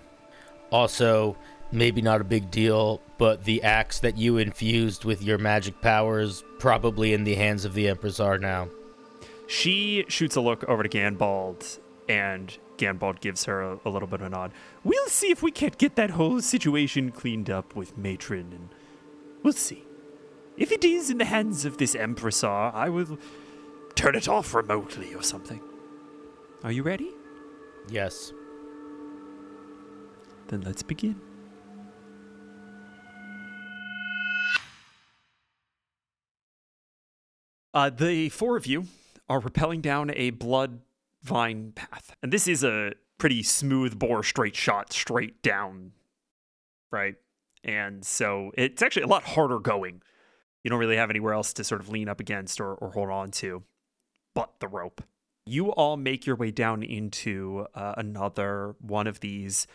Also, 0.70 1.36
maybe 1.72 2.02
not 2.02 2.20
a 2.20 2.24
big 2.24 2.50
deal, 2.50 3.00
but 3.18 3.44
the 3.44 3.62
axe 3.62 3.98
that 4.00 4.16
you 4.16 4.36
infused 4.36 5.04
with 5.04 5.22
your 5.22 5.38
magic 5.38 5.80
powers 5.80 6.44
probably 6.58 7.12
in 7.14 7.24
the 7.24 7.34
hands 7.34 7.64
of 7.64 7.74
the 7.74 7.86
Empressar 7.86 8.38
now. 8.38 8.68
She 9.46 10.04
shoots 10.08 10.36
a 10.36 10.40
look 10.40 10.64
over 10.64 10.82
to 10.82 10.88
Ganbald, 10.88 11.78
and 12.08 12.56
Ganbald 12.76 13.20
gives 13.20 13.44
her 13.44 13.62
a, 13.62 13.78
a 13.84 13.90
little 13.90 14.08
bit 14.08 14.20
of 14.20 14.26
a 14.26 14.30
nod. 14.30 14.52
We'll 14.84 15.08
see 15.08 15.30
if 15.30 15.42
we 15.42 15.50
can't 15.50 15.76
get 15.78 15.96
that 15.96 16.10
whole 16.10 16.40
situation 16.40 17.10
cleaned 17.10 17.50
up 17.50 17.74
with 17.74 17.96
Matron, 17.98 18.52
and 18.52 18.68
we'll 19.42 19.52
see. 19.52 19.84
If 20.56 20.70
it 20.70 20.84
is 20.84 21.10
in 21.10 21.18
the 21.18 21.24
hands 21.24 21.64
of 21.64 21.78
this 21.78 21.94
Empressar, 21.94 22.72
I 22.74 22.88
will 22.88 23.18
turn 23.94 24.14
it 24.14 24.28
off 24.28 24.54
remotely 24.54 25.14
or 25.14 25.22
something. 25.22 25.60
Are 26.62 26.72
you 26.72 26.82
ready? 26.82 27.10
Yes. 27.88 28.32
Then 30.48 30.60
let's 30.62 30.82
begin. 30.82 31.20
Uh, 37.74 37.90
the 37.90 38.28
four 38.28 38.56
of 38.56 38.66
you 38.66 38.86
are 39.28 39.40
rappelling 39.40 39.80
down 39.80 40.10
a 40.14 40.30
blood 40.30 40.80
vine 41.22 41.72
path. 41.74 42.14
And 42.22 42.32
this 42.32 42.46
is 42.46 42.62
a 42.62 42.92
pretty 43.18 43.42
smooth 43.42 43.98
bore 43.98 44.22
straight 44.22 44.56
shot 44.56 44.92
straight 44.92 45.42
down, 45.42 45.92
right? 46.90 47.14
And 47.64 48.04
so 48.04 48.50
it's 48.58 48.82
actually 48.82 49.04
a 49.04 49.06
lot 49.08 49.22
harder 49.22 49.58
going. 49.58 50.02
You 50.64 50.70
don't 50.70 50.80
really 50.80 50.96
have 50.96 51.10
anywhere 51.10 51.32
else 51.32 51.52
to 51.54 51.64
sort 51.64 51.80
of 51.80 51.88
lean 51.88 52.08
up 52.08 52.20
against 52.20 52.60
or, 52.60 52.74
or 52.74 52.90
hold 52.92 53.10
on 53.10 53.30
to 53.32 53.62
but 54.34 54.50
the 54.60 54.68
rope. 54.68 55.02
You 55.46 55.70
all 55.72 55.96
make 55.96 56.26
your 56.26 56.36
way 56.36 56.50
down 56.50 56.82
into 56.82 57.66
uh, 57.74 57.94
another 57.96 58.74
one 58.80 59.06
of 59.06 59.20
these 59.20 59.66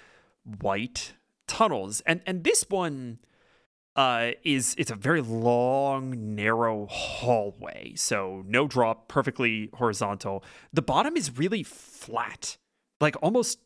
white 0.61 1.13
tunnels. 1.47 2.01
And 2.05 2.21
and 2.25 2.43
this 2.43 2.65
one 2.69 3.19
uh, 3.97 4.31
is 4.43 4.75
it's 4.77 4.91
a 4.91 4.95
very 4.95 5.21
long, 5.21 6.35
narrow 6.35 6.85
hallway. 6.85 7.93
So 7.95 8.43
no 8.47 8.67
drop, 8.67 9.07
perfectly 9.07 9.71
horizontal. 9.73 10.43
The 10.71 10.83
bottom 10.83 11.17
is 11.17 11.35
really 11.35 11.63
flat, 11.63 12.57
like 13.01 13.15
almost 13.23 13.59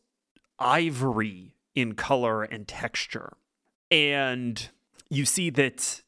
ivory 0.58 1.56
in 1.76 1.96
color 1.96 2.44
and 2.44 2.66
texture. 2.66 3.34
And 3.92 4.70
you 5.10 5.26
see 5.26 5.50
that 5.50 6.02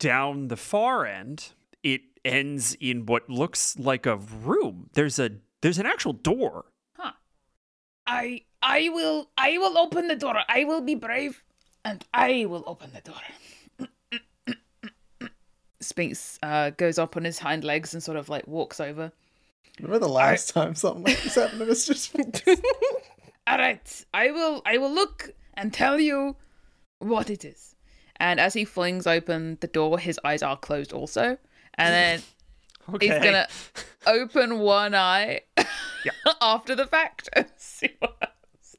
down 0.00 0.48
the 0.48 0.56
far 0.56 1.06
end, 1.06 1.52
it 1.84 2.00
ends 2.24 2.76
in 2.80 3.06
what 3.06 3.30
looks 3.30 3.78
like 3.78 4.06
a 4.06 4.16
room. 4.16 4.90
There's 4.94 5.20
a 5.20 5.30
there's 5.62 5.78
an 5.78 5.86
actual 5.86 6.14
door. 6.14 6.64
Huh. 6.96 7.12
I 8.08 8.42
I 8.60 8.88
will 8.88 9.30
I 9.38 9.56
will 9.58 9.78
open 9.78 10.08
the 10.08 10.16
door. 10.16 10.34
I 10.48 10.64
will 10.64 10.80
be 10.80 10.96
brave 10.96 11.44
and 11.86 12.04
I 12.12 12.46
will 12.46 12.64
open 12.66 12.90
the 12.92 13.00
door. 13.00 13.88
Sphinx 15.80 16.38
uh, 16.42 16.70
goes 16.70 16.98
up 16.98 17.16
on 17.16 17.24
his 17.24 17.38
hind 17.38 17.62
legs 17.62 17.94
and 17.94 18.02
sort 18.02 18.16
of 18.16 18.28
like 18.28 18.46
walks 18.48 18.80
over. 18.80 19.12
Remember 19.78 20.00
the 20.00 20.08
last 20.08 20.50
time 20.50 20.74
something 20.74 21.04
like 21.04 21.22
this 21.22 21.36
happened 21.36 21.60
to 21.60 21.66
Mr. 21.66 21.94
Sphinx? 21.94 22.42
All 23.46 23.58
right, 23.58 24.04
I 24.12 24.32
will 24.32 24.62
I 24.66 24.78
will 24.78 24.92
look 24.92 25.30
and 25.54 25.72
tell 25.72 26.00
you 26.00 26.34
what 26.98 27.30
it 27.30 27.44
is. 27.44 27.76
And 28.16 28.40
as 28.40 28.54
he 28.54 28.64
flings 28.64 29.06
open 29.06 29.58
the 29.60 29.66
door, 29.68 29.98
his 29.98 30.18
eyes 30.24 30.42
are 30.42 30.56
closed 30.56 30.92
also, 30.92 31.38
and 31.74 31.94
then 31.94 32.22
Okay. 32.94 33.06
he's 33.08 33.18
gonna 33.22 33.46
open 34.06 34.58
one 34.58 34.94
eye 34.94 35.42
after 36.40 36.74
the 36.74 36.86
fact 36.86 37.28
and 37.34 37.46
see 37.56 37.90
what 38.00 38.16
happens. 38.20 38.76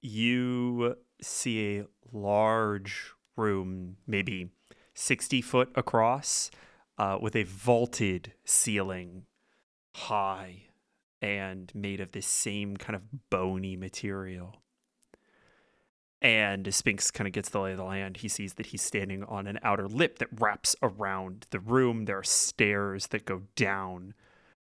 you 0.00 0.96
see 1.20 1.78
a 1.78 1.84
large 2.12 3.12
room, 3.36 3.96
maybe 4.06 4.50
60 4.94 5.40
foot 5.42 5.70
across, 5.74 6.50
uh, 6.98 7.18
with 7.20 7.36
a 7.36 7.44
vaulted 7.44 8.32
ceiling, 8.44 9.24
high 9.94 10.62
and 11.20 11.72
made 11.74 12.00
of 12.00 12.12
this 12.12 12.26
same 12.26 12.76
kind 12.76 12.94
of 12.94 13.02
bony 13.30 13.76
material. 13.76 14.62
And 16.20 16.72
Sphinx 16.74 17.10
kind 17.10 17.28
of 17.28 17.32
gets 17.32 17.48
the 17.48 17.60
lay 17.60 17.72
of 17.72 17.76
the 17.76 17.84
land, 17.84 18.18
he 18.18 18.28
sees 18.28 18.54
that 18.54 18.66
he's 18.66 18.82
standing 18.82 19.22
on 19.24 19.46
an 19.46 19.58
outer 19.62 19.86
lip 19.86 20.18
that 20.18 20.28
wraps 20.40 20.74
around 20.82 21.46
the 21.50 21.60
room. 21.60 22.04
There 22.04 22.18
are 22.18 22.24
stairs 22.24 23.08
that 23.08 23.24
go 23.24 23.42
down 23.54 24.14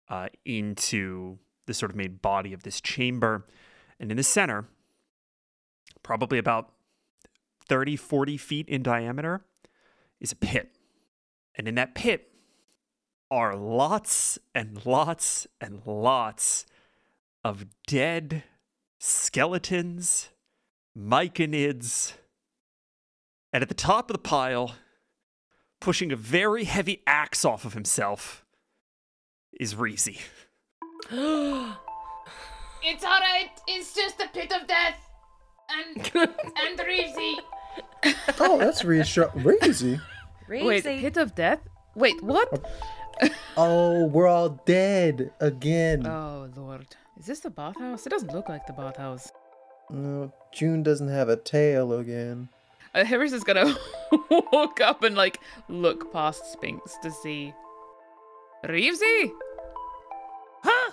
uh, 0.10 0.28
into 0.44 1.38
the 1.66 1.74
sort 1.74 1.90
of 1.92 1.96
main 1.96 2.16
body 2.16 2.52
of 2.52 2.64
this 2.64 2.82
chamber. 2.82 3.46
And 4.00 4.12
in 4.12 4.18
the 4.18 4.24
center, 4.24 4.66
probably 6.04 6.38
about 6.38 6.72
30, 7.68 7.96
40 7.96 8.38
feet 8.38 8.70
in 8.70 8.84
diameter, 8.84 9.42
is 10.20 10.32
a 10.32 10.36
pit. 10.36 10.76
And 11.56 11.68
in 11.68 11.76
that 11.76 11.96
pit 11.96 12.32
are 13.30 13.56
lots 13.56 14.40
and 14.56 14.86
lots 14.86 15.48
and 15.60 15.82
lots 15.86 16.66
of 17.44 17.66
dead 17.88 18.44
skeletons, 19.00 20.30
myconids. 20.98 22.14
And 23.52 23.62
at 23.62 23.70
the 23.70 23.76
top 23.76 24.10
of 24.10 24.14
the 24.14 24.22
pile, 24.22 24.76
pushing 25.80 26.12
a 26.12 26.16
very 26.16 26.66
heavy 26.66 27.02
axe 27.08 27.46
off 27.46 27.66
of 27.66 27.74
himself, 27.74 28.46
is 29.60 29.76
Reezy. 29.76 30.20
It's 32.84 33.04
alright. 33.04 33.50
It's 33.68 33.94
just 33.94 34.20
a 34.22 34.28
pit 34.30 34.54
of 34.54 34.68
death. 34.68 34.98
And 35.70 35.98
and 36.16 36.80
Reezy. 36.80 37.36
Oh, 38.40 38.58
that's 38.58 38.84
reassuring. 38.86 39.32
Crazy. 39.42 40.00
Wait, 40.48 40.84
pit 40.84 41.18
of 41.18 41.36
death? 41.36 41.60
Wait, 41.96 42.22
what? 42.24 42.64
Oh, 43.56 44.06
we're 44.06 44.28
all 44.28 44.50
dead 44.66 45.32
again. 45.40 46.06
Oh 46.06 46.50
lord. 46.56 46.96
Is 47.20 47.26
this 47.26 47.40
the 47.40 47.50
bathhouse? 47.50 48.06
It 48.06 48.10
doesn't 48.10 48.32
look 48.32 48.48
like 48.48 48.68
the 48.68 48.74
bathhouse. 48.74 49.32
No, 49.90 50.32
June 50.54 50.84
doesn't 50.84 51.08
have 51.08 51.28
a 51.30 51.36
tail 51.38 51.94
again. 51.94 52.50
Uh, 52.94 53.04
Harissa's 53.04 53.44
gonna 53.44 53.76
walk 54.30 54.80
up 54.82 55.04
and 55.04 55.16
like 55.16 55.40
look 55.68 56.14
past 56.14 56.52
Sphinx 56.54 56.96
to 57.02 57.12
see 57.12 57.54
Reevesy. 58.64 59.32
Huh? 60.64 60.92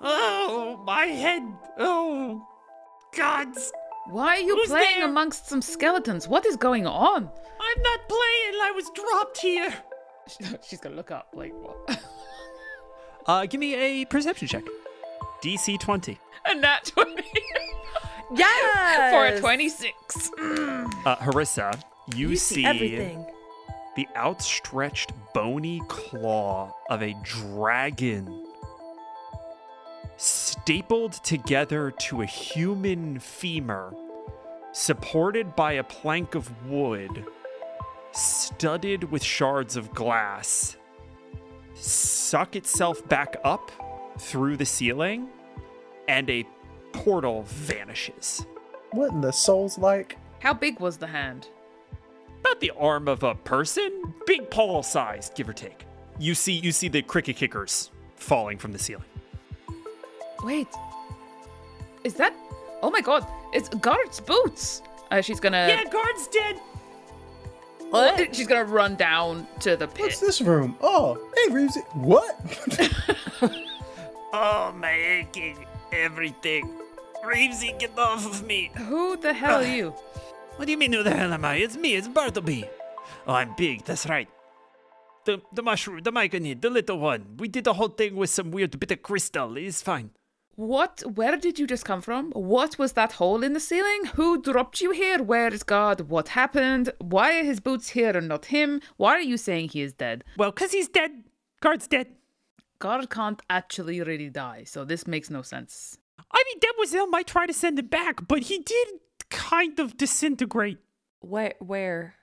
Oh, 0.00 0.80
my 0.86 1.06
head. 1.06 1.42
Oh, 1.78 2.46
gods. 3.16 3.72
Why 4.10 4.36
are 4.36 4.40
you 4.40 4.56
Who's 4.56 4.68
playing 4.68 5.00
there? 5.00 5.08
amongst 5.08 5.46
some 5.48 5.60
skeletons? 5.62 6.26
What 6.28 6.46
is 6.46 6.56
going 6.56 6.86
on? 6.86 7.16
I'm 7.60 7.82
not 7.82 8.08
playing. 8.08 8.54
I 8.62 8.72
was 8.74 8.90
dropped 8.94 9.38
here. 9.38 9.74
She's 10.66 10.78
gonna 10.80 10.96
look 10.96 11.10
up 11.10 11.28
like 11.34 11.52
what? 11.54 12.00
Uh, 13.26 13.44
give 13.44 13.60
me 13.60 13.74
a 13.74 14.06
perception 14.06 14.48
check. 14.48 14.64
DC 15.44 15.78
20. 15.78 16.18
a 16.46 16.54
nat 16.54 16.86
twenty 16.86 17.22
Yes! 18.34 19.12
for 19.12 19.26
a 19.36 19.38
twenty-six. 19.38 20.30
Uh, 20.38 21.16
Harissa, 21.16 21.78
you, 22.16 22.30
You 22.30 22.36
see, 22.36 22.54
see 22.54 22.64
everything. 22.64 23.26
the 23.96 24.08
outstretched 24.16 25.12
bony 25.34 25.82
claw 25.88 26.74
of 26.88 27.02
a 27.02 27.14
dragon 27.22 28.46
stapled 30.18 31.12
together 31.24 31.90
to 31.92 32.20
a 32.20 32.26
human 32.26 33.18
femur, 33.18 33.94
supported 34.72 35.56
by 35.56 35.72
a 35.72 35.82
plank 35.84 36.34
of 36.34 36.66
wood, 36.66 37.24
studded 38.12 39.10
with 39.10 39.22
shards 39.22 39.74
of 39.76 39.94
glass, 39.94 40.76
suck 41.72 42.56
itself 42.56 43.06
back 43.08 43.36
up 43.44 43.70
through 44.18 44.58
the 44.58 44.66
ceiling, 44.66 45.28
and 46.08 46.28
a 46.28 46.46
portal 46.92 47.44
vanishes. 47.46 48.44
What 48.90 49.12
in 49.12 49.22
the 49.22 49.32
soul's 49.32 49.78
like? 49.78 50.18
How 50.40 50.52
big 50.52 50.80
was 50.80 50.98
the 50.98 51.06
hand? 51.06 51.48
about 52.40 52.60
the 52.60 52.70
arm 52.78 53.08
of 53.08 53.22
a 53.22 53.34
person, 53.34 54.14
big 54.26 54.50
paw 54.50 54.82
sized, 54.82 55.34
give 55.34 55.48
or 55.48 55.52
take. 55.52 55.84
You 56.18 56.34
see, 56.34 56.52
you 56.52 56.72
see 56.72 56.88
the 56.88 57.02
cricket 57.02 57.36
kickers 57.36 57.90
falling 58.16 58.58
from 58.58 58.72
the 58.72 58.78
ceiling. 58.78 59.04
Wait, 60.44 60.68
is 62.04 62.14
that? 62.14 62.34
Oh 62.82 62.90
my 62.90 63.00
god! 63.00 63.26
It's 63.52 63.68
Guard's 63.68 64.20
boots. 64.20 64.82
Uh, 65.10 65.20
she's 65.20 65.40
gonna. 65.40 65.66
Yeah, 65.68 65.84
guard's 65.84 66.28
dead. 66.28 66.60
What? 67.90 68.36
She's 68.36 68.46
gonna 68.46 68.64
run 68.64 68.96
down 68.96 69.46
to 69.60 69.74
the 69.76 69.88
pit. 69.88 70.04
What's 70.06 70.20
this 70.20 70.40
room? 70.40 70.76
Oh, 70.80 71.18
hey, 71.36 71.52
Reeves. 71.52 71.78
What? 71.94 72.38
Oh, 74.30 74.74
my 74.76 74.92
aching 74.92 75.64
everything. 75.90 76.68
Reevesy, 77.24 77.78
get 77.78 77.98
off 77.98 78.26
of 78.26 78.46
me. 78.46 78.70
Who 78.76 79.16
the 79.16 79.32
hell 79.32 79.60
are 79.62 79.66
you? 79.66 79.90
What 80.56 80.66
do 80.66 80.72
you 80.72 80.76
mean, 80.76 80.92
who 80.92 81.02
the 81.02 81.14
hell 81.14 81.32
am 81.32 81.44
I? 81.46 81.56
It's 81.56 81.76
me, 81.76 81.94
it's 81.94 82.08
Bartleby. 82.08 82.66
Oh, 83.26 83.32
I'm 83.32 83.54
big, 83.56 83.84
that's 83.84 84.06
right. 84.06 84.28
The, 85.24 85.40
the 85.52 85.62
mushroom, 85.62 86.02
the 86.02 86.12
myconid, 86.12 86.60
the 86.60 86.68
little 86.68 86.98
one. 86.98 87.36
We 87.38 87.48
did 87.48 87.64
the 87.64 87.72
whole 87.72 87.88
thing 87.88 88.16
with 88.16 88.28
some 88.30 88.50
weird 88.50 88.78
bit 88.78 88.92
of 88.92 89.02
crystal. 89.02 89.56
It's 89.56 89.80
fine. 89.80 90.10
What? 90.58 91.04
Where 91.14 91.36
did 91.36 91.60
you 91.60 91.68
just 91.68 91.84
come 91.84 92.00
from? 92.00 92.32
What 92.32 92.80
was 92.80 92.94
that 92.94 93.12
hole 93.12 93.44
in 93.44 93.52
the 93.52 93.60
ceiling? 93.60 94.06
Who 94.16 94.42
dropped 94.42 94.80
you 94.80 94.90
here? 94.90 95.22
Where 95.22 95.54
is 95.54 95.62
Guard? 95.62 96.10
What 96.10 96.30
happened? 96.30 96.90
Why 96.98 97.38
are 97.38 97.44
his 97.44 97.60
boots 97.60 97.90
here 97.90 98.16
and 98.16 98.26
not 98.26 98.46
him? 98.46 98.80
Why 98.96 99.12
are 99.12 99.20
you 99.20 99.36
saying 99.36 99.68
he 99.68 99.82
is 99.82 99.92
dead? 99.92 100.24
Well, 100.36 100.50
'cause 100.50 100.72
he's 100.72 100.88
dead. 100.88 101.22
Guard's 101.60 101.86
dead. 101.86 102.08
Guard 102.80 103.08
can't 103.08 103.40
actually 103.48 104.00
really 104.00 104.30
die, 104.30 104.64
so 104.64 104.84
this 104.84 105.06
makes 105.06 105.30
no 105.30 105.42
sense. 105.42 105.96
I 106.32 106.42
mean, 106.46 106.58
Demoiselle 106.58 107.06
might 107.06 107.28
try 107.28 107.46
to 107.46 107.52
send 107.52 107.78
him 107.78 107.86
back, 107.86 108.26
but 108.26 108.42
he 108.50 108.58
did 108.58 108.88
kind 109.30 109.78
of 109.78 109.96
disintegrate. 109.96 110.78
Where? 111.20 111.54
Where? 111.60 112.16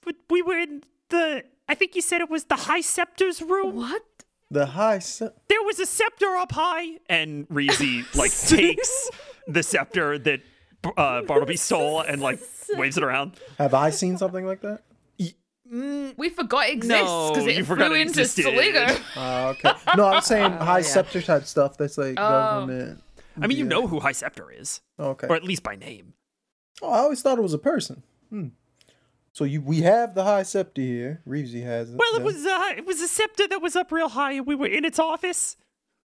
But 0.00 0.16
we 0.30 0.40
were 0.40 0.58
in 0.58 0.82
the. 1.10 1.44
I 1.68 1.74
think 1.74 1.94
you 1.94 2.00
said 2.00 2.22
it 2.22 2.30
was 2.30 2.44
the 2.44 2.56
High 2.56 2.80
Scepter's 2.80 3.42
room. 3.42 3.76
What? 3.76 4.15
The 4.50 4.66
high. 4.66 4.98
Se- 5.00 5.30
There 5.48 5.62
was 5.62 5.78
a 5.80 5.86
scepter 5.86 6.36
up 6.36 6.52
high. 6.52 6.98
And 7.08 7.48
Reezy 7.48 8.04
like 8.16 8.32
takes 8.32 9.10
the 9.46 9.62
scepter 9.62 10.18
that 10.18 10.40
uh, 10.96 11.22
Bartleby 11.22 11.56
stole 11.56 12.00
and 12.00 12.20
like 12.20 12.40
waves 12.74 12.96
it 12.96 13.02
around. 13.04 13.32
have 13.58 13.74
I 13.74 13.90
seen 13.90 14.18
something 14.18 14.46
like 14.46 14.60
that? 14.62 14.82
We 15.68 16.28
forgot 16.30 16.68
it 16.68 16.74
exists 16.74 17.04
No, 17.04 17.30
because 17.32 17.46
it 17.48 17.56
you 17.56 17.64
forgot 17.64 17.88
flew 17.88 17.96
it 17.96 18.02
into 18.02 18.20
existed. 18.20 18.44
Sligo. 18.44 18.86
Oh, 19.16 19.48
okay. 19.48 19.72
No, 19.96 20.06
I'm 20.06 20.22
saying 20.22 20.52
high 20.52 20.82
scepter 20.82 21.20
type 21.20 21.44
stuff. 21.44 21.76
That's 21.76 21.98
like 21.98 22.14
Oh. 22.16 22.28
government. 22.28 23.02
I 23.40 23.48
mean, 23.48 23.58
you 23.58 23.64
Yeah. 23.64 23.68
know 23.70 23.86
who 23.88 23.98
High 24.00 24.12
Scepter 24.12 24.50
is, 24.50 24.80
Okay. 24.98 25.26
or 25.26 25.34
at 25.36 25.42
least 25.44 25.62
by 25.64 25.74
name. 25.76 26.14
Oh, 26.80 26.88
I 26.90 26.98
always 27.00 27.20
thought 27.20 27.36
it 27.36 27.42
was 27.42 27.52
a 27.52 27.58
person. 27.58 28.02
Hmm. 28.30 28.48
So 29.36 29.44
you, 29.44 29.60
we 29.60 29.82
have 29.82 30.14
the 30.14 30.24
high 30.24 30.44
scepter 30.44 30.80
here. 30.80 31.20
Reevesy 31.28 31.62
has 31.62 31.90
it. 31.90 31.96
Well, 31.98 32.14
it 32.14 32.22
was 32.22 32.46
uh, 32.46 32.72
it 32.74 32.86
was 32.86 33.02
a 33.02 33.06
scepter 33.06 33.46
that 33.46 33.60
was 33.60 33.76
up 33.76 33.92
real 33.92 34.08
high, 34.08 34.32
and 34.32 34.46
we 34.46 34.54
were 34.54 34.66
in 34.66 34.86
its 34.86 34.98
office. 34.98 35.58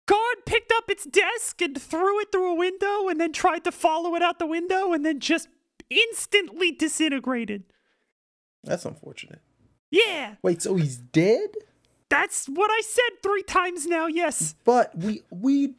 Guard 0.05 0.37
picked 0.45 0.71
up 0.71 0.89
its 0.89 1.03
desk 1.03 1.61
and 1.61 1.79
threw 1.79 2.21
it 2.21 2.31
through 2.31 2.53
a 2.53 2.55
window, 2.55 3.09
and 3.09 3.19
then 3.19 3.33
tried 3.33 3.65
to 3.65 3.73
follow 3.73 4.15
it 4.15 4.21
out 4.21 4.39
the 4.39 4.45
window, 4.45 4.93
and 4.93 5.05
then 5.05 5.19
just 5.19 5.49
instantly 5.89 6.71
disintegrated. 6.71 7.65
That's 8.63 8.85
unfortunate. 8.85 9.41
Yeah, 9.91 10.35
Wait, 10.41 10.61
so 10.61 10.77
he's 10.77 10.95
dead? 10.95 11.49
that's 12.07 12.45
what 12.45 12.71
I 12.71 12.79
said 12.85 13.21
three 13.21 13.43
times 13.43 13.85
now. 13.85 14.07
Yes. 14.07 14.55
But 14.63 14.97
we 14.97 15.23
we 15.29 15.73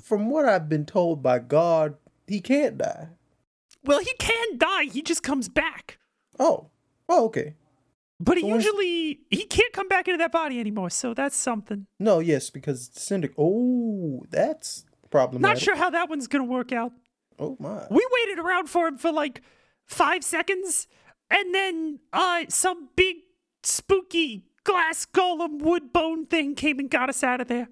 from 0.00 0.30
what 0.30 0.44
I've 0.44 0.68
been 0.68 0.86
told 0.86 1.24
by 1.24 1.40
Guard, 1.40 1.96
he 2.28 2.40
can't 2.40 2.78
die. 2.78 3.08
Well, 3.82 3.98
he 3.98 4.12
can 4.20 4.58
die. 4.58 4.84
He 4.84 5.02
just 5.02 5.24
comes 5.24 5.48
back. 5.48 5.98
Oh. 6.38 6.68
Oh, 7.08 7.26
okay. 7.26 7.54
But 8.20 8.36
he 8.38 8.42
So 8.42 8.54
usually 8.54 9.20
he 9.30 9.44
can't 9.44 9.72
come 9.72 9.88
back 9.88 10.08
into 10.08 10.18
that 10.18 10.32
body 10.32 10.60
anymore. 10.60 10.90
So 10.90 11.14
that's 11.14 11.36
something. 11.36 11.86
No, 11.98 12.20
yes, 12.20 12.50
because 12.50 12.90
Syndic 12.94 13.32
Oh, 13.36 14.24
that's 14.30 14.84
problematic. 15.10 15.56
Not 15.56 15.62
sure 15.62 15.76
how 15.76 15.90
that 15.90 16.08
one's 16.08 16.26
gonna 16.26 16.44
work 16.44 16.72
out. 16.72 16.92
Oh 17.38 17.56
my. 17.58 17.86
We 17.90 18.06
waited 18.12 18.38
around 18.38 18.68
for 18.68 18.86
him 18.86 18.96
for 18.98 19.12
like 19.12 19.42
five 19.84 20.22
seconds, 20.24 20.86
and 21.30 21.54
then 21.54 22.00
uh 22.12 22.44
some 22.48 22.88
big 22.96 23.16
spooky 23.62 24.44
glass 24.62 25.06
golem 25.06 25.60
wood 25.60 25.92
bone 25.92 26.26
thing 26.26 26.54
came 26.54 26.78
and 26.78 26.90
got 26.90 27.08
us 27.08 27.22
out 27.22 27.40
of 27.40 27.48
there. 27.48 27.68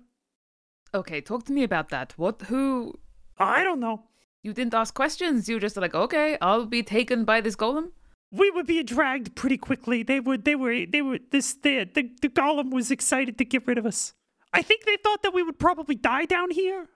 Okay, 0.94 1.20
talk 1.20 1.44
to 1.44 1.52
me 1.52 1.62
about 1.62 1.88
that. 1.88 2.12
What? 2.16 2.42
Who? 2.42 2.94
I 3.38 3.62
don't 3.64 3.80
know. 3.80 4.04
You 4.42 4.52
didn't 4.52 4.74
ask 4.74 4.92
questions. 4.92 5.48
You 5.48 5.58
just 5.60 5.76
like, 5.76 5.94
okay, 5.94 6.36
I'll 6.42 6.66
be 6.66 6.82
taken 6.82 7.24
by 7.24 7.40
this 7.40 7.56
golem. 7.56 7.92
We 8.32 8.50
were 8.50 8.64
being 8.64 8.84
dragged 8.86 9.34
pretty 9.36 9.58
quickly. 9.58 10.02
They 10.02 10.18
would, 10.18 10.44
they 10.44 10.54
were, 10.54 10.86
they 10.86 11.02
were. 11.02 11.18
This, 11.30 11.54
the, 11.54 11.84
the, 11.84 12.10
the 12.20 12.28
golem 12.28 12.70
was 12.72 12.90
excited 12.90 13.38
to 13.38 13.44
get 13.44 13.66
rid 13.66 13.78
of 13.78 13.86
us. 13.86 14.14
I 14.52 14.62
think 14.62 14.84
they 14.84 14.96
thought 14.96 15.22
that 15.22 15.32
we 15.34 15.42
would 15.42 15.58
probably 15.58 15.94
die 15.94 16.24
down 16.24 16.50
here. 16.50 16.88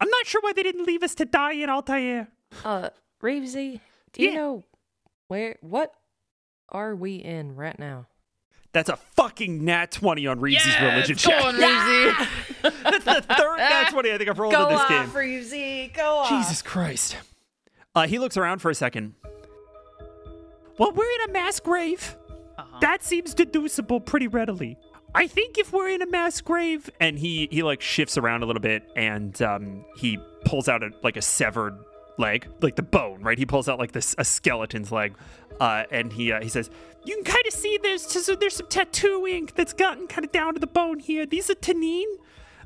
I'm 0.00 0.08
not 0.10 0.26
sure 0.26 0.40
why 0.40 0.52
they 0.52 0.62
didn't 0.62 0.84
leave 0.86 1.02
us 1.02 1.14
to 1.16 1.24
die 1.24 1.52
in 1.52 1.68
Altair. 1.70 2.28
Uh, 2.64 2.90
Reevesy, 3.22 3.80
do 4.12 4.22
you 4.22 4.30
Yeah. 4.30 4.34
know 4.36 4.64
where, 5.28 5.56
what 5.60 5.92
are 6.70 6.94
we 6.94 7.16
in 7.16 7.54
right 7.56 7.78
now? 7.78 8.06
That's 8.72 8.90
a 8.90 8.96
fucking 8.96 9.64
nat 9.64 9.90
20 9.90 10.26
on 10.26 10.40
Reese's 10.40 10.78
religion 10.80 11.16
Go 11.16 11.30
check. 11.30 11.44
on, 11.44 11.54
Reezy. 11.54 12.28
That's 12.62 13.04
the 13.04 13.34
third 13.34 13.56
nat 13.56 13.88
20 13.90 14.12
I 14.12 14.18
think 14.18 14.28
I've 14.30 14.38
rolled 14.38 14.54
in 14.54 14.68
this 14.68 14.84
game. 14.88 15.08
Reevesy, 15.10 15.94
go 15.94 16.18
off. 16.18 16.28
Jesus 16.28 16.60
Christ. 16.62 17.16
Uh, 17.94 18.06
he 18.06 18.18
looks 18.18 18.36
around 18.36 18.60
for 18.60 18.70
a 18.70 18.74
second. 18.74 19.14
Well, 20.78 20.92
we're 20.92 21.10
in 21.22 21.30
a 21.30 21.32
mass 21.32 21.60
grave. 21.60 22.16
That 22.80 23.02
seems 23.02 23.34
deducible 23.34 24.00
pretty 24.00 24.28
readily. 24.28 24.78
I 25.14 25.26
think 25.26 25.58
if 25.58 25.72
we're 25.72 25.88
in 25.88 26.02
a 26.02 26.06
mass 26.06 26.40
grave, 26.40 26.90
And 27.00 27.18
he, 27.18 27.48
he 27.50 27.62
like 27.62 27.80
shifts 27.80 28.18
around 28.18 28.42
a 28.42 28.46
little 28.46 28.60
bit 28.60 28.82
and 28.94 29.40
um, 29.42 29.84
he 29.96 30.18
pulls 30.44 30.68
out 30.68 30.82
a, 30.82 30.90
like 31.02 31.16
a 31.16 31.22
severed 31.22 31.78
leg, 32.18 32.46
like 32.60 32.76
the 32.76 32.82
bone, 32.82 33.22
right? 33.22 33.38
He 33.38 33.46
pulls 33.46 33.68
out 33.68 33.78
like 33.78 33.92
this 33.92 34.14
a 34.18 34.24
skeleton's 34.24 34.92
leg. 34.92 35.14
Uh, 35.60 35.84
and 35.90 36.12
he 36.12 36.30
uh, 36.30 36.40
he 36.42 36.48
says, 36.48 36.70
you 37.04 37.14
can 37.16 37.24
kind 37.24 37.44
of 37.46 37.52
see 37.52 37.78
there's 37.82 38.02
so 38.02 38.36
there's 38.36 38.54
some 38.56 38.68
tattoo 38.68 39.26
ink 39.26 39.54
that's 39.54 39.72
gotten 39.72 40.06
kind 40.06 40.24
of 40.24 40.30
down 40.30 40.54
to 40.54 40.60
the 40.60 40.66
bone 40.66 40.98
here. 41.00 41.26
These 41.26 41.48
are 41.50 41.54
Tanine. 41.54 42.08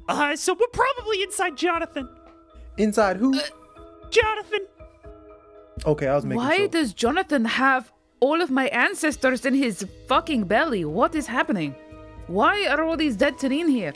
Uh, 0.09 0.35
so 0.37 0.53
we're 0.53 0.67
probably 0.73 1.23
inside 1.23 1.57
Jonathan. 1.57 2.09
Inside 2.77 3.19
who? 3.19 3.39
Jonathan. 4.11 4.67
Okay, 5.87 6.07
I 6.09 6.15
was 6.15 6.25
making 6.25 6.39
Why 6.39 6.57
sure. 6.57 6.69
does 6.69 6.93
Jonathan 6.93 7.45
have 7.45 7.91
all 8.23 8.40
of 8.40 8.51
my 8.53 8.69
ancestors 8.69 9.44
in 9.44 9.53
his 9.53 9.85
fucking 10.07 10.44
belly? 10.44 10.85
What 10.85 11.15
is 11.16 11.27
happening? 11.27 11.74
Why 12.28 12.69
are 12.69 12.85
all 12.85 12.97
these 12.97 13.16
dead 13.16 13.36
Tanin 13.36 13.69
here? 13.69 13.93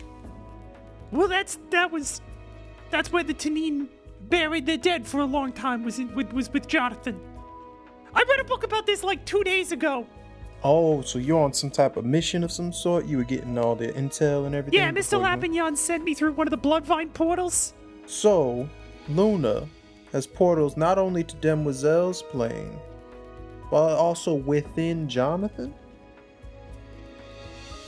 Well, 1.13 1.29
that's 1.29 1.59
that 1.71 1.93
was 1.93 2.21
that's 2.91 3.13
where 3.13 3.23
the 3.23 3.35
Tanine 3.35 3.89
buried 4.23 4.67
their 4.67 4.79
dead 4.79 5.07
for 5.07 5.21
a 5.21 5.25
long 5.25 5.53
time. 5.53 5.85
Was 5.85 6.01
in, 6.01 6.13
with, 6.17 6.33
was 6.33 6.53
with 6.53 6.67
Jonathan. 6.67 7.21
I 8.15 8.25
read 8.29 8.41
a 8.41 8.45
book 8.45 8.65
about 8.65 8.85
this 8.85 9.05
like 9.05 9.25
two 9.25 9.45
days 9.45 9.71
ago. 9.71 10.05
Oh, 10.65 11.03
so 11.03 11.21
you're 11.21 11.45
on 11.45 11.53
some 11.53 11.71
type 11.71 11.97
of 11.97 12.05
mission 12.05 12.43
of 12.43 12.51
some 12.51 12.73
sort? 12.73 13.07
You 13.07 13.19
were 13.19 13.25
getting 13.25 13.57
all 13.57 13.77
the 13.77 13.89
intel 13.93 14.47
and 14.47 14.55
everything? 14.57 14.81
Yeah, 14.81 14.91
Mr. 14.91 14.95
before 14.95 15.21
went- 15.21 15.43
Lapignon 15.43 15.77
sent 15.77 16.03
me 16.03 16.15
through 16.15 16.33
one 16.33 16.49
of 16.49 16.51
the 16.51 16.59
Bloodvine 16.59 17.13
portals. 17.13 17.75
So, 18.07 18.69
Luna 19.09 19.69
has 20.13 20.27
portals 20.27 20.77
not 20.77 20.99
only 20.99 21.23
to 21.23 21.37
Demoiselle's 21.37 22.23
plane, 22.23 22.77
but 23.71 23.97
also 23.97 24.35
within 24.35 25.09
Jonathan? 25.09 25.75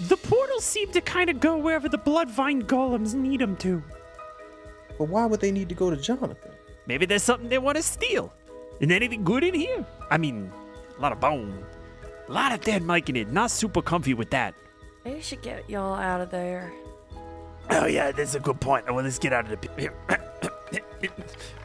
The 0.01 0.17
portals 0.17 0.65
seem 0.65 0.93
to 0.93 1.01
kind 1.01 1.29
of 1.29 1.41
go 1.41 1.57
wherever 1.57 1.89
the 1.89 1.99
Bloodvine 1.99 2.63
golems 2.63 3.15
need 3.15 3.41
them 3.41 3.57
to. 3.57 3.83
But 4.97 5.09
why 5.09 5.27
would 5.27 5.41
they 5.41 5.53
need 5.53 5.69
to 5.69 5.75
go 5.75 5.91
to 5.91 5.97
Jonathan? 5.97 6.53
maybe 6.87 7.05
there's 7.05 7.23
something 7.23 7.49
they 7.49 7.59
want 7.59 7.77
to 7.77 7.83
steal. 7.83 8.33
Is 8.81 8.89
there 8.89 8.97
anything 8.97 9.23
good 9.23 9.45
in 9.45 9.55
here? 9.55 9.85
I 10.11 10.19
mean, 10.19 10.51
a 10.97 11.01
lot 11.01 11.13
of 11.13 11.21
bone. 11.21 11.65
A 12.29 12.33
lot 12.33 12.53
of 12.53 12.61
dead 12.63 12.83
Myconid. 12.83 13.31
Not 13.31 13.51
super 13.51 13.83
comfy 13.83 14.15
with 14.15 14.31
that. 14.31 14.55
Maybe 15.05 15.17
we 15.17 15.23
should 15.23 15.43
get 15.43 15.69
y'all 15.69 15.95
out 15.95 16.21
of 16.21 16.31
there. 16.31 16.73
Oh, 17.71 17.87
yeah, 17.87 18.11
that's 18.13 18.35
a 18.35 18.41
good 18.41 18.61
point. 18.61 18.87
Well, 18.87 19.05
let's 19.05 19.19
get 19.19 19.33
out 19.33 19.45
of 19.45 19.51
the 19.51 19.69
pit. 19.69 19.93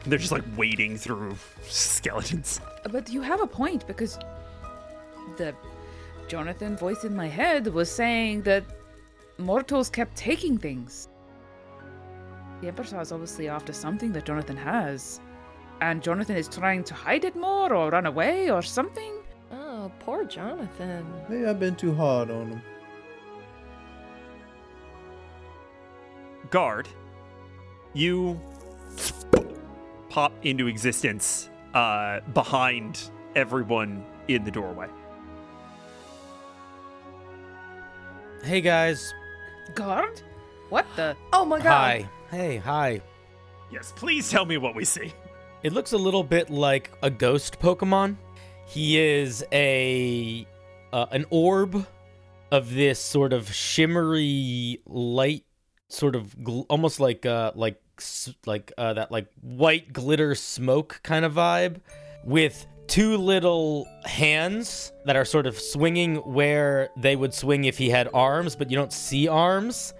They're 0.06 0.18
just 0.18 0.32
like 0.32 0.44
wading 0.56 0.98
through 0.98 1.36
skeletons. 1.62 2.60
But 2.90 3.10
you 3.10 3.20
have 3.22 3.40
a 3.40 3.46
point 3.46 3.86
because 3.86 4.18
the 5.36 5.54
Jonathan 6.28 6.76
voice 6.76 7.04
in 7.04 7.14
my 7.14 7.28
head 7.28 7.66
was 7.66 7.90
saying 7.90 8.42
that 8.42 8.64
mortals 9.38 9.90
kept 9.90 10.16
taking 10.16 10.58
things. 10.58 11.08
The 12.60 12.68
Emperor 12.68 13.00
is 13.00 13.12
obviously 13.12 13.48
after 13.48 13.72
something 13.72 14.12
that 14.12 14.24
Jonathan 14.24 14.56
has. 14.56 15.20
And 15.80 16.02
Jonathan 16.02 16.36
is 16.36 16.48
trying 16.48 16.84
to 16.84 16.94
hide 16.94 17.24
it 17.24 17.36
more 17.36 17.74
or 17.74 17.90
run 17.90 18.06
away 18.06 18.50
or 18.50 18.62
something. 18.62 19.12
Oh, 19.52 19.90
poor 20.00 20.24
Jonathan. 20.24 21.04
Maybe 21.28 21.46
I've 21.46 21.60
been 21.60 21.76
too 21.76 21.94
hard 21.94 22.30
on 22.30 22.52
him. 22.52 22.62
Guard, 26.50 26.88
you 27.92 28.40
pop 30.08 30.32
into 30.42 30.66
existence 30.66 31.50
uh, 31.74 32.20
behind 32.32 33.10
everyone 33.34 34.04
in 34.28 34.44
the 34.44 34.50
doorway. 34.50 34.88
Hey 38.42 38.60
guys. 38.60 39.12
Guard? 39.74 40.22
What 40.68 40.86
the? 40.96 41.16
Oh 41.32 41.44
my 41.44 41.58
god. 41.58 41.66
Hi. 41.66 42.08
Hey, 42.30 42.56
hi. 42.58 43.00
Yes, 43.70 43.92
please 43.96 44.30
tell 44.30 44.44
me 44.44 44.56
what 44.58 44.74
we 44.74 44.84
see. 44.84 45.12
It 45.62 45.72
looks 45.72 45.92
a 45.92 45.96
little 45.98 46.22
bit 46.22 46.50
like 46.50 46.90
a 47.02 47.10
ghost 47.10 47.58
Pokemon. 47.58 48.16
He 48.66 48.98
is 48.98 49.44
a 49.52 50.46
uh, 50.92 51.06
an 51.10 51.24
orb 51.30 51.86
of 52.52 52.72
this 52.74 53.00
sort 53.00 53.32
of 53.32 53.50
shimmery 53.52 54.80
light, 54.86 55.44
sort 55.88 56.14
of 56.14 56.36
gl- 56.36 56.66
almost 56.68 57.00
like 57.00 57.24
uh 57.26 57.52
like 57.54 57.76
s- 57.76 57.83
like 58.46 58.72
uh 58.78 58.94
that 58.94 59.10
like 59.10 59.26
white 59.40 59.92
glitter 59.92 60.34
smoke 60.34 61.00
kind 61.02 61.24
of 61.24 61.34
vibe, 61.34 61.80
with 62.24 62.66
two 62.86 63.16
little 63.16 63.86
hands 64.04 64.92
that 65.06 65.16
are 65.16 65.24
sort 65.24 65.46
of 65.46 65.58
swinging 65.58 66.16
where 66.16 66.90
they 66.96 67.16
would 67.16 67.32
swing 67.32 67.64
if 67.64 67.78
he 67.78 67.88
had 67.88 68.08
arms, 68.12 68.56
but 68.56 68.70
you 68.70 68.76
don't 68.76 68.92
see 68.92 69.26
arms 69.26 69.94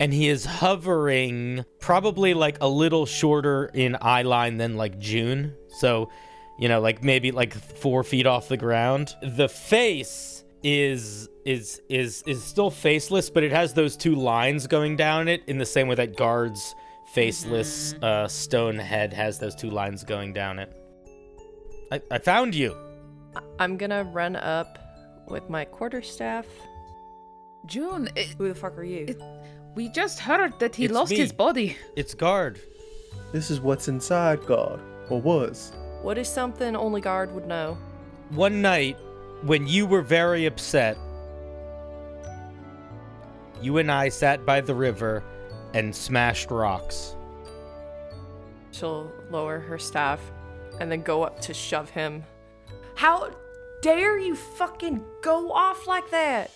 and 0.00 0.12
he 0.12 0.28
is 0.28 0.44
hovering 0.44 1.64
probably 1.78 2.34
like 2.34 2.58
a 2.60 2.68
little 2.68 3.06
shorter 3.06 3.66
in 3.66 3.96
eye 4.00 4.22
line 4.22 4.56
than 4.56 4.76
like 4.76 4.98
June. 4.98 5.54
So, 5.78 6.10
you 6.58 6.68
know, 6.68 6.80
like 6.80 7.04
maybe 7.04 7.30
like 7.30 7.54
four 7.54 8.02
feet 8.02 8.26
off 8.26 8.48
the 8.48 8.56
ground. 8.56 9.14
The 9.22 9.48
face 9.48 10.44
is 10.64 11.28
is 11.44 11.80
is 11.88 12.22
is 12.26 12.42
still 12.42 12.70
faceless, 12.70 13.30
but 13.30 13.44
it 13.44 13.52
has 13.52 13.74
those 13.74 13.96
two 13.96 14.14
lines 14.14 14.66
going 14.66 14.96
down 14.96 15.28
it 15.28 15.42
in 15.46 15.58
the 15.58 15.66
same 15.66 15.88
way 15.88 15.94
that 15.96 16.16
guards 16.16 16.74
faceless 17.12 17.94
uh, 18.02 18.26
stone 18.28 18.78
head 18.78 19.12
has 19.12 19.38
those 19.38 19.54
two 19.54 19.70
lines 19.70 20.02
going 20.04 20.32
down 20.32 20.58
it. 20.58 20.72
I, 21.90 22.00
I 22.10 22.18
found 22.18 22.54
you. 22.54 22.76
I'm 23.58 23.76
gonna 23.76 24.04
run 24.04 24.36
up 24.36 24.78
with 25.28 25.48
my 25.50 25.64
quarterstaff. 25.64 26.46
June, 27.66 28.08
it, 28.16 28.28
Who 28.38 28.48
the 28.48 28.54
fuck 28.54 28.76
are 28.78 28.84
you? 28.84 29.06
It- 29.08 29.20
we 29.74 29.88
just 29.88 30.18
heard 30.20 30.58
that 30.58 30.74
he 30.74 30.84
It's 30.84 30.92
lost 30.92 31.10
me. 31.12 31.16
his 31.16 31.32
body. 31.32 31.78
It's 31.96 32.12
guard. 32.12 32.60
This 33.32 33.50
is 33.50 33.58
what's 33.60 33.88
inside 33.88 34.44
guard, 34.44 34.80
or 35.08 35.18
was. 35.20 35.72
what 36.02 36.18
is 36.18 36.28
something 36.28 36.76
only 36.76 37.00
guard 37.00 37.32
would 37.34 37.46
know? 37.46 37.78
One 38.30 38.60
night, 38.60 38.98
when 39.44 39.66
you 39.66 39.86
were 39.86 40.02
very 40.02 40.44
upset, 40.44 40.98
you 43.62 43.78
and 43.78 43.90
I 43.90 44.08
sat 44.10 44.44
by 44.44 44.60
the 44.60 44.74
river 44.74 45.22
and 45.74 45.94
smashed 45.94 46.50
rocks. 46.50 47.16
She'll 48.70 49.10
lower 49.30 49.58
her 49.58 49.78
staff 49.78 50.20
and 50.80 50.90
then 50.90 51.02
go 51.02 51.22
up 51.22 51.40
to 51.42 51.54
shove 51.54 51.90
him. 51.90 52.24
How 52.94 53.30
dare 53.82 54.18
you 54.18 54.34
fucking 54.34 55.04
go 55.22 55.52
off 55.52 55.86
like 55.86 56.10
that? 56.10 56.50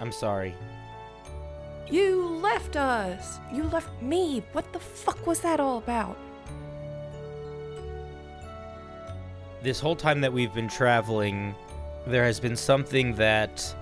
I'm 0.00 0.12
sorry. 0.12 0.54
You 1.88 2.26
left 2.26 2.76
us. 2.76 3.38
You 3.52 3.64
left 3.64 4.02
me. 4.02 4.42
What 4.52 4.72
the 4.72 4.78
fuck 4.78 5.26
was 5.26 5.40
that 5.40 5.60
all 5.60 5.78
about? 5.78 6.18
This 9.62 9.80
whole 9.80 9.96
time 9.96 10.20
that 10.20 10.32
we've 10.32 10.52
been 10.52 10.68
traveling, 10.68 11.54
there 12.06 12.24
has 12.24 12.40
been 12.40 12.56
something 12.56 13.14
that. 13.16 13.74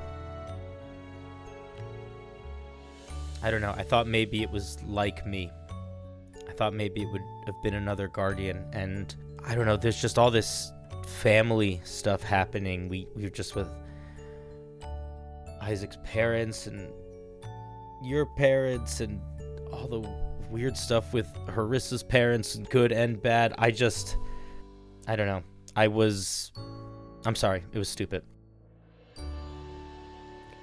I 3.45 3.51
don't 3.51 3.61
know. 3.61 3.75
I 3.77 3.83
thought 3.83 4.09
maybe 4.09 4.43
it 4.43 4.51
was 4.51 4.83
like 4.85 5.27
me. 5.27 5.53
I 6.49 6.53
thought 6.53 6.73
maybe 6.73 7.03
it 7.03 7.13
would 7.13 7.21
have 7.45 7.63
been 7.63 7.75
another 7.75 8.09
guardian. 8.09 8.65
And 8.73 9.15
I 9.45 9.55
don't 9.55 9.67
know. 9.67 9.77
There's 9.77 10.01
just 10.01 10.19
all 10.19 10.31
this 10.31 10.73
family 11.07 11.79
stuff 11.85 12.23
happening. 12.23 12.89
We, 12.89 13.07
we 13.15 13.25
were 13.25 13.29
just 13.29 13.55
with 13.55 13.69
Isaac's 15.61 15.99
parents 16.05 16.69
and 16.69 16.91
your 18.03 18.25
parents 18.25 19.01
and 19.01 19.21
all 19.71 19.89
the 19.89 20.09
weird 20.51 20.75
stuff 20.75 21.13
with 21.13 21.29
Harissa's 21.47 22.03
parents, 22.03 22.57
good 22.71 22.93
and 22.93 23.21
bad. 23.21 23.53
I 23.59 23.71
just. 23.71 24.17
I 25.07 25.17
don't 25.17 25.27
know. 25.27 25.43
I 25.77 25.89
was. 25.89 26.51
I'm 27.27 27.35
sorry. 27.35 27.63
It 27.75 27.79
was 27.79 27.91
stupid. 27.91 28.23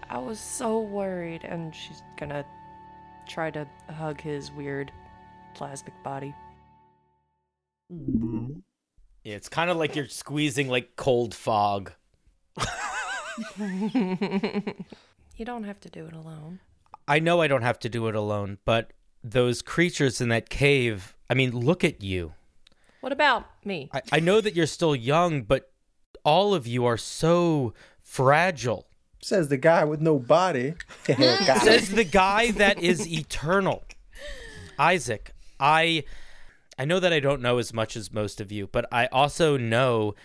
I 0.09 0.17
was 0.17 0.39
so 0.39 0.79
worried, 0.79 1.43
and 1.43 1.75
she's 1.75 2.01
gonna 2.17 2.43
try 3.31 3.51
to 3.51 3.67
hug 3.89 4.19
his 4.21 4.51
weird 4.51 4.91
plasmic 5.55 5.93
body. 6.03 6.33
It's 9.23 9.49
kind 9.49 9.69
of 9.69 9.77
like 9.77 9.95
you're 9.95 10.07
squeezing 10.07 10.67
like 10.67 10.95
cold 10.95 11.33
fog. 11.33 11.91
You 15.41 15.45
don't 15.45 15.63
have 15.63 15.79
to 15.79 15.89
do 15.89 16.05
it 16.05 16.13
alone. 16.13 16.59
I 17.07 17.17
know 17.17 17.41
I 17.41 17.47
don't 17.47 17.63
have 17.63 17.79
to 17.79 17.89
do 17.89 18.07
it 18.07 18.13
alone, 18.13 18.59
but 18.63 18.93
those 19.23 19.63
creatures 19.63 20.21
in 20.21 20.29
that 20.29 20.49
cave, 20.49 21.15
I 21.31 21.33
mean, 21.33 21.49
look 21.51 21.83
at 21.83 22.03
you. 22.03 22.33
What 22.99 23.11
about 23.11 23.45
me? 23.65 23.89
I, 23.91 24.01
I 24.11 24.19
know 24.19 24.39
that 24.39 24.55
you're 24.55 24.67
still 24.67 24.95
young, 24.95 25.41
but 25.41 25.71
all 26.23 26.53
of 26.53 26.67
you 26.67 26.85
are 26.85 26.97
so 26.97 27.73
fragile. 28.03 28.85
Says 29.23 29.49
the 29.49 29.57
guy 29.57 29.83
with 29.83 30.01
no 30.01 30.17
body. 30.17 30.73
Says 31.05 31.89
the 31.89 32.07
guy 32.09 32.51
that 32.51 32.81
is 32.81 33.07
eternal. 33.07 33.83
Isaac, 34.79 35.33
I 35.59 36.03
I 36.77 36.85
know 36.85 36.99
that 36.99 37.13
I 37.13 37.19
don't 37.19 37.41
know 37.41 37.59
as 37.59 37.73
much 37.73 37.95
as 37.95 38.11
most 38.11 38.41
of 38.41 38.51
you, 38.51 38.67
but 38.67 38.85
I 38.91 39.05
also 39.07 39.57
know 39.57 40.15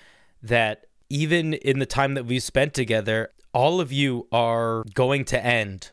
that 0.42 0.86
even 1.10 1.54
in 1.54 1.78
the 1.78 1.86
time 1.86 2.14
that 2.14 2.24
we've 2.24 2.42
spent 2.42 2.72
together, 2.72 3.30
all 3.52 3.80
of 3.80 3.92
you 3.92 4.26
are 4.32 4.82
going 4.94 5.24
to 5.26 5.44
end. 5.44 5.90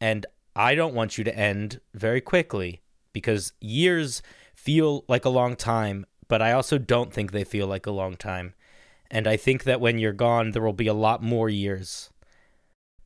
And 0.00 0.24
I 0.56 0.74
don't 0.74 0.94
want 0.94 1.18
you 1.18 1.24
to 1.24 1.36
end 1.36 1.80
very 1.94 2.20
quickly 2.20 2.80
because 3.12 3.52
years 3.60 4.22
feel 4.54 5.04
like 5.08 5.24
a 5.24 5.30
long 5.30 5.56
time, 5.56 6.06
but 6.28 6.40
I 6.40 6.52
also 6.52 6.78
don't 6.78 7.12
think 7.12 7.32
they 7.32 7.44
feel 7.44 7.66
like 7.66 7.86
a 7.86 7.90
long 7.90 8.16
time. 8.16 8.54
And 9.10 9.26
I 9.26 9.36
think 9.36 9.64
that 9.64 9.80
when 9.80 9.98
you're 9.98 10.12
gone, 10.12 10.52
there 10.52 10.62
will 10.62 10.72
be 10.72 10.86
a 10.86 10.94
lot 10.94 11.22
more 11.22 11.48
years. 11.48 12.10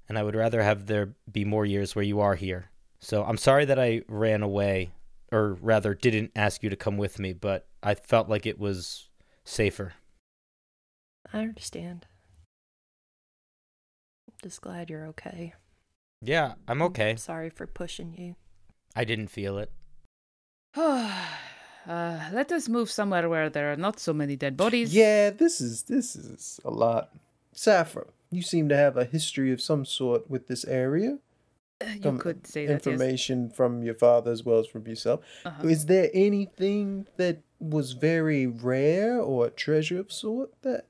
And 0.09 0.19
I 0.19 0.23
would 0.23 0.35
rather 0.35 0.63
have 0.63 0.87
there 0.87 1.15
be 1.31 1.45
more 1.45 1.65
years 1.65 1.95
where 1.95 2.05
you 2.05 2.21
are 2.21 2.35
here. 2.35 2.71
So 3.01 3.25
I'm 3.25 3.37
sorry 3.37 3.65
that 3.67 3.79
I 3.79 4.03
ran 4.09 4.43
away, 4.43 4.93
or 5.33 5.55
rather 5.61 5.95
didn't 5.95 6.33
ask 6.37 6.63
you 6.63 6.71
to 6.71 6.77
come 6.77 6.97
with 6.97 7.19
me, 7.19 7.33
but 7.33 7.67
I 7.83 7.95
felt 7.95 8.29
like 8.29 8.47
it 8.47 8.59
was 8.59 9.09
safer. 9.45 9.95
I 11.33 11.41
understand. 11.41 12.07
I'm 14.29 14.35
just 14.43 14.61
glad 14.63 14.91
you're 14.91 15.07
okay. 15.09 15.55
Yeah, 16.23 16.55
I'm 16.67 16.81
okay. 16.83 17.17
Sorry 17.17 17.51
for 17.51 17.67
pushing 17.67 18.15
you. 18.17 18.37
I 18.97 19.05
didn't 19.05 19.29
feel 19.29 19.59
it. 19.59 19.71
uh, 20.77 21.11
let 21.87 22.51
us 22.53 22.69
move 22.69 22.91
somewhere 22.91 23.29
where 23.29 23.51
there 23.51 23.73
are 23.73 23.77
not 23.77 24.01
so 24.01 24.13
many 24.13 24.37
dead 24.37 24.57
bodies. 24.57 24.95
Yeah, 24.95 25.31
this 25.31 25.61
is 25.61 25.83
this 25.85 26.17
is 26.17 26.61
a 26.65 26.71
lot. 26.71 27.11
Safra, 27.55 28.09
you 28.35 28.43
seem 28.43 28.69
to 28.69 28.77
have 28.77 28.97
a 28.97 29.05
history 29.05 29.53
of 29.53 29.61
some 29.61 29.85
sort 29.85 30.29
with 30.31 30.47
this 30.49 30.65
area. 30.65 31.19
you 31.87 32.03
Some 32.03 32.19
could 32.19 32.47
say 32.47 32.67
that. 32.67 32.73
Yes. 32.73 32.87
information 32.87 33.51
from 33.51 33.83
your 33.83 33.95
father 33.95 34.31
as 34.31 34.45
well 34.45 34.59
as 34.59 34.67
from 34.67 34.87
yourself. 34.87 35.21
Uh-huh. 35.45 35.69
Is 35.69 35.87
there 35.87 36.11
anything 36.15 37.07
that 37.17 37.43
was 37.61 37.93
very 37.93 38.47
rare 38.47 39.19
or 39.21 39.47
a 39.47 39.51
treasure 39.51 40.01
of 40.01 40.13
sort 40.13 40.51
that 40.63 40.87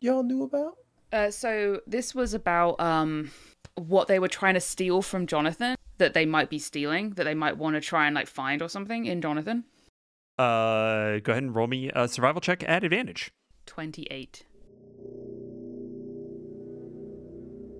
y'all 0.00 0.22
knew 0.22 0.42
about? 0.42 0.76
Uh, 1.12 1.30
so 1.30 1.80
this 1.86 2.14
was 2.14 2.34
about 2.34 2.78
um 2.80 3.30
what 3.76 4.08
they 4.08 4.18
were 4.18 4.28
trying 4.28 4.54
to 4.54 4.60
steal 4.60 5.02
from 5.02 5.26
Jonathan 5.26 5.76
that 5.98 6.14
they 6.14 6.24
might 6.26 6.48
be 6.50 6.58
stealing 6.58 7.10
that 7.10 7.24
they 7.24 7.34
might 7.34 7.56
want 7.56 7.74
to 7.74 7.80
try 7.80 8.06
and 8.06 8.14
like 8.14 8.26
find 8.28 8.62
or 8.62 8.68
something 8.68 9.06
in 9.06 9.20
Jonathan. 9.20 9.64
Uh, 10.38 11.18
go 11.18 11.32
ahead 11.32 11.42
and 11.42 11.54
roll 11.54 11.66
me 11.66 11.90
a 11.94 12.08
survival 12.08 12.40
check 12.40 12.62
at 12.66 12.84
advantage. 12.84 13.30
Twenty 13.66 14.10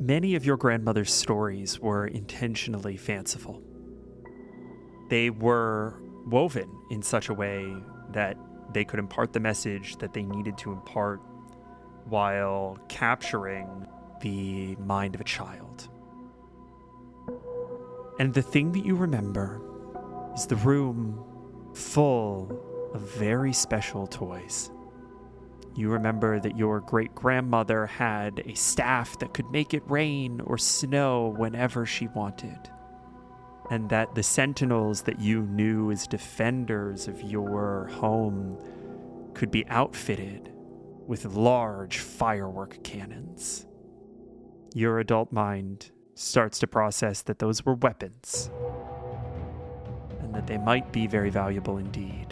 Many 0.01 0.35
of 0.35 0.47
your 0.47 0.57
grandmother's 0.57 1.13
stories 1.13 1.79
were 1.79 2.07
intentionally 2.07 2.97
fanciful. 2.97 3.63
They 5.11 5.29
were 5.29 6.01
woven 6.25 6.71
in 6.91 7.03
such 7.03 7.29
a 7.29 7.35
way 7.35 7.71
that 8.13 8.39
they 8.73 8.83
could 8.83 8.99
impart 8.99 9.35
the 9.35 9.41
message 9.41 9.99
that 9.99 10.15
they 10.15 10.23
needed 10.23 10.57
to 10.57 10.73
impart 10.73 11.21
while 12.07 12.79
capturing 12.89 13.87
the 14.23 14.75
mind 14.77 15.15
of 15.15 15.21
a 15.21 15.25
child. 15.25 15.91
And 18.19 18.33
the 18.33 18.41
thing 18.41 18.73
that 18.73 18.87
you 18.87 18.95
remember 18.95 19.61
is 20.35 20.47
the 20.47 20.57
room 20.57 21.23
full 21.75 22.91
of 22.95 23.03
very 23.03 23.53
special 23.53 24.07
toys. 24.07 24.71
You 25.77 25.89
remember 25.89 26.41
that 26.41 26.57
your 26.57 26.81
great 26.81 27.15
grandmother 27.15 27.87
had 27.87 28.43
a 28.45 28.55
staff 28.55 29.19
that 29.21 29.35
could 29.35 29.51
make 29.51 29.73
it 29.73 29.83
rain 29.87 30.41
or 30.41 30.59
snow 30.59 31.35
whenever 31.37 31.87
she 31.87 32.09
wanted. 32.09 32.59
And 33.71 33.89
that 33.91 34.15
the 34.15 34.23
sentinels 34.23 35.03
that 35.03 35.21
you 35.21 35.43
knew 35.43 35.93
as 35.93 36.07
defenders 36.07 37.07
of 37.07 37.23
your 37.23 37.87
home 37.93 38.59
could 39.35 39.51
be 39.51 39.67
outfitted 39.69 40.53
with 41.07 41.25
large 41.25 41.99
firework 41.99 42.83
cannons. 42.83 43.67
Your 44.75 44.99
adult 44.99 45.33
mind 45.33 45.93
starts 46.15 46.59
to 46.59 46.67
process 46.67 47.23
that 47.23 47.39
those 47.39 47.65
were 47.65 47.75
weapons 47.75 48.51
and 50.21 50.35
that 50.35 50.47
they 50.47 50.59
might 50.59 50.93
be 50.93 51.07
very 51.07 51.31
valuable 51.31 51.79
indeed 51.79 52.30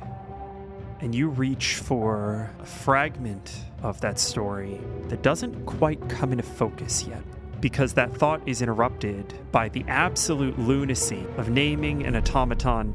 and 1.00 1.14
you 1.14 1.28
reach 1.28 1.76
for 1.76 2.50
a 2.60 2.66
fragment 2.66 3.56
of 3.82 4.00
that 4.00 4.18
story 4.18 4.80
that 5.08 5.22
doesn't 5.22 5.66
quite 5.66 6.08
come 6.08 6.32
into 6.32 6.44
focus 6.44 7.04
yet. 7.06 7.22
Because 7.60 7.92
that 7.94 8.16
thought 8.16 8.40
is 8.46 8.62
interrupted 8.62 9.34
by 9.50 9.68
the 9.68 9.84
absolute 9.88 10.58
lunacy 10.58 11.26
of 11.36 11.50
naming 11.50 12.06
an 12.06 12.16
automaton 12.16 12.94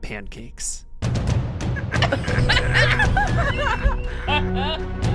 pancakes. 0.00 0.86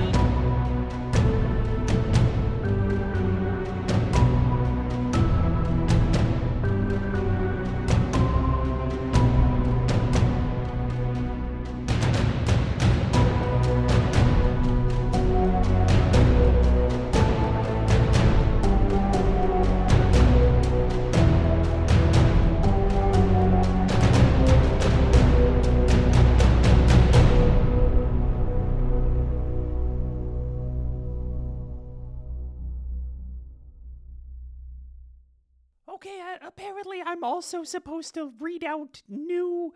apparently 36.70 37.02
I'm 37.04 37.24
also 37.24 37.64
supposed 37.64 38.14
to 38.14 38.32
read 38.38 38.64
out 38.64 39.02
new 39.08 39.74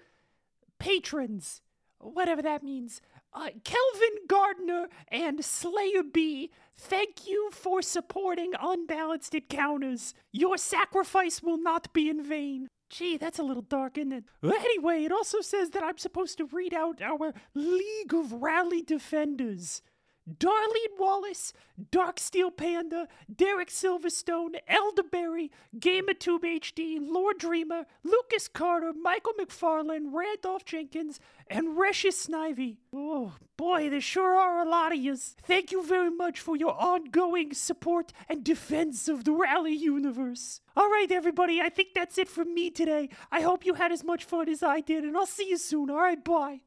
patrons, 0.78 1.60
whatever 1.98 2.40
that 2.42 2.62
means. 2.62 3.00
Uh, 3.32 3.48
Kelvin 3.64 4.26
Gardner 4.28 4.88
and 5.08 5.44
Slayer 5.44 6.04
B, 6.04 6.52
thank 6.78 7.26
you 7.26 7.50
for 7.50 7.82
supporting 7.82 8.52
Unbalanced 8.60 9.34
Encounters. 9.34 10.14
Your 10.30 10.56
sacrifice 10.56 11.42
will 11.42 11.58
not 11.58 11.92
be 11.92 12.08
in 12.08 12.22
vain. 12.22 12.68
Gee, 12.90 13.16
that's 13.16 13.40
a 13.40 13.42
little 13.42 13.62
dark, 13.62 13.98
isn't 13.98 14.12
it? 14.12 14.24
Anyway, 14.44 15.02
it 15.02 15.10
also 15.10 15.40
says 15.40 15.70
that 15.70 15.82
I'm 15.82 15.98
supposed 15.98 16.38
to 16.38 16.44
read 16.44 16.72
out 16.72 17.02
our 17.02 17.34
League 17.54 18.14
of 18.14 18.34
Rally 18.34 18.82
Defenders. 18.82 19.82
Darlene 20.28 20.98
Wallace, 20.98 21.52
Dark 21.90 22.18
Steel 22.18 22.50
Panda, 22.50 23.08
Derek 23.34 23.68
Silverstone, 23.68 24.56
Elderberry, 24.66 25.50
GamerTube 25.78 26.44
HD, 26.44 26.98
Lord 27.00 27.38
Dreamer, 27.38 27.84
Lucas 28.02 28.48
Carter, 28.48 28.92
Michael 28.92 29.34
McFarlane, 29.38 30.12
Randolph 30.12 30.64
Jenkins, 30.64 31.20
and 31.48 31.76
Recious 31.76 32.26
Snivy. 32.26 32.76
Oh 32.92 33.34
boy, 33.56 33.90
there 33.90 34.00
sure 34.00 34.34
are 34.34 34.64
a 34.64 34.68
lot 34.68 34.92
of 34.92 34.98
yous. 34.98 35.36
Thank 35.42 35.72
you 35.72 35.84
very 35.84 36.10
much 36.10 36.40
for 36.40 36.56
your 36.56 36.74
ongoing 36.80 37.52
support 37.52 38.12
and 38.28 38.42
defense 38.42 39.08
of 39.08 39.24
the 39.24 39.32
Rally 39.32 39.74
universe. 39.74 40.60
All 40.76 40.88
right, 40.88 41.10
everybody, 41.10 41.60
I 41.60 41.68
think 41.68 41.88
that's 41.94 42.18
it 42.18 42.28
from 42.28 42.54
me 42.54 42.70
today. 42.70 43.10
I 43.30 43.42
hope 43.42 43.66
you 43.66 43.74
had 43.74 43.92
as 43.92 44.02
much 44.02 44.24
fun 44.24 44.48
as 44.48 44.62
I 44.62 44.80
did, 44.80 45.04
and 45.04 45.16
I'll 45.16 45.26
see 45.26 45.48
you 45.48 45.58
soon. 45.58 45.90
All 45.90 45.96
right, 45.96 46.22
bye. 46.22 46.60